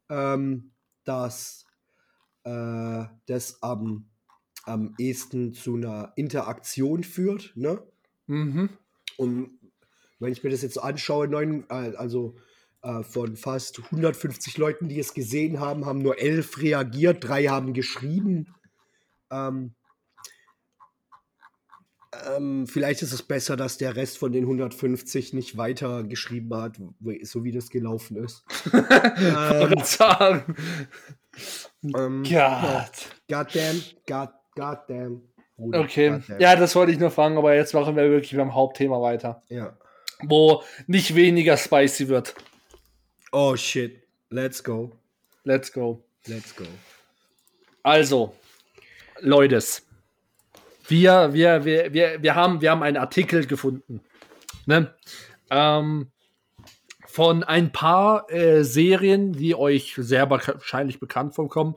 ähm, 0.09 0.71
dass 1.05 1.65
äh, 2.45 3.05
das 3.27 3.63
am, 3.63 4.07
am 4.65 4.95
ehesten 4.99 5.55
zu 5.55 5.75
einer 5.75 6.13
Interaktion 6.15 7.03
führt. 7.03 7.53
Ne? 7.57 7.83
Mhm. 8.29 8.71
Und 9.21 9.61
wenn 10.19 10.33
ich 10.33 10.43
mir 10.43 10.49
das 10.49 10.63
jetzt 10.63 10.75
so 10.75 10.81
anschaue, 10.81 11.29
neun, 11.29 11.67
äh, 11.69 11.95
also 11.97 12.37
äh, 12.83 13.03
von 13.03 13.37
fast 13.37 13.79
150 13.79 14.57
Leuten, 14.57 14.89
die 14.89 14.99
es 14.99 15.13
gesehen 15.13 15.61
haben, 15.61 15.85
haben 15.85 16.01
nur 16.01 16.19
elf 16.19 16.59
reagiert, 16.59 17.23
drei 17.23 17.45
haben 17.45 17.75
geschrieben. 17.75 18.55
Ähm, 19.31 19.75
ähm, 22.35 22.67
vielleicht 22.67 23.03
ist 23.03 23.13
es 23.13 23.23
besser, 23.23 23.57
dass 23.57 23.77
der 23.77 23.95
Rest 23.95 24.17
von 24.17 24.33
den 24.33 24.45
150 24.45 25.35
nicht 25.35 25.59
weiter 25.59 26.03
geschrieben 26.03 26.55
hat, 26.55 26.81
so 27.23 27.45
wie 27.45 27.53
das 27.53 27.69
gelaufen 27.69 28.17
ist. 28.17 28.43
ähm, 28.73 29.73
Ähm, 29.73 29.85
sagen. 29.85 30.57
ähm, 31.95 32.23
Gott. 32.25 33.11
Goddamn, 33.29 33.83
God, 34.07 34.31
goddamn. 34.57 35.30
Bruder, 35.61 35.81
Okay. 35.81 36.21
Ja, 36.39 36.57
das 36.57 36.75
wollte 36.75 36.91
ich 36.93 36.99
nur 36.99 37.11
fragen, 37.11 37.37
aber 37.37 37.55
jetzt 37.55 37.75
machen 37.75 37.95
wir 37.95 38.11
wirklich 38.11 38.35
beim 38.37 38.55
Hauptthema 38.55 39.01
weiter. 39.01 39.43
ja. 39.49 39.77
Wo 40.23 40.63
nicht 40.87 41.15
weniger 41.15 41.57
spicy 41.57 42.09
wird. 42.09 42.35
Oh 43.33 43.57
shit. 43.57 44.03
Let's 44.29 44.63
go. 44.63 44.93
Let's 45.45 45.73
go. 45.73 46.05
Let's 46.27 46.55
go. 46.55 46.65
Also, 47.83 48.35
Leutes, 49.21 49.87
wir, 50.89 51.33
wir, 51.33 51.65
wir, 51.65 51.93
wir, 51.95 52.23
wir, 52.23 52.35
haben, 52.35 52.61
wir 52.61 52.71
haben 52.71 52.83
einen 52.83 52.99
Artikel 52.99 53.47
gefunden. 53.47 54.03
Ne? 54.67 54.95
Ähm, 55.51 56.11
von 57.07 57.43
ein 57.43 57.73
paar 57.73 58.31
äh, 58.31 58.63
Serien, 58.63 59.33
die 59.33 59.55
euch 59.55 59.95
sehr 59.97 60.29
wahrscheinlich 60.29 61.01
bekannt 61.01 61.35
vorkommen. 61.35 61.77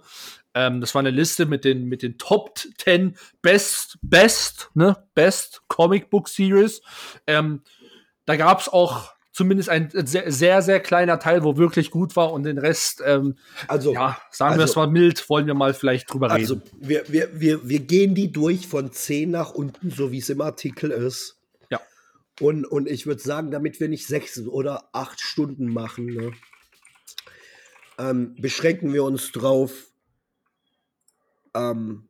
Ähm, 0.56 0.82
das 0.82 0.94
war 0.94 1.00
eine 1.00 1.10
Liste 1.12 1.46
mit 1.46 1.66
den, 1.66 1.86
mit 1.86 2.04
den 2.04 2.18
Top 2.18 2.60
10 2.78 3.16
Best, 3.42 3.98
Best, 4.02 4.70
ne? 4.74 5.04
Best 5.16 5.62
Comic 5.68 6.10
Book 6.10 6.28
Series. 6.30 6.82
Ähm, 7.28 7.62
da 8.26 8.36
gab 8.36 8.62
es 8.62 8.70
auch 8.70 9.12
zumindest 9.32 9.70
ein 9.70 9.90
sehr, 9.92 10.32
sehr, 10.32 10.62
sehr 10.62 10.80
kleiner 10.80 11.18
Teil, 11.18 11.44
wo 11.44 11.58
wirklich 11.58 11.90
gut 11.90 12.16
war 12.16 12.32
und 12.32 12.44
den 12.44 12.60
Rest, 12.60 13.02
ähm, 13.04 13.36
Also, 13.68 13.92
ja, 13.94 14.20
sagen 14.30 14.56
wir 14.58 14.62
also- 14.62 14.72
es 14.72 14.76
mal 14.76 14.88
mild, 14.88 15.28
wollen 15.28 15.48
wir 15.48 15.56
mal 15.56 15.74
vielleicht 15.74 16.14
drüber 16.14 16.30
Also, 16.30 16.54
reden. 16.56 16.70
wir, 16.80 17.04
wir, 17.08 17.30
wir, 17.42 17.68
wir 17.68 17.80
gehen 17.80 18.14
die 18.14 18.32
durch 18.32 18.68
von 18.68 18.92
10 18.92 19.32
nach 19.32 19.52
unten, 19.52 19.90
so 19.90 20.12
wie 20.12 20.20
es 20.20 20.30
im 20.30 20.40
Artikel 20.42 20.92
ist. 20.92 21.38
Ja. 21.72 21.82
Und, 22.42 22.66
und 22.66 22.88
ich 22.88 23.08
würde 23.08 23.22
sagen, 23.24 23.50
damit 23.50 23.80
wir 23.80 23.90
nicht 23.90 24.06
sechs 24.06 24.40
oder 24.40 24.88
acht 24.94 25.20
Stunden 25.20 25.74
machen, 25.74 26.06
ne, 26.06 26.32
ähm, 27.98 28.36
beschränken 28.40 28.94
wir 28.94 29.04
uns 29.04 29.32
drauf, 29.32 29.72
ähm, 31.56 32.08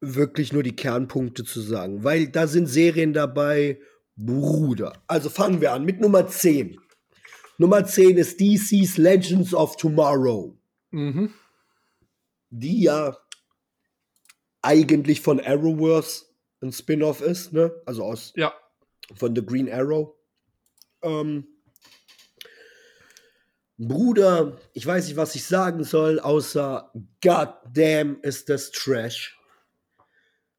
wirklich 0.00 0.52
nur 0.52 0.62
die 0.62 0.76
Kernpunkte 0.76 1.44
zu 1.44 1.60
sagen. 1.60 2.04
Weil 2.04 2.28
da 2.28 2.46
sind 2.46 2.66
Serien 2.66 3.12
dabei 3.12 3.80
Bruder. 4.16 5.02
Also 5.06 5.28
fangen 5.30 5.60
wir 5.60 5.72
an 5.72 5.84
mit 5.84 6.00
Nummer 6.00 6.26
10. 6.26 6.78
Nummer 7.58 7.84
10 7.84 8.16
ist 8.18 8.40
DC's 8.40 8.96
Legends 8.98 9.54
of 9.54 9.76
Tomorrow, 9.76 10.56
Mhm. 10.90 11.32
die 12.50 12.82
ja 12.82 13.16
eigentlich 14.62 15.20
von 15.20 15.40
Arrowverse 15.40 16.26
ein 16.62 16.72
Spin-off 16.72 17.20
ist, 17.20 17.52
ne? 17.52 17.72
Also 17.86 18.02
aus 18.04 18.32
Ja. 18.36 18.52
von 19.14 19.34
The 19.36 19.44
Green 19.44 19.70
Arrow. 19.70 20.14
Ähm, 21.02 21.46
Bruder, 23.76 24.60
ich 24.72 24.86
weiß 24.86 25.06
nicht, 25.06 25.16
was 25.16 25.34
ich 25.34 25.44
sagen 25.44 25.82
soll, 25.82 26.20
außer 26.20 26.92
God 27.20 27.54
damn 27.72 28.20
ist 28.22 28.48
das 28.48 28.70
Trash. 28.70 29.38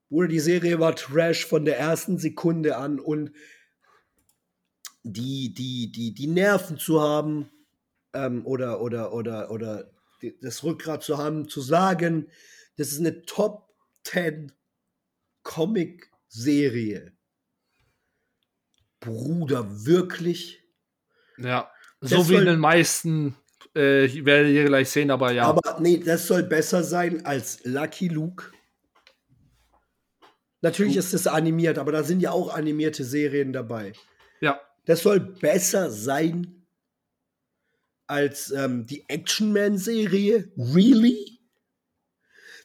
Bruder, 0.09 0.27
die 0.27 0.39
Serie 0.39 0.79
war 0.79 0.95
Trash 0.95 1.45
von 1.45 1.65
der 1.65 1.79
ersten 1.79 2.17
Sekunde 2.17 2.77
an 2.77 2.99
und 2.99 3.31
die, 5.03 5.53
die, 5.53 5.91
die, 5.91 6.13
die 6.13 6.27
Nerven 6.27 6.77
zu 6.77 7.01
haben 7.01 7.49
ähm, 8.13 8.45
oder, 8.45 8.81
oder, 8.81 9.13
oder, 9.13 9.51
oder 9.51 9.91
das 10.41 10.63
Rückgrat 10.63 11.03
zu 11.03 11.17
haben, 11.17 11.47
zu 11.47 11.61
sagen, 11.61 12.27
das 12.77 12.91
ist 12.91 12.99
eine 12.99 13.21
Top 13.23 13.73
10 14.03 14.51
Comic-Serie. 15.43 17.13
Bruder, 18.99 19.85
wirklich? 19.85 20.63
Ja. 21.37 21.71
Das 22.01 22.11
So 22.11 22.29
wie 22.29 22.33
soll- 22.33 22.41
in 22.41 22.45
den 22.47 22.59
meisten, 22.59 23.35
äh, 23.75 24.05
ich 24.05 24.25
werde 24.25 24.51
ihr 24.51 24.65
gleich 24.65 24.89
sehen, 24.89 25.11
aber 25.11 25.31
ja. 25.31 25.45
Aber 25.45 25.79
nee, 25.79 25.97
das 25.97 26.27
soll 26.27 26.43
besser 26.43 26.83
sein 26.83 27.25
als 27.25 27.63
Lucky 27.63 28.07
Luke. 28.09 28.51
Natürlich 30.61 30.97
ist 30.97 31.13
es 31.13 31.27
animiert, 31.27 31.77
aber 31.77 31.91
da 31.91 32.03
sind 32.03 32.21
ja 32.21 32.31
auch 32.31 32.53
animierte 32.53 33.03
Serien 33.03 33.53
dabei. 33.53 33.93
ja. 34.41 34.59
Das 34.87 35.01
soll 35.01 35.19
besser 35.19 35.89
sein 35.89 36.67
als 38.05 38.51
ähm, 38.51 38.85
die 38.85 39.03
Action 39.09 39.51
Man-Serie. 39.51 40.51
Really? 40.55 41.39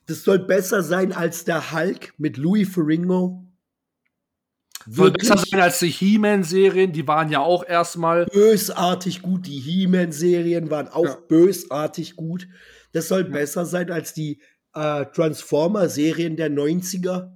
Das 0.05 0.23
soll 0.24 0.40
besser 0.40 0.82
sein 0.82 1.15
als 1.15 1.47
der 1.47 1.73
Hulk 1.73 2.12
mit 2.19 2.36
Louis 2.36 2.69
Ferrigno. 2.69 3.49
Soll 4.86 5.11
besser 5.11 5.36
sein 5.36 5.61
als 5.61 5.78
die 5.78 5.90
He-Man-Serien, 5.90 6.93
die 6.93 7.07
waren 7.07 7.31
ja 7.31 7.40
auch 7.40 7.65
erstmal. 7.66 8.27
bösartig 8.27 9.23
gut. 9.23 9.47
Die 9.47 9.61
He-Man-Serien 9.61 10.70
waren 10.70 10.89
auch 10.89 11.05
Ja. 11.05 11.19
bösartig 11.28 12.16
gut. 12.16 12.48
Das 12.93 13.09
soll 13.09 13.24
besser 13.24 13.66
sein 13.66 13.90
als 13.90 14.15
die 14.15 14.40
äh, 14.74 15.05
Transformer-Serien 15.07 16.36
der 16.36 16.51
90er. 16.51 17.32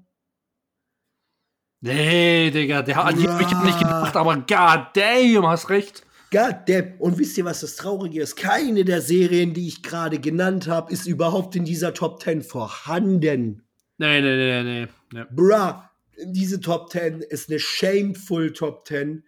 Nee, 1.81 2.51
Digga, 2.51 2.83
der 2.83 2.97
hat 2.97 3.19
die 3.19 3.29
hab 3.29 3.41
ich 3.41 3.47
nicht 3.65 3.79
gedacht, 3.79 4.17
aber 4.17 4.37
god 4.37 4.87
damn, 4.95 5.47
hast 5.47 5.69
recht. 5.69 6.03
God 6.31 6.57
damn. 6.67 6.95
Und 6.99 7.19
wisst 7.19 7.37
ihr, 7.37 7.45
was 7.45 7.61
das 7.61 7.77
Traurige 7.77 8.23
ist? 8.23 8.37
Keine 8.37 8.85
der 8.85 9.03
Serien, 9.03 9.53
die 9.53 9.69
ich 9.69 9.83
gerade 9.83 10.19
genannt 10.19 10.67
habe, 10.67 10.91
ist 10.91 11.07
überhaupt 11.07 11.55
in 11.57 11.65
dieser 11.67 11.93
Top 11.93 12.23
10 12.23 12.43
vorhanden. 12.43 13.63
Nee, 13.99 14.21
nee, 14.21 14.37
nee, 14.37 14.63
nee. 14.63 14.89
nee. 15.13 15.25
Bruh, 15.31 15.75
diese 16.25 16.61
Top 16.61 16.91
10 16.91 17.21
ist 17.21 17.49
eine 17.51 17.59
shameful 17.59 18.53
Top 18.53 18.87
10. 18.87 19.25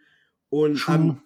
Und 0.48 0.78
True. 0.78 0.94
am 0.94 1.22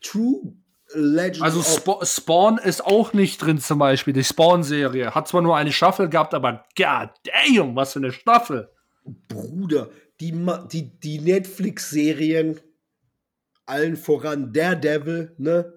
True 0.00 0.54
Legend 0.94 1.42
Also 1.42 1.60
Sp 1.64 2.04
Spawn 2.04 2.58
ist 2.58 2.84
auch 2.84 3.12
nicht 3.12 3.38
drin 3.40 3.58
zum 3.58 3.78
Beispiel, 3.78 4.12
die 4.12 4.24
Spawn-Serie. 4.24 5.14
Hat 5.14 5.28
zwar 5.28 5.40
nur 5.42 5.56
eine 5.56 5.72
Staffel 5.72 6.08
gehabt, 6.08 6.34
aber 6.34 6.64
god 6.76 7.10
damn, 7.24 7.74
was 7.76 7.92
für 7.94 7.98
eine 8.00 8.12
Staffel. 8.12 8.70
Bruder, 9.28 9.90
die, 10.20 10.32
Ma- 10.32 10.66
die, 10.70 10.98
die 11.00 11.18
Netflix-Serien, 11.20 12.60
allen 13.66 13.96
voran 13.96 14.52
Daredevil, 14.52 15.34
ne? 15.38 15.72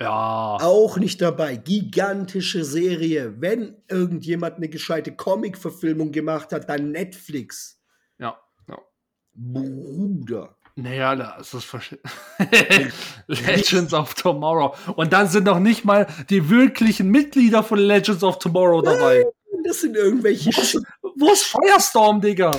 Ja. 0.00 0.58
Auch 0.60 0.98
nicht 0.98 1.22
dabei. 1.22 1.56
Gigantische 1.56 2.64
Serie. 2.64 3.40
Wenn 3.40 3.76
irgendjemand 3.88 4.56
eine 4.56 4.68
gescheite 4.68 5.12
Comic-Verfilmung 5.16 6.12
gemacht 6.12 6.52
hat, 6.52 6.68
dann 6.68 6.92
Netflix. 6.92 7.75
Bruder. 9.36 10.56
Naja, 10.76 11.16
das 11.16 11.54
ist 11.54 11.64
versch- 11.64 11.98
Legends 13.26 13.94
of 13.94 14.14
Tomorrow. 14.14 14.74
Und 14.96 15.12
dann 15.12 15.28
sind 15.28 15.44
noch 15.44 15.58
nicht 15.58 15.84
mal 15.84 16.06
die 16.28 16.50
wirklichen 16.50 17.10
Mitglieder 17.10 17.62
von 17.62 17.78
Legends 17.78 18.22
of 18.22 18.38
Tomorrow 18.38 18.82
dabei. 18.82 19.24
Das 19.64 19.80
sind 19.80 19.96
irgendwelche 19.96 20.52
Shit. 20.52 20.82
Wo 21.02 21.32
ist 21.32 21.44
Firestorm, 21.44 22.20
Digga? 22.20 22.50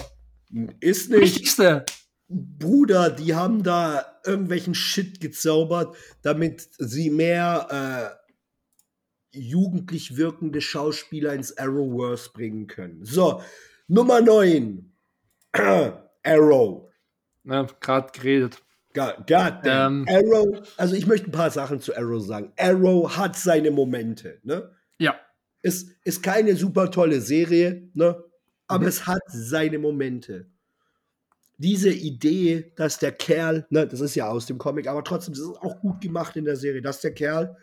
Ist 0.79 1.09
nicht. 1.11 1.21
Wichtigste. 1.21 1.85
Bruder, 2.27 3.09
die 3.11 3.35
haben 3.35 3.63
da 3.63 4.19
irgendwelchen 4.25 4.75
Shit 4.75 5.21
gezaubert, 5.21 5.95
damit 6.23 6.67
sie 6.77 7.09
mehr 7.09 8.17
äh, 9.31 9.37
jugendlich 9.37 10.17
wirkende 10.17 10.59
Schauspieler 10.59 11.33
ins 11.33 11.57
Arrowverse 11.57 12.31
bringen 12.33 12.67
können. 12.67 13.05
So, 13.05 13.41
Nummer 13.87 14.21
9. 14.21 14.91
Arrow. 16.27 16.89
Ne, 17.43 17.67
Gerade 17.79 18.11
geredet. 18.11 18.61
God, 18.93 19.27
God 19.27 19.59
damn. 19.63 20.07
Ähm. 20.07 20.07
Arrow, 20.09 20.67
also 20.77 20.95
ich 20.95 21.05
möchte 21.05 21.29
ein 21.29 21.31
paar 21.31 21.51
Sachen 21.51 21.79
zu 21.79 21.95
Arrow 21.95 22.19
sagen. 22.19 22.51
Arrow 22.57 23.15
hat 23.15 23.35
seine 23.37 23.71
Momente, 23.71 24.39
ne? 24.43 24.71
Ja. 24.97 25.15
Es 25.61 25.85
ist 26.03 26.23
keine 26.23 26.55
super 26.55 26.89
tolle 26.91 27.21
Serie, 27.21 27.89
ne? 27.93 28.23
Aber 28.67 28.87
es 28.87 29.07
hat 29.07 29.21
seine 29.27 29.79
Momente. 29.79 30.49
Diese 31.57 31.89
Idee, 31.89 32.73
dass 32.75 32.99
der 32.99 33.11
Kerl, 33.11 33.65
ne, 33.69 33.87
das 33.87 34.01
ist 34.01 34.15
ja 34.15 34.27
aus 34.27 34.45
dem 34.45 34.57
Comic, 34.57 34.87
aber 34.87 35.03
trotzdem 35.03 35.33
das 35.33 35.43
ist 35.43 35.57
auch 35.57 35.79
gut 35.79 36.01
gemacht 36.01 36.35
in 36.35 36.45
der 36.45 36.55
Serie, 36.55 36.81
dass 36.81 37.01
der 37.01 37.13
Kerl 37.13 37.57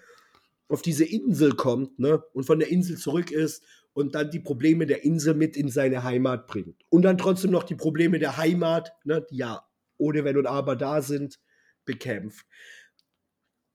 auf 0.69 0.83
diese 0.83 1.05
Insel 1.05 1.55
kommt, 1.55 1.99
ne, 1.99 2.23
und 2.33 2.45
von 2.45 2.59
der 2.59 2.71
Insel 2.71 2.97
zurück 2.97 3.31
ist 3.31 3.63
und 3.95 4.15
dann 4.15 4.31
die 4.31 4.41
Probleme 4.41 4.87
der 4.87 5.05
Insel 5.05 5.35
mit 5.35 5.57
in 5.57 5.69
seine 5.69 6.03
Heimat 6.03 6.47
bringt. 6.47 6.85
Und 6.91 7.03
dann 7.03 7.17
trotzdem 7.17 7.53
noch 7.53 7.63
die 7.63 7.77
Probleme 7.77 8.19
der 8.19 8.37
Heimat, 8.37 8.93
ne, 9.05 9.25
die 9.31 9.39
ja 9.39 9.65
ohne 9.97 10.25
Wenn 10.25 10.37
und 10.37 10.47
Aber 10.47 10.77
da 10.77 11.01
sind, 11.01 11.41
bekämpft. 11.85 12.47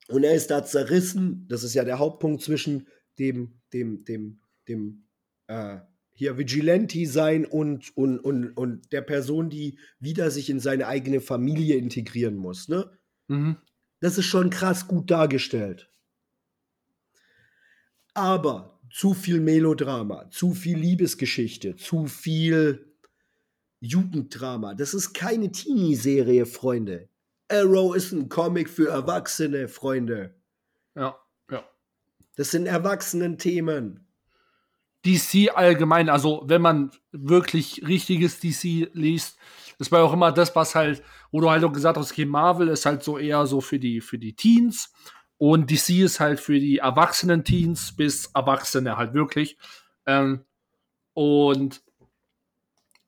Und 0.08 0.24
er 0.24 0.34
ist 0.34 0.50
da 0.50 0.64
zerrissen. 0.64 1.46
Das 1.48 1.62
ist 1.62 1.74
ja 1.74 1.84
der 1.84 1.98
Hauptpunkt 1.98 2.42
zwischen 2.42 2.86
dem, 3.18 3.60
dem, 3.72 4.04
dem, 4.04 4.40
dem, 4.68 5.06
äh, 5.46 5.78
hier 6.12 6.36
Vigilante 6.36 7.06
sein 7.06 7.46
und, 7.46 7.96
und, 7.96 8.18
und, 8.18 8.52
und 8.52 8.92
der 8.92 9.00
Person, 9.00 9.48
die 9.48 9.78
wieder 9.98 10.30
sich 10.30 10.50
in 10.50 10.60
seine 10.60 10.86
eigene 10.86 11.20
Familie 11.20 11.76
integrieren 11.76 12.36
muss. 12.36 12.68
Ne? 12.68 12.90
Mhm. 13.28 13.56
Das 14.00 14.18
ist 14.18 14.26
schon 14.26 14.50
krass 14.50 14.86
gut 14.86 15.10
dargestellt. 15.10 15.90
Aber 18.12 18.79
zu 18.90 19.14
viel 19.14 19.40
Melodrama, 19.40 20.28
zu 20.30 20.52
viel 20.52 20.78
Liebesgeschichte, 20.78 21.76
zu 21.76 22.06
viel 22.06 22.92
Jugenddrama. 23.80 24.74
Das 24.74 24.94
ist 24.94 25.14
keine 25.14 25.50
Teenie-Serie, 25.50 26.44
Freunde. 26.44 27.08
Arrow 27.48 27.94
ist 27.94 28.12
ein 28.12 28.28
Comic 28.28 28.68
für 28.68 28.88
Erwachsene, 28.88 29.68
Freunde. 29.68 30.34
Ja. 30.94 31.16
Ja. 31.50 31.64
Das 32.36 32.50
sind 32.50 32.66
Erwachsenen-Themen. 32.66 34.06
DC 35.06 35.50
allgemein, 35.54 36.10
also 36.10 36.42
wenn 36.46 36.60
man 36.60 36.90
wirklich 37.10 37.82
richtiges 37.86 38.38
DC 38.38 38.90
liest, 38.92 39.38
das 39.78 39.90
war 39.90 40.04
auch 40.04 40.12
immer 40.12 40.30
das, 40.30 40.54
was 40.54 40.74
halt, 40.74 41.02
wo 41.30 41.40
du 41.40 41.48
halt 41.48 41.64
auch 41.64 41.72
gesagt 41.72 41.96
hast, 41.96 42.12
okay, 42.12 42.26
Marvel 42.26 42.68
ist 42.68 42.84
halt 42.84 43.02
so 43.02 43.16
eher 43.16 43.46
so 43.46 43.62
für 43.62 43.78
die, 43.78 44.02
für 44.02 44.18
die 44.18 44.34
Teens 44.34 44.92
und 45.40 45.70
DC 45.70 46.00
ist 46.00 46.20
halt 46.20 46.38
für 46.38 46.60
die 46.60 46.78
erwachsenen 46.78 47.44
Teens 47.44 47.96
bis 47.96 48.26
Erwachsene 48.34 48.98
halt 48.98 49.14
wirklich. 49.14 49.56
Ähm, 50.04 50.44
und 51.14 51.82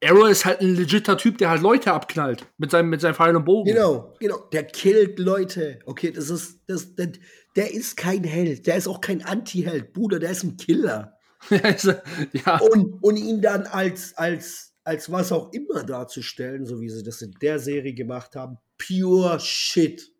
Arrow 0.03 0.31
ist 0.31 0.47
halt 0.47 0.63
ein 0.63 0.75
legitter 0.75 1.19
Typ, 1.19 1.37
der 1.37 1.51
halt 1.51 1.61
Leute 1.61 1.93
abknallt 1.93 2.47
mit 2.57 2.71
seinem, 2.71 2.89
mit 2.89 3.03
seinem 3.03 3.15
Pfeil 3.15 3.37
und 3.37 3.45
Bogen. 3.45 3.71
Genau, 3.71 4.15
genau. 4.19 4.39
Der 4.51 4.65
killt 4.65 5.19
Leute. 5.19 5.81
Okay, 5.85 6.11
das 6.11 6.31
ist, 6.31 6.61
das, 6.67 6.95
der, 6.95 7.13
der 7.55 7.75
ist 7.75 7.99
kein 7.99 8.25
Held. 8.25 8.67
Der 8.67 8.77
ist 8.77 8.89
auch 8.89 9.03
kein 9.03 9.23
Anti-Held. 9.23 9.93
Bruder, 9.93 10.19
der 10.19 10.31
ist 10.31 10.43
ein 10.43 10.57
Killer. 10.57 11.19
Ja. 11.51 12.61
Und, 12.61 13.03
und 13.03 13.17
ihn 13.17 13.43
dann 13.43 13.65
als, 13.65 14.17
als, 14.17 14.75
als 14.85 15.13
was 15.13 15.33
auch 15.33 15.53
immer 15.53 15.83
darzustellen, 15.83 16.65
so 16.65 16.81
wie 16.81 16.89
sie 16.89 17.03
das 17.03 17.21
in 17.21 17.33
der 17.43 17.59
Serie 17.59 17.93
gemacht 17.93 18.37
haben, 18.37 18.57
pure 18.79 19.39
shit. 19.39 20.11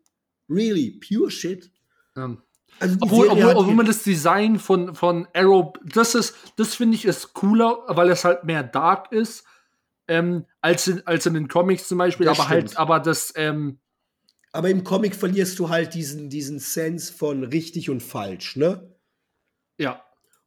Really, 0.47 0.99
pure 0.99 1.31
shit. 1.31 1.72
Ähm, 2.17 2.41
Also 2.79 2.97
Obwohl, 3.01 3.27
obwohl, 3.29 3.55
obwohl 3.55 3.75
man 3.75 3.85
das 3.85 4.03
Design 4.03 4.59
von, 4.59 4.95
von 4.95 5.27
Arrow, 5.33 5.73
das 5.85 6.15
ist, 6.15 6.35
das 6.57 6.75
finde 6.75 6.95
ich 6.95 7.05
ist 7.05 7.33
cooler, 7.33 7.83
weil 7.87 8.09
es 8.09 8.23
halt 8.25 8.43
mehr 8.43 8.63
dark 8.63 9.11
ist, 9.11 9.45
ähm, 10.07 10.45
als, 10.61 10.87
in, 10.87 11.05
als 11.07 11.25
in 11.25 11.33
den 11.35 11.47
Comics 11.47 11.87
zum 11.87 11.97
Beispiel, 11.97 12.25
Das 12.25 12.39
aber 12.39 12.49
halt, 12.49 12.63
stimmt. 12.71 12.79
aber 12.79 12.99
das, 12.99 13.31
ähm, 13.35 13.79
aber 14.51 14.69
im 14.69 14.83
Comic 14.83 15.15
verlierst 15.15 15.57
du 15.59 15.69
halt 15.69 15.93
diesen, 15.93 16.29
diesen 16.29 16.59
Sense 16.59 17.11
von 17.13 17.43
richtig 17.43 17.89
und 17.89 18.01
falsch, 18.03 18.55
ne? 18.55 18.89
ja, 19.79 20.03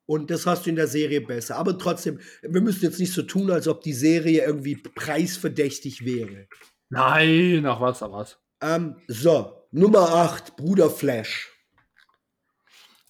Und 0.07 0.31
das 0.31 0.47
hast 0.47 0.67
du 0.67 0.71
in 0.71 0.77
der 0.77 0.87
Serie 0.87 1.21
besser. 1.21 1.57
Aber 1.57 1.77
trotzdem, 1.79 2.21
wir 2.43 2.61
müssen 2.61 2.85
jetzt 2.85 3.01
nicht 3.01 3.13
so 3.13 3.23
tun, 3.23 3.51
als 3.51 3.67
ob 3.67 3.81
die 3.83 3.93
Serie 3.95 4.45
irgendwie 4.45 4.77
preisverdächtig 4.77 6.05
wäre. 6.05 6.47
Nein, 6.91 7.67
ach 7.67 7.81
was, 7.81 8.03
ach 8.03 8.13
was. 8.13 8.39
Ähm, 8.61 8.97
so, 9.09 9.67
Nummer 9.73 10.09
8, 10.11 10.57
Bruder 10.57 10.91
Flash. 10.91 11.51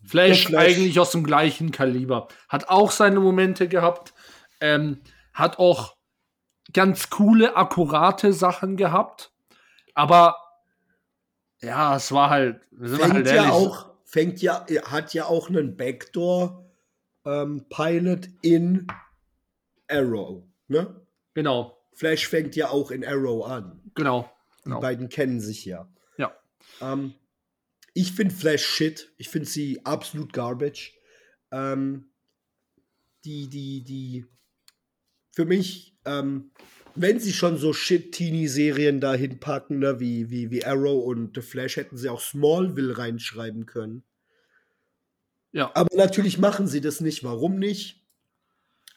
Flash, 0.07 0.47
Flash. 0.47 0.65
eigentlich 0.65 0.99
aus 1.01 1.11
dem 1.11 1.25
gleichen 1.25 1.71
Kaliber. 1.71 2.29
Hat 2.49 2.69
auch 2.69 2.91
seine 2.91 3.21
Momente 3.21 3.69
gehabt. 3.69 4.15
Ähm, 4.61 5.01
hat 5.33 5.59
auch 5.59 5.97
ganz 6.73 7.11
coole, 7.11 7.57
akkurate 7.57 8.33
Sachen 8.33 8.77
gehabt. 8.77 9.33
Aber 9.95 10.37
ja, 11.61 11.97
es 11.97 12.13
war 12.13 12.31
halt, 12.31 12.61
Fängt 12.79 13.13
halt 13.13 13.27
ja 13.33 13.51
auch, 13.51 13.91
fängt 14.05 14.43
ja, 14.43 14.65
hat 14.85 15.15
ja 15.15 15.27
auch 15.27 15.49
einen 15.49 15.77
Backdoor 15.77 16.65
ähm, 17.25 17.67
Pilot 17.69 18.29
in 18.43 18.87
Arrow. 19.89 20.43
Ne? 20.69 21.01
Genau, 21.35 21.79
Flash 21.93 22.29
fängt 22.29 22.57
ja 22.57 22.69
auch 22.69 22.91
in 22.91 23.05
Arrow 23.05 23.47
an. 23.47 23.81
genau. 23.95 24.31
Die 24.59 24.71
genau. 24.71 24.81
beiden 24.81 25.09
kennen 25.09 25.41
sich 25.41 25.65
ja. 25.65 25.89
Ja. 26.17 26.33
Ähm, 26.81 27.15
ich 27.97 28.13
finde 28.13 28.35
Flash 28.35 28.63
shit. 28.63 29.11
Ich 29.17 29.31
finde 29.31 29.49
sie 29.49 29.85
absolut 29.87 30.35
garbage. 30.35 30.93
Ähm, 31.51 32.11
die, 33.25 33.49
die, 33.49 33.83
die, 33.85 34.27
für 35.35 35.47
mich, 35.47 35.97
ähm, 36.05 36.51
wenn 36.95 37.19
sie 37.19 37.33
schon 37.33 37.57
so 37.57 37.73
Shit-Teenie-Serien 37.73 39.01
dahin 39.01 39.41
packen, 39.41 39.79
ne, 39.79 39.99
wie, 39.99 40.29
wie, 40.29 40.51
wie 40.51 40.63
Arrow 40.63 41.07
und 41.07 41.37
The 41.37 41.41
Flash, 41.41 41.77
hätten 41.77 41.97
sie 41.97 42.11
auch 42.11 42.21
Smallville 42.21 42.99
reinschreiben 42.99 43.65
können. 43.65 44.05
Ja. 45.53 45.71
Aber 45.75 45.97
natürlich 45.97 46.37
machen 46.37 46.67
sie 46.67 46.83
das 46.83 47.01
nicht. 47.01 47.25
Warum 47.25 47.59
nicht? 47.59 48.05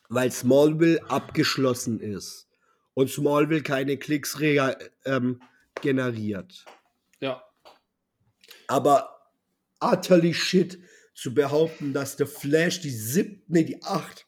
Weil 0.09 0.29
Smallville 0.29 1.09
abgeschlossen 1.09 2.01
ist. 2.01 2.49
Und 2.95 3.09
Smallville 3.09 3.63
keine 3.63 3.95
Klicks 3.95 4.37
ähm, 5.05 5.41
generiert. 5.81 6.65
Ja. 7.21 7.48
Aber 8.69 9.19
utterly 9.81 10.33
shit 10.33 10.79
zu 11.15 11.33
behaupten, 11.33 11.91
dass 11.91 12.15
The 12.17 12.25
Flash 12.25 12.79
die 12.81 12.91
siebte, 12.91 13.41
nee, 13.47 13.63
die 13.63 13.81
acht 13.81 14.27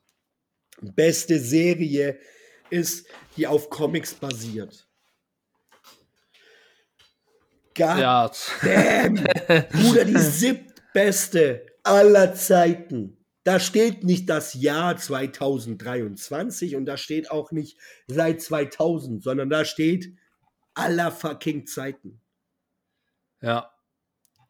beste 0.82 1.40
Serie 1.40 2.20
ist, 2.72 3.08
die 3.38 3.46
auf 3.46 3.70
Comics 3.70 4.16
basiert. 4.16 4.88
God 7.76 7.98
Ja. 8.00 8.32
damn, 8.64 9.16
Bruder, 9.72 10.06
die 10.06 10.18
siebtbeste 10.18 11.66
aller 11.84 12.34
Zeiten. 12.34 13.18
Da 13.44 13.60
steht 13.60 14.04
nicht 14.04 14.28
das 14.28 14.56
Jahr 14.56 14.98
2023 14.98 16.76
und 16.76 16.86
da 16.86 16.98
steht 16.98 17.30
auch 17.30 17.52
nicht 17.52 17.78
seit 18.08 18.42
2000, 18.42 19.22
sondern 19.24 19.50
da 19.52 19.66
steht 19.66 20.16
aller 20.74 21.12
fucking 21.12 21.68
Zeiten. 21.68 22.20
Ja. 23.42 23.72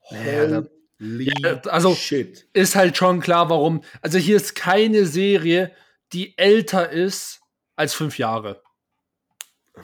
Ja, 0.10 0.48
da- 0.48 0.68
Holy 1.00 1.32
Ja, 1.44 1.60
also- 1.68 1.96
shit. 1.96 2.48
Ist 2.54 2.76
halt 2.76 2.96
schon 2.98 3.22
klar, 3.22 3.50
warum. 3.50 3.84
Also 4.02 4.18
hier 4.18 4.36
ist 4.36 4.56
keine 4.56 5.06
Serie, 5.06 5.72
die 6.14 6.38
älter 6.38 6.90
ist 6.92 7.40
als 7.76 7.94
fünf 7.94 8.18
Jahre. 8.18 8.62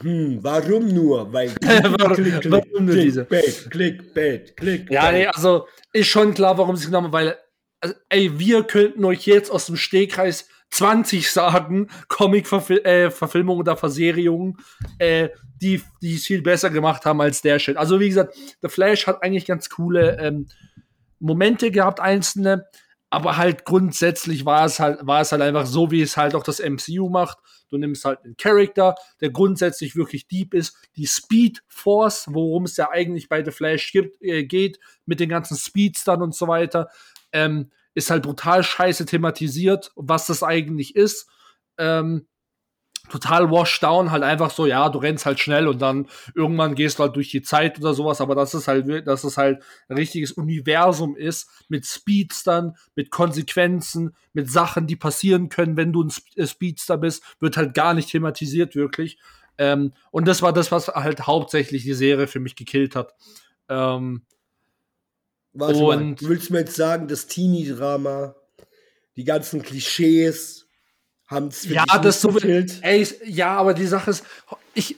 Hm, 0.00 0.38
warum 0.42 0.88
nur? 0.94 1.32
Weil 1.32 1.54
Warum- 1.62 2.52
warum 2.52 2.84
nur 2.84 2.94
diese? 2.94 3.24
Clickbait, 3.24 3.70
Clickbait, 3.70 4.56
Clickbait. 4.56 4.90
Ja, 4.94 5.10
nee, 5.10 5.26
also 5.26 5.66
ist 5.92 6.06
schon 6.08 6.34
klar, 6.34 6.56
warum 6.58 6.76
sie 6.76 6.86
genommen 6.86 7.06
haben, 7.06 7.12
weil, 7.12 7.36
also, 7.80 7.94
ey, 8.10 8.38
wir 8.38 8.62
könnten 8.64 9.04
euch 9.04 9.26
jetzt 9.26 9.50
aus 9.50 9.66
dem 9.66 9.76
Stehkreis 9.76 10.46
20 10.70 11.30
sagen, 11.30 11.88
Comic-Verfilmungen 12.08 13.60
oder 13.60 13.76
Verserierungen, 13.76 14.58
äh, 14.98 15.30
die, 15.60 15.82
die 16.02 16.14
es 16.14 16.26
viel 16.26 16.42
besser 16.42 16.70
gemacht 16.70 17.04
haben 17.04 17.20
als 17.20 17.42
der 17.42 17.58
Shit. 17.58 17.76
Also, 17.76 18.00
wie 18.00 18.08
gesagt, 18.08 18.36
The 18.62 18.68
Flash 18.68 19.06
hat 19.06 19.22
eigentlich 19.22 19.46
ganz 19.46 19.68
coole 19.70 20.18
ähm, 20.20 20.46
Momente 21.18 21.70
gehabt, 21.70 22.00
einzelne, 22.00 22.66
aber 23.10 23.38
halt 23.38 23.64
grundsätzlich 23.64 24.44
war 24.44 24.66
es 24.66 24.80
halt, 24.80 25.06
war 25.06 25.22
es 25.22 25.32
halt 25.32 25.42
einfach 25.42 25.66
so, 25.66 25.90
wie 25.90 26.02
es 26.02 26.16
halt 26.16 26.34
auch 26.34 26.42
das 26.42 26.60
MCU 26.60 27.08
macht. 27.08 27.38
Du 27.70 27.78
nimmst 27.78 28.04
halt 28.04 28.20
einen 28.24 28.36
Charakter, 28.36 28.94
der 29.20 29.30
grundsätzlich 29.30 29.96
wirklich 29.96 30.28
deep 30.28 30.54
ist. 30.54 30.76
Die 30.96 31.06
Speed 31.06 31.62
Force, 31.66 32.26
worum 32.30 32.64
es 32.64 32.76
ja 32.76 32.90
eigentlich 32.90 33.28
bei 33.28 33.42
The 33.42 33.50
Flash 33.50 33.92
gibt, 33.92 34.22
äh, 34.22 34.44
geht, 34.44 34.78
mit 35.06 35.20
den 35.20 35.28
ganzen 35.28 35.56
Speedstern 35.56 36.22
und 36.22 36.34
so 36.34 36.48
weiter, 36.48 36.88
ähm, 37.32 37.70
ist 37.94 38.10
halt 38.10 38.22
brutal 38.22 38.62
scheiße 38.62 39.06
thematisiert, 39.06 39.92
was 39.96 40.26
das 40.26 40.42
eigentlich 40.42 40.94
ist. 40.96 41.28
Ähm, 41.78 42.26
total 43.08 43.50
washed 43.50 43.82
down, 43.82 44.10
halt 44.10 44.22
einfach 44.22 44.50
so, 44.50 44.66
ja, 44.66 44.88
du 44.88 44.98
rennst 44.98 45.26
halt 45.26 45.40
schnell 45.40 45.66
und 45.66 45.80
dann 45.80 46.08
irgendwann 46.34 46.74
gehst 46.74 46.98
du 46.98 47.04
halt 47.04 47.16
durch 47.16 47.30
die 47.30 47.42
Zeit 47.42 47.78
oder 47.78 47.94
sowas, 47.94 48.20
aber 48.20 48.34
das 48.34 48.54
ist 48.54 48.68
halt, 48.68 49.06
dass 49.06 49.24
es 49.24 49.36
halt 49.36 49.62
ein 49.88 49.96
richtiges 49.96 50.32
Universum 50.32 51.16
ist, 51.16 51.48
mit 51.68 51.86
Speedstern, 51.86 52.76
mit 52.94 53.10
Konsequenzen, 53.10 54.14
mit 54.32 54.50
Sachen, 54.50 54.86
die 54.86 54.96
passieren 54.96 55.48
können, 55.48 55.76
wenn 55.76 55.92
du 55.92 56.04
ein 56.04 56.12
äh, 56.36 56.46
Speedster 56.46 56.98
bist, 56.98 57.22
wird 57.40 57.56
halt 57.56 57.74
gar 57.74 57.94
nicht 57.94 58.10
thematisiert, 58.10 58.74
wirklich. 58.74 59.18
Ähm, 59.56 59.92
und 60.10 60.28
das 60.28 60.42
war 60.42 60.52
das, 60.52 60.70
was 60.70 60.88
halt 60.88 61.26
hauptsächlich 61.26 61.82
die 61.82 61.94
Serie 61.94 62.26
für 62.26 62.40
mich 62.40 62.56
gekillt 62.56 62.94
hat. 62.94 63.14
Ähm, 63.68 64.22
Warte 65.58 65.82
mal, 65.82 66.14
du 66.14 66.28
willst 66.28 66.50
mir 66.50 66.60
jetzt 66.60 66.76
sagen, 66.76 67.08
das 67.08 67.26
Teenie-Drama, 67.26 68.36
die 69.16 69.24
ganzen 69.24 69.62
Klischees 69.62 70.66
haben 71.26 71.48
es 71.48 71.68
ja, 71.68 71.84
das 72.00 72.20
so 72.20 72.36
ey, 72.38 73.06
ja, 73.24 73.56
aber 73.56 73.74
die 73.74 73.86
Sache 73.86 74.10
ist, 74.10 74.24
ich, 74.74 74.96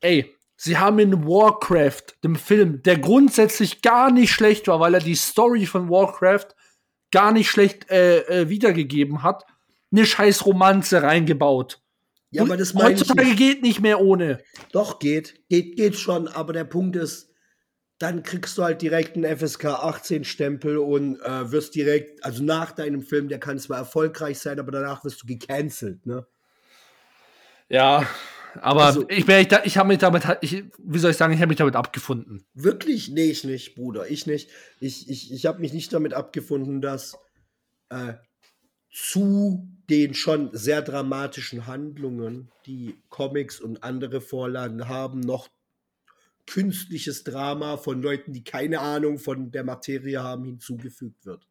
ey, 0.00 0.34
sie 0.56 0.78
haben 0.78 0.98
in 0.98 1.24
Warcraft, 1.26 2.16
dem 2.24 2.36
Film, 2.36 2.82
der 2.82 2.98
grundsätzlich 2.98 3.82
gar 3.82 4.10
nicht 4.10 4.32
schlecht 4.32 4.66
war, 4.66 4.80
weil 4.80 4.94
er 4.94 5.00
die 5.00 5.14
Story 5.14 5.66
von 5.66 5.90
Warcraft 5.90 6.48
gar 7.10 7.32
nicht 7.32 7.50
schlecht 7.50 7.90
äh, 7.90 8.20
äh, 8.20 8.48
wiedergegeben 8.48 9.22
hat, 9.22 9.44
eine 9.92 10.06
scheiß 10.06 10.46
Romanze 10.46 11.02
reingebaut. 11.02 11.80
Ja, 12.30 12.42
aber 12.42 12.56
das 12.56 12.74
meine 12.74 12.92
ich 12.92 13.00
Heutzutage 13.00 13.28
nicht. 13.28 13.38
geht 13.38 13.62
nicht 13.62 13.80
mehr 13.80 14.00
ohne. 14.00 14.42
Doch, 14.72 14.98
geht. 14.98 15.48
Geht, 15.48 15.76
geht 15.76 15.96
schon, 15.96 16.28
aber 16.28 16.52
der 16.52 16.64
Punkt 16.64 16.96
ist, 16.96 17.30
dann 17.98 18.22
kriegst 18.22 18.56
du 18.56 18.62
halt 18.62 18.80
direkt 18.82 19.16
einen 19.16 19.36
FSK 19.36 19.64
18 19.66 20.24
Stempel 20.24 20.78
und 20.78 21.20
äh, 21.20 21.50
wirst 21.50 21.74
direkt, 21.74 22.24
also 22.24 22.44
nach 22.44 22.70
deinem 22.72 23.02
Film, 23.02 23.28
der 23.28 23.40
kann 23.40 23.58
zwar 23.58 23.78
erfolgreich 23.78 24.38
sein, 24.38 24.60
aber 24.60 24.70
danach 24.70 25.04
wirst 25.04 25.22
du 25.22 25.26
gecancelt, 25.26 26.06
ne? 26.06 26.26
Ja, 27.68 28.06
aber 28.60 28.84
Also- 28.84 29.08
ich, 29.08 29.26
bin- 29.26 29.40
ich, 29.40 29.52
ich 29.64 29.76
habe 29.78 29.88
mich 29.88 29.98
damit, 29.98 30.22
ich, 30.40 30.64
wie 30.78 30.98
soll 30.98 31.10
ich 31.10 31.16
sagen, 31.16 31.32
ich 31.34 31.40
habe 31.40 31.48
mich 31.48 31.58
damit 31.58 31.76
abgefunden. 31.76 32.44
Wirklich? 32.54 33.08
Nee, 33.10 33.30
ich 33.30 33.44
nicht, 33.44 33.74
Bruder. 33.74 34.08
Ich 34.08 34.26
nicht. 34.26 34.48
Ich, 34.80 35.08
ich, 35.10 35.32
ich 35.32 35.46
habe 35.46 35.60
mich 35.60 35.72
nicht 35.72 35.92
damit 35.92 36.14
abgefunden, 36.14 36.80
dass 36.80 37.18
äh, 37.90 38.14
zu 38.92 39.68
den 39.90 40.14
schon 40.14 40.50
sehr 40.52 40.82
dramatischen 40.82 41.66
Handlungen, 41.66 42.50
die 42.64 42.96
Comics 43.10 43.60
und 43.60 43.82
andere 43.84 44.20
Vorlagen 44.20 44.88
haben, 44.88 45.20
noch 45.20 45.48
künstliches 46.48 47.24
Drama 47.24 47.76
von 47.76 48.02
Leuten, 48.02 48.32
die 48.32 48.44
keine 48.44 48.80
Ahnung 48.80 49.18
von 49.18 49.50
der 49.50 49.64
Materie 49.64 50.22
haben, 50.22 50.44
hinzugefügt 50.44 51.24
wird. 51.26 51.46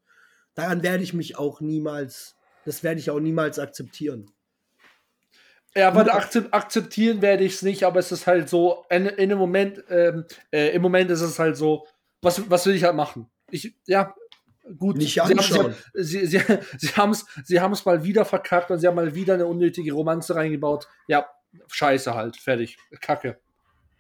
Daran 0.56 0.84
werde 0.84 1.04
ich 1.04 1.14
mich 1.14 1.38
auch 1.38 1.62
niemals, 1.62 2.36
das 2.66 2.84
werde 2.84 3.00
ich 3.00 3.10
auch 3.10 3.20
niemals 3.20 3.60
akzeptieren. 3.60 4.32
Ja, 5.76 5.90
aber 5.90 6.12
akzept, 6.14 6.54
akzeptieren 6.54 7.22
werde 7.22 7.44
ich 7.44 7.54
es 7.56 7.62
nicht, 7.62 7.84
aber 7.84 8.00
es 8.00 8.12
ist 8.12 8.26
halt 8.26 8.50
so, 8.50 8.86
in, 8.90 9.06
in 9.06 9.30
dem 9.30 9.38
Moment, 9.38 9.84
ähm, 9.90 10.26
äh, 10.52 10.70
im 10.74 10.82
Moment 10.82 11.12
ist 11.12 11.22
es 11.22 11.38
halt 11.38 11.56
so, 11.58 11.86
was, 12.22 12.50
was 12.50 12.66
will 12.66 12.74
ich 12.76 12.84
halt 12.84 12.96
machen? 12.96 13.30
Ich, 13.52 13.76
ja, 13.86 14.16
gut. 14.78 14.98
Nicht 14.98 15.14
sie 15.14 15.22
anschauen. 15.22 15.76
ja- 15.94 16.04
Sie, 16.04 16.26
sie, 16.26 16.42
sie 16.78 16.88
haben 16.96 17.12
es 17.12 17.26
sie 17.44 17.62
haben's 17.62 17.86
mal 17.86 18.04
wieder 18.04 18.26
verkackt 18.26 18.72
und 18.72 18.80
sie 18.80 18.88
haben 18.88 18.96
mal 18.96 19.14
wieder 19.14 19.36
eine 19.36 19.46
unnötige 19.46 19.94
Romanze 19.94 20.34
reingebaut. 20.36 20.88
Ja, 21.08 21.28
scheiße 21.68 22.16
halt, 22.16 22.38
fertig. 22.38 22.78
Kacke. 23.00 23.40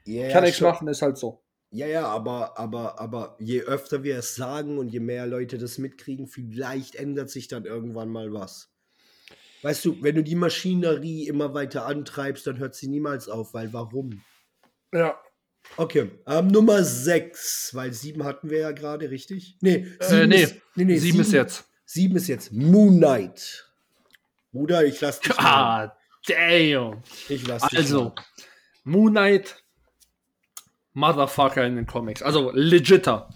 Ja, 0.07 0.29
Kann 0.29 0.43
nichts 0.43 0.57
schon. 0.59 0.69
machen, 0.69 0.87
ist 0.87 1.01
halt 1.01 1.17
so. 1.17 1.43
Ja, 1.69 1.85
ja, 1.85 2.07
aber, 2.07 2.57
aber, 2.57 2.99
aber 2.99 3.35
je 3.39 3.61
öfter 3.61 4.03
wir 4.03 4.17
es 4.17 4.35
sagen 4.35 4.77
und 4.77 4.87
je 4.89 5.01
mehr 5.01 5.27
Leute 5.27 5.57
das 5.57 5.77
mitkriegen, 5.77 6.27
vielleicht 6.27 6.95
ändert 6.95 7.29
sich 7.29 7.49
dann 7.49 7.65
irgendwann 7.65 8.09
mal 8.09 8.31
was. 8.31 8.71
Weißt 9.63 9.83
du, 9.83 10.01
wenn 10.01 10.15
du 10.15 10.23
die 10.23 10.35
Maschinerie 10.35 11.27
immer 11.27 11.53
weiter 11.53 11.85
antreibst, 11.85 12.47
dann 12.47 12.57
hört 12.57 12.73
sie 12.75 12.87
niemals 12.87 13.27
auf, 13.27 13.53
weil 13.53 13.73
warum? 13.73 14.21
Ja. 14.93 15.19
Okay, 15.75 16.11
ähm, 16.25 16.47
Nummer 16.47 16.81
6, 16.83 17.71
weil 17.73 17.91
7 17.91 18.23
hatten 18.23 18.49
wir 18.49 18.59
ja 18.59 18.71
gerade, 18.71 19.09
richtig? 19.09 19.57
Nee, 19.59 19.85
Äh, 19.99 20.25
nee, 20.27 20.43
ist, 20.43 20.55
nee, 20.75 20.85
nee, 20.85 20.97
sieben 20.97 21.19
ist 21.19 21.33
jetzt. 21.33 21.65
7 21.85 22.15
ist 22.15 22.27
jetzt 22.29 22.53
Moon 22.53 22.95
Knight. 22.97 23.69
Bruder, 24.53 24.85
ich 24.85 25.01
lass 25.01 25.19
dich. 25.19 25.37
Ah, 25.37 25.93
damn. 26.25 27.03
Ich 27.27 27.45
lass 27.45 27.63
dich 27.67 27.79
Also, 27.79 28.03
mal. 28.05 28.15
Moon 28.85 29.11
Knight, 29.11 29.61
Motherfucker 30.97 31.63
in 31.63 31.75
den 31.75 31.85
Comics. 31.85 32.23
Also 32.23 32.51
legitter. 32.53 33.29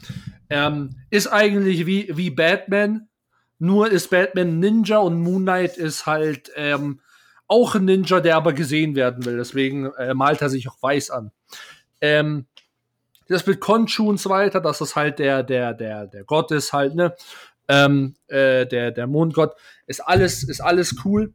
Ähm, 0.50 0.96
ist 1.12 1.28
eigentlich 1.28 1.86
wie, 1.86 2.10
wie 2.18 2.32
Batman, 2.32 3.08
nur 3.60 3.92
ist 3.92 4.10
Batman 4.10 4.60
Ninja 4.60 4.98
und 4.98 5.22
Moon 5.22 5.44
Knight 5.44 5.78
ist 5.78 6.08
halt 6.08 6.52
ähm, 6.56 7.02
auch 7.48 7.76
ein 7.76 7.86
Ninja, 7.86 8.20
der 8.20 8.36
aber 8.36 8.54
gesehen 8.54 8.96
werden 8.96 9.26
will. 9.26 9.38
Deswegen 9.38 9.94
äh, 9.94 10.16
malt 10.16 10.42
er 10.42 10.50
sich 10.50 10.68
auch 10.70 10.82
weiß 10.82 11.12
an. 11.12 11.32
Ähm, 12.02 12.48
das 13.28 13.46
mit 13.46 13.60
Konchu 13.60 14.10
und 14.10 14.20
so 14.20 14.32
weiter, 14.32 14.60
dass 14.60 14.82
es 14.82 14.96
halt 14.96 15.20
der, 15.20 15.44
der, 15.44 15.76
der, 15.76 16.08
der 16.08 16.24
Gott 16.24 16.50
ist 16.52 16.74
halt, 16.74 16.96
ne? 16.96 17.16
Ähm, 17.68 18.16
äh, 18.28 18.66
der, 18.66 18.90
der 18.90 19.06
Mondgott, 19.06 19.56
ist 19.86 20.00
alles, 20.00 20.44
ist 20.44 20.62
alles 20.62 20.96
cool. 21.06 21.32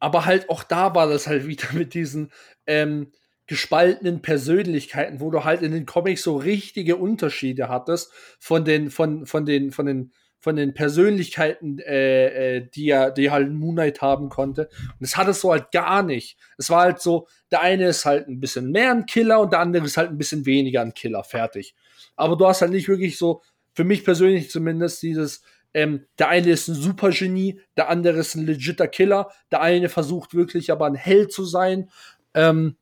Aber 0.00 0.26
halt 0.26 0.50
auch 0.50 0.64
da 0.64 0.94
war 0.94 1.08
das 1.08 1.26
halt 1.26 1.46
wieder 1.48 1.72
mit 1.72 1.94
diesen 1.94 2.30
ähm, 2.66 3.10
gespaltenen 3.48 4.22
Persönlichkeiten, 4.22 5.20
wo 5.20 5.30
du 5.30 5.42
halt 5.42 5.62
in 5.62 5.72
den 5.72 5.86
Comics 5.86 6.22
so 6.22 6.36
richtige 6.36 6.96
Unterschiede 6.96 7.68
hattest 7.68 8.12
von 8.38 8.64
den, 8.64 8.90
von, 8.90 9.26
von 9.26 9.44
den, 9.46 9.72
von 9.72 9.86
den, 9.86 10.12
von 10.38 10.54
den 10.54 10.74
Persönlichkeiten, 10.74 11.78
äh, 11.80 12.56
äh, 12.56 12.68
die 12.72 12.90
er, 12.90 13.10
die 13.10 13.30
halt 13.30 13.50
Moon 13.50 13.74
Knight 13.74 14.02
haben 14.02 14.28
konnte. 14.28 14.68
Und 14.82 15.00
das 15.00 15.16
hattest 15.16 15.42
du 15.42 15.50
halt 15.50 15.72
gar 15.72 16.02
nicht. 16.02 16.38
Es 16.58 16.70
war 16.70 16.82
halt 16.82 17.00
so, 17.00 17.26
der 17.50 17.62
eine 17.62 17.88
ist 17.88 18.04
halt 18.04 18.28
ein 18.28 18.38
bisschen 18.38 18.70
mehr 18.70 18.92
ein 18.92 19.06
Killer 19.06 19.40
und 19.40 19.52
der 19.52 19.60
andere 19.60 19.86
ist 19.86 19.96
halt 19.96 20.10
ein 20.10 20.18
bisschen 20.18 20.46
weniger 20.46 20.82
ein 20.82 20.94
Killer. 20.94 21.24
Fertig. 21.24 21.74
Aber 22.16 22.36
du 22.36 22.46
hast 22.46 22.60
halt 22.60 22.70
nicht 22.70 22.88
wirklich 22.88 23.18
so, 23.18 23.42
für 23.72 23.84
mich 23.84 24.04
persönlich 24.04 24.50
zumindest, 24.50 25.02
dieses, 25.02 25.42
ähm, 25.72 26.04
der 26.18 26.28
eine 26.28 26.50
ist 26.50 26.68
ein 26.68 26.74
Supergenie, 26.74 27.60
der 27.76 27.88
andere 27.88 28.18
ist 28.18 28.34
ein 28.34 28.46
legitter 28.46 28.88
Killer, 28.88 29.30
der 29.50 29.62
eine 29.62 29.88
versucht 29.88 30.34
wirklich 30.34 30.70
aber 30.70 30.86
ein 30.86 30.94
Held 30.94 31.32
zu 31.32 31.44
sein. 31.44 31.90
Ähm, 32.34 32.76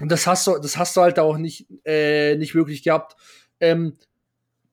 und 0.00 0.10
das 0.10 0.26
hast 0.26 0.46
du, 0.46 0.58
das 0.58 0.76
hast 0.76 0.96
du 0.96 1.00
halt 1.00 1.18
auch 1.18 1.38
nicht, 1.38 1.66
äh, 1.84 2.36
nicht 2.36 2.54
wirklich 2.54 2.82
gehabt. 2.82 3.16
Ähm, 3.60 3.96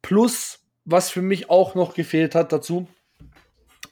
plus, 0.02 0.60
was 0.86 1.10
für 1.10 1.22
mich 1.22 1.50
auch 1.50 1.76
noch 1.76 1.96
gefehlt 1.96 2.36
hat 2.36 2.52
dazu, 2.52 2.88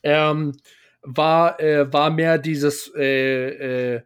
ähm, 0.03 0.53
war, 1.01 1.60
äh, 1.60 1.91
war 1.91 2.11
mehr 2.11 2.38
dieses 2.38 2.91
äh, 2.95 3.95
äh, 3.95 4.01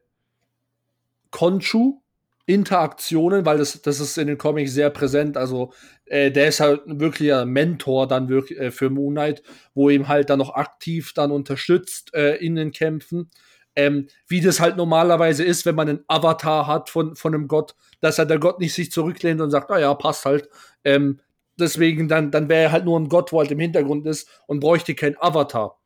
Konchu. 1.31 2.01
Interaktionen, 2.49 3.45
weil 3.45 3.57
das, 3.57 3.81
das 3.81 3.99
ist 3.99 4.17
in 4.17 4.27
den 4.27 4.37
Comics 4.37 4.71
sehr 4.71 4.89
präsent. 4.89 5.35
Also 5.35 5.73
äh, 6.05 6.31
der 6.31 6.47
ist 6.47 6.61
halt 6.61 6.81
wirklich 6.85 7.33
ein 7.33 7.49
Mentor 7.49 8.07
dann 8.07 8.29
wirklich 8.29 8.57
äh, 8.57 8.71
für 8.71 8.89
Moon 8.89 9.15
Knight, 9.15 9.43
wo 9.73 9.89
ihm 9.89 10.07
halt 10.07 10.29
dann 10.29 10.39
noch 10.39 10.55
aktiv 10.55 11.11
dann 11.13 11.31
unterstützt 11.31 12.13
äh, 12.13 12.37
in 12.37 12.55
den 12.55 12.71
Kämpfen. 12.71 13.29
Ähm, 13.77 14.07
wie 14.27 14.41
das 14.41 14.59
halt 14.59 14.75
normalerweise 14.75 15.43
ist, 15.43 15.67
wenn 15.67 15.75
man 15.75 15.87
einen 15.87 16.03
Avatar 16.07 16.65
hat 16.65 16.89
von, 16.89 17.15
von 17.15 17.35
einem 17.35 17.47
Gott, 17.47 17.75
dass 18.01 18.17
er 18.17 18.25
der 18.25 18.39
Gott 18.39 18.59
nicht 18.59 18.73
sich 18.73 18.91
zurücklehnt 18.91 19.39
und 19.39 19.51
sagt, 19.51 19.69
naja, 19.69 19.93
passt 19.93 20.25
halt. 20.25 20.49
Ähm, 20.83 21.19
deswegen 21.59 22.07
dann, 22.07 22.31
dann 22.31 22.49
wäre 22.49 22.63
er 22.63 22.71
halt 22.71 22.85
nur 22.85 22.99
ein 22.99 23.07
Gott, 23.07 23.31
wo 23.31 23.39
halt 23.39 23.51
im 23.51 23.59
Hintergrund 23.59 24.07
ist 24.07 24.27
und 24.47 24.61
bräuchte 24.61 24.95
kein 24.95 25.15
Avatar. 25.19 25.79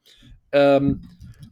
Ähm, 0.53 1.01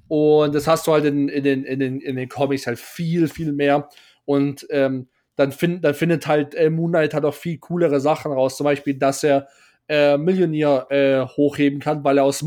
und 0.08 0.56
das 0.56 0.66
hast 0.66 0.88
du 0.88 0.94
halt 0.94 1.04
in, 1.04 1.28
in, 1.28 1.44
den, 1.44 1.66
in, 1.66 1.80
den, 1.80 2.00
in 2.00 2.16
den 2.16 2.30
Comics 2.30 2.68
halt 2.68 2.80
viel, 2.80 3.28
viel 3.28 3.52
mehr. 3.52 3.90
Und 4.24 4.66
ähm, 4.70 5.10
dann, 5.36 5.52
find, 5.52 5.84
dann 5.84 5.94
findet 5.94 6.26
halt 6.26 6.56
äh, 6.56 6.70
Moon 6.70 6.92
Knight 6.92 7.14
halt 7.14 7.26
auch 7.26 7.34
viel 7.34 7.58
coolere 7.58 8.00
Sachen 8.00 8.32
raus. 8.32 8.56
Zum 8.56 8.64
Beispiel, 8.64 8.94
dass 8.94 9.26
er 9.26 9.50
äh, 9.90 10.18
Millionär 10.18 10.88
äh, 10.90 11.28
hochheben 11.28 11.82
kann, 11.82 12.04
weil 12.06 12.18
er 12.18 12.24
aus 12.24 12.44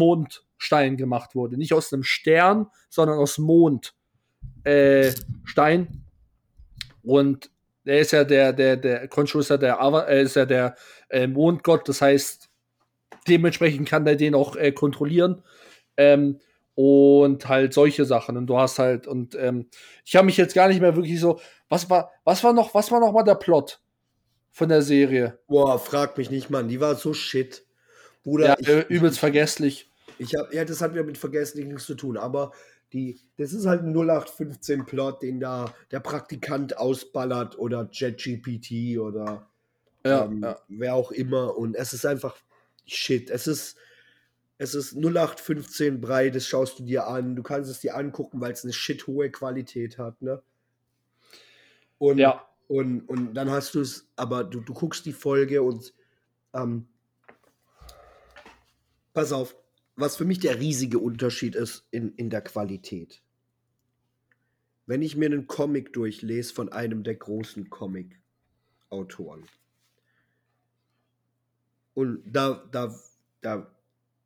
Mondstein 0.63 0.97
gemacht 0.97 1.35
wurde. 1.35 1.57
Nicht 1.57 1.75
aus 1.75 1.93
einem 1.93 2.05
Stern, 2.05 2.69
sondern 2.89 3.19
aus 3.19 3.39
Mondstein. 3.39 3.93
Äh, 4.65 5.13
und 7.03 7.51
er 7.85 7.99
ist 7.99 8.13
ja 8.13 8.23
der, 8.25 8.53
der, 8.53 8.77
der 8.77 9.09
Khonshu 9.09 9.41
ist 9.41 9.51
ja 9.51 9.57
der, 9.57 9.79
äh, 10.09 10.23
ist 10.23 10.37
ja 10.37 10.47
der 10.47 10.77
äh, 11.09 11.27
Mondgott, 11.27 11.89
das 11.89 12.01
heißt, 12.01 12.49
dementsprechend 13.27 13.89
kann 13.89 14.07
er 14.07 14.15
den 14.15 14.37
auch 14.37 14.55
äh, 14.57 14.71
kontrollieren. 14.73 15.43
Ähm, 15.97 16.39
und 16.75 17.49
halt 17.49 17.75
solche 17.75 18.07
Sachen. 18.07 18.39
Und 18.39 18.47
du 18.47 18.57
hast 18.57 18.79
halt, 18.79 19.07
und 19.07 19.35
ähm, 19.35 19.69
ich 20.07 20.17
habe 20.17 20.25
mich 20.25 20.39
jetzt 20.39 20.55
gar 20.55 20.69
nicht 20.69 20.81
mehr 20.81 20.97
wirklich 20.97 21.21
so. 21.21 21.39
Was 21.69 21.91
war, 21.91 22.11
was 22.25 22.43
war 22.45 22.55
noch, 22.55 22.73
was 22.73 22.91
war 22.91 22.99
noch 22.99 23.13
mal 23.13 23.25
der 23.25 23.35
Plot 23.35 23.83
von 24.53 24.71
der 24.71 24.81
Serie? 24.81 25.39
Boah, 25.49 25.79
frag 25.79 26.17
mich 26.17 26.31
nicht, 26.31 26.49
Mann. 26.49 26.69
Die 26.69 26.81
war 26.81 26.95
so 26.95 27.13
shit. 27.13 27.67
Bruder, 28.23 28.47
ja, 28.47 28.57
ich, 28.59 28.69
äh, 28.69 28.81
übelst 28.89 29.19
vergesslich. 29.19 29.92
Ich 30.23 30.35
hab, 30.35 30.53
ja, 30.53 30.65
das 30.65 30.81
hat 30.81 30.95
ja 30.95 31.03
mit 31.03 31.19
vergesslich 31.19 31.67
nichts 31.67 31.85
zu 31.87 31.95
tun, 31.95 32.17
aber 32.17 32.53
die, 32.93 33.21
das 33.39 33.53
ist 33.53 33.67
halt 33.67 33.83
ein 33.83 33.95
0815-Plot, 33.95 35.23
den 35.23 35.41
da 35.41 35.75
der 35.91 36.01
Praktikant 36.01 36.77
ausballert 36.77 37.59
oder 37.59 37.89
JetGPT 37.91 38.99
oder 38.99 39.49
Ja, 40.05 40.25
ähm, 40.27 40.43
ja. 40.43 40.59
wer 40.69 40.95
auch 40.95 41.11
immer. 41.11 41.57
Und 41.57 41.75
es 41.75 41.93
ist 41.93 42.05
einfach 42.05 42.37
shit. 42.87 43.31
Es 43.31 43.47
ist, 43.47 43.77
es 44.59 44.75
ist 44.75 44.95
0815 44.95 46.01
breit, 46.01 46.35
das 46.35 46.47
schaust 46.47 46.79
du 46.79 46.85
dir 46.85 47.07
an. 47.07 47.35
Du 47.35 47.43
kannst 47.43 47.71
es 47.71 47.81
dir 47.81 47.97
angucken, 47.97 48.41
weil 48.41 48.53
es 48.53 48.63
eine 48.65 48.73
shit 48.75 49.07
hohe 49.07 49.31
Qualität 49.31 49.99
hat, 49.99 50.21
ne? 50.21 50.43
Und, 51.99 52.19
Ja. 52.19 52.47
und, 52.69 53.03
und 53.09 53.35
dann 53.35 53.51
hast 53.51 53.75
du 53.75 53.81
es, 53.81 54.09
aber 54.17 54.45
du, 54.45 54.61
du 54.61 54.75
guckst 54.75 55.07
die 55.07 55.13
Folge 55.13 55.63
und 55.63 55.95
ähm, 56.53 56.89
pass 59.15 59.33
auf, 59.33 59.57
was 60.03 60.17
für 60.17 60.25
mich 60.25 60.41
der 60.41 60.59
riesige 60.59 60.99
Unterschied 60.99 61.55
ist 61.55 61.87
in, 61.93 62.13
in 62.17 62.29
der 62.29 62.41
Qualität. 62.41 63.23
Wenn 64.85 65.01
ich 65.01 65.17
mir 65.17 65.27
einen 65.27 65.47
Comic 65.47 65.93
durchlese 65.93 66.53
von 66.53 66.73
einem 66.73 67.05
der 67.05 67.15
großen 67.15 67.71
Comic-Autoren, 67.71 69.45
und 71.95 72.23
da, 72.27 72.69
da, 72.73 72.99
da, 73.43 73.71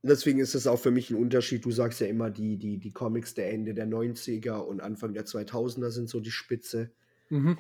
deswegen 0.03 0.39
ist 0.39 0.55
es 0.55 0.67
auch 0.67 0.79
für 0.79 0.91
mich 0.91 1.11
ein 1.11 1.17
Unterschied. 1.17 1.63
Du 1.65 1.71
sagst 1.71 2.01
ja 2.01 2.07
immer, 2.07 2.31
die, 2.31 2.57
die, 2.57 2.79
die 2.79 2.93
Comics 2.93 3.35
der 3.35 3.53
Ende 3.53 3.75
der 3.75 3.87
90er 3.87 4.59
und 4.59 4.81
Anfang 4.81 5.13
der 5.13 5.27
2000er 5.27 5.91
sind 5.91 6.09
so 6.09 6.21
die 6.21 6.31
Spitze. 6.31 6.91
Mhm. 7.29 7.59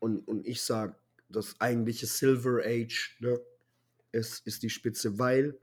Und, 0.00 0.26
und 0.26 0.44
ich 0.44 0.62
sage, 0.62 0.96
das 1.28 1.60
eigentliche 1.60 2.06
Silver 2.06 2.62
Age 2.64 3.16
ne, 3.20 3.38
ist, 4.10 4.44
ist 4.44 4.64
die 4.64 4.70
Spitze, 4.70 5.20
weil 5.20 5.56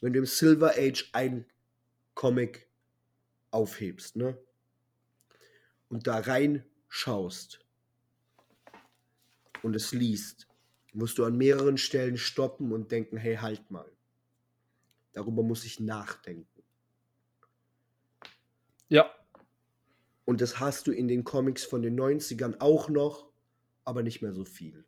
wenn 0.00 0.12
du 0.12 0.18
im 0.20 0.26
Silver 0.26 0.74
Age 0.76 1.10
ein 1.12 1.46
Comic 2.14 2.68
aufhebst 3.50 4.16
ne, 4.16 4.36
und 5.88 6.06
da 6.06 6.18
reinschaust 6.18 7.60
und 9.62 9.74
es 9.74 9.92
liest, 9.92 10.46
musst 10.92 11.18
du 11.18 11.24
an 11.24 11.36
mehreren 11.36 11.78
Stellen 11.78 12.16
stoppen 12.16 12.72
und 12.72 12.90
denken, 12.90 13.16
hey, 13.16 13.36
halt 13.36 13.70
mal. 13.70 13.90
Darüber 15.12 15.42
muss 15.42 15.64
ich 15.64 15.80
nachdenken. 15.80 16.62
Ja. 18.88 19.14
Und 20.24 20.40
das 20.40 20.58
hast 20.60 20.86
du 20.86 20.92
in 20.92 21.08
den 21.08 21.24
Comics 21.24 21.64
von 21.64 21.82
den 21.82 21.98
90ern 21.98 22.60
auch 22.60 22.88
noch, 22.88 23.30
aber 23.84 24.02
nicht 24.02 24.22
mehr 24.22 24.32
so 24.32 24.44
viel. 24.44 24.84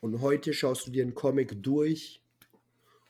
Und 0.00 0.20
heute 0.20 0.52
schaust 0.52 0.86
du 0.86 0.90
dir 0.90 1.02
einen 1.02 1.14
Comic 1.14 1.62
durch 1.62 2.22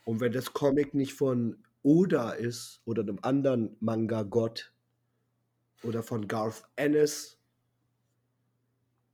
und 0.07 0.21
wenn 0.21 0.31
das 0.31 0.53
Comic 0.53 0.95
nicht 0.95 1.15
von 1.15 1.59
Oda 1.83 2.31
ist 2.31 2.81
oder 2.85 3.03
einem 3.03 3.19
anderen 3.23 3.77
Manga-Gott 3.81 4.73
oder 5.83 6.05
von 6.05 6.29
Garth 6.29 6.63
Ennis, 6.77 7.39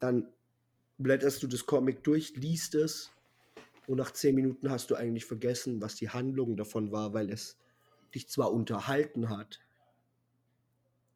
dann 0.01 0.29
blätterst 0.99 1.43
du 1.43 1.47
das 1.47 1.65
Comic 1.65 2.05
durch, 2.05 2.37
liest 2.37 2.75
es 2.75 3.11
und 3.87 3.97
nach 3.97 4.11
zehn 4.11 4.35
Minuten 4.35 4.71
hast 4.71 4.91
du 4.91 4.95
eigentlich 4.95 5.25
vergessen, 5.25 5.81
was 5.81 5.95
die 5.95 6.11
Handlung 6.11 6.59
davon 6.59 6.93
war, 6.93 7.15
weil 7.15 7.31
es 7.31 7.57
dich 8.15 8.29
zwar 8.29 8.53
unterhalten 8.53 9.31
hat, 9.31 9.61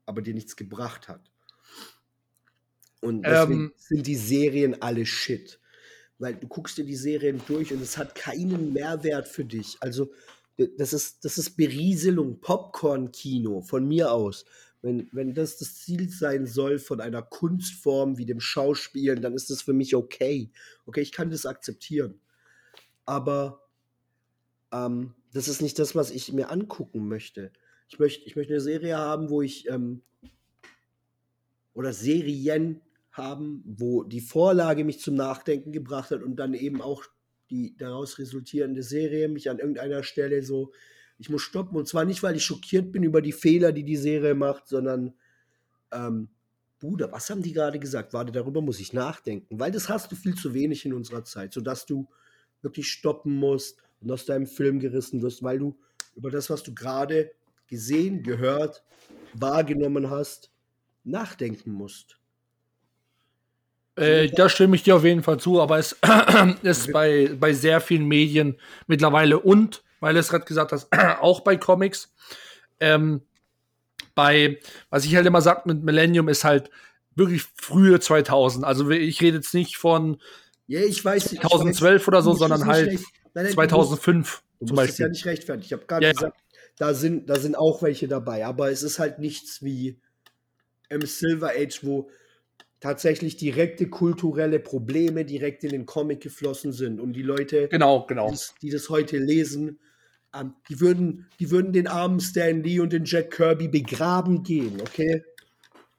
aber 0.06 0.22
dir 0.22 0.32
nichts 0.32 0.56
gebracht 0.56 1.06
hat. 1.06 1.30
Und 3.02 3.26
deswegen 3.26 3.64
Ähm. 3.64 3.72
sind 3.76 4.06
die 4.06 4.16
Serien 4.16 4.80
alle 4.80 5.04
Shit. 5.04 5.60
Weil 6.18 6.34
du 6.36 6.48
guckst 6.48 6.78
dir 6.78 6.84
die 6.84 6.96
Serien 6.96 7.40
durch 7.46 7.72
und 7.72 7.82
es 7.82 7.98
hat 7.98 8.14
keinen 8.14 8.72
Mehrwert 8.72 9.28
für 9.28 9.44
dich. 9.44 9.76
Also, 9.80 10.10
das 10.78 10.92
ist, 10.92 11.24
das 11.24 11.36
ist 11.36 11.56
Berieselung, 11.56 12.40
Popcorn-Kino 12.40 13.60
von 13.60 13.86
mir 13.86 14.12
aus. 14.12 14.46
Wenn, 14.80 15.08
wenn 15.12 15.34
das 15.34 15.58
das 15.58 15.74
Ziel 15.80 16.08
sein 16.08 16.46
soll 16.46 16.78
von 16.78 17.00
einer 17.00 17.22
Kunstform 17.22 18.18
wie 18.18 18.24
dem 18.24 18.40
Schauspielen, 18.40 19.20
dann 19.20 19.34
ist 19.34 19.50
das 19.50 19.62
für 19.62 19.72
mich 19.72 19.94
okay. 19.94 20.50
Okay, 20.86 21.00
ich 21.00 21.12
kann 21.12 21.30
das 21.30 21.44
akzeptieren. 21.44 22.20
Aber 23.04 23.66
ähm, 24.72 25.14
das 25.32 25.48
ist 25.48 25.60
nicht 25.60 25.78
das, 25.78 25.94
was 25.94 26.10
ich 26.10 26.32
mir 26.32 26.50
angucken 26.50 27.08
möchte. 27.08 27.52
Ich 27.88 27.98
möchte, 27.98 28.24
ich 28.24 28.36
möchte 28.36 28.54
eine 28.54 28.60
Serie 28.60 28.96
haben, 28.96 29.28
wo 29.28 29.42
ich 29.42 29.68
ähm, 29.68 30.02
oder 31.74 31.92
Serien 31.92 32.80
haben, 33.16 33.62
wo 33.64 34.02
die 34.02 34.20
Vorlage 34.20 34.84
mich 34.84 35.00
zum 35.00 35.14
Nachdenken 35.14 35.72
gebracht 35.72 36.10
hat 36.10 36.22
und 36.22 36.36
dann 36.36 36.54
eben 36.54 36.80
auch 36.80 37.04
die 37.50 37.76
daraus 37.76 38.18
resultierende 38.18 38.82
Serie 38.82 39.28
mich 39.28 39.48
an 39.48 39.58
irgendeiner 39.58 40.02
Stelle 40.02 40.42
so, 40.42 40.72
ich 41.18 41.30
muss 41.30 41.42
stoppen. 41.42 41.76
Und 41.76 41.88
zwar 41.88 42.04
nicht, 42.04 42.22
weil 42.22 42.36
ich 42.36 42.44
schockiert 42.44 42.92
bin 42.92 43.02
über 43.02 43.22
die 43.22 43.32
Fehler, 43.32 43.72
die 43.72 43.84
die 43.84 43.96
Serie 43.96 44.34
macht, 44.34 44.68
sondern, 44.68 45.14
ähm, 45.92 46.28
Bruder, 46.78 47.10
was 47.10 47.30
haben 47.30 47.42
die 47.42 47.52
gerade 47.52 47.78
gesagt? 47.78 48.12
Warte, 48.12 48.32
darüber 48.32 48.60
muss 48.60 48.80
ich 48.80 48.92
nachdenken, 48.92 49.58
weil 49.58 49.72
das 49.72 49.88
hast 49.88 50.12
du 50.12 50.16
viel 50.16 50.34
zu 50.34 50.52
wenig 50.52 50.84
in 50.84 50.92
unserer 50.92 51.24
Zeit, 51.24 51.54
sodass 51.54 51.86
du 51.86 52.06
wirklich 52.60 52.88
stoppen 52.88 53.34
musst 53.34 53.82
und 54.00 54.10
aus 54.10 54.26
deinem 54.26 54.46
Film 54.46 54.78
gerissen 54.78 55.22
wirst, 55.22 55.42
weil 55.42 55.58
du 55.58 55.78
über 56.14 56.30
das, 56.30 56.50
was 56.50 56.62
du 56.62 56.74
gerade 56.74 57.32
gesehen, 57.66 58.22
gehört, 58.22 58.82
wahrgenommen 59.32 60.10
hast, 60.10 60.50
nachdenken 61.02 61.72
musst. 61.72 62.18
Äh, 63.96 64.28
da 64.28 64.48
stimme 64.48 64.76
ich 64.76 64.82
dir 64.82 64.96
auf 64.96 65.04
jeden 65.04 65.22
Fall 65.22 65.38
zu, 65.40 65.60
aber 65.60 65.78
es 65.78 65.96
ist 66.62 66.92
bei, 66.92 67.30
bei 67.38 67.52
sehr 67.52 67.80
vielen 67.80 68.06
Medien 68.06 68.58
mittlerweile 68.86 69.38
und, 69.40 69.82
weil 70.00 70.14
du 70.14 70.20
es 70.20 70.28
gerade 70.28 70.44
gesagt 70.44 70.72
hast, 70.72 70.88
auch 71.20 71.40
bei 71.40 71.56
Comics. 71.56 72.12
Ähm, 72.78 73.22
bei, 74.14 74.58
was 74.90 75.04
ich 75.04 75.14
halt 75.16 75.26
immer 75.26 75.40
sage 75.42 75.62
mit 75.66 75.82
Millennium, 75.82 76.28
ist 76.28 76.44
halt 76.44 76.70
wirklich 77.14 77.44
frühe 77.56 77.98
2000. 78.00 78.64
Also 78.64 78.90
ich 78.90 79.20
rede 79.22 79.38
jetzt 79.38 79.54
nicht 79.54 79.76
von 79.78 80.20
Ja, 80.66 80.80
ich 80.80 81.02
weiß. 81.04 81.34
2012 81.34 82.02
ich 82.02 82.06
weiß, 82.06 82.08
oder 82.08 82.22
so, 82.22 82.30
musst 82.30 82.40
sondern 82.40 82.66
halt 82.66 82.88
recht- 82.88 83.04
Nein, 83.34 83.44
nein, 83.44 83.46
du 83.46 83.52
2005 83.54 84.42
Du 84.60 84.66
zum 84.66 84.74
musst 84.76 84.88
es 84.90 84.98
ja 84.98 85.06
Beispiel. 85.06 85.08
nicht 85.10 85.26
rechtfertigen. 85.26 85.66
Ich 85.66 85.72
habe 85.72 85.84
gerade 85.86 86.02
Ja, 86.06 86.08
ja. 86.08 86.14
gesagt, 86.14 86.38
da 86.78 86.94
sind, 86.94 87.28
da 87.28 87.36
sind 87.38 87.56
auch 87.56 87.82
welche 87.82 88.08
dabei, 88.08 88.44
aber 88.46 88.70
es 88.70 88.82
ist 88.82 88.98
halt 88.98 89.18
nichts 89.18 89.62
wie 89.62 89.98
im 90.88 91.02
Silver 91.02 91.50
Age, 91.56 91.80
wo 91.82 92.10
tatsächlich 92.80 93.36
direkte 93.36 93.88
kulturelle 93.88 94.58
Probleme 94.58 95.24
direkt 95.24 95.64
in 95.64 95.70
den 95.70 95.86
Comic 95.86 96.20
geflossen 96.20 96.72
sind 96.72 97.00
und 97.00 97.14
die 97.14 97.22
Leute, 97.22 97.68
Genau, 97.68 98.00
die, 98.00 98.06
genau. 98.08 98.30
das, 98.30 98.54
die 98.62 98.70
das 98.70 98.90
heute 98.90 99.18
lesen, 99.18 99.78
ähm, 100.34 100.54
die, 100.68 100.80
würden, 100.80 101.26
die 101.40 101.50
würden 101.50 101.72
den 101.72 101.86
armen 101.86 102.20
Stan 102.20 102.62
Lee 102.62 102.80
und 102.80 102.92
den 102.92 103.04
Jack 103.04 103.30
Kirby 103.30 103.68
begraben 103.68 104.42
gehen, 104.42 104.80
okay? 104.80 105.24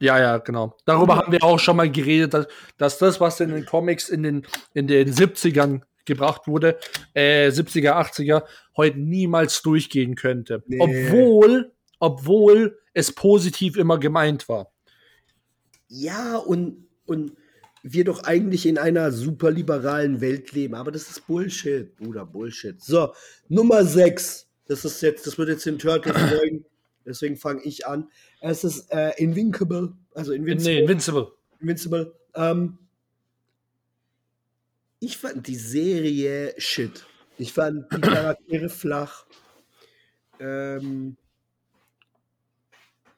Ja, 0.00 0.18
ja, 0.20 0.38
genau. 0.38 0.76
Darüber 0.84 1.16
haben 1.16 1.32
wir 1.32 1.42
auch 1.42 1.58
schon 1.58 1.76
mal 1.76 1.90
geredet, 1.90 2.32
dass, 2.32 2.46
dass 2.76 2.98
das, 2.98 3.20
was 3.20 3.40
in 3.40 3.50
den 3.50 3.66
Comics 3.66 4.08
in 4.08 4.22
den, 4.22 4.46
in 4.72 4.86
den 4.86 5.12
70ern 5.12 5.82
gebracht 6.04 6.46
wurde, 6.46 6.78
äh, 7.14 7.48
70er, 7.48 7.92
80er, 7.92 8.44
heute 8.76 8.98
niemals 9.00 9.60
durchgehen 9.62 10.14
könnte. 10.14 10.62
Nee. 10.66 10.78
Obwohl, 10.80 11.72
obwohl 11.98 12.78
es 12.94 13.12
positiv 13.12 13.76
immer 13.76 13.98
gemeint 13.98 14.48
war. 14.48 14.72
Ja, 15.88 16.36
und, 16.36 16.86
und 17.06 17.32
wir 17.82 18.04
doch 18.04 18.24
eigentlich 18.24 18.66
in 18.66 18.78
einer 18.78 19.12
super 19.12 19.50
liberalen 19.50 20.20
Welt 20.20 20.52
leben, 20.52 20.74
aber 20.74 20.90
das 20.90 21.08
ist 21.08 21.26
Bullshit, 21.26 21.94
Bruder, 21.96 22.26
Bullshit. 22.26 22.80
So, 22.82 23.14
Nummer 23.48 23.84
6. 23.84 24.46
Das 24.66 24.84
ist 24.84 25.00
jetzt, 25.00 25.26
das 25.26 25.38
wird 25.38 25.48
jetzt 25.48 25.64
den 25.64 25.78
Turtles 25.78 26.16
folgen, 26.36 26.64
deswegen 27.06 27.36
fange 27.36 27.62
ich 27.62 27.86
an. 27.86 28.10
Es 28.40 28.64
ist 28.64 28.92
äh, 28.92 29.12
Invincible, 29.16 29.94
also 30.14 30.32
Invincible. 30.32 30.74
Nee, 30.74 30.82
Invincible. 30.82 31.32
Invincible. 31.60 32.14
Ähm, 32.34 32.78
ich 35.00 35.16
fand 35.16 35.46
die 35.46 35.56
Serie 35.56 36.54
shit. 36.58 37.06
Ich 37.38 37.52
fand 37.52 37.90
die 37.92 38.00
Charaktere 38.00 38.68
flach. 38.68 39.26
Ähm, 40.40 41.16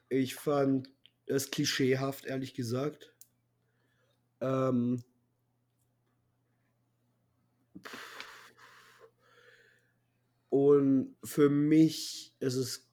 ich 0.09 0.35
fand 0.35 0.89
es 1.31 1.51
klischeehaft, 1.51 2.25
ehrlich 2.25 2.53
gesagt. 2.53 3.13
Ähm, 4.41 5.03
und 10.49 11.15
für 11.23 11.49
mich 11.49 12.33
ist 12.39 12.55
es 12.55 12.87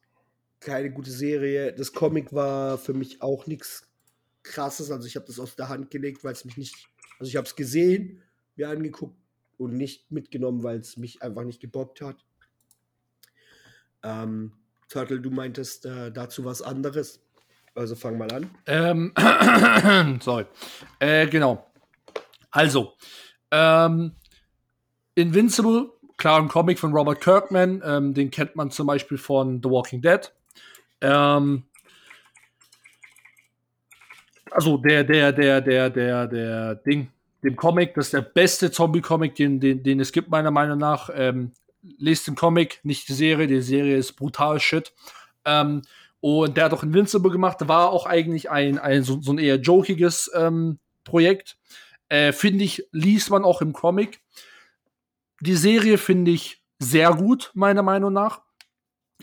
keine 0.59 0.91
gute 0.91 1.11
Serie. 1.11 1.73
Das 1.73 1.93
Comic 1.93 2.33
war 2.33 2.77
für 2.77 2.93
mich 2.93 3.21
auch 3.21 3.47
nichts 3.47 3.87
krasses. 4.43 4.91
Also 4.91 5.07
ich 5.07 5.15
habe 5.15 5.25
das 5.25 5.39
aus 5.39 5.55
der 5.55 5.69
Hand 5.69 5.91
gelegt, 5.91 6.23
weil 6.23 6.33
es 6.33 6.45
mich 6.45 6.57
nicht. 6.57 6.75
Also 7.19 7.29
ich 7.29 7.35
habe 7.35 7.47
es 7.47 7.55
gesehen, 7.55 8.21
mir 8.55 8.69
angeguckt 8.69 9.17
und 9.57 9.75
nicht 9.75 10.11
mitgenommen, 10.11 10.63
weil 10.63 10.79
es 10.79 10.97
mich 10.97 11.21
einfach 11.21 11.43
nicht 11.43 11.59
gebockt 11.59 12.01
hat. 12.01 12.25
Ähm, 14.03 14.53
Turtle, 14.87 15.19
du 15.19 15.29
meintest 15.29 15.85
äh, 15.85 16.11
dazu 16.11 16.45
was 16.45 16.61
anderes. 16.61 17.21
Also 17.79 17.95
fang 17.95 18.17
mal 18.17 18.29
an. 18.33 18.49
Ähm, 18.67 19.13
sorry. 20.19 20.45
Äh, 20.99 21.27
genau. 21.27 21.65
Also, 22.51 22.91
ähm, 23.51 24.15
Invincible, 25.15 25.89
klar, 26.17 26.41
ein 26.41 26.49
Comic 26.49 26.77
von 26.77 26.91
Robert 26.91 27.21
Kirkman, 27.21 27.81
ähm, 27.85 28.13
den 28.13 28.31
kennt 28.31 28.57
man 28.57 28.69
zum 28.69 28.85
Beispiel 28.85 29.17
von 29.17 29.61
The 29.63 29.69
Walking 29.69 30.01
Dead. 30.01 30.29
Ähm, 30.99 31.63
also 34.51 34.75
der, 34.75 35.05
der, 35.05 35.31
der, 35.31 35.61
der, 35.61 35.89
der, 35.89 36.27
der 36.27 36.75
Ding, 36.75 37.07
dem 37.45 37.55
Comic, 37.55 37.93
das 37.93 38.07
ist 38.07 38.13
der 38.13 38.23
beste 38.23 38.71
Zombie-Comic, 38.71 39.35
den, 39.35 39.61
den, 39.61 39.83
den 39.83 40.01
es 40.01 40.11
gibt, 40.11 40.29
meiner 40.29 40.51
Meinung 40.51 40.79
nach. 40.79 41.09
Ähm, 41.13 41.53
lest 41.97 42.27
den 42.27 42.35
Comic, 42.35 42.81
nicht 42.83 43.07
die 43.07 43.13
Serie, 43.13 43.47
die 43.47 43.61
Serie 43.61 43.95
ist 43.95 44.17
brutal 44.17 44.59
shit. 44.59 44.91
Ähm, 45.45 45.83
und 46.21 46.57
der 46.57 46.65
hat 46.65 46.73
auch 46.73 46.83
Invincible 46.83 47.31
gemacht, 47.31 47.67
war 47.67 47.91
auch 47.91 48.05
eigentlich 48.05 48.49
ein, 48.49 48.77
ein 48.77 49.03
so, 49.03 49.21
so 49.21 49.31
ein 49.31 49.37
eher 49.37 49.55
jokiges 49.55 50.29
ähm, 50.35 50.79
Projekt. 51.03 51.57
Äh, 52.09 52.33
finde 52.33 52.63
ich, 52.63 52.87
liest 52.91 53.29
man 53.29 53.43
auch 53.43 53.61
im 53.61 53.73
Comic. 53.73 54.21
Die 55.41 55.55
Serie 55.55 55.97
finde 55.97 56.31
ich 56.31 56.61
sehr 56.79 57.13
gut, 57.13 57.51
meiner 57.53 57.83
Meinung 57.83 58.13
nach. 58.13 58.41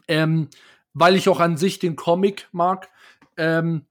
Ähm, 0.09 0.49
weil 0.95 1.17
ich 1.17 1.29
auch 1.29 1.41
an 1.41 1.59
sich 1.59 1.79
den 1.79 1.95
Comic 1.95 2.49
mag. 2.53 2.89
Ähm, 3.37 3.85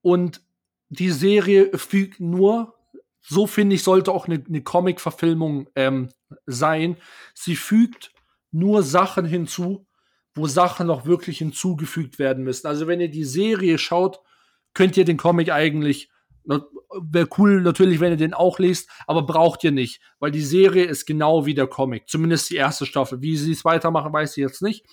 und 0.00 0.40
die 0.88 1.10
Serie 1.10 1.76
fügt 1.76 2.20
nur, 2.20 2.74
so 3.20 3.46
finde 3.46 3.76
ich, 3.76 3.82
sollte 3.82 4.12
auch 4.12 4.26
eine, 4.26 4.42
eine 4.46 4.62
Comic-Verfilmung 4.62 5.68
ähm, 5.74 6.08
sein. 6.46 6.96
Sie 7.34 7.56
fügt 7.56 8.12
nur 8.50 8.82
Sachen 8.82 9.26
hinzu, 9.26 9.86
wo 10.34 10.46
Sachen 10.46 10.86
noch 10.86 11.06
wirklich 11.06 11.38
hinzugefügt 11.38 12.18
werden 12.18 12.44
müssen. 12.44 12.66
Also 12.66 12.86
wenn 12.86 13.00
ihr 13.00 13.10
die 13.10 13.24
Serie 13.24 13.78
schaut, 13.78 14.20
könnt 14.74 14.96
ihr 14.96 15.04
den 15.04 15.16
Comic 15.16 15.50
eigentlich, 15.50 16.10
wäre 16.44 17.28
cool 17.38 17.62
natürlich, 17.62 18.00
wenn 18.00 18.12
ihr 18.12 18.18
den 18.18 18.34
auch 18.34 18.58
lest, 18.58 18.90
aber 19.06 19.22
braucht 19.22 19.64
ihr 19.64 19.72
nicht, 19.72 20.00
weil 20.18 20.30
die 20.30 20.42
Serie 20.42 20.84
ist 20.84 21.06
genau 21.06 21.46
wie 21.46 21.54
der 21.54 21.66
Comic, 21.66 22.08
zumindest 22.08 22.50
die 22.50 22.56
erste 22.56 22.86
Staffel. 22.86 23.22
Wie 23.22 23.36
sie 23.36 23.52
es 23.52 23.64
weitermachen, 23.64 24.12
weiß 24.12 24.36
ich 24.36 24.42
jetzt 24.42 24.62
nicht. 24.62 24.84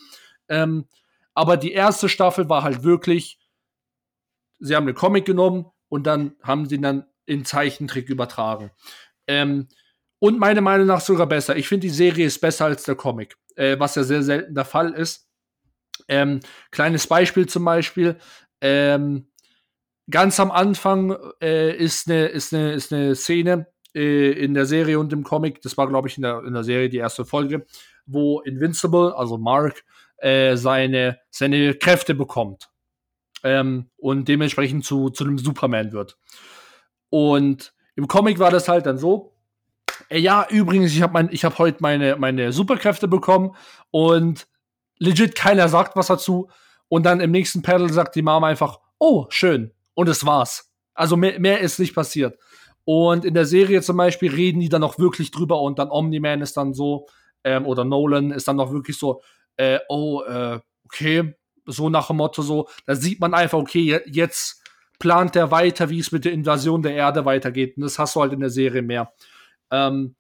Ähm, 0.48 0.86
aber 1.34 1.58
die 1.58 1.72
erste 1.72 2.10
Staffel 2.10 2.50
war 2.50 2.64
halt 2.64 2.84
wirklich, 2.84 3.40
sie 4.60 4.76
haben 4.76 4.86
den 4.86 4.96
Comic 4.96 5.26
genommen 5.26 5.66
und 5.90 6.06
dann 6.08 6.36
haben 6.44 6.68
sie 6.68 6.76
ihn 6.76 6.82
dann 6.82 7.06
in 7.26 7.46
Zeichentrick 7.46 8.10
übertragen. 8.10 8.72
Ähm, 9.28 9.68
und 10.20 10.40
meiner 10.40 10.62
Meinung 10.62 10.88
nach 10.88 11.02
sogar 11.02 11.26
besser. 11.26 11.56
Ich 11.56 11.68
finde, 11.68 11.88
die 11.88 11.94
Serie 11.94 12.28
ist 12.28 12.40
besser 12.40 12.66
als 12.66 12.84
der 12.84 12.96
Comic, 12.96 13.38
äh, 13.56 13.80
was 13.80 13.96
ja 13.96 14.04
sehr 14.04 14.22
selten 14.22 14.54
der 14.54 14.66
Fall 14.66 14.94
ist. 14.94 15.28
Ähm, 16.08 16.40
kleines 16.72 17.08
Beispiel 17.08 17.48
zum 17.48 17.66
Beispiel. 17.66 18.18
Ähm, 18.62 19.28
ganz 20.10 20.40
am 20.40 20.52
Anfang 20.52 21.18
äh, 21.42 21.76
ist 21.76 22.10
eine 22.10 22.28
ist 22.28 22.54
eine 22.54 22.74
ist 22.74 22.94
eine 22.94 23.16
Szene 23.16 23.68
äh, 23.96 24.32
in 24.32 24.54
der 24.54 24.66
Serie 24.66 25.00
und 25.00 25.12
im 25.14 25.24
Comic. 25.24 25.62
Das 25.62 25.78
war 25.78 25.88
glaube 25.88 26.08
ich 26.08 26.18
in 26.18 26.24
der 26.24 26.44
in 26.44 26.54
der 26.54 26.64
Serie 26.64 26.90
die 26.90 26.98
erste 26.98 27.26
Folge, 27.26 27.66
wo 28.06 28.42
Invincible, 28.42 29.16
also 29.16 29.38
Mark, 29.38 29.84
äh, 30.18 30.56
seine 30.56 31.20
seine 31.30 31.74
Kräfte 31.76 32.14
bekommt 32.14 32.70
ähm, 33.44 33.90
und 33.98 34.28
dementsprechend 34.28 34.86
zu 34.86 35.10
zu 35.10 35.24
einem 35.24 35.38
Superman 35.38 35.92
wird. 35.92 36.18
Und 37.10 37.74
im 37.96 38.08
Comic 38.08 38.40
war 38.40 38.52
das 38.52 38.68
halt 38.68 38.86
dann 38.86 38.98
so. 38.98 39.36
Äh, 40.10 40.20
ja, 40.20 40.48
übrigens, 40.50 40.94
ich 40.94 41.02
habe 41.02 41.14
mein, 41.14 41.30
ich 41.32 41.44
heute 41.44 41.78
meine 41.82 42.16
meine 42.18 42.52
Superkräfte 42.52 43.08
bekommen 43.08 43.56
und 43.92 44.48
legit 45.02 45.36
keiner 45.36 45.68
sagt 45.68 45.96
was 45.96 46.08
dazu. 46.08 46.50
Und 46.88 47.06
dann 47.06 47.20
im 47.22 47.32
nächsten 47.32 47.62
Panel 47.62 47.92
sagt 47.92 48.16
die 48.16 48.22
Mama 48.22 48.48
einfach, 48.48 48.80
oh, 49.00 49.26
schön. 49.30 49.72
Und 49.94 50.10
es 50.10 50.26
war's. 50.26 50.72
Also 50.94 51.18
mehr, 51.18 51.40
mehr 51.40 51.60
ist 51.60 51.80
nicht 51.80 51.96
passiert. 51.96 52.38
Und 52.84 53.26
in 53.26 53.34
der 53.34 53.46
Serie 53.46 53.82
zum 53.82 53.98
Beispiel 53.98 54.32
reden 54.32 54.60
die 54.60 54.70
dann 54.70 54.84
auch 54.84 55.00
wirklich 55.00 55.32
drüber 55.32 55.62
und 55.62 55.80
dann 55.80 55.90
Omni-Man 55.90 56.42
ist 56.42 56.58
dann 56.58 56.74
so, 56.74 57.08
ähm, 57.44 57.66
oder 57.66 57.86
Nolan 57.86 58.32
ist 58.32 58.48
dann 58.48 58.58
noch 58.58 58.72
wirklich 58.72 58.98
so, 58.98 59.22
äh, 59.58 59.80
oh, 59.88 60.22
äh, 60.24 60.60
okay, 60.86 61.34
so 61.66 61.90
nach 61.90 62.08
dem 62.08 62.18
Motto 62.18 62.42
so, 62.42 62.68
da 62.86 62.96
sieht 62.96 63.20
man 63.20 63.34
einfach, 63.34 63.60
okay, 63.60 63.82
je- 63.82 64.02
jetzt 64.06 64.64
plant 65.00 65.36
der 65.36 65.52
weiter, 65.52 65.90
wie 65.90 66.00
es 66.00 66.12
mit 66.12 66.26
der 66.26 66.34
Invasion 66.34 66.82
der 66.82 66.94
Erde 66.94 67.24
weitergeht. 67.26 67.78
Und 67.78 67.84
das 67.84 67.98
hast 67.98 68.16
du 68.16 68.22
halt 68.22 68.34
in 68.34 68.40
der 68.40 68.50
Serie 68.50 68.82
mehr. 68.82 69.14
Ähm, 69.72 70.16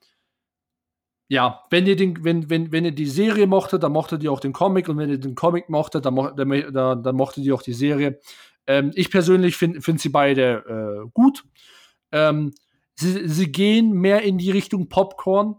ja, 1.32 1.64
wenn 1.70 1.88
ihr, 1.88 1.96
den, 1.96 2.26
wenn, 2.26 2.50
wenn, 2.50 2.74
wenn 2.74 2.84
ihr 2.84 2.92
die 2.92 3.06
Serie 3.06 3.48
mochtet, 3.48 3.84
dann 3.84 3.94
mochtet 3.94 4.22
ihr 4.22 4.34
auch 4.34 4.42
den 4.42 4.52
Comic 4.52 4.90
und 4.90 4.98
wenn 4.98 5.10
ihr 5.10 5.18
den 5.18 5.34
Comic 5.34 5.70
mochtet, 5.70 6.06
dann, 6.06 6.14
mo 6.14 6.30
dann, 6.30 7.04
dann, 7.04 7.16
mochtet 7.16 7.46
ihr 7.46 7.56
auch 7.56 7.62
die 7.62 7.72
Serie. 7.72 8.20
Ähm, 8.68 8.92
ich 8.96 9.10
persönlich 9.10 9.56
finde 9.56 9.80
find 9.80 10.02
sie 10.02 10.10
beide 10.10 11.06
äh, 11.06 11.10
gut. 11.14 11.46
Ähm, 12.12 12.52
sie, 12.96 13.30
sie 13.30 13.50
gehen 13.50 13.94
mehr 13.94 14.24
in 14.24 14.40
die 14.40 14.52
Richtung 14.52 14.90
Popcorn. 14.90 15.56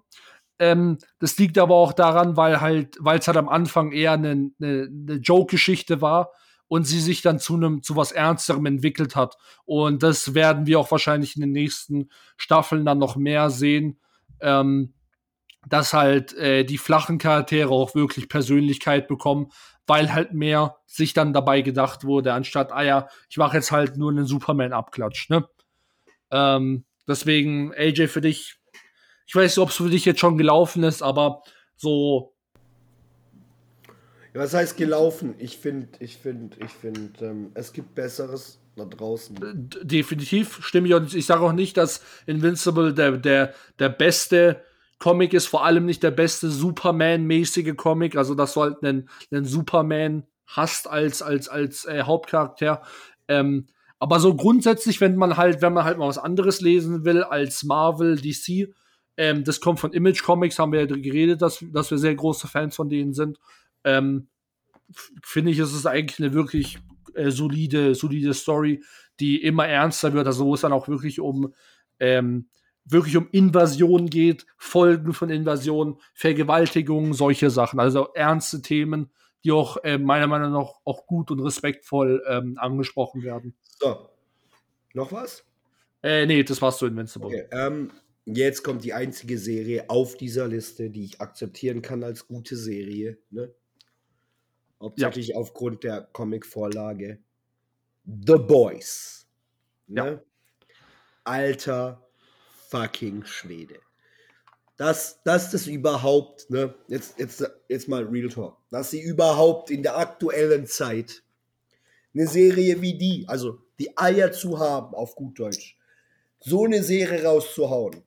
Ähm, 0.59 0.99
das 1.21 1.39
liegt 1.39 1.57
aber 1.57 1.75
auch 1.77 1.95
daran, 1.95 2.37
weil 2.37 2.61
halt, 2.61 2.99
weil 3.01 3.21
es 3.21 3.27
halt 3.27 3.39
am 3.39 3.49
Anfang 3.49 3.93
eher 3.93 4.13
eine, 4.13 4.51
eine, 4.61 4.91
eine 4.91 5.15
Joke-Geschichte 5.23 6.03
war 6.03 6.33
und 6.69 6.87
sie 6.87 7.01
sich 7.01 7.23
dann 7.23 7.39
zu 7.39 7.55
einem 7.55 7.83
zu 7.83 7.97
was 7.97 8.13
Ernsterem 8.13 8.67
entwickelt 8.67 9.17
hat. 9.17 9.39
Und 9.65 10.03
das 10.03 10.35
werden 10.35 10.67
wir 10.67 10.79
auch 10.79 10.91
wahrscheinlich 10.91 11.35
in 11.35 11.41
den 11.41 11.53
nächsten 11.53 12.11
Staffeln 12.37 12.85
dann 12.85 12.99
noch 12.99 13.17
mehr 13.17 13.49
sehen. 13.49 13.99
Ähm, 14.43 14.93
dass 15.69 15.93
halt 15.93 16.35
äh, 16.35 16.65
die 16.65 16.79
flachen 16.79 17.19
Charaktere 17.19 17.71
auch 17.71 17.95
wirklich 17.95 18.29
Persönlichkeit 18.29 19.09
bekommen, 19.09 19.51
weil 19.87 20.13
halt 20.13 20.33
mehr 20.33 20.77
sich 20.87 21.13
dann 21.13 21.33
dabei 21.33 21.63
gedacht 21.63 22.05
wurde, 22.05 22.33
anstatt, 22.33 22.73
ah 22.73 22.83
ja, 22.83 23.09
ich 23.29 23.37
mache 23.37 23.57
jetzt 23.57 23.73
halt 23.73 23.97
nur 23.97 24.11
einen 24.11 24.27
Superman-Abklatsch, 24.27 25.31
ne? 25.31 25.49
Ähm, 26.31 26.85
deswegen, 27.07 27.73
AJ, 27.75 28.09
für 28.09 28.21
dich, 28.21 28.59
ich 29.27 29.35
weiß 29.35 29.57
nicht, 29.57 29.63
ob 29.63 29.71
es 29.71 29.77
für 29.77 29.91
dich 29.91 30.05
jetzt 30.05 30.21
schon 30.21 30.39
gelaufen 30.39 30.83
ist, 30.83 31.03
aber 31.03 31.43
so. 31.77 32.35
Ja, 34.35 34.41
was 34.41 34.55
heißt 34.55 34.77
gelaufen? 34.77 35.35
Ich 35.39 35.59
finde, 35.59 35.89
ich 36.01 36.17
finde, 36.17 36.57
ich 36.65 36.71
finde, 36.71 37.25
ähm, 37.25 37.51
es 37.55 37.73
gibt 37.73 37.95
Besseres 37.95 38.61
da 38.77 38.87
draußen. 38.87 39.37
Definitiv 39.83 40.65
stimme 40.65 40.89
ich 40.89 40.95
und 40.95 41.15
ich 41.15 41.27
sage 41.27 41.43
auch 41.43 41.53
nicht, 41.53 41.77
dass 41.77 42.03
Invincible 42.27 42.95
der, 42.95 43.19
der, 43.19 43.55
der 43.79 43.91
beste 43.91 44.65
Comic 45.03 45.35
ist, 45.35 45.49
vor 45.49 45.65
allem 45.65 45.85
nicht 45.85 46.05
der 46.05 46.13
beste 46.13 46.49
Superman-mäßige 46.49 47.75
Comic, 47.77 48.15
also 48.15 48.37
dass 48.37 48.55
du 48.55 48.61
halt 48.61 48.85
einen, 48.85 49.09
einen 49.33 49.45
Superman 49.45 50.23
hast 50.47 50.89
als, 50.89 51.23
als, 51.23 51.49
als 51.49 51.87
äh, 51.87 52.05
Hauptcharakter. 52.05 52.83
Ähm, 53.27 53.67
aber 53.99 54.21
so 54.21 54.37
grundsätzlich, 54.37 55.01
wenn 55.01 55.17
man 55.17 55.37
halt, 55.37 55.61
wenn 55.61 55.73
man 55.73 55.83
halt 55.83 55.99
mal 55.99 56.07
was 56.07 56.19
anderes 56.19 56.61
lesen 56.61 57.05
will 57.05 57.25
als 57.25 57.65
Marvel, 57.65 58.15
DC, 58.15 58.73
ähm, 59.17 59.43
das 59.43 59.61
kommt 59.61 59.81
von 59.81 59.93
Image 59.93 60.23
Comics, 60.23 60.61
haben 60.61 60.71
wir 60.71 60.83
ja 60.83 60.87
geredet, 60.87 61.43
dass, 61.43 61.65
dass 61.73 61.91
wir 61.91 61.99
sehr 61.99 62.15
große 62.15 62.47
Fans 62.47 62.77
von 62.77 62.89
denen 62.89 63.13
sind. 63.13 63.41
Ähm, 63.83 64.29
Finde 65.25 65.51
ich, 65.51 65.59
ist 65.59 65.75
es 65.75 65.85
eigentlich 65.85 66.21
eine 66.21 66.33
wirklich 66.33 66.79
äh, 67.15 67.33
solide, 67.33 67.97
solide 67.97 68.35
Story, 68.35 68.85
die 69.19 69.43
immer 69.43 69.67
ernster 69.67 70.13
wird, 70.13 70.29
also 70.29 70.47
wo 70.47 70.55
es 70.55 70.61
dann 70.61 70.73
auch 70.73 70.87
wirklich 70.87 71.19
um 71.19 71.53
ähm, 71.99 72.47
wirklich 72.85 73.17
um 73.17 73.29
Invasion 73.31 74.11
geht, 74.11 74.47
Folgen 74.57 75.13
von 75.13 75.31
Invasion, 75.31 75.99
Vergewaltigung, 76.15 77.15
solche 77.15 77.51
Sachen. 77.51 77.81
Also 77.81 78.09
ernste 78.15 78.63
Themen, 78.63 79.11
die 79.45 79.53
auch 79.53 79.77
äh, 79.85 79.99
meiner 79.99 80.27
Meinung 80.27 80.53
nach 80.53 80.75
auch 80.85 81.07
gut 81.07 81.31
und 81.31 81.41
respektvoll 81.41 82.23
ähm, 82.29 82.57
angesprochen 82.59 83.23
werden. 83.23 83.55
So. 83.79 84.09
Noch 84.95 85.13
was? 85.13 85.45
Äh, 86.03 86.27
nee, 86.27 86.43
das 86.43 86.61
war's 86.61 86.79
zu 86.79 86.87
Invincible. 86.87 87.29
Okay, 87.29 87.47
ähm, 87.53 87.91
jetzt 88.25 88.63
kommt 88.63 88.85
die 88.85 88.93
einzige 88.93 89.39
Serie 89.39 89.89
auf 89.89 90.17
dieser 90.17 90.49
Liste, 90.49 90.91
die 90.91 91.05
ich 91.05 91.21
akzeptieren 91.21 91.83
kann 91.83 92.03
als 92.03 92.27
gute 92.27 92.57
Serie. 92.57 93.19
Ne? 93.31 93.53
Hauptsächlich 94.81 95.29
ja. 95.29 95.37
aufgrund 95.37 95.85
der 95.85 96.03
Comic-Vorlage. 96.13 97.21
The 98.05 98.37
Boys. 98.37 99.29
Ne? 99.87 100.05
Ja. 100.05 100.21
Alter 101.25 102.12
fucking 102.73 103.25
Schwede. 103.25 103.79
Dass, 104.79 105.23
dass 105.23 105.51
das 105.51 105.67
überhaupt, 105.67 106.49
ne, 106.51 106.75
jetzt, 106.89 107.19
jetzt, 107.19 107.45
jetzt 107.69 107.89
mal 107.89 108.05
Real 108.05 108.31
Talk, 108.31 108.57
dass 108.71 108.91
sie 108.91 109.03
überhaupt 109.03 109.71
in 109.71 109.83
der 109.83 109.99
aktuellen 109.99 110.67
Zeit 110.67 111.23
eine 112.15 112.27
Serie 112.27 112.81
wie 112.81 112.97
die, 112.97 113.25
also 113.29 113.59
die 113.79 113.97
Eier 113.97 114.33
zu 114.33 114.59
haben, 114.59 114.95
auf 114.95 115.15
gut 115.15 115.39
Deutsch, 115.39 115.77
so 116.41 116.65
eine 116.65 116.83
Serie 116.83 117.23
rauszuhauen, 117.23 118.03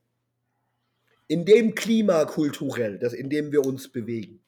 in 1.27 1.45
dem 1.45 1.75
Klima 1.75 2.25
kulturell, 2.25 2.97
das, 2.99 3.13
in 3.13 3.29
dem 3.29 3.51
wir 3.51 3.65
uns 3.65 3.87
bewegen, 3.87 4.41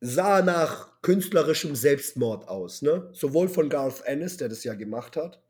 sah 0.00 0.42
nach 0.42 1.00
künstlerischem 1.02 1.74
Selbstmord 1.76 2.48
aus, 2.48 2.82
ne? 2.82 3.08
Sowohl 3.12 3.48
von 3.48 3.68
Garth 3.68 4.02
Ennis, 4.04 4.36
der 4.36 4.48
das 4.48 4.64
ja 4.64 4.74
gemacht 4.74 5.16
hat, 5.16 5.40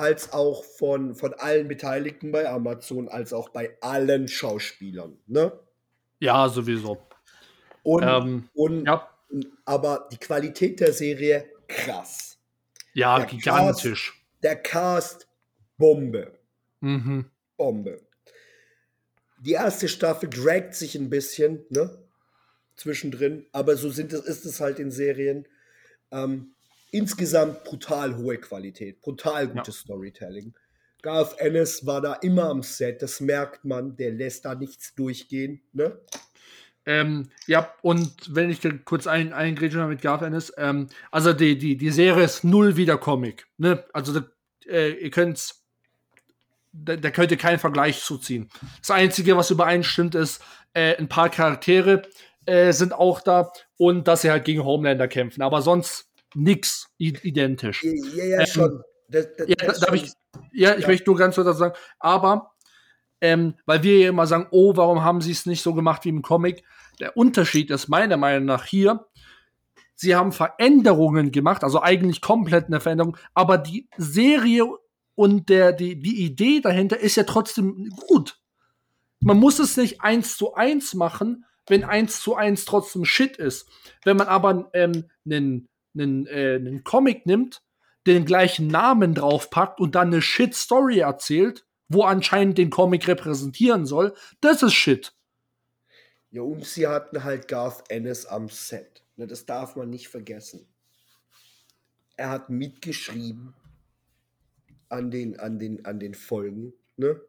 als 0.00 0.32
auch 0.32 0.64
von, 0.64 1.14
von 1.14 1.34
allen 1.34 1.68
Beteiligten 1.68 2.32
bei 2.32 2.48
Amazon, 2.48 3.08
als 3.08 3.34
auch 3.34 3.50
bei 3.50 3.76
allen 3.82 4.28
Schauspielern. 4.28 5.18
Ne? 5.26 5.52
Ja, 6.20 6.48
sowieso. 6.48 6.98
Und, 7.82 8.02
ähm, 8.02 8.48
und 8.54 8.86
ja. 8.86 9.08
aber 9.66 10.08
die 10.10 10.16
Qualität 10.16 10.80
der 10.80 10.94
Serie 10.94 11.50
krass. 11.68 12.38
Ja, 12.94 13.18
der 13.18 13.26
gigantisch. 13.26 14.12
Cast, 14.12 14.42
der 14.42 14.56
Cast 14.56 15.28
Bombe. 15.76 16.38
Mhm. 16.80 17.26
Bombe. 17.58 18.00
Die 19.38 19.52
erste 19.52 19.86
Staffel 19.86 20.30
dragt 20.30 20.74
sich 20.74 20.94
ein 20.94 21.10
bisschen, 21.10 21.64
ne? 21.68 21.98
Zwischendrin, 22.74 23.46
aber 23.52 23.76
so 23.76 23.90
sind 23.90 24.14
es, 24.14 24.24
ist 24.24 24.46
es 24.46 24.60
halt 24.60 24.78
in 24.78 24.90
Serien. 24.90 25.46
Ähm, 26.10 26.54
insgesamt 26.90 27.64
brutal 27.64 28.16
hohe 28.16 28.38
Qualität, 28.38 29.00
brutal 29.00 29.48
gutes 29.48 29.76
ja. 29.76 29.82
Storytelling. 29.82 30.54
Garth 31.02 31.38
Ennis 31.38 31.86
war 31.86 32.00
da 32.00 32.14
immer 32.14 32.50
am 32.50 32.62
Set, 32.62 33.00
das 33.02 33.20
merkt 33.20 33.64
man, 33.64 33.96
der 33.96 34.12
lässt 34.12 34.44
da 34.44 34.54
nichts 34.54 34.94
durchgehen, 34.94 35.62
ne? 35.72 35.98
Ähm, 36.86 37.28
ja, 37.46 37.72
und 37.82 38.34
wenn 38.34 38.50
ich 38.50 38.60
kurz 38.84 39.06
ein, 39.06 39.32
eingrätsche 39.32 39.86
mit 39.86 40.02
Garth 40.02 40.22
Ennis, 40.22 40.52
ähm, 40.56 40.88
also 41.10 41.32
die, 41.32 41.58
die, 41.58 41.76
die 41.76 41.90
Serie 41.90 42.24
ist 42.24 42.42
null 42.42 42.76
wieder 42.76 42.98
Comic, 42.98 43.46
ne? 43.58 43.84
Also 43.92 44.20
da, 44.20 44.26
äh, 44.66 44.92
ihr 44.92 45.10
könnt 45.10 45.54
da, 46.72 46.96
da 46.96 47.10
könnt 47.10 47.30
ihr 47.30 47.36
keinen 47.36 47.58
Vergleich 47.58 48.00
zuziehen. 48.00 48.48
Das 48.80 48.90
Einzige, 48.90 49.36
was 49.36 49.50
übereinstimmt, 49.50 50.14
ist, 50.14 50.42
äh, 50.72 50.96
ein 50.96 51.08
paar 51.08 51.28
Charaktere 51.28 52.02
äh, 52.46 52.72
sind 52.72 52.92
auch 52.92 53.20
da 53.20 53.52
und 53.76 54.06
dass 54.08 54.22
sie 54.22 54.30
halt 54.30 54.44
gegen 54.44 54.64
Homelander 54.64 55.08
kämpfen. 55.08 55.42
Aber 55.42 55.62
sonst 55.62 56.09
nix 56.34 56.88
identisch. 56.98 57.82
Ja, 57.82 58.24
ja, 58.24 58.40
ähm, 58.40 58.46
schon. 58.46 58.82
Das, 59.08 59.28
das, 59.36 59.48
ja, 59.48 59.54
das 59.56 59.80
schon. 59.80 59.94
Ich, 59.94 60.12
ja, 60.52 60.74
ich 60.74 60.82
ja. 60.82 60.88
möchte 60.88 61.10
nur 61.10 61.16
ganz 61.16 61.34
kurz 61.34 61.58
sagen, 61.58 61.74
aber 61.98 62.52
ähm, 63.20 63.54
weil 63.66 63.82
wir 63.82 63.98
ja 63.98 64.08
immer 64.08 64.26
sagen, 64.26 64.46
oh, 64.50 64.76
warum 64.76 65.04
haben 65.04 65.20
sie 65.20 65.32
es 65.32 65.46
nicht 65.46 65.62
so 65.62 65.74
gemacht 65.74 66.04
wie 66.04 66.10
im 66.10 66.22
Comic? 66.22 66.64
Der 67.00 67.16
Unterschied 67.16 67.70
ist 67.70 67.88
meiner 67.88 68.16
Meinung 68.16 68.46
nach 68.46 68.64
hier, 68.64 69.06
sie 69.94 70.16
haben 70.16 70.32
Veränderungen 70.32 71.30
gemacht, 71.30 71.62
also 71.62 71.82
eigentlich 71.82 72.20
komplett 72.20 72.66
eine 72.66 72.80
Veränderung, 72.80 73.16
aber 73.34 73.58
die 73.58 73.88
Serie 73.96 74.64
und 75.14 75.48
der, 75.50 75.72
die, 75.72 76.00
die 76.00 76.24
Idee 76.24 76.60
dahinter 76.60 76.98
ist 76.98 77.16
ja 77.16 77.24
trotzdem 77.24 77.90
gut. 78.08 78.38
Man 79.20 79.36
muss 79.36 79.58
es 79.58 79.76
nicht 79.76 80.00
eins 80.00 80.38
zu 80.38 80.54
eins 80.54 80.94
machen, 80.94 81.44
wenn 81.68 81.84
eins 81.84 82.22
zu 82.22 82.36
eins 82.36 82.64
trotzdem 82.64 83.04
Shit 83.04 83.36
ist. 83.36 83.68
Wenn 84.02 84.16
man 84.16 84.28
aber 84.28 84.70
ähm, 84.72 85.10
einen 85.26 85.68
einen, 85.94 86.26
äh, 86.26 86.56
einen 86.56 86.84
Comic 86.84 87.26
nimmt, 87.26 87.62
den 88.06 88.24
gleichen 88.24 88.68
Namen 88.68 89.14
draufpackt 89.14 89.80
und 89.80 89.94
dann 89.94 90.08
eine 90.08 90.22
Shit-Story 90.22 91.00
erzählt, 91.00 91.66
wo 91.88 92.04
anscheinend 92.04 92.56
den 92.56 92.70
Comic 92.70 93.06
repräsentieren 93.08 93.84
soll, 93.84 94.14
das 94.40 94.62
ist 94.62 94.74
Shit. 94.74 95.12
Ja, 96.30 96.42
und 96.42 96.64
sie 96.64 96.86
hatten 96.86 97.24
halt 97.24 97.48
Garth 97.48 97.90
Ennis 97.90 98.24
am 98.26 98.48
Set. 98.48 99.04
Ne, 99.16 99.26
das 99.26 99.44
darf 99.46 99.76
man 99.76 99.90
nicht 99.90 100.08
vergessen. 100.08 100.66
Er 102.16 102.30
hat 102.30 102.48
mitgeschrieben 102.50 103.54
an 104.88 105.10
den, 105.10 105.38
an 105.40 105.58
den, 105.58 105.84
an 105.84 105.98
den 105.98 106.14
Folgen. 106.14 106.72
Ne? 106.96 107.20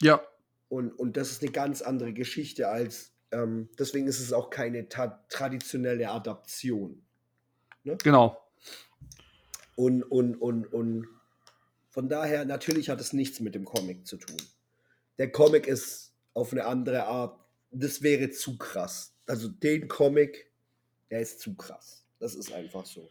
Ja. 0.00 0.20
Und, 0.68 0.92
und 0.92 1.16
das 1.16 1.30
ist 1.30 1.42
eine 1.42 1.52
ganz 1.52 1.80
andere 1.80 2.12
Geschichte 2.12 2.68
als, 2.68 3.12
ähm, 3.30 3.70
deswegen 3.78 4.06
ist 4.06 4.20
es 4.20 4.32
auch 4.32 4.50
keine 4.50 4.88
traditionelle 4.88 6.10
Adaption. 6.10 7.06
Ne? 7.88 7.96
Genau. 8.02 8.40
Und, 9.76 10.02
und, 10.02 10.36
und, 10.36 10.66
und 10.72 11.06
von 11.88 12.08
daher, 12.08 12.44
natürlich 12.44 12.90
hat 12.90 13.00
es 13.00 13.12
nichts 13.12 13.40
mit 13.40 13.54
dem 13.54 13.64
Comic 13.64 14.06
zu 14.06 14.18
tun. 14.18 14.36
Der 15.18 15.32
Comic 15.32 15.66
ist 15.66 16.12
auf 16.34 16.52
eine 16.52 16.64
andere 16.66 17.06
Art, 17.06 17.38
das 17.70 18.02
wäre 18.02 18.30
zu 18.30 18.58
krass. 18.58 19.14
Also 19.26 19.48
den 19.48 19.88
Comic, 19.88 20.50
der 21.10 21.20
ist 21.20 21.40
zu 21.40 21.54
krass. 21.56 22.04
Das 22.20 22.34
ist 22.34 22.52
einfach 22.52 22.84
so. 22.84 23.08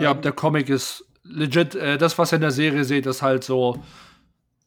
Ja, 0.00 0.12
ähm, 0.12 0.22
der 0.22 0.32
Comic 0.32 0.68
ist 0.68 1.04
legit, 1.22 1.74
äh, 1.74 1.98
das, 1.98 2.16
was 2.16 2.32
ihr 2.32 2.36
in 2.36 2.42
der 2.42 2.50
Serie 2.50 2.84
seht, 2.84 3.06
ist 3.06 3.22
halt 3.22 3.44
so, 3.44 3.82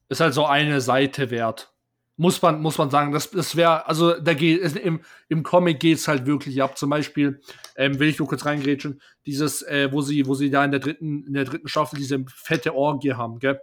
ist 0.09 0.19
halt 0.19 0.33
so 0.33 0.45
eine 0.45 0.81
Seite 0.81 1.29
wert 1.31 1.71
muss 2.19 2.41
man, 2.41 2.61
muss 2.61 2.77
man 2.77 2.89
sagen, 2.89 3.13
das, 3.13 3.31
das 3.31 3.55
wäre, 3.55 3.87
also 3.87 4.19
da 4.19 4.33
geht, 4.33 4.75
im, 4.75 4.99
im 5.29 5.41
Comic 5.41 5.79
geht 5.79 5.99
es 5.99 6.07
halt 6.09 6.25
wirklich 6.25 6.61
ab. 6.61 6.77
Zum 6.77 6.89
Beispiel, 6.89 7.39
ähm, 7.77 7.97
will 7.97 8.09
ich 8.09 8.19
nur 8.19 8.27
kurz 8.27 8.45
reingrätschen, 8.45 9.01
dieses, 9.25 9.61
äh, 9.61 9.89
wo 9.93 10.01
sie, 10.01 10.27
wo 10.27 10.35
sie 10.35 10.49
da 10.49 10.65
in 10.65 10.71
der 10.71 10.81
dritten, 10.81 11.23
in 11.25 11.33
der 11.33 11.45
dritten 11.45 11.69
Staffel 11.69 11.97
diese 11.97 12.25
fette 12.27 12.75
Orgie 12.75 13.13
haben, 13.13 13.39
gell? 13.39 13.61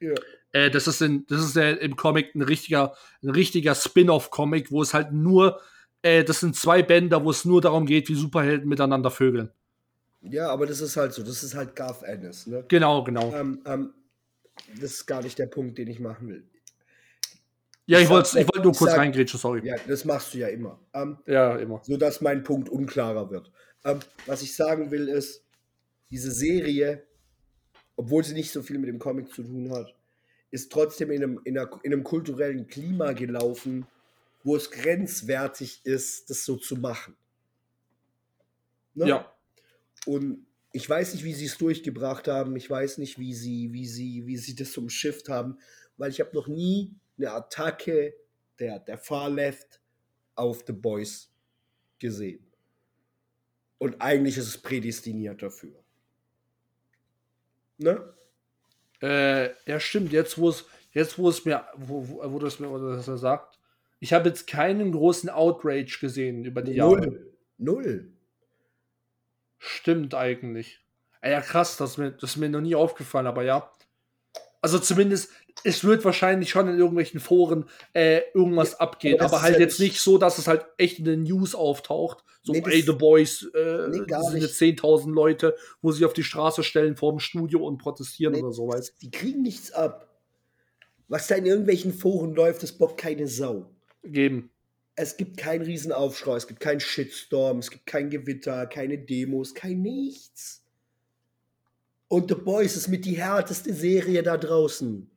Ja. 0.00 0.12
Äh, 0.52 0.70
das 0.70 0.86
ist, 0.86 1.00
in, 1.00 1.24
das 1.28 1.42
ist 1.42 1.56
äh, 1.56 1.76
im 1.76 1.96
Comic 1.96 2.34
ein 2.34 2.42
richtiger, 2.42 2.92
ein 3.22 3.30
richtiger 3.30 3.74
Spin-off-Comic, 3.74 4.70
wo 4.70 4.82
es 4.82 4.92
halt 4.92 5.12
nur, 5.12 5.58
äh, 6.02 6.24
das 6.24 6.40
sind 6.40 6.56
zwei 6.56 6.82
Bänder, 6.82 7.24
wo 7.24 7.30
es 7.30 7.46
nur 7.46 7.62
darum 7.62 7.86
geht, 7.86 8.10
wie 8.10 8.16
Superhelden 8.16 8.68
miteinander 8.68 9.10
vögeln. 9.10 9.50
Ja, 10.20 10.50
aber 10.50 10.66
das 10.66 10.82
ist 10.82 10.98
halt 10.98 11.14
so, 11.14 11.22
das 11.22 11.42
ist 11.42 11.54
halt 11.54 11.74
Garth 11.74 12.02
Ennis, 12.02 12.46
ne? 12.46 12.66
Genau, 12.68 13.02
genau. 13.02 13.32
Ähm, 13.32 13.62
ähm, 13.64 13.94
das 14.78 14.90
ist 14.90 15.06
gar 15.06 15.22
nicht 15.22 15.38
der 15.38 15.46
Punkt, 15.46 15.78
den 15.78 15.88
ich 15.88 16.00
machen 16.00 16.28
will. 16.28 16.44
Ja, 17.88 17.98
ich 18.00 18.08
wollte 18.10 18.36
wollt 18.36 18.64
nur 18.64 18.74
kurz 18.74 18.92
reingrätschen, 18.92 19.40
sorry. 19.40 19.66
Ja, 19.66 19.76
das 19.86 20.04
machst 20.04 20.34
du 20.34 20.38
ja 20.38 20.48
immer. 20.48 20.78
Ähm, 20.92 21.16
ja, 21.26 21.56
immer. 21.56 21.80
Sodass 21.84 22.20
mein 22.20 22.42
Punkt 22.42 22.68
unklarer 22.68 23.30
wird. 23.30 23.50
Ähm, 23.82 24.00
was 24.26 24.42
ich 24.42 24.54
sagen 24.54 24.90
will, 24.90 25.08
ist, 25.08 25.42
diese 26.10 26.30
Serie, 26.30 27.02
obwohl 27.96 28.22
sie 28.24 28.34
nicht 28.34 28.52
so 28.52 28.62
viel 28.62 28.78
mit 28.78 28.90
dem 28.90 28.98
Comic 28.98 29.32
zu 29.32 29.42
tun 29.42 29.70
hat, 29.72 29.94
ist 30.50 30.70
trotzdem 30.70 31.10
in 31.10 31.22
einem, 31.22 31.40
in, 31.44 31.58
einer, 31.58 31.70
in 31.82 31.94
einem 31.94 32.04
kulturellen 32.04 32.66
Klima 32.66 33.12
gelaufen, 33.12 33.86
wo 34.44 34.54
es 34.54 34.70
grenzwertig 34.70 35.80
ist, 35.84 36.28
das 36.28 36.44
so 36.44 36.56
zu 36.56 36.76
machen. 36.76 37.16
Ne? 38.92 39.08
Ja. 39.08 39.32
Und 40.04 40.46
ich 40.72 40.88
weiß 40.88 41.14
nicht, 41.14 41.24
wie 41.24 41.32
sie 41.32 41.46
es 41.46 41.56
durchgebracht 41.56 42.28
haben. 42.28 42.54
Ich 42.56 42.68
weiß 42.68 42.98
nicht, 42.98 43.18
wie 43.18 43.32
sie, 43.32 43.72
wie 43.72 43.86
sie, 43.86 44.26
wie 44.26 44.36
sie 44.36 44.54
das 44.54 44.76
umschifft 44.76 45.30
haben, 45.30 45.58
weil 45.96 46.10
ich 46.10 46.20
habe 46.20 46.34
noch 46.34 46.48
nie 46.48 46.94
eine 47.18 47.32
Attacke 47.32 48.14
der, 48.58 48.78
der 48.78 48.98
Far 48.98 49.28
Left 49.28 49.80
auf 50.34 50.64
The 50.66 50.72
Boys 50.72 51.30
gesehen. 51.98 52.44
Und 53.78 54.00
eigentlich 54.00 54.36
ist 54.36 54.48
es 54.48 54.58
prädestiniert 54.58 55.42
dafür. 55.42 55.82
Ne? 57.78 58.12
Äh, 59.00 59.50
ja, 59.70 59.78
stimmt. 59.78 60.12
Jetzt, 60.12 60.38
wo 60.38 60.48
es, 60.48 60.64
jetzt, 60.92 61.18
wo 61.18 61.28
es 61.28 61.44
mir, 61.44 61.64
wo, 61.76 62.08
wo, 62.08 62.32
wo 62.32 62.38
das 62.38 62.58
mir 62.58 62.76
das 62.96 63.06
er 63.06 63.18
sagt, 63.18 63.58
ich 64.00 64.12
habe 64.12 64.28
jetzt 64.28 64.46
keinen 64.46 64.92
großen 64.92 65.30
Outrage 65.30 65.98
gesehen 66.00 66.44
über 66.44 66.62
die 66.62 66.72
Jahre. 66.72 67.06
Null. 67.06 67.32
Null. 67.58 68.12
Stimmt 69.58 70.14
eigentlich. 70.14 70.80
Ja, 71.22 71.40
krass, 71.40 71.76
das 71.76 71.92
ist, 71.92 71.98
mir, 71.98 72.12
das 72.12 72.30
ist 72.30 72.36
mir 72.36 72.48
noch 72.48 72.60
nie 72.60 72.76
aufgefallen, 72.76 73.26
aber 73.26 73.42
ja. 73.42 73.70
Also 74.60 74.78
zumindest, 74.78 75.32
es 75.64 75.84
wird 75.84 76.04
wahrscheinlich 76.04 76.50
schon 76.50 76.68
in 76.68 76.78
irgendwelchen 76.78 77.20
Foren 77.20 77.64
äh, 77.92 78.20
irgendwas 78.34 78.72
Ja, 78.72 78.78
abgehen, 78.78 79.20
aber 79.20 79.42
halt 79.42 79.54
ja 79.54 79.60
jetzt 79.60 79.80
nicht- 79.80 80.00
so, 80.00 80.18
dass 80.18 80.38
es 80.38 80.46
halt 80.46 80.64
echt 80.76 80.98
in 80.98 81.04
den 81.04 81.22
News 81.24 81.54
auftaucht. 81.54 82.24
So, 82.42 82.52
Nee, 82.52 82.62
ey, 82.66 82.82
The 82.82 82.92
Boys, 82.92 83.42
äh, 83.54 83.88
Nee, 83.88 83.98
sind 84.30 84.40
jetzt 84.42 84.58
10.000 84.58 85.12
Leute, 85.12 85.54
wo 85.82 85.92
sie 85.92 86.04
auf 86.04 86.12
die 86.12 86.22
Straße 86.22 86.62
stellen 86.62 86.96
vor 86.96 87.12
dem 87.12 87.18
Studio 87.20 87.66
und 87.66 87.78
protestieren 87.78 88.32
Nee, 88.34 88.42
oder 88.42 88.52
so, 88.52 88.68
weißt 88.68 88.94
Die 89.02 89.10
kriegen 89.10 89.42
nichts 89.42 89.72
ab. 89.72 90.08
Was 91.08 91.26
da 91.26 91.34
in 91.36 91.46
irgendwelchen 91.46 91.92
Foren 91.92 92.34
läuft, 92.34 92.62
das 92.62 92.72
bockt 92.72 92.98
keine 93.00 93.26
Sau. 93.26 93.70
geben. 94.04 94.50
Es 94.94 95.16
gibt 95.16 95.36
keinen 95.36 95.62
Riesenaufschrei, 95.62 96.36
es 96.36 96.46
gibt 96.48 96.60
keinen 96.60 96.80
Shitstorm, 96.80 97.58
es 97.58 97.70
gibt 97.70 97.86
kein 97.86 98.10
Gewitter, 98.10 98.66
keine 98.66 98.98
Demos, 98.98 99.54
kein 99.54 99.80
nichts. 99.80 100.64
Und 102.08 102.28
The 102.30 102.34
Boys 102.34 102.74
ist 102.76 102.88
mit 102.88 103.04
die 103.04 103.16
härteste 103.16 103.72
Serie 103.74 104.22
da 104.22 104.36
draußen. 104.36 105.10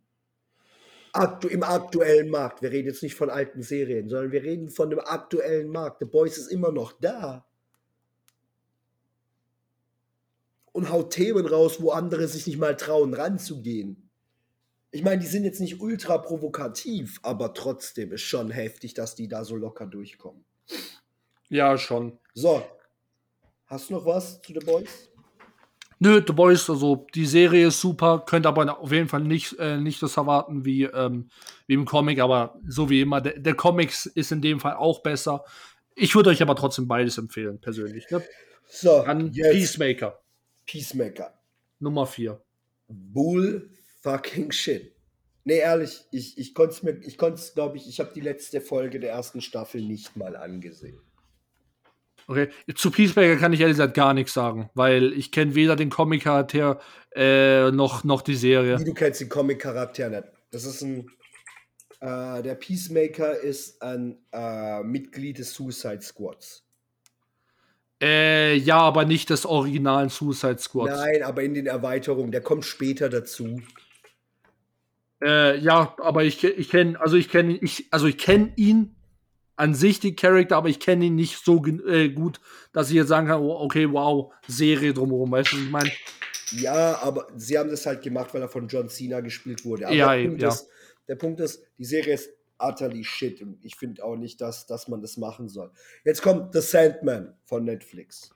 Aktu 1.14 1.48
Im 1.48 1.64
aktuellen 1.64 2.30
Markt. 2.30 2.62
Wir 2.62 2.72
reden 2.72 2.88
jetzt 2.88 3.04
nicht 3.04 3.16
von 3.16 3.30
alten 3.30 3.64
Serien, 3.64 4.08
sondern 4.08 4.32
wir 4.32 4.44
reden 4.44 4.70
von 4.70 4.90
dem 4.90 5.00
aktuellen 5.00 5.70
Markt. 5.70 6.00
The 6.00 6.06
Boys 6.06 6.38
ist 6.38 6.48
immer 6.48 6.72
noch 6.72 6.94
da. 6.94 7.46
Und 10.72 10.90
haut 10.90 11.12
Themen 11.12 11.46
raus, 11.46 11.82
wo 11.82 11.92
andere 11.92 12.28
sich 12.28 12.48
nicht 12.48 12.58
mal 12.58 12.78
trauen, 12.78 13.14
ranzugehen. 13.14 14.10
Ich 14.92 15.04
meine, 15.04 15.22
die 15.22 15.28
sind 15.28 15.44
jetzt 15.44 15.60
nicht 15.60 15.82
ultra 15.82 16.18
provokativ, 16.18 17.20
aber 17.24 17.54
trotzdem 17.54 18.14
ist 18.14 18.22
schon 18.22 18.50
heftig, 18.52 18.94
dass 18.94 19.16
die 19.16 19.28
da 19.28 19.44
so 19.44 19.56
locker 19.56 19.86
durchkommen. 19.86 20.46
Ja, 21.50 21.78
schon. 21.78 22.20
So. 22.34 22.64
Hast 23.66 23.90
du 23.90 23.94
noch 23.94 24.06
was 24.06 24.42
zu 24.42 24.54
The 24.54 24.60
Boys? 24.60 25.11
Nö, 26.04 26.20
The 26.26 26.34
Boys, 26.34 26.68
also 26.68 27.06
die 27.14 27.28
Serie 27.28 27.68
ist 27.68 27.80
super, 27.80 28.24
könnt 28.26 28.48
aber 28.48 28.80
auf 28.80 28.92
jeden 28.92 29.08
Fall 29.08 29.22
nicht, 29.22 29.60
äh, 29.60 29.78
nicht 29.78 30.02
das 30.02 30.18
erwarten 30.18 30.66
wie, 30.66 30.86
ähm, 30.86 31.30
wie 31.68 31.76
im 31.76 31.86
Comic, 31.86 32.20
aber 32.20 32.60
so 32.68 32.90
wie 32.90 33.02
immer, 33.02 33.22
der, 33.22 33.38
der 33.38 33.54
Comics 33.54 34.08
ist 34.08 34.32
in 34.32 34.42
dem 34.42 34.60
Fall 34.60 34.74
auch 34.74 35.04
besser. 35.04 35.46
Ich 35.94 36.16
würde 36.16 36.32
euch 36.32 36.42
aber 36.42 36.56
trotzdem 36.56 36.88
beides 36.88 37.20
empfehlen, 37.20 37.62
persönlich. 37.62 38.10
Ne? 38.10 38.24
So, 38.68 39.04
Dann 39.06 39.32
jetzt 39.32 39.52
Peacemaker, 39.52 40.20
Peacemaker. 40.66 41.40
Nummer 41.78 42.08
4. 42.08 42.42
Bull 42.88 43.70
fucking 44.02 44.52
shit. 44.52 44.96
Nee, 45.44 45.60
ehrlich, 45.60 46.02
ich, 46.12 46.36
ich 46.36 46.56
konnte 46.56 46.74
es 46.74 46.82
mir, 46.82 47.00
ich 47.06 47.20
konnte 47.20 47.40
es, 47.40 47.54
glaube 47.54 47.78
ich, 47.78 47.88
ich 47.88 48.00
habe 48.00 48.12
die 48.12 48.22
letzte 48.22 48.60
Folge 48.60 49.00
der 49.00 49.12
ersten 49.12 49.40
Staffel 49.40 49.82
nicht 49.82 50.18
mal 50.18 50.36
angesehen. 50.36 51.00
Okay, 52.28 52.50
zu 52.76 52.92
Peacemaker 52.92 53.38
kann 53.38 53.54
ich 53.54 53.62
ehrlich 53.62 53.78
gesagt 53.78 53.94
gar 53.94 54.14
nichts 54.14 54.34
sagen, 54.34 54.70
weil 54.74 55.14
ich 55.14 55.32
kenne 55.32 55.56
weder 55.56 55.76
den 55.76 55.90
Comic-Charakter 55.90 56.80
äh, 57.16 57.72
noch, 57.72 58.04
noch 58.04 58.22
die 58.22 58.36
Serie. 58.36 58.80
Wie 58.80 58.86
du 58.86 58.94
kennst 58.94 59.22
den 59.22 59.30
Comic-Charakter 59.30 60.10
nicht. 60.10 60.24
Das 60.52 60.66
ist 60.66 60.82
ein, 60.82 61.10
äh, 62.00 62.42
der 62.42 62.56
Peacemaker 62.56 63.40
ist 63.40 63.82
ein 63.82 64.18
äh, 64.32 64.84
Mitglied 64.84 65.40
des 65.40 65.54
Suicide 65.54 66.02
Squads. 66.02 66.64
Äh, 68.02 68.56
ja, 68.56 68.80
aber 68.80 69.06
nicht 69.06 69.30
des 69.30 69.46
originalen 69.46 70.10
Suicide 70.10 70.58
Squads. 70.58 70.96
Nein, 70.96 71.24
aber 71.24 71.44
in 71.44 71.54
den 71.54 71.68
Erweiterungen, 71.68 72.32
der 72.32 72.42
kommt 72.42 72.66
später 72.66 73.10
dazu. 73.10 73.62
Äh, 75.24 75.60
ja, 75.60 75.96
aber 76.00 76.24
ich, 76.24 76.44
ich 76.44 76.70
kenne, 76.70 77.00
also 77.00 77.16
ich 77.16 77.30
kenne 77.30 77.58
ich, 77.62 77.88
also 77.92 78.08
ich 78.08 78.18
kenne 78.18 78.54
ihn 78.56 78.96
an 79.56 79.74
sich, 79.74 80.00
die 80.00 80.16
Charakter, 80.16 80.58
aber 80.58 80.70
ich 80.70 80.80
kenne 80.80 81.06
ihn 81.06 81.16
nicht 81.16 81.44
so 81.44 81.64
äh, 81.66 82.10
gut, 82.10 82.40
dass 82.74 82.90
ich 82.90 82.96
jetzt 82.96 83.10
sagen 83.10 83.28
kann, 83.28 83.42
oh, 83.42 83.60
okay, 83.60 83.92
wow, 83.92 84.34
Serie 84.48 84.94
drumherum, 84.94 85.32
weißt 85.32 85.52
du, 85.52 85.58
was 85.58 85.64
ich 85.64 85.70
meine? 85.70 85.92
Ja, 86.52 87.00
aber 87.02 87.28
sie 87.36 87.58
haben 87.58 87.70
das 87.70 87.86
halt 87.86 88.02
gemacht, 88.02 88.34
weil 88.34 88.42
er 88.42 88.50
von 88.50 88.68
John 88.68 88.90
Cena 88.90 89.22
gespielt 89.22 89.64
wurde. 89.64 89.88
Aber 89.88 89.96
Ja, 89.96 90.16
der, 90.16 90.28
Punkt 90.28 90.42
ja. 90.42 90.50
ist, 90.50 90.68
der 91.08 91.16
Punkt 91.16 91.40
ist, 91.40 91.64
die 91.78 91.86
Serie 91.86 92.16
ist 92.16 92.30
utterly 92.60 93.04
shit 93.04 93.42
und 93.42 93.64
ich 93.64 93.76
finde 93.76 94.04
auch 94.04 94.16
nicht, 94.16 94.40
dass, 94.42 94.68
dass 94.68 94.88
man 94.88 95.02
das 95.02 95.18
machen 95.18 95.50
soll. 95.50 95.72
Jetzt 96.04 96.22
kommt 96.22 96.54
The 96.54 96.62
Sandman 96.62 97.34
von 97.46 97.64
Netflix. 97.64 98.32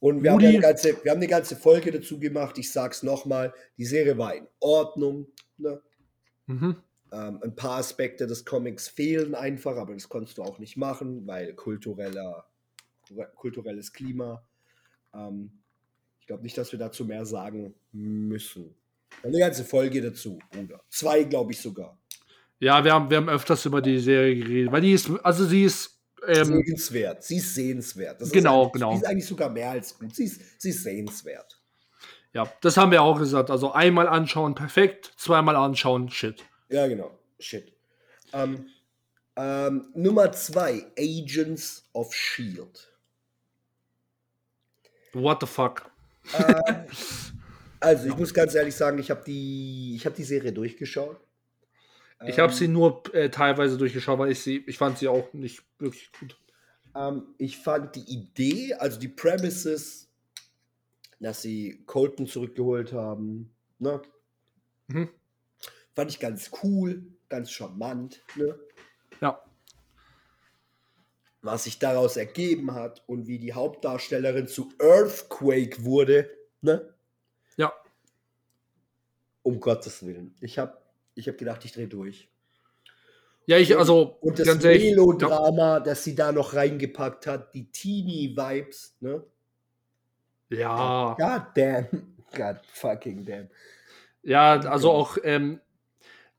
Und 0.00 0.22
wir 0.22 0.30
haben, 0.30 0.40
ja 0.40 0.50
eine 0.50 0.60
ganze, 0.60 1.02
wir 1.02 1.10
haben 1.10 1.18
eine 1.18 1.26
ganze 1.26 1.56
Folge 1.56 1.90
dazu 1.90 2.20
gemacht. 2.20 2.56
Ich 2.58 2.72
sag's 2.72 3.02
nochmal: 3.02 3.52
Die 3.76 3.84
Serie 3.84 4.16
war 4.16 4.34
in 4.34 4.46
Ordnung. 4.60 5.26
Ne? 5.56 5.82
Mhm. 6.46 6.76
Ähm, 7.12 7.40
ein 7.42 7.54
paar 7.56 7.78
Aspekte 7.78 8.26
des 8.26 8.44
Comics 8.44 8.88
fehlen 8.88 9.34
einfach, 9.34 9.76
aber 9.76 9.94
das 9.94 10.08
konntest 10.08 10.38
du 10.38 10.42
auch 10.42 10.58
nicht 10.58 10.76
machen, 10.76 11.26
weil 11.26 11.54
kultureller, 11.54 12.46
kulturelles 13.34 13.92
Klima. 13.92 14.42
Ähm, 15.14 15.52
ich 16.20 16.26
glaube 16.26 16.42
nicht, 16.42 16.58
dass 16.58 16.72
wir 16.72 16.78
dazu 16.78 17.04
mehr 17.04 17.24
sagen 17.24 17.74
müssen. 17.92 18.74
Eine 19.22 19.38
ganze 19.38 19.64
Folge 19.64 20.02
dazu, 20.02 20.38
Bruder. 20.50 20.82
Zwei, 20.90 21.24
glaube 21.24 21.52
ich 21.52 21.60
sogar. 21.60 21.98
Ja, 22.60 22.84
wir 22.84 22.92
haben, 22.92 23.08
wir 23.08 23.16
haben 23.18 23.28
öfters 23.28 23.64
über 23.64 23.80
die 23.80 23.98
Serie 24.00 24.36
geredet, 24.36 24.72
weil 24.72 24.80
die 24.82 24.92
ist, 24.92 25.10
also 25.22 25.44
sie 25.46 25.64
ist, 25.64 25.98
ähm, 26.26 26.44
sehenswert. 26.64 27.22
Sie 27.22 27.36
ist 27.36 27.54
sehenswert. 27.54 28.20
Das 28.20 28.30
Genau, 28.30 28.66
ist 28.66 28.72
genau. 28.72 28.90
Die 28.92 28.98
ist 28.98 29.06
eigentlich 29.06 29.26
sogar 29.26 29.48
mehr 29.48 29.70
als 29.70 29.96
gut. 29.98 30.14
Sie 30.14 30.24
ist, 30.24 30.60
sie 30.60 30.70
ist 30.70 30.82
sehenswert. 30.82 31.62
ja, 32.34 32.52
das 32.60 32.76
haben 32.76 32.90
wir 32.90 33.02
auch 33.02 33.18
gesagt. 33.18 33.50
Also 33.50 33.72
einmal 33.72 34.08
anschauen, 34.08 34.54
perfekt, 34.54 35.14
zweimal 35.16 35.56
anschauen, 35.56 36.10
shit. 36.10 36.44
Ja, 36.68 36.86
genau. 36.86 37.18
Shit. 37.38 37.72
Ähm, 38.32 38.66
ähm, 39.36 39.90
Nummer 39.94 40.32
zwei, 40.32 40.86
Agents 40.98 41.88
of 41.92 42.12
Shield. 42.14 42.92
What 45.12 45.40
the 45.40 45.46
fuck? 45.46 45.90
Ähm, 46.34 46.86
also, 47.80 48.08
ich 48.08 48.16
muss 48.16 48.34
ganz 48.34 48.54
ehrlich 48.54 48.74
sagen, 48.74 48.98
ich 48.98 49.10
habe 49.10 49.22
die, 49.24 49.94
ich 49.96 50.04
hab 50.04 50.14
die 50.14 50.24
Serie 50.24 50.52
durchgeschaut. 50.52 51.20
Ich 52.26 52.38
habe 52.38 52.52
Ähm, 52.52 52.58
sie 52.58 52.68
nur 52.68 53.02
äh, 53.14 53.30
teilweise 53.30 53.78
durchgeschaut, 53.78 54.18
weil 54.18 54.32
ich 54.32 54.40
sie, 54.40 54.64
ich 54.66 54.76
fand 54.76 54.98
sie 54.98 55.06
auch 55.08 55.32
nicht 55.32 55.62
wirklich 55.78 56.10
gut. 56.18 56.36
Ähm, 56.94 57.34
ich 57.38 57.58
fand 57.58 57.94
die 57.94 58.12
Idee, 58.12 58.74
also 58.74 58.98
die 58.98 59.08
Premises, 59.08 60.08
dass 61.20 61.42
sie 61.42 61.84
Colton 61.86 62.26
zurückgeholt 62.26 62.92
haben, 62.92 63.54
ne? 63.78 64.02
Mhm. 64.88 65.08
Fand 65.98 66.12
ich 66.12 66.20
ganz 66.20 66.52
cool, 66.62 67.02
ganz 67.28 67.50
charmant, 67.50 68.22
ne? 68.36 68.56
Ja. 69.20 69.42
Was 71.42 71.64
sich 71.64 71.80
daraus 71.80 72.16
ergeben 72.16 72.72
hat 72.72 73.02
und 73.08 73.26
wie 73.26 73.40
die 73.40 73.52
Hauptdarstellerin 73.52 74.46
zu 74.46 74.72
Earthquake 74.78 75.84
wurde, 75.84 76.30
ne? 76.60 76.94
Ja. 77.56 77.72
Um 79.42 79.58
Gottes 79.58 80.06
Willen. 80.06 80.36
Ich 80.40 80.60
habe 80.60 80.78
ich 81.16 81.26
hab 81.26 81.36
gedacht, 81.36 81.64
ich 81.64 81.72
drehe 81.72 81.88
durch. 81.88 82.30
Ja, 83.46 83.58
ich, 83.58 83.76
also, 83.76 84.18
Und 84.20 84.38
das 84.38 84.46
ehrlich, 84.46 84.84
ja, 84.84 84.90
Melodrama, 84.90 85.80
das 85.80 86.04
sie 86.04 86.14
da 86.14 86.30
noch 86.30 86.54
reingepackt 86.54 87.26
hat, 87.26 87.52
die 87.54 87.72
Teenie-Vibes, 87.72 88.98
ne? 89.00 89.24
ja, 90.50 91.16
God 91.18 91.42
damn. 91.56 92.14
God 92.36 92.60
fucking 92.72 93.24
damn. 93.24 93.48
ja, 94.22 94.60
also 94.60 94.92
auch, 94.92 95.18
ähm, 95.24 95.60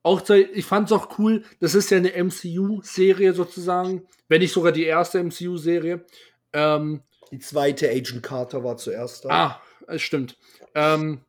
auch, 0.04 0.28
ich 0.30 0.66
fand 0.66 0.90
es 0.90 0.98
auch 0.98 1.20
cool, 1.20 1.44
das 1.60 1.76
ist 1.76 1.92
ja 1.92 1.98
eine 1.98 2.14
MCU-Serie 2.16 3.34
sozusagen, 3.34 4.04
wenn 4.28 4.42
nicht 4.42 4.54
sogar 4.54 4.72
die 4.72 4.86
erste 4.86 5.20
MCU-Serie. 5.24 6.06
Ähm, 6.54 7.02
Die 7.32 7.40
zweite 7.40 7.90
Agent 7.90 8.24
Carter 8.24 8.64
war 8.64 8.78
zuerst 8.78 9.26
da. 9.26 9.30
ah, 9.30 9.62
es 9.88 10.02
stimmt. 10.02 10.38
Ähm, 10.74 11.22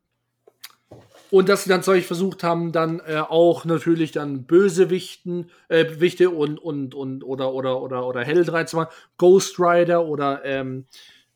und 1.30 1.48
dass 1.48 1.62
sie 1.64 1.70
dann 1.70 1.82
solch 1.82 2.06
versucht 2.06 2.42
haben, 2.42 2.72
dann 2.72 3.00
äh, 3.00 3.18
auch 3.20 3.64
natürlich 3.64 4.10
dann 4.10 4.44
Bösewichten, 4.46 5.50
äh, 5.68 6.00
Wichte 6.00 6.30
und, 6.30 6.58
und, 6.58 6.94
und, 6.94 7.22
oder, 7.22 7.52
oder, 7.52 7.80
oder, 7.80 8.06
oder 8.06 8.24
Held 8.24 8.52
reinzumachen. 8.52 8.92
Ghost 9.16 9.58
Rider 9.60 10.04
oder, 10.06 10.44
ähm, 10.44 10.86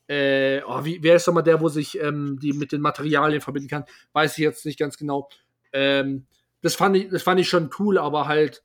äh, 0.07 0.61
oh, 0.67 0.83
wie, 0.83 1.01
wer 1.01 1.15
ist 1.15 1.27
nochmal 1.27 1.43
der, 1.43 1.61
wo 1.61 1.69
sich 1.69 1.99
ähm, 1.99 2.37
die 2.41 2.53
mit 2.53 2.71
den 2.73 2.81
Materialien 2.81 3.41
verbinden 3.41 3.69
kann? 3.69 3.85
Weiß 4.11 4.33
ich 4.33 4.43
jetzt 4.43 4.65
nicht 4.65 4.77
ganz 4.77 4.97
genau. 4.97 5.29
Ähm, 5.71 6.25
das, 6.61 6.75
fand 6.75 6.97
ich, 6.97 7.09
das 7.09 7.23
fand 7.23 7.39
ich 7.39 7.49
schon 7.49 7.69
cool, 7.79 7.97
aber 7.97 8.27
halt, 8.27 8.63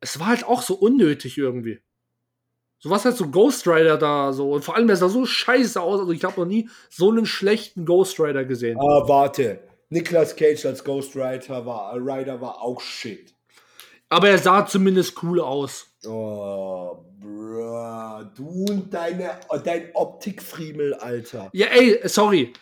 es 0.00 0.18
war 0.18 0.28
halt 0.28 0.44
auch 0.44 0.62
so 0.62 0.74
unnötig 0.74 1.38
irgendwie. 1.38 1.80
So 2.78 2.88
was 2.88 3.04
halt 3.04 3.16
so 3.16 3.28
Ghost 3.28 3.66
Rider 3.66 3.98
da 3.98 4.32
so. 4.32 4.52
Und 4.52 4.64
vor 4.64 4.74
allem, 4.74 4.88
er 4.88 4.96
sah 4.96 5.10
so 5.10 5.26
scheiße 5.26 5.80
aus. 5.80 6.00
Also 6.00 6.12
ich 6.12 6.24
habe 6.24 6.40
noch 6.40 6.46
nie 6.46 6.70
so 6.88 7.10
einen 7.10 7.26
schlechten 7.26 7.84
Ghost 7.84 8.18
Rider 8.18 8.46
gesehen. 8.46 8.78
Ah, 8.78 9.06
warte. 9.06 9.60
Nicolas 9.90 10.34
Cage 10.34 10.64
als 10.64 10.82
Ghost 10.82 11.14
Rider 11.14 11.66
war, 11.66 11.94
Rider 11.94 12.40
war 12.40 12.62
auch 12.62 12.80
shit. 12.80 13.34
Aber 14.08 14.30
er 14.30 14.38
sah 14.38 14.64
zumindest 14.66 15.22
cool 15.22 15.40
aus. 15.40 15.88
Oh, 16.06 17.04
bruh. 17.18 18.24
Du 18.34 18.64
und 18.68 18.92
deine, 18.94 19.38
dein 19.62 19.90
Optikfriemel, 19.94 20.94
Alter. 20.94 21.50
Ja, 21.52 21.66
ey, 21.66 22.00
sorry. 22.08 22.52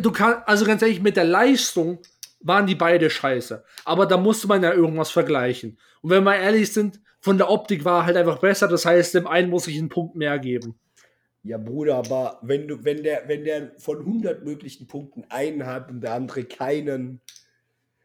Du 0.00 0.10
kannst, 0.10 0.48
also 0.48 0.64
ganz 0.64 0.82
ehrlich, 0.82 1.00
mit 1.00 1.16
der 1.16 1.24
Leistung 1.24 1.98
waren 2.44 2.66
die 2.66 2.74
beide 2.76 3.10
scheiße. 3.10 3.64
Aber 3.84 4.06
da 4.06 4.16
musste 4.16 4.46
man 4.46 4.62
ja 4.62 4.72
irgendwas 4.72 5.10
vergleichen. 5.10 5.78
Und 6.02 6.10
wenn 6.10 6.22
wir 6.22 6.36
ehrlich 6.36 6.72
sind, 6.72 7.00
von 7.20 7.38
der 7.38 7.50
Optik 7.50 7.84
war 7.84 8.04
halt 8.04 8.16
einfach 8.16 8.38
besser. 8.38 8.68
Das 8.68 8.84
heißt, 8.84 9.14
dem 9.14 9.26
einen 9.26 9.50
muss 9.50 9.66
ich 9.66 9.78
einen 9.78 9.88
Punkt 9.88 10.14
mehr 10.14 10.38
geben. 10.38 10.78
Ja, 11.42 11.58
Bruder, 11.58 11.96
aber 11.96 12.38
wenn 12.42 12.68
du, 12.68 12.84
wenn 12.84 13.02
der, 13.02 13.24
wenn 13.26 13.44
der 13.44 13.72
von 13.78 13.98
100 13.98 14.44
möglichen 14.44 14.86
Punkten 14.86 15.24
einen 15.30 15.66
hat 15.66 15.90
und 15.90 16.02
der 16.02 16.12
andere 16.12 16.44
keinen, 16.44 17.20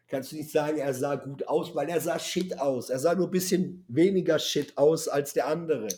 kannst 0.08 0.32
du 0.32 0.36
nicht 0.36 0.50
sagen, 0.50 0.78
er 0.78 0.92
sah 0.92 1.14
gut 1.14 1.46
aus, 1.48 1.74
weil 1.74 1.88
er 1.88 2.00
sah 2.00 2.18
shit 2.18 2.58
aus. 2.58 2.90
Er 2.90 2.98
sah 2.98 3.14
nur 3.14 3.28
ein 3.28 3.30
bisschen 3.30 3.84
weniger 3.88 4.38
shit 4.38 4.76
aus 4.76 5.06
als 5.08 5.32
der 5.34 5.46
andere. 5.46 5.88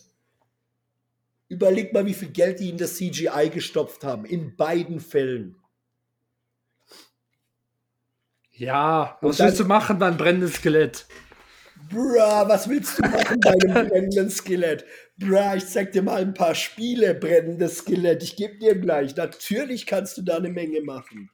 Überleg 1.48 1.92
mal, 1.92 2.06
wie 2.06 2.14
viel 2.14 2.30
Geld 2.30 2.60
die 2.60 2.70
in 2.70 2.78
das 2.78 2.96
CGI 2.96 3.50
gestopft 3.52 4.04
haben. 4.04 4.24
In 4.24 4.56
beiden 4.56 5.00
Fällen. 5.00 5.56
Ja, 8.62 9.18
was 9.20 9.38
dann- 9.38 9.48
willst 9.48 9.58
du 9.58 9.64
machen, 9.64 9.98
dann 9.98 10.16
brennendes 10.16 10.54
Skelett? 10.54 11.04
Bruh, 11.90 12.14
was 12.46 12.68
willst 12.68 12.96
du 12.96 13.02
machen 13.02 13.40
bei 13.40 13.50
einem 13.50 13.88
brennenden 13.88 14.30
Skelett? 14.30 14.84
Bruh, 15.18 15.56
ich 15.56 15.66
zeig 15.66 15.90
dir 15.90 16.02
mal 16.02 16.20
ein 16.20 16.32
paar 16.32 16.54
Spiele, 16.54 17.12
brennendes 17.14 17.78
Skelett. 17.78 18.22
Ich 18.22 18.36
geb 18.36 18.60
dir 18.60 18.78
gleich. 18.78 19.16
Natürlich 19.16 19.84
kannst 19.84 20.16
du 20.16 20.22
da 20.22 20.36
eine 20.36 20.48
Menge 20.48 20.80
machen. 20.80 21.28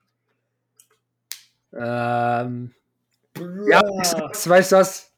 Ähm, 1.75 2.73
Bruh. 3.35 3.69
ja, 3.71 3.83
ich 4.01 4.09
sag's, 4.09 4.49
weißt 4.49 4.73
du 4.73 4.77
was? 4.77 5.13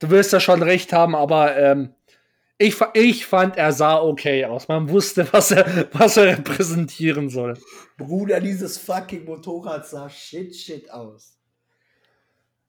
Du 0.00 0.10
wirst 0.10 0.34
ja 0.34 0.40
schon 0.40 0.62
recht 0.62 0.92
haben, 0.92 1.16
aber 1.16 1.56
ähm, 1.56 1.94
ich, 2.58 2.76
ich 2.94 3.26
fand, 3.26 3.56
er 3.56 3.72
sah 3.72 4.00
okay 4.00 4.44
aus. 4.44 4.68
Man 4.68 4.88
wusste, 4.88 5.26
was 5.32 5.50
er, 5.50 5.88
was 5.92 6.16
er 6.16 6.38
repräsentieren 6.38 7.28
soll. 7.28 7.54
Bruder, 7.96 8.40
dieses 8.40 8.78
fucking 8.78 9.24
Motorrad 9.24 9.86
sah 9.86 10.08
shit, 10.08 10.54
shit 10.54 10.90
aus. 10.90 11.38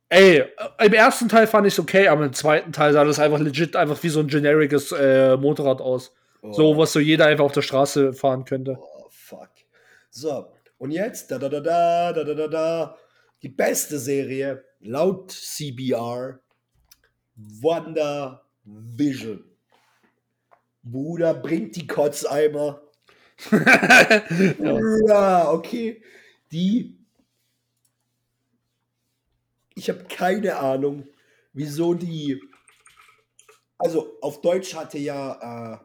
Ey, 0.10 0.40
äh, 0.40 0.86
im 0.86 0.94
ersten 0.94 1.28
Teil 1.28 1.48
fand 1.48 1.68
ich 1.68 1.74
es 1.74 1.80
okay, 1.80 2.08
aber 2.08 2.26
im 2.26 2.34
zweiten 2.34 2.72
Teil 2.72 2.94
sah 2.94 3.04
das 3.04 3.20
einfach 3.20 3.40
legit 3.40 3.76
einfach 3.76 4.02
wie 4.04 4.10
so 4.10 4.20
ein 4.20 4.28
generisches 4.28 4.92
äh, 4.92 5.38
Motorrad 5.38 5.82
aus. 5.82 6.14
Oh. 6.42 6.54
So, 6.54 6.78
was 6.78 6.94
so 6.94 7.00
jeder 7.00 7.26
einfach 7.26 7.46
auf 7.46 7.52
der 7.52 7.62
Straße 7.62 8.14
fahren 8.14 8.46
könnte. 8.46 8.78
Oh, 8.80 9.08
fuck. 9.10 9.50
So, 10.10 10.48
und 10.78 10.92
jetzt, 10.92 11.32
da 11.32 11.40
da 11.40 11.50
da 11.50 11.60
da, 11.62 12.14
da 12.14 12.24
da 12.24 12.34
da 12.34 12.48
da, 12.48 12.98
die 13.42 13.50
beste 13.50 13.98
Serie 13.98 14.64
laut 14.82 15.32
CBR, 15.32 16.40
Wonder 17.36 18.46
Vision. 18.64 19.44
Bruder, 20.84 21.34
bringt 21.34 21.76
die 21.76 21.88
Kotzeimer. 21.88 22.82
Ja, 25.08 25.52
okay. 25.52 26.02
Die. 26.52 27.00
Ich 29.76 29.90
habe 29.90 30.04
keine 30.04 30.58
Ahnung, 30.58 31.08
wieso 31.52 31.94
die. 31.94 32.42
Also 33.78 34.18
auf 34.22 34.42
Deutsch 34.42 34.76
hatte 34.76 35.00
ja 35.00 35.74
äh, 35.74 35.78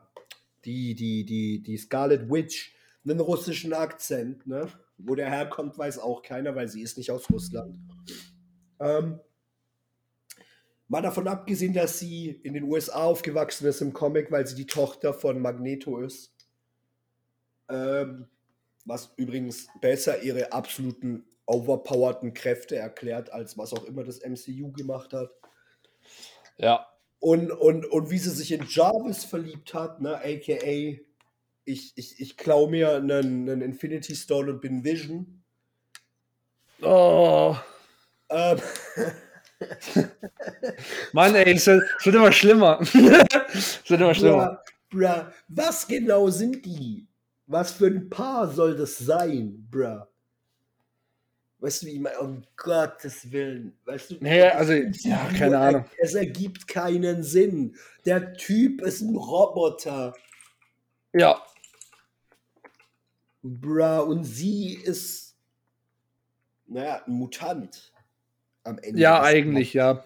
die, 0.65 0.95
die, 0.95 1.25
die, 1.25 1.63
die 1.63 1.77
Scarlet 1.79 2.31
Witch 2.31 2.75
einen 3.05 3.21
russischen 3.21 3.73
Akzent, 3.73 4.47
ne? 4.47 4.69
Wo 4.99 5.15
der 5.15 5.31
herkommt, 5.31 5.79
weiß 5.79 5.99
auch 6.01 6.23
keiner, 6.23 6.55
weil 6.55 6.69
sie 6.69 6.83
ist 6.83 6.99
nicht 6.99 7.11
aus 7.11 7.31
Russland. 7.31 7.79
Ähm, 8.81 9.21
mal 10.89 11.03
davon 11.03 11.29
abgesehen, 11.29 11.75
dass 11.75 11.99
sie 11.99 12.31
in 12.43 12.55
den 12.55 12.65
USA 12.65 13.05
aufgewachsen 13.05 13.67
ist 13.67 13.81
im 13.81 13.93
Comic, 13.93 14.31
weil 14.31 14.47
sie 14.47 14.57
die 14.57 14.67
Tochter 14.67 15.15
von 15.15 15.41
Magneto 15.41 15.99
ist. 15.99 16.35
Ähm, 17.69 18.29
was 18.85 19.13
übrigens 19.17 19.69
besser 19.81 20.23
ihre 20.23 20.53
absoluten 20.53 21.27
overpowerten 21.45 22.33
Kräfte 22.35 22.77
erklärt, 22.77 23.31
als 23.33 23.57
was 23.59 23.73
auch 23.73 23.85
immer 23.85 24.05
das 24.05 24.21
MCU 24.21 24.73
gemacht 24.73 25.13
hat. 25.13 25.31
Ja. 26.57 26.87
Und, 27.21 27.51
und, 27.51 27.85
und 27.87 28.11
wie 28.11 28.19
sie 28.19 28.31
sich 28.31 28.53
in 28.53 28.67
Jarvis 28.69 29.25
verliebt 29.25 29.75
hat, 29.75 30.01
ne, 30.01 30.17
aka 30.17 30.99
ich, 31.65 31.93
ich, 31.97 32.21
ich 32.21 32.37
klau 32.39 32.67
mir 32.67 32.97
einen, 32.97 33.49
einen 33.49 33.61
Infinity 33.61 34.17
Stone 34.17 34.53
und 34.53 34.61
bin 34.61 34.85
Vision. 34.85 35.43
Oh. 36.81 37.57
Ähm, 38.31 38.59
Mann, 41.13 41.35
ey, 41.35 41.55
es 41.55 41.67
wird, 41.67 41.85
es 41.99 42.07
wird 42.07 42.17
immer 42.17 42.33
schlimmer. 42.33 42.79
es 43.53 43.89
wird 43.89 44.01
immer 44.01 44.15
schlimmer. 44.15 44.63
bruh, 44.91 44.99
bruh, 44.99 45.25
was 45.49 45.87
genau 45.87 46.29
sind 46.31 46.65
die? 46.65 47.07
Was 47.47 47.73
für 47.73 47.87
ein 47.87 48.09
Paar 48.11 48.49
soll 48.49 48.77
das 48.77 48.99
sein, 48.99 49.67
bruh? 49.71 50.05
Weißt 51.61 51.83
du, 51.83 51.87
wie 51.87 51.93
ich 51.93 52.01
meine? 52.01 52.19
Um 52.21 52.45
Gottes 52.57 53.33
Willen. 53.33 53.77
Weißt 53.85 54.11
du, 54.11 54.17
Nee, 54.21 54.43
also, 54.43 54.73
ja, 54.73 55.29
keine 55.37 55.59
Ahnung. 55.59 55.85
Es 55.99 56.15
ergibt 56.15 56.69
keinen 56.69 57.25
Sinn. 57.25 57.77
Der 58.05 58.35
Typ 58.35 58.81
ist 58.83 59.01
ein 59.01 59.17
Roboter. 59.17 60.15
Ja. 61.13 61.43
Bruh, 63.43 64.03
und 64.03 64.25
sie 64.25 64.75
ist, 64.75 65.37
naja, 66.67 67.03
ein 67.07 67.13
Mutant. 67.13 67.93
Am 68.69 68.79
Ende. 68.79 69.01
Ja, 69.01 69.23
eigentlich, 69.23 69.73
ja. 69.73 70.05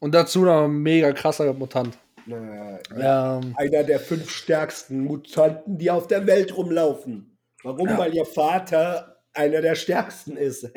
Und 0.00 0.14
dazu 0.14 0.44
noch 0.44 0.64
ein 0.64 0.78
mega 0.78 1.12
krasser 1.12 1.52
Mutant. 1.52 1.96
Naja, 2.26 2.78
ja, 2.98 3.40
einer 3.56 3.84
der 3.84 4.00
fünf 4.00 4.30
stärksten 4.30 5.04
Mutanten, 5.04 5.78
die 5.78 5.90
auf 5.90 6.06
der 6.06 6.26
Welt 6.26 6.56
rumlaufen. 6.56 7.38
Warum? 7.62 7.88
Ja. 7.88 7.98
Weil 7.98 8.14
ihr 8.14 8.24
Vater 8.26 9.22
einer 9.32 9.60
der 9.60 9.74
stärksten 9.74 10.36
ist. 10.36 10.70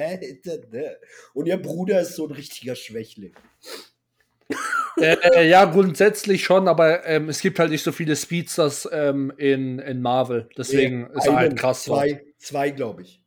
Und 1.33 1.47
ihr 1.47 1.57
Bruder 1.57 2.01
ist 2.01 2.15
so 2.15 2.27
ein 2.27 2.31
richtiger 2.31 2.75
Schwächling. 2.75 3.33
äh, 4.97 5.47
ja, 5.47 5.65
grundsätzlich 5.65 6.43
schon, 6.43 6.67
aber 6.67 7.05
ähm, 7.07 7.29
es 7.29 7.41
gibt 7.41 7.57
halt 7.59 7.71
nicht 7.71 7.83
so 7.83 7.91
viele 7.91 8.15
Speedsters 8.15 8.87
ähm, 8.91 9.33
in, 9.37 9.79
in 9.79 10.01
Marvel. 10.01 10.49
Deswegen 10.57 11.07
ist 11.11 11.25
er 11.25 11.35
halt 11.35 11.57
krass. 11.57 11.85
so. 11.85 11.95
Zwei, 11.95 12.23
zwei 12.37 12.69
glaube 12.69 13.01
ich. 13.01 13.21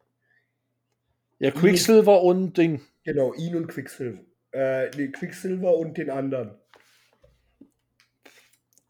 Ja, 1.38 1.50
Quicksilver 1.50 2.22
und 2.22 2.56
Ding. 2.56 2.80
Genau, 3.06 3.32
ihn 3.34 3.54
und 3.54 3.68
Quicksilver. 3.68 4.18
Äh, 4.50 4.90
nee, 4.96 5.12
Quicksilver 5.12 5.76
und 5.76 5.96
den 5.96 6.10
anderen. 6.10 6.58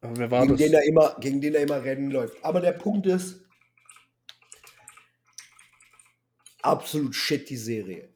Aber 0.01 0.17
Wer 0.17 0.31
war 0.31 0.41
Gegen 0.41 0.53
das? 0.53 0.59
den, 0.59 0.73
er 0.73 0.85
immer, 0.85 1.17
gegen 1.21 1.41
den 1.43 1.55
er 1.55 1.61
immer 1.61 1.85
Rennen 1.85 2.11
läuft. 2.11 2.43
Aber 2.43 2.63
der 2.63 2.73
Punkt 2.73 3.07
ist, 3.07 3.45
absolut 6.63 7.15
shit 7.15 7.51
die 7.51 7.59
Serie. 7.59 8.09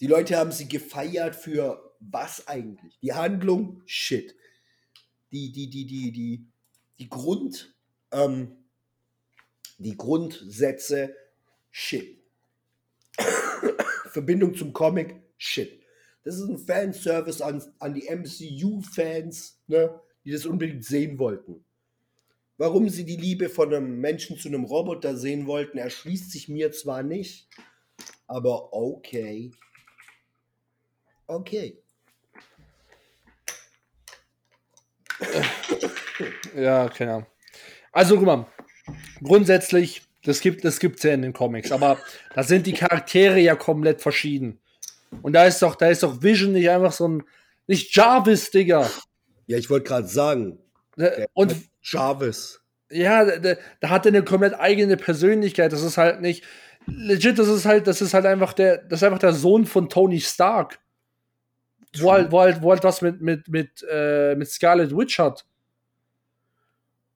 Die 0.00 0.06
Leute 0.06 0.38
haben 0.38 0.52
sie 0.52 0.68
gefeiert 0.68 1.36
für 1.36 1.94
was 2.00 2.48
eigentlich? 2.48 2.98
Die 3.02 3.12
Handlung, 3.12 3.82
shit. 3.84 4.34
Die, 5.32 5.52
die, 5.52 5.68
die, 5.68 5.84
die, 5.84 6.12
die, 6.12 6.46
die 6.98 7.08
Grund, 7.10 7.74
ähm, 8.10 8.56
die 9.76 9.98
Grundsätze, 9.98 11.14
shit. 11.70 12.24
Verbindung 14.12 14.54
zum 14.54 14.72
Comic, 14.72 15.21
shit. 15.42 15.80
Das 16.24 16.36
ist 16.36 16.48
ein 16.48 16.58
Fanservice 16.58 17.40
an, 17.40 17.62
an 17.80 17.94
die 17.94 18.08
MCU-Fans, 18.08 19.60
ne, 19.66 20.00
die 20.24 20.30
das 20.30 20.46
unbedingt 20.46 20.84
sehen 20.84 21.18
wollten. 21.18 21.64
Warum 22.58 22.88
sie 22.88 23.04
die 23.04 23.16
Liebe 23.16 23.48
von 23.48 23.74
einem 23.74 23.98
Menschen 23.98 24.38
zu 24.38 24.48
einem 24.48 24.64
Roboter 24.64 25.16
sehen 25.16 25.46
wollten, 25.46 25.78
erschließt 25.78 26.30
sich 26.30 26.48
mir 26.48 26.70
zwar 26.70 27.02
nicht, 27.02 27.48
aber 28.28 28.72
okay. 28.72 29.50
Okay. 31.26 31.82
Ja, 36.54 36.88
keine 36.88 37.14
Ahnung. 37.14 37.26
Also, 37.90 38.16
guck 38.16 38.26
mal. 38.26 38.46
Grundsätzlich, 39.22 40.02
das 40.24 40.40
gibt 40.40 40.64
es 40.64 40.78
gibt's 40.78 41.02
ja 41.02 41.14
in 41.14 41.22
den 41.22 41.32
Comics, 41.32 41.72
aber 41.72 41.98
da 42.34 42.42
sind 42.42 42.66
die 42.66 42.72
Charaktere 42.72 43.38
ja 43.38 43.54
komplett 43.54 44.02
verschieden. 44.02 44.60
Und 45.20 45.34
da 45.34 45.44
ist 45.44 45.60
doch, 45.62 45.74
da 45.74 45.88
ist 45.88 46.02
doch 46.02 46.22
Vision 46.22 46.52
nicht 46.52 46.70
einfach 46.70 46.92
so 46.92 47.06
ein, 47.08 47.22
nicht 47.66 47.94
Jarvis, 47.94 48.50
Digga. 48.50 48.88
Ja, 49.46 49.58
ich 49.58 49.68
wollte 49.70 49.88
gerade 49.88 50.08
sagen, 50.08 50.58
Ne, 50.96 51.26
Und 51.32 51.54
Jarvis. 51.82 52.60
ja, 52.90 53.24
da, 53.38 53.54
da 53.80 53.88
hat 53.88 54.04
er 54.04 54.10
eine 54.10 54.22
komplett 54.24 54.54
eigene 54.54 54.96
Persönlichkeit. 54.98 55.72
Das 55.72 55.82
ist 55.82 55.96
halt 55.96 56.20
nicht 56.20 56.44
legit. 56.86 57.38
Das 57.38 57.48
ist 57.48 57.64
halt, 57.64 57.86
das 57.86 58.02
ist 58.02 58.12
halt 58.14 58.26
einfach 58.26 58.52
der, 58.52 58.78
das 58.78 59.00
ist 59.00 59.04
einfach 59.04 59.18
der 59.18 59.32
Sohn 59.32 59.64
von 59.64 59.88
Tony 59.88 60.20
Stark, 60.20 60.80
wo 61.98 62.12
halt, 62.12 62.30
wo 62.30 62.40
halt, 62.40 62.60
wo 62.62 62.70
halt 62.70 62.84
was 62.84 63.00
mit 63.00 63.22
mit 63.22 63.48
mit 63.48 63.84
äh, 63.90 64.34
mit 64.34 64.48
Scarlet 64.50 64.94
Witch 64.94 65.18
hat. 65.18 65.46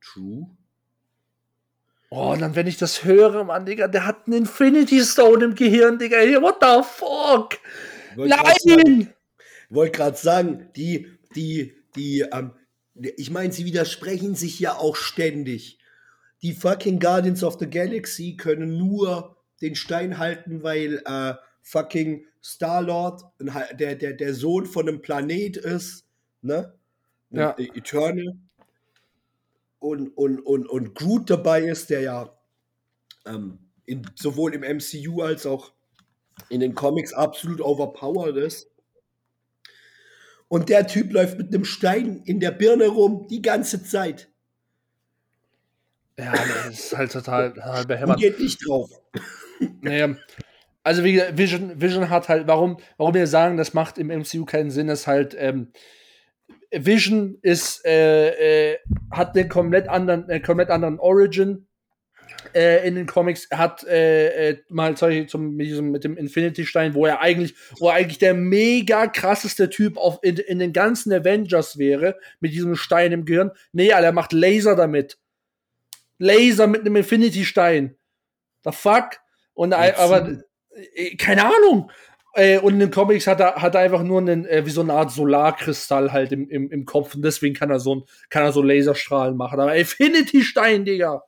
True. 0.00 0.46
Oh, 2.10 2.32
und 2.32 2.40
dann, 2.40 2.54
wenn 2.54 2.66
ich 2.66 2.76
das 2.76 3.04
höre, 3.04 3.44
Mann, 3.44 3.66
Digga, 3.66 3.88
der 3.88 4.06
hat 4.06 4.26
einen 4.26 4.36
Infinity 4.38 5.00
Stone 5.02 5.44
im 5.44 5.54
Gehirn, 5.54 5.98
Digga. 5.98 6.18
What 6.40 6.56
the 6.60 6.82
fuck? 6.88 7.58
Sagen- 8.28 8.82
Nein! 8.84 9.14
Wollte 9.70 9.98
gerade 9.98 10.16
sagen, 10.16 10.68
die, 10.76 11.08
die, 11.34 11.74
die, 11.96 12.20
ähm, 12.32 12.52
ich 13.16 13.30
meine, 13.30 13.52
sie 13.52 13.64
widersprechen 13.64 14.34
sich 14.36 14.60
ja 14.60 14.74
auch 14.76 14.94
ständig. 14.96 15.78
Die 16.42 16.52
fucking 16.52 17.00
Guardians 17.00 17.42
of 17.42 17.56
the 17.58 17.68
Galaxy 17.68 18.36
können 18.36 18.78
nur 18.78 19.36
den 19.60 19.74
Stein 19.74 20.18
halten, 20.18 20.62
weil 20.62 21.02
äh, 21.04 21.34
fucking 21.62 22.24
Star-Lord 22.42 23.22
der, 23.72 23.96
der, 23.96 24.12
der 24.12 24.34
Sohn 24.34 24.66
von 24.66 24.88
einem 24.88 25.02
Planet 25.02 25.56
ist, 25.56 26.04
ne? 26.42 26.74
Ja. 27.30 27.50
Äh, 27.58 27.64
Eternal. 27.74 28.36
Und, 29.78 30.08
und, 30.16 30.40
und, 30.40 30.66
und 30.68 30.94
Groot 30.94 31.30
dabei 31.30 31.62
ist, 31.62 31.90
der 31.90 32.00
ja 32.00 32.38
ähm, 33.26 33.58
in, 33.84 34.06
sowohl 34.14 34.54
im 34.54 34.62
MCU 34.62 35.22
als 35.22 35.46
auch 35.46 35.72
in 36.48 36.60
den 36.60 36.74
Comics 36.74 37.12
absolut 37.12 37.60
overpowered 37.60 38.36
ist. 38.36 38.70
Und 40.48 40.68
der 40.68 40.86
Typ 40.86 41.12
läuft 41.12 41.38
mit 41.38 41.48
einem 41.48 41.64
Stein 41.64 42.22
in 42.24 42.40
der 42.40 42.52
Birne 42.52 42.86
rum 42.88 43.26
die 43.28 43.42
ganze 43.42 43.82
Zeit 43.82 44.30
Ja, 46.18 46.32
das 46.66 46.68
ist 46.78 46.96
halt 46.96 47.12
total, 47.12 47.52
total 47.54 47.86
und 47.86 47.88
behämmert. 47.88 48.18
geht 48.18 48.38
nicht 48.40 48.66
drauf. 48.66 48.90
Nee, 49.80 50.16
also 50.82 51.02
wie 51.02 51.14
gesagt, 51.14 51.38
Vision, 51.38 51.80
Vision 51.80 52.10
hat 52.10 52.28
halt, 52.28 52.46
warum, 52.46 52.76
warum 52.98 53.14
wir 53.14 53.26
sagen, 53.26 53.56
das 53.56 53.72
macht 53.72 53.96
im 53.96 54.08
MCU 54.08 54.44
keinen 54.44 54.70
Sinn, 54.70 54.90
ist 54.90 55.06
halt, 55.06 55.34
ähm, 55.38 55.72
Vision 56.84 57.38
ist, 57.42 57.84
äh, 57.86 58.72
äh, 58.72 58.78
hat 59.10 59.36
einen 59.36 59.48
komplett 59.48 59.88
anderen, 59.88 60.28
äh, 60.28 60.40
komplett 60.40 60.70
anderen 60.70 60.98
Origin 60.98 61.66
äh, 62.54 62.86
in 62.86 62.94
den 62.94 63.06
Comics. 63.06 63.46
Er 63.46 63.58
hat 63.58 63.84
äh, 63.84 64.50
äh, 64.50 64.58
mal 64.68 64.96
zum 64.96 65.28
zum, 65.28 65.56
mit, 65.56 65.66
diesem, 65.66 65.90
mit 65.90 66.04
dem 66.04 66.16
Infinity-Stein, 66.16 66.94
wo 66.94 67.06
er 67.06 67.20
eigentlich, 67.20 67.54
wo 67.78 67.88
er 67.88 67.94
eigentlich 67.94 68.18
der 68.18 68.34
mega 68.34 69.06
krasseste 69.06 69.70
Typ 69.70 69.96
auf, 69.96 70.18
in, 70.22 70.36
in 70.36 70.58
den 70.58 70.72
ganzen 70.72 71.12
Avengers 71.12 71.78
wäre, 71.78 72.18
mit 72.40 72.52
diesem 72.52 72.76
Stein 72.76 73.12
im 73.12 73.24
Gehirn. 73.24 73.50
Nee, 73.72 73.92
Alter, 73.92 74.06
er 74.06 74.12
macht 74.12 74.32
Laser 74.32 74.76
damit. 74.76 75.18
Laser 76.18 76.66
mit 76.66 76.80
einem 76.82 76.96
Infinity-Stein. 76.96 77.96
The 78.64 78.72
fuck? 78.72 79.18
Und 79.54 79.72
Wozu? 79.72 80.00
aber 80.00 80.38
äh, 80.94 81.16
keine 81.16 81.44
Ahnung. 81.44 81.90
Äh, 82.36 82.58
und 82.58 82.74
in 82.74 82.80
den 82.80 82.90
Comics 82.90 83.26
hat 83.26 83.40
er, 83.40 83.56
hat 83.56 83.74
er 83.74 83.80
einfach 83.80 84.02
nur 84.02 84.20
einen, 84.20 84.44
äh, 84.44 84.66
wie 84.66 84.70
so 84.70 84.82
eine 84.82 84.92
Art 84.92 85.10
Solarkristall 85.10 86.12
halt 86.12 86.32
im, 86.32 86.48
im, 86.50 86.70
im 86.70 86.84
Kopf 86.84 87.14
und 87.14 87.22
deswegen 87.22 87.54
kann 87.54 87.70
er 87.70 87.80
so 87.80 87.94
ein, 87.94 88.02
kann 88.28 88.44
er 88.44 88.52
so 88.52 88.62
Laserstrahlen 88.62 89.36
machen. 89.36 89.58
Aber 89.58 89.74
Infinity-Stein, 89.74 90.84
Digga. 90.84 91.22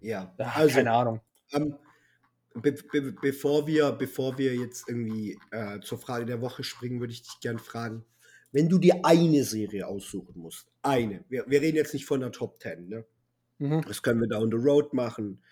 Ja, 0.00 0.34
Ja, 0.38 0.46
also 0.54 0.74
keine 0.74 0.92
Ahnung. 0.92 1.20
ähm, 1.52 1.74
be 2.54 2.72
be 2.92 3.12
bevor, 3.12 3.66
wir, 3.66 3.92
bevor 3.92 4.36
wir 4.36 4.54
jetzt 4.54 4.88
irgendwie 4.88 5.38
äh, 5.50 5.80
zur 5.80 5.98
Frage 5.98 6.26
der 6.26 6.42
Woche 6.42 6.64
springen, 6.64 7.00
würde 7.00 7.14
ich 7.14 7.22
dich 7.22 7.40
gern 7.40 7.58
fragen, 7.58 8.04
wenn 8.52 8.68
du 8.68 8.78
dir 8.78 9.00
eine 9.04 9.44
Serie 9.44 9.86
aussuchen 9.86 10.38
musst, 10.40 10.68
eine, 10.82 11.24
wir, 11.28 11.44
wir 11.46 11.60
reden 11.60 11.76
jetzt 11.76 11.94
nicht 11.94 12.06
von 12.06 12.20
der 12.20 12.32
Top 12.32 12.60
10, 12.60 12.88
ne? 12.88 13.04
Mhm. 13.58 13.82
Das 13.86 14.02
können 14.02 14.20
wir 14.20 14.28
down 14.28 14.50
the 14.50 14.56
road 14.56 14.92
machen. 14.92 15.42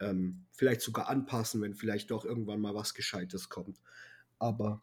Ähm, 0.00 0.44
vielleicht 0.52 0.80
sogar 0.80 1.08
anpassen, 1.08 1.62
wenn 1.62 1.74
vielleicht 1.74 2.10
doch 2.10 2.24
irgendwann 2.24 2.60
mal 2.60 2.74
was 2.74 2.94
Gescheites 2.94 3.48
kommt. 3.48 3.80
Aber 4.38 4.82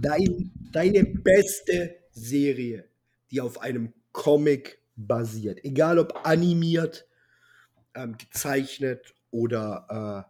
dein, 0.00 0.50
deine 0.72 1.04
beste 1.04 1.96
Serie, 2.10 2.88
die 3.30 3.40
auf 3.40 3.60
einem 3.60 3.92
Comic 4.12 4.80
basiert, 4.96 5.64
egal 5.64 5.98
ob 5.98 6.26
animiert, 6.26 7.06
ähm, 7.94 8.16
gezeichnet 8.16 9.14
oder 9.30 10.26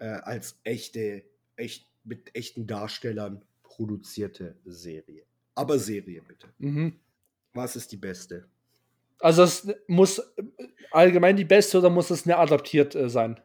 äh, 0.00 0.04
äh, 0.04 0.20
als 0.20 0.60
echte, 0.64 1.24
echt, 1.56 1.88
mit 2.04 2.34
echten 2.34 2.66
Darstellern 2.66 3.44
produzierte 3.62 4.56
Serie. 4.64 5.24
Aber 5.54 5.78
Serie 5.78 6.22
bitte. 6.26 6.48
Mhm. 6.58 7.00
Was 7.52 7.76
ist 7.76 7.92
die 7.92 7.96
beste? 7.96 8.48
Also 9.20 9.42
es 9.42 9.66
muss 9.86 10.22
allgemein 10.90 11.36
die 11.36 11.44
beste 11.44 11.78
oder 11.78 11.90
muss 11.90 12.10
es 12.10 12.24
eine 12.24 12.38
adaptiert 12.38 12.94
äh, 12.94 13.08
sein? 13.08 13.40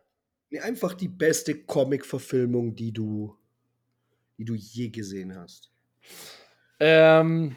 Nee, 0.50 0.60
einfach 0.60 0.94
die 0.94 1.08
beste 1.08 1.64
Comic-Verfilmung, 1.64 2.76
die 2.76 2.92
du, 2.92 3.36
die 4.38 4.46
du 4.46 4.56
je 4.56 4.90
gesehen 4.90 5.36
hast. 5.38 5.72
Ähm, 6.80 7.56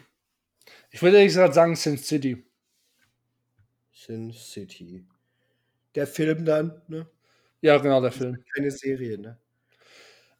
ich 0.91 1.01
würde 1.01 1.17
ehrlich 1.17 1.31
gesagt 1.33 1.55
sagen 1.55 1.75
Sin 1.75 1.97
City. 1.97 2.45
Sin 3.91 4.31
City. 4.31 5.05
Der 5.95 6.07
Film 6.07 6.45
dann, 6.45 6.81
ne? 6.87 7.07
Ja, 7.61 7.77
genau, 7.77 8.01
der 8.01 8.11
Film. 8.11 8.43
Keine 8.53 8.71
Serie, 8.71 9.17
ne? 9.17 9.39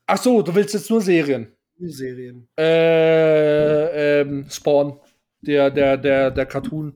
Ach 0.06 0.18
so, 0.18 0.42
du 0.42 0.54
willst 0.54 0.74
jetzt 0.74 0.90
nur 0.90 1.02
Serien. 1.02 1.56
Nur 1.78 1.92
Serien. 1.92 2.48
Äh, 2.58 4.22
ähm, 4.22 4.50
Spawn. 4.50 5.00
Der, 5.42 5.72
der, 5.72 5.98
der, 5.98 6.32
der 6.32 6.46
Cartoon 6.46 6.94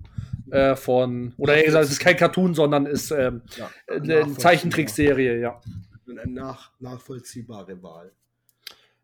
äh, 0.52 0.76
von. 0.76 1.34
Oder 1.38 1.56
eher 1.56 1.66
gesagt, 1.66 1.86
es 1.86 1.92
ist 1.92 2.00
kein 2.00 2.18
Cartoon, 2.18 2.54
sondern 2.54 2.86
ist 2.86 3.12
ähm, 3.12 3.42
Ja, 3.58 3.70
eine 3.90 4.34
Zeichentrickserie, 4.38 5.40
ja. 5.40 5.62
Eine 6.10 6.32
nach, 6.32 6.72
nachvollziehbare 6.80 7.82
Wahl. 7.84 8.12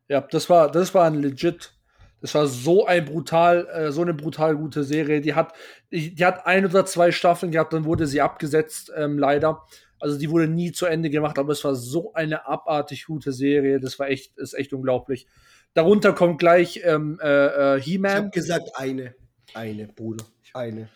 Ja, 0.07 0.21
das 0.21 0.49
war, 0.49 0.71
das 0.71 0.93
war 0.93 1.05
ein 1.05 1.15
legit. 1.15 1.73
Das 2.21 2.35
war 2.35 2.47
so 2.47 2.85
ein 2.85 3.03
brutal, 3.03 3.67
äh, 3.67 3.91
so 3.91 4.01
eine 4.01 4.13
brutal 4.13 4.55
gute 4.55 4.83
Serie. 4.85 5.19
Die 5.19 5.33
hat, 5.35 5.53
die, 5.91 6.15
die 6.15 6.25
hat 6.25 6.45
ein 6.47 6.65
oder 6.65 6.85
zwei 6.85 7.11
Staffeln 7.11 7.51
gehabt, 7.51 7.73
dann 7.73 7.83
wurde 7.83 8.07
sie 8.07 8.21
abgesetzt, 8.21 8.91
ähm, 8.95 9.17
leider. 9.17 9.63
Also 9.99 10.17
die 10.17 10.29
wurde 10.29 10.47
nie 10.47 10.71
zu 10.71 10.85
Ende 10.85 11.09
gemacht, 11.09 11.37
aber 11.37 11.51
es 11.51 11.63
war 11.63 11.75
so 11.75 12.13
eine 12.13 12.47
abartig 12.47 13.05
gute 13.05 13.31
Serie. 13.33 13.79
Das 13.79 13.99
war 13.99 14.09
echt, 14.09 14.37
ist 14.37 14.53
echt 14.53 14.73
unglaublich. 14.73 15.27
Darunter 15.73 16.13
kommt 16.13 16.39
gleich 16.39 16.81
ähm, 16.83 17.19
äh, 17.21 17.75
äh, 17.75 17.79
Ich 17.79 17.85
He-Man. 17.85 18.15
habe 18.15 18.29
gesagt, 18.29 18.69
eine. 18.75 19.15
Eine, 19.53 19.87
Bruder. 19.87 20.25
Eine. 20.53 20.89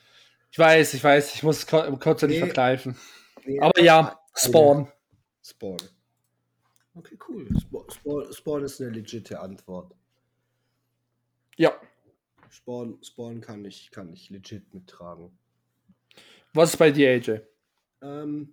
Ich 0.58 0.60
weiß, 0.60 0.96
ich 0.96 1.04
weiß, 1.04 1.36
ich 1.36 1.44
muss 1.44 1.68
kurz 1.68 2.24
nicht 2.24 2.32
Nee. 2.32 2.40
verkneifen. 2.40 2.98
Nee, 3.46 3.60
Aber 3.60 3.80
ja. 3.80 4.20
Spawn. 4.34 4.92
Spawn. 5.44 5.78
Okay, 6.96 7.16
cool. 7.30 7.48
Spa- 7.62 7.86
Spawn, 7.94 8.34
Spawn 8.34 8.64
ist 8.64 8.82
eine 8.82 8.90
legitime 8.90 9.40
Antwort. 9.40 9.94
Ja. 11.58 11.80
Spawn, 12.50 12.98
Spawn 13.04 13.40
kann 13.40 13.66
ich, 13.66 13.92
kann 13.92 14.12
ich 14.12 14.32
legit 14.32 14.74
mittragen. 14.74 15.30
Was 16.54 16.72
ist 16.72 16.78
bei 16.78 16.90
dir, 16.90 17.12
AJ? 17.12 17.42
Ähm, 18.02 18.52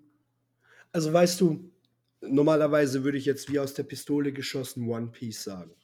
also 0.92 1.10
weißt 1.10 1.40
du, 1.40 1.72
normalerweise 2.20 3.02
würde 3.02 3.16
ich 3.16 3.24
jetzt 3.24 3.50
wie 3.50 3.58
aus 3.58 3.72
der 3.72 3.84
Pistole 3.84 4.30
geschossen 4.30 4.86
One 4.90 5.06
Piece 5.06 5.42
sagen. 5.42 5.74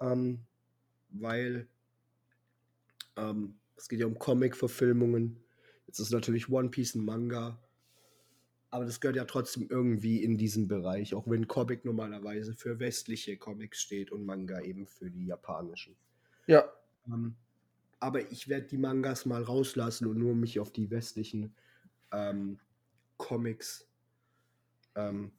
Ähm, 0.00 0.40
weil 1.10 1.68
ähm, 3.16 3.60
es 3.76 3.88
geht 3.88 4.00
ja 4.00 4.06
um 4.06 4.18
Comic-Verfilmungen. 4.18 5.44
Jetzt 5.86 5.98
ist 5.98 6.10
natürlich 6.10 6.48
One 6.48 6.70
Piece 6.70 6.94
ein 6.94 7.04
Manga. 7.04 7.60
Aber 8.70 8.84
das 8.84 9.00
gehört 9.00 9.16
ja 9.16 9.24
trotzdem 9.24 9.68
irgendwie 9.70 10.24
in 10.24 10.36
diesen 10.36 10.66
Bereich, 10.66 11.14
auch 11.14 11.28
wenn 11.28 11.46
Comic 11.46 11.84
normalerweise 11.84 12.54
für 12.54 12.80
westliche 12.80 13.36
Comics 13.36 13.80
steht 13.80 14.10
und 14.10 14.24
Manga 14.24 14.60
eben 14.62 14.86
für 14.86 15.10
die 15.10 15.26
japanischen. 15.26 15.96
Ja. 16.48 16.64
Ähm, 17.06 17.36
aber 18.00 18.32
ich 18.32 18.48
werde 18.48 18.66
die 18.66 18.78
Mangas 18.78 19.26
mal 19.26 19.42
rauslassen 19.42 20.08
und 20.08 20.18
nur 20.18 20.34
mich 20.34 20.58
auf 20.58 20.72
die 20.72 20.90
westlichen 20.90 21.54
ähm, 22.10 22.58
Comics 23.16 23.88
ähm, 24.96 25.30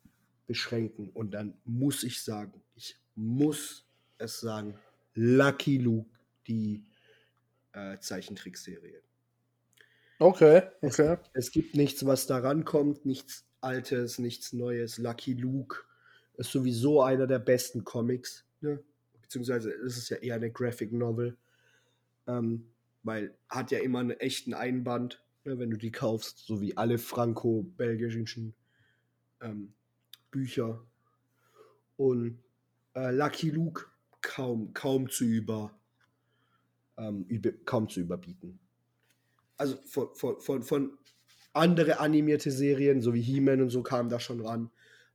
beschränken. 0.47 1.09
Und 1.09 1.31
dann 1.33 1.57
muss 1.65 2.03
ich 2.03 2.23
sagen, 2.23 2.63
ich 2.73 2.97
muss 3.15 3.85
es 4.17 4.39
sagen, 4.39 4.79
Lucky 5.13 5.77
Luke, 5.77 6.09
die 6.47 6.85
äh, 7.75 7.99
Zeichentrickserie. 7.99 9.01
Okay, 10.17 10.63
okay. 10.81 11.17
Es 11.33 11.51
gibt 11.51 11.75
nichts, 11.75 12.05
was 12.05 12.25
da 12.25 12.37
rankommt, 12.37 13.05
nichts 13.05 13.45
Altes, 13.59 14.17
nichts 14.17 14.53
Neues. 14.53 14.97
Lucky 14.97 15.33
Luke 15.33 15.79
ist 16.35 16.51
sowieso 16.51 17.01
einer 17.01 17.27
der 17.27 17.39
besten 17.39 17.83
Comics, 17.83 18.45
ne? 18.61 18.79
beziehungsweise 19.21 19.71
ist 19.71 19.97
es 19.97 20.09
ja 20.09 20.17
eher 20.17 20.35
eine 20.35 20.51
Graphic 20.51 20.93
Novel, 20.93 21.35
ähm, 22.27 22.67
weil 23.03 23.35
hat 23.49 23.71
ja 23.71 23.79
immer 23.79 23.99
einen 23.99 24.11
echten 24.11 24.53
Einband, 24.53 25.21
ne, 25.43 25.59
wenn 25.59 25.71
du 25.71 25.77
die 25.77 25.91
kaufst, 25.91 26.39
so 26.39 26.61
wie 26.61 26.77
alle 26.77 26.97
franco-belgischen 26.97 28.53
ähm, 29.41 29.73
Bücher. 30.31 30.81
Und 31.97 32.39
äh, 32.93 33.11
Lucky 33.11 33.49
Luke 33.49 33.85
kaum, 34.21 34.73
kaum 34.73 35.09
zu 35.09 35.25
über, 35.25 35.77
ähm, 36.97 37.25
über 37.27 37.51
kaum 37.65 37.89
zu 37.89 37.99
überbieten 37.99 38.59
also 39.57 39.77
von, 39.85 40.09
von, 40.13 40.39
von, 40.39 40.63
von 40.63 40.97
andere 41.53 41.99
animierte 41.99 42.51
Serien, 42.51 43.01
so 43.01 43.13
wie 43.13 43.21
He-Man 43.21 43.61
und 43.61 43.69
so, 43.69 43.83
kam 43.83 44.09
da 44.09 44.19
schon 44.19 44.41
ran. 44.41 44.69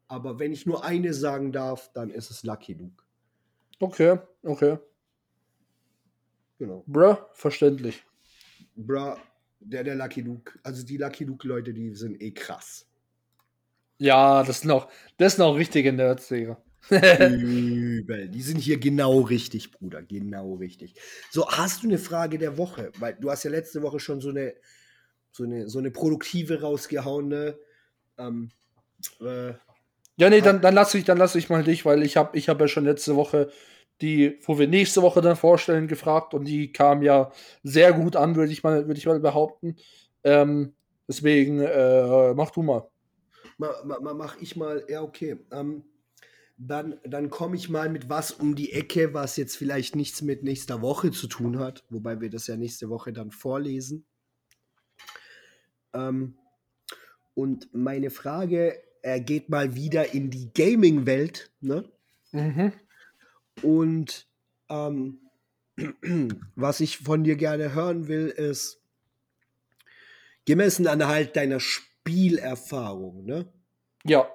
Aber 0.08 0.38
wenn 0.38 0.52
ich 0.52 0.66
nur 0.66 0.84
eine 0.84 1.14
sagen 1.14 1.52
darf, 1.52 1.92
dann 1.92 2.10
ist 2.10 2.30
es 2.30 2.42
Lucky 2.42 2.74
Luke. 2.74 3.04
Okay, 3.78 4.18
okay. 4.42 4.78
Genau. 6.58 6.84
Bruh, 6.86 7.16
verständlich. 7.32 8.04
Bra, 8.76 9.18
Der, 9.60 9.84
der 9.84 9.94
Lucky 9.94 10.22
Luke. 10.22 10.58
Also 10.62 10.84
die 10.84 10.96
Lucky 10.96 11.24
Luke-Leute, 11.24 11.72
die 11.72 11.94
sind 11.94 12.20
eh 12.20 12.32
krass. 12.32 12.86
Ja, 13.98 14.42
das 14.42 14.60
sind 14.60 14.70
auch, 14.70 14.90
das 15.18 15.36
sind 15.36 15.44
auch 15.44 15.56
richtige 15.56 15.92
Nerds, 15.92 16.28
Digga. 16.28 16.60
Übel. 16.90 18.28
Die 18.28 18.42
sind 18.42 18.58
hier 18.58 18.78
genau 18.78 19.20
richtig, 19.20 19.70
Bruder. 19.72 20.02
Genau 20.02 20.54
richtig. 20.54 20.94
So, 21.30 21.48
hast 21.48 21.82
du 21.82 21.88
eine 21.88 21.98
Frage 21.98 22.38
der 22.38 22.56
Woche? 22.58 22.92
Weil 22.98 23.14
du 23.20 23.30
hast 23.30 23.44
ja 23.44 23.50
letzte 23.50 23.82
Woche 23.82 24.00
schon 24.00 24.20
so 24.20 24.30
eine, 24.30 24.54
so 25.32 25.44
eine, 25.44 25.68
so 25.68 25.78
eine 25.78 25.90
produktive 25.90 26.60
rausgehauen, 26.62 27.28
ne? 27.28 27.58
Ähm, 28.18 28.50
äh, 29.20 29.54
Ja, 30.16 30.28
nee, 30.30 30.40
dann, 30.42 30.60
dann 30.60 30.74
lasse 30.74 30.98
ich, 30.98 31.04
dann 31.04 31.18
lass 31.18 31.34
ich 31.34 31.48
mal 31.48 31.64
dich, 31.64 31.84
weil 31.86 32.02
ich 32.02 32.16
habe 32.16 32.36
ich 32.36 32.48
hab 32.48 32.60
ja 32.60 32.68
schon 32.68 32.84
letzte 32.84 33.16
Woche 33.16 33.50
die, 34.02 34.38
wo 34.44 34.58
wir 34.58 34.68
nächste 34.68 35.02
Woche 35.02 35.20
dann 35.20 35.36
vorstellen, 35.36 35.88
gefragt 35.88 36.34
und 36.34 36.46
die 36.46 36.72
kam 36.72 37.02
ja 37.02 37.32
sehr 37.62 37.92
gut 37.92 38.16
an, 38.16 38.36
würde 38.36 38.52
ich 38.52 38.62
mal, 38.62 38.86
würde 38.86 38.98
ich 38.98 39.06
mal 39.06 39.20
behaupten. 39.20 39.76
Ähm, 40.24 40.74
deswegen, 41.08 41.60
äh, 41.60 42.34
mach 42.34 42.50
du 42.50 42.62
mal. 42.62 42.88
ma, 43.58 43.68
ma, 43.84 44.00
ma, 44.00 44.14
mach 44.14 44.36
ich 44.40 44.56
mal, 44.56 44.84
ja, 44.88 45.02
okay. 45.02 45.38
Ähm, 45.52 45.84
dann 46.62 47.00
dann 47.04 47.30
komme 47.30 47.56
ich 47.56 47.70
mal 47.70 47.88
mit 47.88 48.10
was 48.10 48.32
um 48.32 48.54
die 48.54 48.72
Ecke, 48.72 49.14
was 49.14 49.36
jetzt 49.36 49.56
vielleicht 49.56 49.96
nichts 49.96 50.20
mit 50.20 50.42
nächster 50.42 50.82
Woche 50.82 51.10
zu 51.10 51.26
tun 51.26 51.58
hat, 51.58 51.84
wobei 51.88 52.20
wir 52.20 52.28
das 52.28 52.46
ja 52.46 52.56
nächste 52.56 52.90
Woche 52.90 53.12
dann 53.14 53.30
vorlesen. 53.30 54.04
Ähm, 55.94 56.36
und 57.32 57.72
meine 57.72 58.10
Frage 58.10 58.78
äh, 59.00 59.20
geht 59.22 59.48
mal 59.48 59.74
wieder 59.74 60.12
in 60.12 60.30
die 60.30 60.52
Gaming-Welt, 60.52 61.50
ne? 61.60 61.90
Mhm. 62.32 62.72
Und 63.62 64.28
ähm, 64.68 65.30
was 66.56 66.80
ich 66.80 66.98
von 66.98 67.24
dir 67.24 67.36
gerne 67.36 67.74
hören 67.74 68.06
will, 68.06 68.28
ist 68.28 68.82
gemessen 70.44 70.86
an 70.86 71.06
halt 71.06 71.36
deiner 71.36 71.58
Spielerfahrung, 71.58 73.24
ne? 73.24 73.50
Ja, 74.04 74.28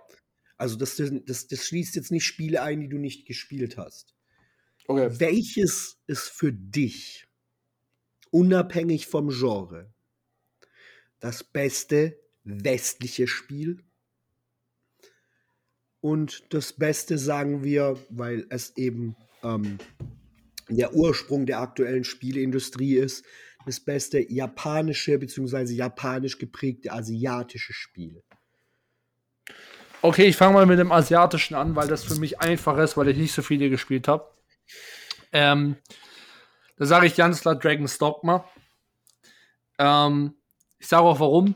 Also 0.57 0.77
das, 0.77 1.01
das, 1.25 1.47
das 1.47 1.65
schließt 1.65 1.95
jetzt 1.95 2.11
nicht 2.11 2.25
Spiele 2.25 2.61
ein, 2.61 2.79
die 2.79 2.89
du 2.89 2.97
nicht 2.97 3.27
gespielt 3.27 3.77
hast. 3.77 4.15
okay. 4.87 5.09
Welches 5.19 5.97
ist 6.07 6.29
für 6.29 6.53
dich, 6.53 7.27
unabhängig 8.31 9.07
vom 9.07 9.29
Genre, 9.29 9.93
das 11.19 11.43
beste 11.43 12.19
westliche 12.43 13.27
Spiel? 13.27 13.83
Und 15.99 16.43
das 16.53 16.73
Beste 16.73 17.17
sagen 17.17 17.63
wir, 17.63 17.99
weil 18.09 18.45
es 18.49 18.77
eben 18.77 19.15
ähm, 19.43 19.79
der 20.69 20.93
Ursprung 20.93 21.45
der 21.45 21.59
aktuellen 21.59 22.03
Spieleindustrie 22.03 22.95
ist, 22.95 23.25
das 23.65 23.79
beste 23.79 24.19
japanische 24.31 25.17
bzw. 25.17 25.73
japanisch 25.73 26.37
geprägte 26.37 26.91
asiatische 26.91 27.73
Spiel. 27.73 28.23
Okay, 30.05 30.25
ich 30.25 30.37
fange 30.37 30.53
mal 30.53 30.67
mit 30.67 30.77
dem 30.77 30.91
Asiatischen 30.91 31.55
an, 31.55 31.75
weil 31.75 31.87
das 31.87 32.03
für 32.03 32.13
mich 32.13 32.39
einfach 32.39 32.77
ist, 32.77 32.95
weil 32.95 33.07
ich 33.07 33.17
nicht 33.17 33.33
so 33.33 33.41
viele 33.41 33.71
gespielt 33.71 34.07
habe. 34.07 34.29
Ähm, 35.31 35.77
da 36.77 36.85
sage 36.85 37.07
ich 37.07 37.15
ganz 37.15 37.41
klar 37.41 37.55
Dragon's 37.55 37.97
Dogma. 37.97 38.47
Ähm, 39.79 40.35
ich 40.77 40.85
sage 40.85 41.01
auch 41.01 41.19
warum. 41.19 41.55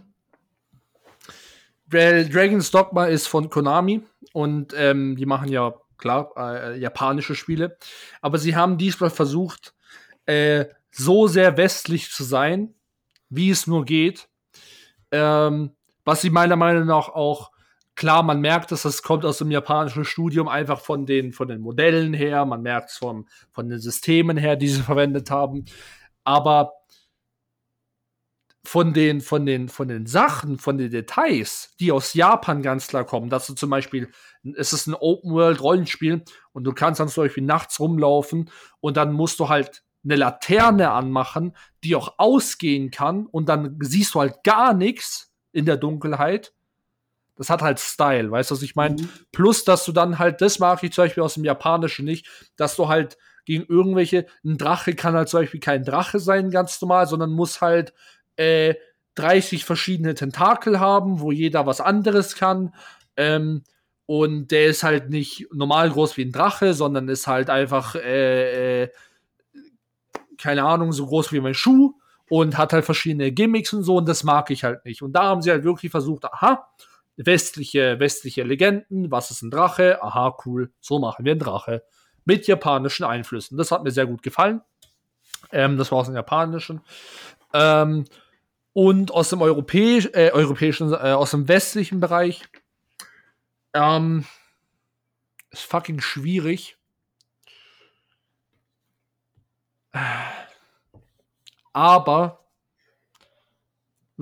Dragon's 1.88 2.72
Dogma 2.72 3.06
ist 3.06 3.28
von 3.28 3.52
Konami 3.52 4.02
und 4.34 4.74
ähm, 4.76 5.16
die 5.16 5.28
machen 5.28 5.50
ja 5.50 5.76
klar 6.00 6.32
äh, 6.36 6.80
japanische 6.80 7.36
Spiele. 7.36 7.78
Aber 8.20 8.40
sie 8.40 8.56
haben 8.56 8.80
diesmal 8.80 9.12
versucht, 9.12 9.76
äh, 10.26 10.66
so 10.90 11.28
sehr 11.28 11.56
westlich 11.56 12.10
zu 12.10 12.24
sein, 12.24 12.74
wie 13.30 13.52
es 13.52 13.68
nur 13.68 13.86
geht. 13.86 14.28
Ähm, 15.12 15.76
was 16.04 16.22
sie 16.22 16.32
meiner 16.32 16.56
Meinung 16.56 16.88
nach 16.88 17.10
auch 17.10 17.52
klar, 18.00 18.24
man 18.24 18.40
merkt 18.40 18.72
es, 18.72 18.84
das 18.84 19.04
kommt 19.04 19.26
aus 19.26 19.40
dem 19.40 19.52
japanischen 19.52 20.06
Studium 20.06 20.48
einfach 20.48 20.80
von 20.80 21.06
den, 21.06 21.34
von 21.34 21.50
den 21.50 21.60
Modellen 21.60 22.14
her, 22.14 22.46
man 22.46 22.62
merkt 22.62 22.92
es 22.92 22.96
von 22.96 23.26
den 23.58 23.78
Systemen 23.78 24.38
her, 24.38 24.56
die 24.56 24.70
sie 24.70 24.82
verwendet 24.84 25.30
haben. 25.30 25.66
Aber 26.24 26.72
von 28.64 28.94
den, 28.94 29.20
von 29.20 29.46
den, 29.46 29.68
von 29.68 29.90
den 29.90 30.06
Sachen, 30.06 30.60
von 30.60 30.78
den 30.78 30.92
Details, 30.92 31.76
die 31.82 31.92
aus 31.92 32.14
Japan 32.14 32.62
ganz 32.62 32.88
klar 32.88 33.04
kommen, 33.04 33.30
dass 33.30 33.48
du 33.48 33.54
zum 33.54 33.70
Beispiel, 33.70 34.10
es 34.56 34.72
ist 34.72 34.88
ein 34.88 34.96
Open-World-Rollenspiel 34.96 36.24
und 36.54 36.64
du 36.64 36.72
kannst 36.72 37.02
dann 37.02 37.10
zum 37.10 37.26
Beispiel 37.26 37.44
nachts 37.44 37.82
rumlaufen 37.82 38.50
und 38.80 38.96
dann 38.96 39.12
musst 39.12 39.42
du 39.42 39.50
halt 39.50 39.84
eine 40.06 40.16
Laterne 40.16 40.92
anmachen, 40.92 41.54
die 41.84 41.98
auch 41.98 42.14
ausgehen 42.18 42.92
kann 42.92 43.26
und 43.26 43.50
dann 43.50 43.78
siehst 43.82 44.16
du 44.16 44.22
halt 44.22 44.42
gar 44.46 44.74
nichts 44.74 45.34
in 45.52 45.66
der 45.66 45.76
Dunkelheit. 45.76 46.54
Das 47.40 47.50
hat 47.50 47.62
halt 47.62 47.80
Style, 47.80 48.30
weißt 48.30 48.52
du, 48.52 48.56
was 48.56 48.62
ich 48.62 48.76
meine? 48.76 49.02
Mhm. 49.02 49.10
Plus, 49.32 49.64
dass 49.64 49.86
du 49.86 49.92
dann 49.92 50.20
halt, 50.20 50.42
das 50.42 50.60
mag 50.60 50.84
ich 50.84 50.92
zum 50.92 51.06
Beispiel 51.06 51.24
aus 51.24 51.36
dem 51.36 51.46
Japanischen 51.46 52.06
nicht, 52.06 52.28
dass 52.58 52.76
du 52.76 52.90
halt 52.90 53.18
gegen 53.46 53.66
irgendwelche, 53.66 54.28
ein 54.44 54.58
Drache 54.58 54.94
kann 54.94 55.16
halt 55.16 55.30
zum 55.30 55.40
Beispiel 55.40 55.62
kein 55.62 55.84
Drache 55.84 56.20
sein, 56.20 56.52
ganz 56.52 56.80
normal, 56.82 57.08
sondern 57.08 57.32
muss 57.32 57.62
halt 57.62 57.94
äh, 58.36 58.76
30 59.16 59.66
verschiedene 59.66 60.14
Tentakel 60.16 60.80
haben, 60.80 61.22
wo 61.22 61.32
jeder 61.32 61.66
was 61.66 61.82
anderes 61.82 62.36
kann. 62.36 62.76
Ähm, 63.18 63.64
und 64.06 64.52
der 64.52 64.68
ist 64.68 64.84
halt 64.84 65.10
nicht 65.10 65.48
normal 65.54 65.92
groß 65.92 66.18
wie 66.18 66.26
ein 66.26 66.32
Drache, 66.32 66.74
sondern 66.74 67.08
ist 67.10 67.28
halt 67.28 67.50
einfach, 67.50 67.96
äh, 67.96 68.84
äh, 68.84 68.90
keine 70.38 70.64
Ahnung, 70.64 70.92
so 70.92 71.06
groß 71.06 71.32
wie 71.32 71.40
mein 71.40 71.54
Schuh 71.54 71.94
und 72.30 72.58
hat 72.58 72.74
halt 72.74 72.86
verschiedene 72.86 73.32
Gimmicks 73.32 73.74
und 73.74 73.84
so 73.84 73.98
und 73.98 74.08
das 74.08 74.24
mag 74.24 74.52
ich 74.52 74.64
halt 74.64 74.86
nicht. 74.86 75.02
Und 75.02 75.14
da 75.14 75.24
haben 75.24 75.42
sie 75.42 75.52
halt 75.52 75.64
wirklich 75.64 75.92
versucht, 75.92 76.26
aha, 76.26 76.68
westliche, 77.26 78.00
westliche 78.00 78.44
Legenden, 78.44 79.12
was 79.12 79.32
ist 79.32 79.42
ein 79.42 79.52
Drache? 79.52 80.02
Aha, 80.02 80.38
cool, 80.46 80.72
so 80.80 81.00
machen 81.00 81.26
wir 81.26 81.34
einen 81.34 81.40
Drache. 81.40 81.84
Mit 82.26 82.48
japanischen 82.48 83.06
Einflüssen. 83.06 83.58
Das 83.58 83.72
hat 83.72 83.84
mir 83.84 83.92
sehr 83.92 84.06
gut 84.06 84.24
gefallen. 84.24 84.62
Ähm, 85.52 85.78
das 85.78 85.92
war 85.92 86.00
aus 86.00 86.08
dem 86.08 86.16
Japanischen. 86.16 86.82
Ähm, 87.54 88.06
und 88.74 89.12
aus 89.12 89.30
dem 89.30 89.42
Europäisch, 89.42 90.10
äh, 90.14 90.32
europäischen, 90.32 90.94
äh, 90.94 91.14
aus 91.14 91.32
dem 91.32 91.48
westlichen 91.48 92.00
Bereich. 92.00 92.44
Ähm, 93.74 94.26
ist 95.52 95.64
fucking 95.64 96.00
schwierig. 96.00 96.78
Aber 101.74 102.40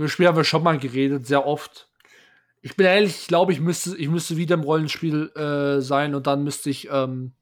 Spiel 0.06 0.28
haben 0.28 0.38
wir 0.38 0.44
schon 0.44 0.64
mal 0.64 0.78
geredet, 0.78 1.26
sehr 1.26 1.46
oft. 1.46 1.87
Ich 2.62 2.76
bin 2.76 2.86
ehrlich, 2.86 3.22
ich 3.22 3.28
glaube, 3.28 3.54
ich 3.54 3.60
müsste, 3.60 3.96
ich 3.98 4.10
müsste 4.10 4.38
wieder 4.38 4.56
im 4.56 4.62
Rollenspiel 4.62 5.32
äh, 5.36 5.82
sein 5.82 6.16
und 6.16 6.28
dann 6.28 6.44
müsste 6.44 6.70
ich 6.70 6.90
ähm, 6.92 7.34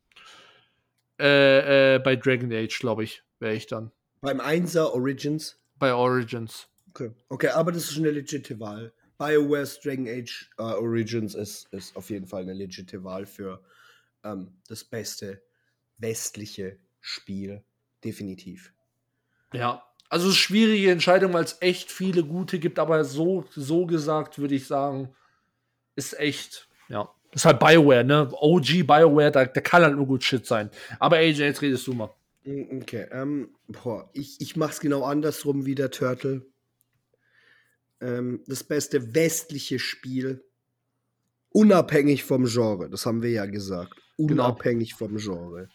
äh, 1.20 1.96
äh, 1.96 2.00
bei 2.00 2.16
Dragon 2.16 2.52
Age, 2.52 2.78
glaube 2.80 3.04
ich, 3.04 3.24
wäre 3.40 3.56
ich 3.56 3.68
dann. 3.68 3.92
Beim 4.22 4.40
Einser 4.40 4.94
Origins. 4.94 5.58
Bei 5.80 5.94
Origins. 5.94 6.68
Okay. 6.90 7.12
okay, 7.30 7.50
aber 7.50 7.72
das 7.72 7.92
ist 7.92 7.98
eine 7.98 8.12
legitime 8.12 8.60
Wahl. 8.60 8.94
BioWare's 9.18 9.80
Dragon 9.80 10.08
Age 10.08 10.50
äh, 10.58 10.62
Origins 10.62 11.36
ist, 11.36 11.68
ist 11.72 11.96
auf 11.96 12.10
jeden 12.10 12.28
Fall 12.28 12.44
eine 12.44 12.54
legitime 12.54 13.04
Wahl 13.04 13.26
für 13.26 13.62
ähm, 14.24 14.52
das 14.68 14.84
beste 14.84 15.42
westliche 15.98 16.78
Spiel. 17.00 17.64
Definitiv. 18.04 18.74
Ja. 19.54 19.84
Also 20.10 20.28
es 20.28 20.34
ist 20.34 20.38
eine 20.38 20.46
schwierige 20.46 20.92
Entscheidung, 20.92 21.34
weil 21.34 21.44
es 21.44 21.58
echt 21.62 21.92
viele 21.92 22.24
gute 22.24 22.60
gibt, 22.60 22.80
aber 22.80 23.04
so, 23.04 23.46
so 23.56 23.86
gesagt 23.86 24.38
würde 24.38 24.56
ich 24.56 24.68
sagen, 24.68 25.14
ist 25.96 26.18
echt, 26.20 26.68
ja. 26.90 27.10
Ist 27.32 27.46
halt 27.46 27.60
Bioware, 27.60 28.04
ne? 28.06 28.30
OG 28.32 28.88
Bioware, 28.88 29.30
da, 29.32 29.46
da 29.46 29.62
kann 29.62 29.84
halt 29.84 29.96
nur 29.96 30.06
gut 30.06 30.24
Shit 30.24 30.46
sein. 30.46 30.70
Aber 31.00 31.18
AJ, 31.18 31.40
jetzt 31.42 31.62
redest 31.62 31.86
du 31.86 31.94
mal. 31.94 32.10
Mm, 32.46 32.82
Okay, 32.82 33.08
ähm, 33.12 33.50
boah, 33.68 34.10
ich, 34.14 34.40
ich 34.40 34.56
mach's 34.56 34.80
genau 34.80 35.04
andersrum 35.04 35.66
wie 35.66 35.76
der 35.76 35.92
Turtle. 35.92 36.46
Ähm, 38.00 38.42
das 38.48 38.64
beste 38.64 39.16
westliche 39.16 39.80
Spiel, 39.80 40.46
unabhängig 41.50 42.24
vom 42.24 42.46
Genre, 42.46 42.90
das 42.90 43.06
haben 43.06 43.22
wir 43.22 43.32
ja 43.32 43.46
gesagt. 43.46 43.94
Genau. 44.18 44.46
Unabhängig 44.46 44.94
vom 44.94 45.18
Genre. 45.18 45.70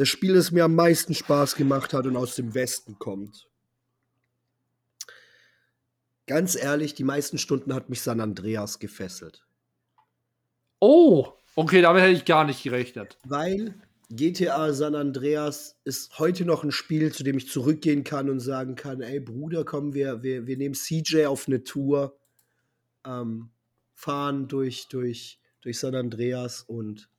Das 0.00 0.08
Spiel, 0.08 0.32
das 0.32 0.50
mir 0.50 0.64
am 0.64 0.74
meisten 0.74 1.12
Spaß 1.12 1.56
gemacht 1.56 1.92
hat 1.92 2.06
und 2.06 2.16
aus 2.16 2.34
dem 2.34 2.54
Westen 2.54 2.98
kommt. 2.98 3.50
Ganz 6.26 6.54
ehrlich, 6.54 6.94
die 6.94 7.04
meisten 7.04 7.36
Stunden 7.36 7.74
hat 7.74 7.90
mich 7.90 8.00
San 8.00 8.22
Andreas 8.22 8.78
gefesselt. 8.78 9.44
Oh, 10.78 11.34
okay, 11.54 11.82
damit 11.82 12.00
hätte 12.00 12.14
ich 12.14 12.24
gar 12.24 12.46
nicht 12.46 12.62
gerechnet. 12.62 13.18
Weil 13.24 13.74
GTA 14.08 14.72
San 14.72 14.94
Andreas 14.94 15.76
ist 15.84 16.18
heute 16.18 16.46
noch 16.46 16.64
ein 16.64 16.72
Spiel, 16.72 17.12
zu 17.12 17.22
dem 17.22 17.36
ich 17.36 17.50
zurückgehen 17.50 18.02
kann 18.02 18.30
und 18.30 18.40
sagen 18.40 18.76
kann, 18.76 19.02
ey 19.02 19.20
Bruder, 19.20 19.66
komm, 19.66 19.92
wir, 19.92 20.22
wir, 20.22 20.46
wir 20.46 20.56
nehmen 20.56 20.74
CJ 20.74 21.26
auf 21.26 21.46
eine 21.46 21.62
Tour, 21.62 22.18
ähm, 23.04 23.50
fahren 23.92 24.48
durch, 24.48 24.88
durch, 24.88 25.40
durch 25.60 25.78
San 25.78 25.94
Andreas 25.94 26.62
und, 26.62 27.10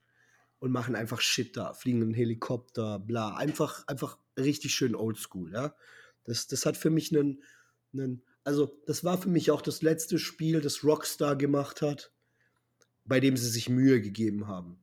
und 0.61 0.71
machen 0.71 0.95
einfach 0.95 1.21
Shit 1.21 1.57
da, 1.57 1.73
fliegen 1.73 2.03
einen 2.03 2.13
Helikopter, 2.13 2.99
bla. 2.99 3.35
Einfach, 3.35 3.85
einfach 3.87 4.19
richtig 4.37 4.75
schön 4.75 4.95
oldschool, 4.95 5.51
ja. 5.51 5.75
Das, 6.23 6.45
das 6.45 6.67
hat 6.67 6.77
für 6.77 6.91
mich 6.91 7.13
einen, 7.13 7.41
nen- 7.91 8.21
also 8.43 8.79
das 8.85 9.03
war 9.03 9.17
für 9.17 9.29
mich 9.29 9.49
auch 9.49 9.63
das 9.63 9.81
letzte 9.81 10.19
Spiel, 10.19 10.61
das 10.61 10.83
Rockstar 10.83 11.35
gemacht 11.35 11.81
hat, 11.81 12.13
bei 13.05 13.19
dem 13.19 13.37
sie 13.37 13.49
sich 13.49 13.69
Mühe 13.69 14.01
gegeben 14.01 14.47
haben. 14.47 14.77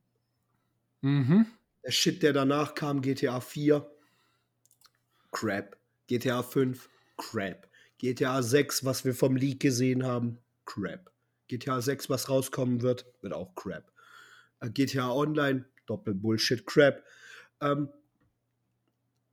Mhm. 1.01 1.45
Der 1.85 1.91
Shit, 1.91 2.23
der 2.23 2.33
danach 2.33 2.75
kam, 2.75 3.01
GTA 3.01 3.39
4, 3.39 3.89
Crap. 5.31 5.77
GTA 6.07 6.43
5, 6.43 6.89
Crap. 7.17 7.69
GTA 7.99 8.41
6, 8.43 8.83
was 8.83 9.05
wir 9.05 9.15
vom 9.15 9.37
Leak 9.37 9.61
gesehen 9.61 10.03
haben, 10.05 10.39
Crap. 10.65 11.09
GTA 11.47 11.79
6, 11.79 12.09
was 12.09 12.27
rauskommen 12.27 12.81
wird, 12.81 13.05
wird 13.21 13.31
auch 13.31 13.55
Crap. 13.55 13.89
GTA 14.67 15.11
Online, 15.11 15.65
Doppel 15.85 16.13
Bullshit, 16.13 16.65
Crap. 16.65 17.03
Ähm, 17.61 17.89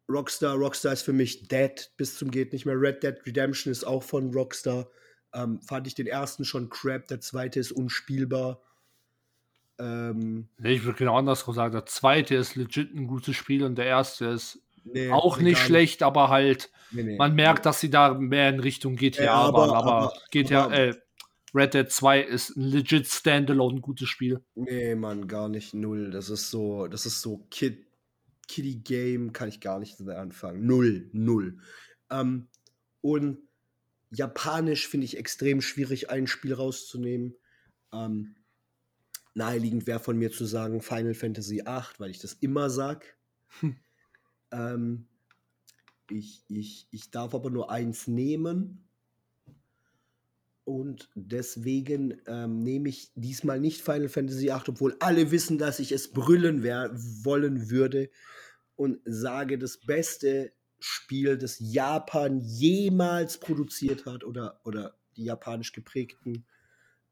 Rockstar, 0.08 0.54
Rockstar 0.54 0.92
ist 0.92 1.02
für 1.02 1.12
mich 1.12 1.48
dead 1.48 1.90
bis 1.96 2.16
zum 2.16 2.30
geht 2.30 2.52
nicht 2.52 2.64
mehr. 2.64 2.80
Red 2.80 3.02
Dead 3.02 3.16
Redemption 3.26 3.72
ist 3.72 3.84
auch 3.84 4.02
von 4.02 4.32
Rockstar. 4.32 4.88
Ähm, 5.34 5.60
fand 5.62 5.86
ich 5.88 5.94
den 5.94 6.06
ersten 6.06 6.44
schon 6.44 6.68
crap, 6.70 7.08
der 7.08 7.20
zweite 7.20 7.58
ist 7.58 7.72
unspielbar. 7.72 8.60
Ähm, 9.78 10.48
Nee, 10.58 10.74
ich 10.74 10.84
würde 10.84 10.98
genau 10.98 11.18
andersrum 11.18 11.54
sagen. 11.54 11.72
Der 11.72 11.86
zweite 11.86 12.36
ist 12.36 12.54
legit 12.54 12.94
ein 12.94 13.06
gutes 13.08 13.36
Spiel 13.36 13.64
und 13.64 13.76
der 13.76 13.86
erste 13.86 14.26
ist 14.26 14.60
nee, 14.84 15.10
auch 15.10 15.38
nicht 15.38 15.58
schlecht, 15.58 16.02
aber 16.04 16.28
halt, 16.30 16.70
nee. 16.92 17.16
man 17.16 17.34
merkt, 17.34 17.66
dass 17.66 17.80
sie 17.80 17.90
da 17.90 18.14
mehr 18.14 18.48
in 18.48 18.60
Richtung 18.60 18.94
GTA 18.96 19.24
Ja, 19.24 19.34
aber- 19.34 19.58
waren. 19.58 19.70
Aber, 19.70 19.92
aber- 19.92 20.12
GTA, 20.30 20.64
aber- 20.66 20.74
äh, 20.78 20.94
Red 21.56 21.72
Dead 21.72 21.90
2 21.90 22.20
ist 22.20 22.56
ein 22.56 22.64
legit 22.64 23.06
Standalone 23.06 23.80
gutes 23.80 24.08
Spiel. 24.10 24.44
Nee, 24.54 24.94
Mann, 24.94 25.26
gar 25.26 25.48
nicht 25.48 25.72
null. 25.72 26.10
Das 26.10 26.28
ist 26.28 26.50
so, 26.50 26.86
das 26.86 27.06
ist 27.06 27.22
so 27.22 27.46
Kid, 27.50 27.86
Kiddie 28.46 28.82
Game, 28.82 29.32
kann 29.32 29.48
ich 29.48 29.60
gar 29.60 29.78
nicht 29.78 29.98
damit 29.98 30.16
anfangen. 30.16 30.66
Null, 30.66 31.08
null. 31.12 31.58
Ähm, 32.10 32.48
und 33.00 33.38
Japanisch 34.10 34.86
finde 34.86 35.06
ich 35.06 35.16
extrem 35.16 35.62
schwierig, 35.62 36.10
ein 36.10 36.26
Spiel 36.26 36.52
rauszunehmen. 36.52 37.34
Ähm, 37.90 38.36
naheliegend 39.34 39.86
wäre 39.86 40.00
von 40.00 40.18
mir 40.18 40.30
zu 40.30 40.44
sagen 40.44 40.82
Final 40.82 41.14
Fantasy 41.14 41.62
VIII, 41.64 41.84
weil 41.98 42.10
ich 42.10 42.18
das 42.18 42.34
immer 42.34 42.68
sag. 42.68 43.16
Hm. 43.60 43.76
Ähm, 44.52 45.08
ich, 46.10 46.44
ich, 46.48 46.86
ich 46.90 47.10
darf 47.10 47.34
aber 47.34 47.50
nur 47.50 47.70
eins 47.70 48.06
nehmen. 48.06 48.85
Und 50.66 51.08
deswegen 51.14 52.20
ähm, 52.26 52.64
nehme 52.64 52.88
ich 52.88 53.12
diesmal 53.14 53.60
nicht 53.60 53.82
Final 53.82 54.08
Fantasy 54.08 54.48
VIII, 54.48 54.62
obwohl 54.66 54.96
alle 54.98 55.30
wissen, 55.30 55.58
dass 55.58 55.78
ich 55.78 55.92
es 55.92 56.10
brüllen 56.12 56.64
wollen 56.64 57.70
würde. 57.70 58.10
Und 58.74 58.98
sage, 59.04 59.58
das 59.58 59.78
beste 59.78 60.52
Spiel, 60.80 61.38
das 61.38 61.58
Japan 61.60 62.40
jemals 62.40 63.38
produziert 63.38 64.06
hat 64.06 64.24
oder, 64.24 64.60
oder 64.64 64.98
die 65.16 65.26
japanisch 65.26 65.70
geprägten 65.70 66.44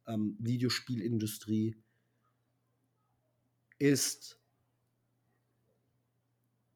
ähm, 0.09 0.37
Videospielindustrie 0.41 1.77
ist 3.79 4.37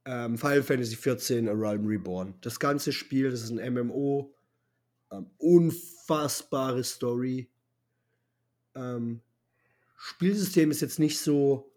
ähm, 0.05 0.39
Final 0.39 0.63
Fantasy 0.63 0.95
XIV 0.95 1.49
A 1.49 1.53
Realm 1.55 1.87
Reborn. 1.87 2.35
Das 2.41 2.61
ganze 2.61 2.93
Spiel, 2.93 3.33
das 3.33 3.43
ist 3.43 3.51
ein 3.51 3.75
MMO, 3.75 4.33
ähm, 5.11 5.29
unfassbare 6.09 6.85
Story. 6.85 7.51
Ähm, 8.75 9.21
Spielsystem 9.97 10.71
ist 10.71 10.81
jetzt 10.81 10.99
nicht 10.99 11.19
so 11.19 11.73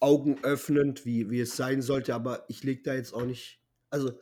augenöffnend, 0.00 1.04
wie, 1.04 1.30
wie 1.30 1.40
es 1.40 1.56
sein 1.56 1.82
sollte, 1.82 2.14
aber 2.14 2.44
ich 2.48 2.62
lege 2.62 2.82
da 2.82 2.94
jetzt 2.94 3.12
auch 3.12 3.24
nicht. 3.24 3.60
Also, 3.90 4.12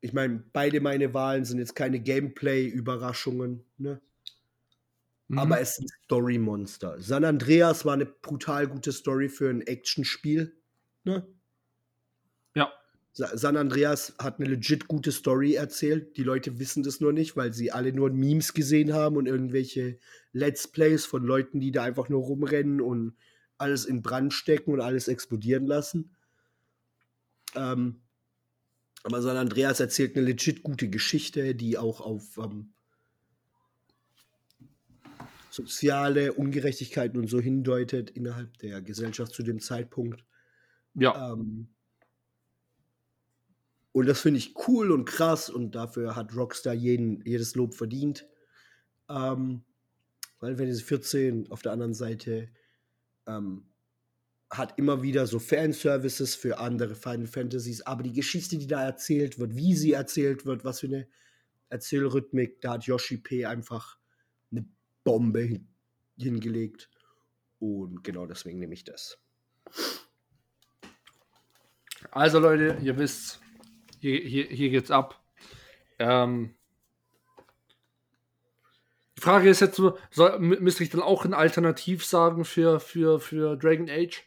ich 0.00 0.12
meine, 0.12 0.44
beide 0.52 0.80
meine 0.80 1.14
Wahlen 1.14 1.44
sind 1.44 1.58
jetzt 1.58 1.74
keine 1.74 2.00
Gameplay-Überraschungen, 2.00 3.64
ne? 3.78 4.00
Mhm. 5.28 5.38
aber 5.38 5.60
es 5.60 5.76
sind 5.76 5.90
Story-Monster. 6.04 7.00
San 7.00 7.24
Andreas 7.24 7.84
war 7.84 7.94
eine 7.94 8.06
brutal 8.06 8.66
gute 8.66 8.92
Story 8.92 9.28
für 9.28 9.50
ein 9.50 9.62
Actionspiel, 9.62 10.56
ne? 11.04 11.26
San 13.18 13.56
Andreas 13.56 14.14
hat 14.20 14.38
eine 14.38 14.48
legit 14.48 14.86
gute 14.86 15.10
Story 15.10 15.54
erzählt. 15.54 16.16
Die 16.16 16.22
Leute 16.22 16.60
wissen 16.60 16.84
das 16.84 17.00
nur 17.00 17.12
nicht, 17.12 17.36
weil 17.36 17.52
sie 17.52 17.72
alle 17.72 17.92
nur 17.92 18.10
Memes 18.10 18.54
gesehen 18.54 18.92
haben 18.92 19.16
und 19.16 19.26
irgendwelche 19.26 19.98
Let's 20.32 20.68
Plays 20.68 21.04
von 21.04 21.24
Leuten, 21.24 21.58
die 21.58 21.72
da 21.72 21.82
einfach 21.82 22.08
nur 22.08 22.22
rumrennen 22.22 22.80
und 22.80 23.16
alles 23.56 23.86
in 23.86 24.02
Brand 24.02 24.32
stecken 24.32 24.72
und 24.72 24.80
alles 24.80 25.08
explodieren 25.08 25.66
lassen. 25.66 26.14
Ähm, 27.56 28.02
aber 29.02 29.20
San 29.20 29.36
Andreas 29.36 29.80
erzählt 29.80 30.16
eine 30.16 30.24
legit 30.24 30.62
gute 30.62 30.88
Geschichte, 30.88 31.56
die 31.56 31.76
auch 31.76 32.00
auf 32.00 32.38
ähm, 32.38 32.72
soziale 35.50 36.34
Ungerechtigkeiten 36.34 37.18
und 37.18 37.26
so 37.26 37.40
hindeutet 37.40 38.10
innerhalb 38.10 38.58
der 38.58 38.80
Gesellschaft 38.80 39.34
zu 39.34 39.42
dem 39.42 39.58
Zeitpunkt. 39.58 40.24
Ja. 40.94 41.32
Ähm, 41.32 41.68
und 43.92 44.06
das 44.06 44.20
finde 44.20 44.38
ich 44.38 44.54
cool 44.68 44.90
und 44.90 45.04
krass 45.04 45.50
und 45.50 45.74
dafür 45.74 46.14
hat 46.14 46.34
Rockstar 46.34 46.74
jeden, 46.74 47.22
jedes 47.24 47.54
Lob 47.54 47.74
verdient. 47.74 48.26
Ähm, 49.08 49.62
Final 50.38 50.56
Fantasy 50.56 50.82
14 50.82 51.50
auf 51.50 51.62
der 51.62 51.72
anderen 51.72 51.94
Seite 51.94 52.48
ähm, 53.26 53.66
hat 54.50 54.78
immer 54.78 55.02
wieder 55.02 55.26
so 55.26 55.38
Fanservices 55.38 56.34
für 56.34 56.58
andere 56.58 56.94
Final 56.94 57.26
Fantasies, 57.26 57.82
aber 57.82 58.02
die 58.02 58.12
Geschichte, 58.12 58.56
die 58.56 58.66
da 58.66 58.82
erzählt 58.82 59.38
wird, 59.38 59.56
wie 59.56 59.74
sie 59.74 59.92
erzählt 59.92 60.46
wird, 60.46 60.64
was 60.64 60.80
für 60.80 60.86
eine 60.86 61.08
Erzählrhythmik, 61.68 62.60
da 62.60 62.72
hat 62.72 62.84
Yoshi 62.84 63.18
P 63.18 63.44
einfach 63.44 63.98
eine 64.50 64.66
Bombe 65.04 65.40
hin 65.40 65.68
hingelegt. 66.18 66.90
Und 67.58 68.04
genau 68.04 68.26
deswegen 68.26 68.58
nehme 68.58 68.74
ich 68.74 68.84
das. 68.84 69.18
Also 72.10 72.38
Leute, 72.38 72.78
ihr 72.82 72.96
wisst, 72.96 73.40
hier, 74.00 74.20
hier, 74.20 74.44
hier 74.46 74.70
geht's 74.70 74.90
ab. 74.90 75.20
Ähm, 75.98 76.54
die 79.16 79.20
Frage 79.22 79.48
ist 79.50 79.60
jetzt 79.60 79.78
nur, 79.78 79.98
soll, 80.10 80.30
mü- 80.38 80.60
müsste 80.60 80.84
ich 80.84 80.90
dann 80.90 81.00
auch 81.02 81.24
ein 81.24 81.34
Alternativ 81.34 82.04
sagen 82.04 82.44
für, 82.44 82.78
für, 82.80 83.18
für 83.18 83.56
Dragon 83.56 83.90
Age? 83.90 84.22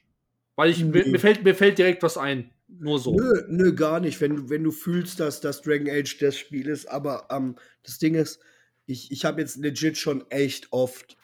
Weil 0.56 0.70
ich, 0.70 0.84
mir, 0.84 1.04
Nee. 1.06 1.12
mir, 1.12 1.20
fällt, 1.20 1.44
mir 1.44 1.56
fällt 1.56 1.78
direkt 1.78 2.04
was 2.04 2.18
ein. 2.18 2.52
Nur 2.68 3.00
so. 3.00 3.16
Nö, 3.16 3.44
nö, 3.48 3.74
gar 3.74 4.00
nicht. 4.00 4.20
Wenn 4.22 4.36
du, 4.36 4.50
wenn 4.50 4.64
du 4.64 4.72
fühlst, 4.72 5.20
dass 5.20 5.40
das 5.42 5.62
Dragon 5.62 5.90
Age 5.90 6.18
das 6.20 6.38
Spiel 6.38 6.68
ist, 6.68 6.86
aber 6.88 7.28
ähm, 7.30 7.56
das 7.84 8.00
Ding 8.00 8.16
ist, 8.16 8.40
ich, 8.86 9.12
ich 9.12 9.24
habe 9.26 9.40
jetzt 9.42 9.58
legit 9.58 9.98
schon 9.98 10.30
echt 10.30 10.68
oft 10.72 11.18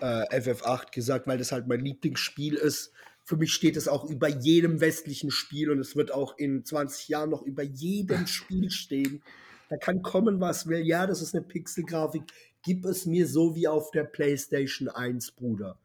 äh, 0.00 0.24
FF8 0.40 0.92
gesagt, 0.92 1.26
weil 1.28 1.38
das 1.38 1.52
halt 1.52 1.68
mein 1.68 1.80
Lieblingsspiel 1.80 2.54
ist. 2.54 2.92
Für 3.24 3.36
mich 3.36 3.52
steht 3.52 3.76
es 3.76 3.88
auch 3.88 4.08
über 4.08 4.28
jedem 4.28 4.80
westlichen 4.80 5.30
Spiel 5.30 5.70
und 5.70 5.78
es 5.78 5.94
wird 5.94 6.12
auch 6.12 6.36
in 6.38 6.64
20 6.64 7.08
Jahren 7.08 7.30
noch 7.30 7.42
über 7.42 7.62
jedem 7.62 8.26
Spiel 8.26 8.70
stehen. 8.70 9.22
Da 9.68 9.76
kann 9.76 10.02
kommen, 10.02 10.40
was 10.40 10.66
will. 10.66 10.84
Ja, 10.86 11.06
das 11.06 11.22
ist 11.22 11.34
eine 11.34 11.44
Pixelgrafik. 11.44 12.24
Gib 12.62 12.84
es 12.84 13.06
mir 13.06 13.26
so 13.26 13.54
wie 13.54 13.68
auf 13.68 13.90
der 13.90 14.04
PlayStation 14.04 14.88
1, 14.88 15.32
Bruder. 15.32 15.78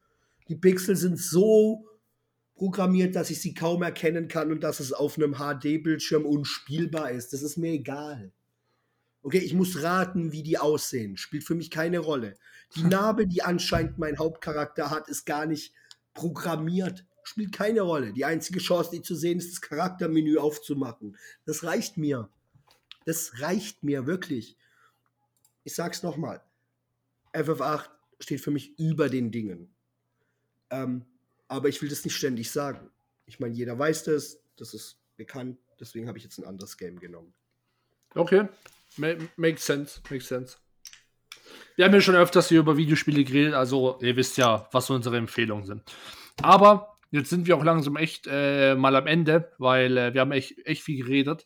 Die 0.50 0.56
Pixel 0.56 0.96
sind 0.96 1.20
so 1.20 1.86
programmiert, 2.56 3.16
dass 3.16 3.30
ich 3.30 3.42
sie 3.42 3.54
kaum 3.54 3.84
erkennen 3.84 4.28
kann 4.28 4.52
und 4.52 4.64
dass 4.64 4.80
es 4.80 4.92
auf 4.92 5.18
einem 5.18 5.36
HD-Bildschirm 5.36 6.26
unspielbar 6.26 7.12
ist. 7.12 7.34
Das 7.34 7.44
ist 7.44 7.58
mir 7.58 7.72
egal. 7.72 8.32
Okay, 9.22 9.40
ich 9.40 9.54
muss 9.54 9.84
raten, 9.84 10.32
wie 10.32 10.44
die 10.44 10.58
aussehen. 10.58 11.18
Spielt 11.18 11.44
für 11.44 11.56
mich 11.56 11.70
keine 11.70 12.00
Rolle. 12.00 12.36
Die 12.76 12.84
Narbe, 12.86 13.28
die 13.28 13.44
anscheinend 13.44 13.98
mein 13.98 14.18
Hauptcharakter 14.18 14.90
hat, 14.90 15.08
ist 15.10 15.26
gar 15.26 15.46
nicht 15.46 15.74
programmiert. 16.14 17.06
Spielt 17.28 17.52
keine 17.52 17.82
Rolle. 17.82 18.14
Die 18.14 18.24
einzige 18.24 18.60
Chance, 18.60 18.90
die 18.94 19.02
zu 19.02 19.14
sehen 19.14 19.38
ist, 19.38 19.52
das 19.52 19.60
Charaktermenü 19.60 20.38
aufzumachen. 20.38 21.18
Das 21.46 21.66
reicht 21.66 21.98
mir. 21.98 22.30
Das 23.06 23.42
reicht 23.42 23.84
mir 23.84 24.08
wirklich. 24.08 24.56
Ich 25.66 25.76
sag's 25.76 26.04
nochmal. 26.04 26.42
FF8 27.34 27.90
steht 28.22 28.40
für 28.40 28.52
mich 28.52 28.80
über 28.80 29.10
den 29.10 29.30
Dingen. 29.30 29.76
Ähm, 30.70 31.04
aber 31.50 31.68
ich 31.68 31.82
will 31.82 31.90
das 31.90 32.06
nicht 32.06 32.16
ständig 32.16 32.50
sagen. 32.50 32.90
Ich 33.26 33.42
meine, 33.42 33.54
jeder 33.54 33.78
weiß 33.78 34.06
das, 34.06 34.40
das 34.56 34.74
ist 34.74 34.98
bekannt, 35.18 35.60
deswegen 35.82 36.08
habe 36.08 36.18
ich 36.18 36.24
jetzt 36.24 36.38
ein 36.38 36.46
anderes 36.46 36.78
Game 36.78 36.98
genommen. 36.98 37.34
Okay. 38.16 38.48
Ma 38.96 39.16
makes 39.36 39.66
sense. 39.66 40.00
Makes 40.10 40.30
sense. 40.30 40.58
Wir 41.76 41.84
haben 41.84 41.94
ja 41.94 42.00
schon 42.00 42.16
öfters 42.16 42.48
hier 42.48 42.62
über 42.62 42.78
Videospiele 42.78 43.26
geredet, 43.26 43.54
also 43.54 44.00
ihr 44.00 44.16
wisst 44.16 44.38
ja, 44.38 44.70
was 44.72 44.90
unsere 44.90 45.18
Empfehlungen 45.18 45.66
sind. 45.66 45.84
Aber 46.42 46.97
jetzt 47.12 47.30
sind 47.30 47.48
wir 47.48 47.56
auch 47.56 47.64
langsam 47.64 47.96
echt 47.96 48.28
äh, 48.30 48.76
mal 48.76 48.96
am 48.96 49.08
Ende, 49.08 49.52
weil 49.58 49.98
äh, 49.98 50.14
wir 50.14 50.22
haben 50.22 50.32
echt, 50.32 50.66
echt 50.66 50.84
viel 50.84 51.04
geredet. 51.04 51.44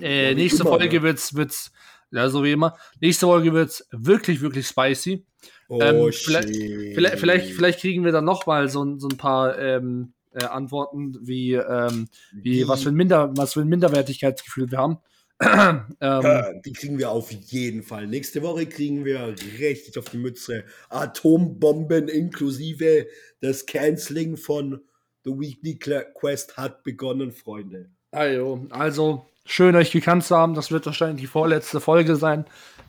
Äh, 0.00 0.30
Ja, 0.30 0.36
wie 0.36 0.42
nächste 0.42 0.62
immer, 0.62 0.70
Folge 0.70 0.96
ne? 0.96 1.02
wird's, 1.02 1.34
wird's, 1.34 1.72
ja, 2.10 2.28
so 2.28 2.42
wie 2.44 2.52
immer. 2.52 2.76
Nächste 3.00 3.26
Folge 3.26 3.52
wird's 3.52 3.86
wirklich, 3.90 4.40
wirklich 4.40 4.66
spicy. 4.66 5.26
Oh, 5.68 5.80
ähm, 5.80 6.12
vielleicht-. 6.12 6.48
Vielleicht, 6.94 7.18
vielleicht, 7.18 7.54
vielleicht 7.54 7.80
kriegen 7.80 8.04
wir 8.04 8.12
dann 8.12 8.24
noch 8.24 8.46
mal 8.46 8.68
so, 8.68 8.98
so 8.98 9.08
ein 9.08 9.16
paar 9.16 9.58
ähm, 9.58 10.14
äh, 10.32 10.44
Antworten, 10.44 11.16
wie, 11.22 11.54
ähm, 11.54 12.08
wie 12.32 12.66
was, 12.66 12.82
für 12.82 12.90
ein 12.90 12.94
Minder, 12.94 13.30
was 13.36 13.54
für 13.54 13.60
ein 13.60 13.68
Minderwertigkeitsgefühl 13.68 14.70
wir 14.70 14.78
haben. 14.78 14.98
Ähm, 15.40 15.84
Äh, 16.00 16.60
Die 16.64 16.72
kriegen 16.72 16.98
wir 16.98 17.10
auf 17.10 17.30
jeden 17.30 17.82
Fall. 17.82 18.06
Nächste 18.06 18.42
Woche 18.42 18.66
kriegen 18.66 19.04
wir 19.04 19.34
richtig 19.58 19.96
auf 19.98 20.06
die 20.06 20.18
Mütze. 20.18 20.64
Atombomben 20.88 22.08
inklusive 22.08 23.06
das 23.40 23.66
Canceling 23.66 24.36
von 24.36 24.80
The 25.24 25.30
Weekly 25.30 26.04
Quest 26.14 26.56
hat 26.56 26.82
begonnen, 26.84 27.32
Freunde. 27.32 27.90
also, 28.10 28.66
also, 28.70 29.26
schön 29.44 29.76
euch 29.76 29.90
gekannt 29.92 30.24
zu 30.24 30.36
haben. 30.36 30.54
Das 30.54 30.70
wird 30.70 30.86
wahrscheinlich 30.86 31.20
die 31.20 31.26
vorletzte 31.26 31.80
Folge 31.80 32.16
sein. 32.16 32.44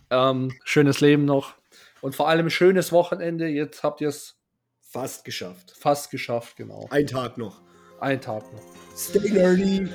Ähm, 0.10 0.54
schönes 0.64 1.02
Leben 1.02 1.26
noch. 1.26 1.54
Und 2.02 2.16
vor 2.16 2.30
allem 2.30 2.50
schönes 2.50 2.92
Wochenende. 2.92 3.48
Jetzt 3.48 3.84
habt 3.84 4.02
ihr 4.02 4.08
es 4.10 4.36
Fast 4.82 5.24
geschafft. 5.24 5.76
fast 5.78 6.10
geschafft, 6.10 6.56
genau. 6.56 6.88
Ein 6.90 7.06
Tag 7.06 7.38
noch. 7.38 7.62
Ein 8.00 8.22
Tag 8.22 8.52
noch. 8.54 8.64
Stay 8.96 9.30
nerdy. 9.30 9.88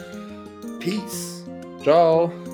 Peace. 0.78 1.42
Ciao. 1.84 2.53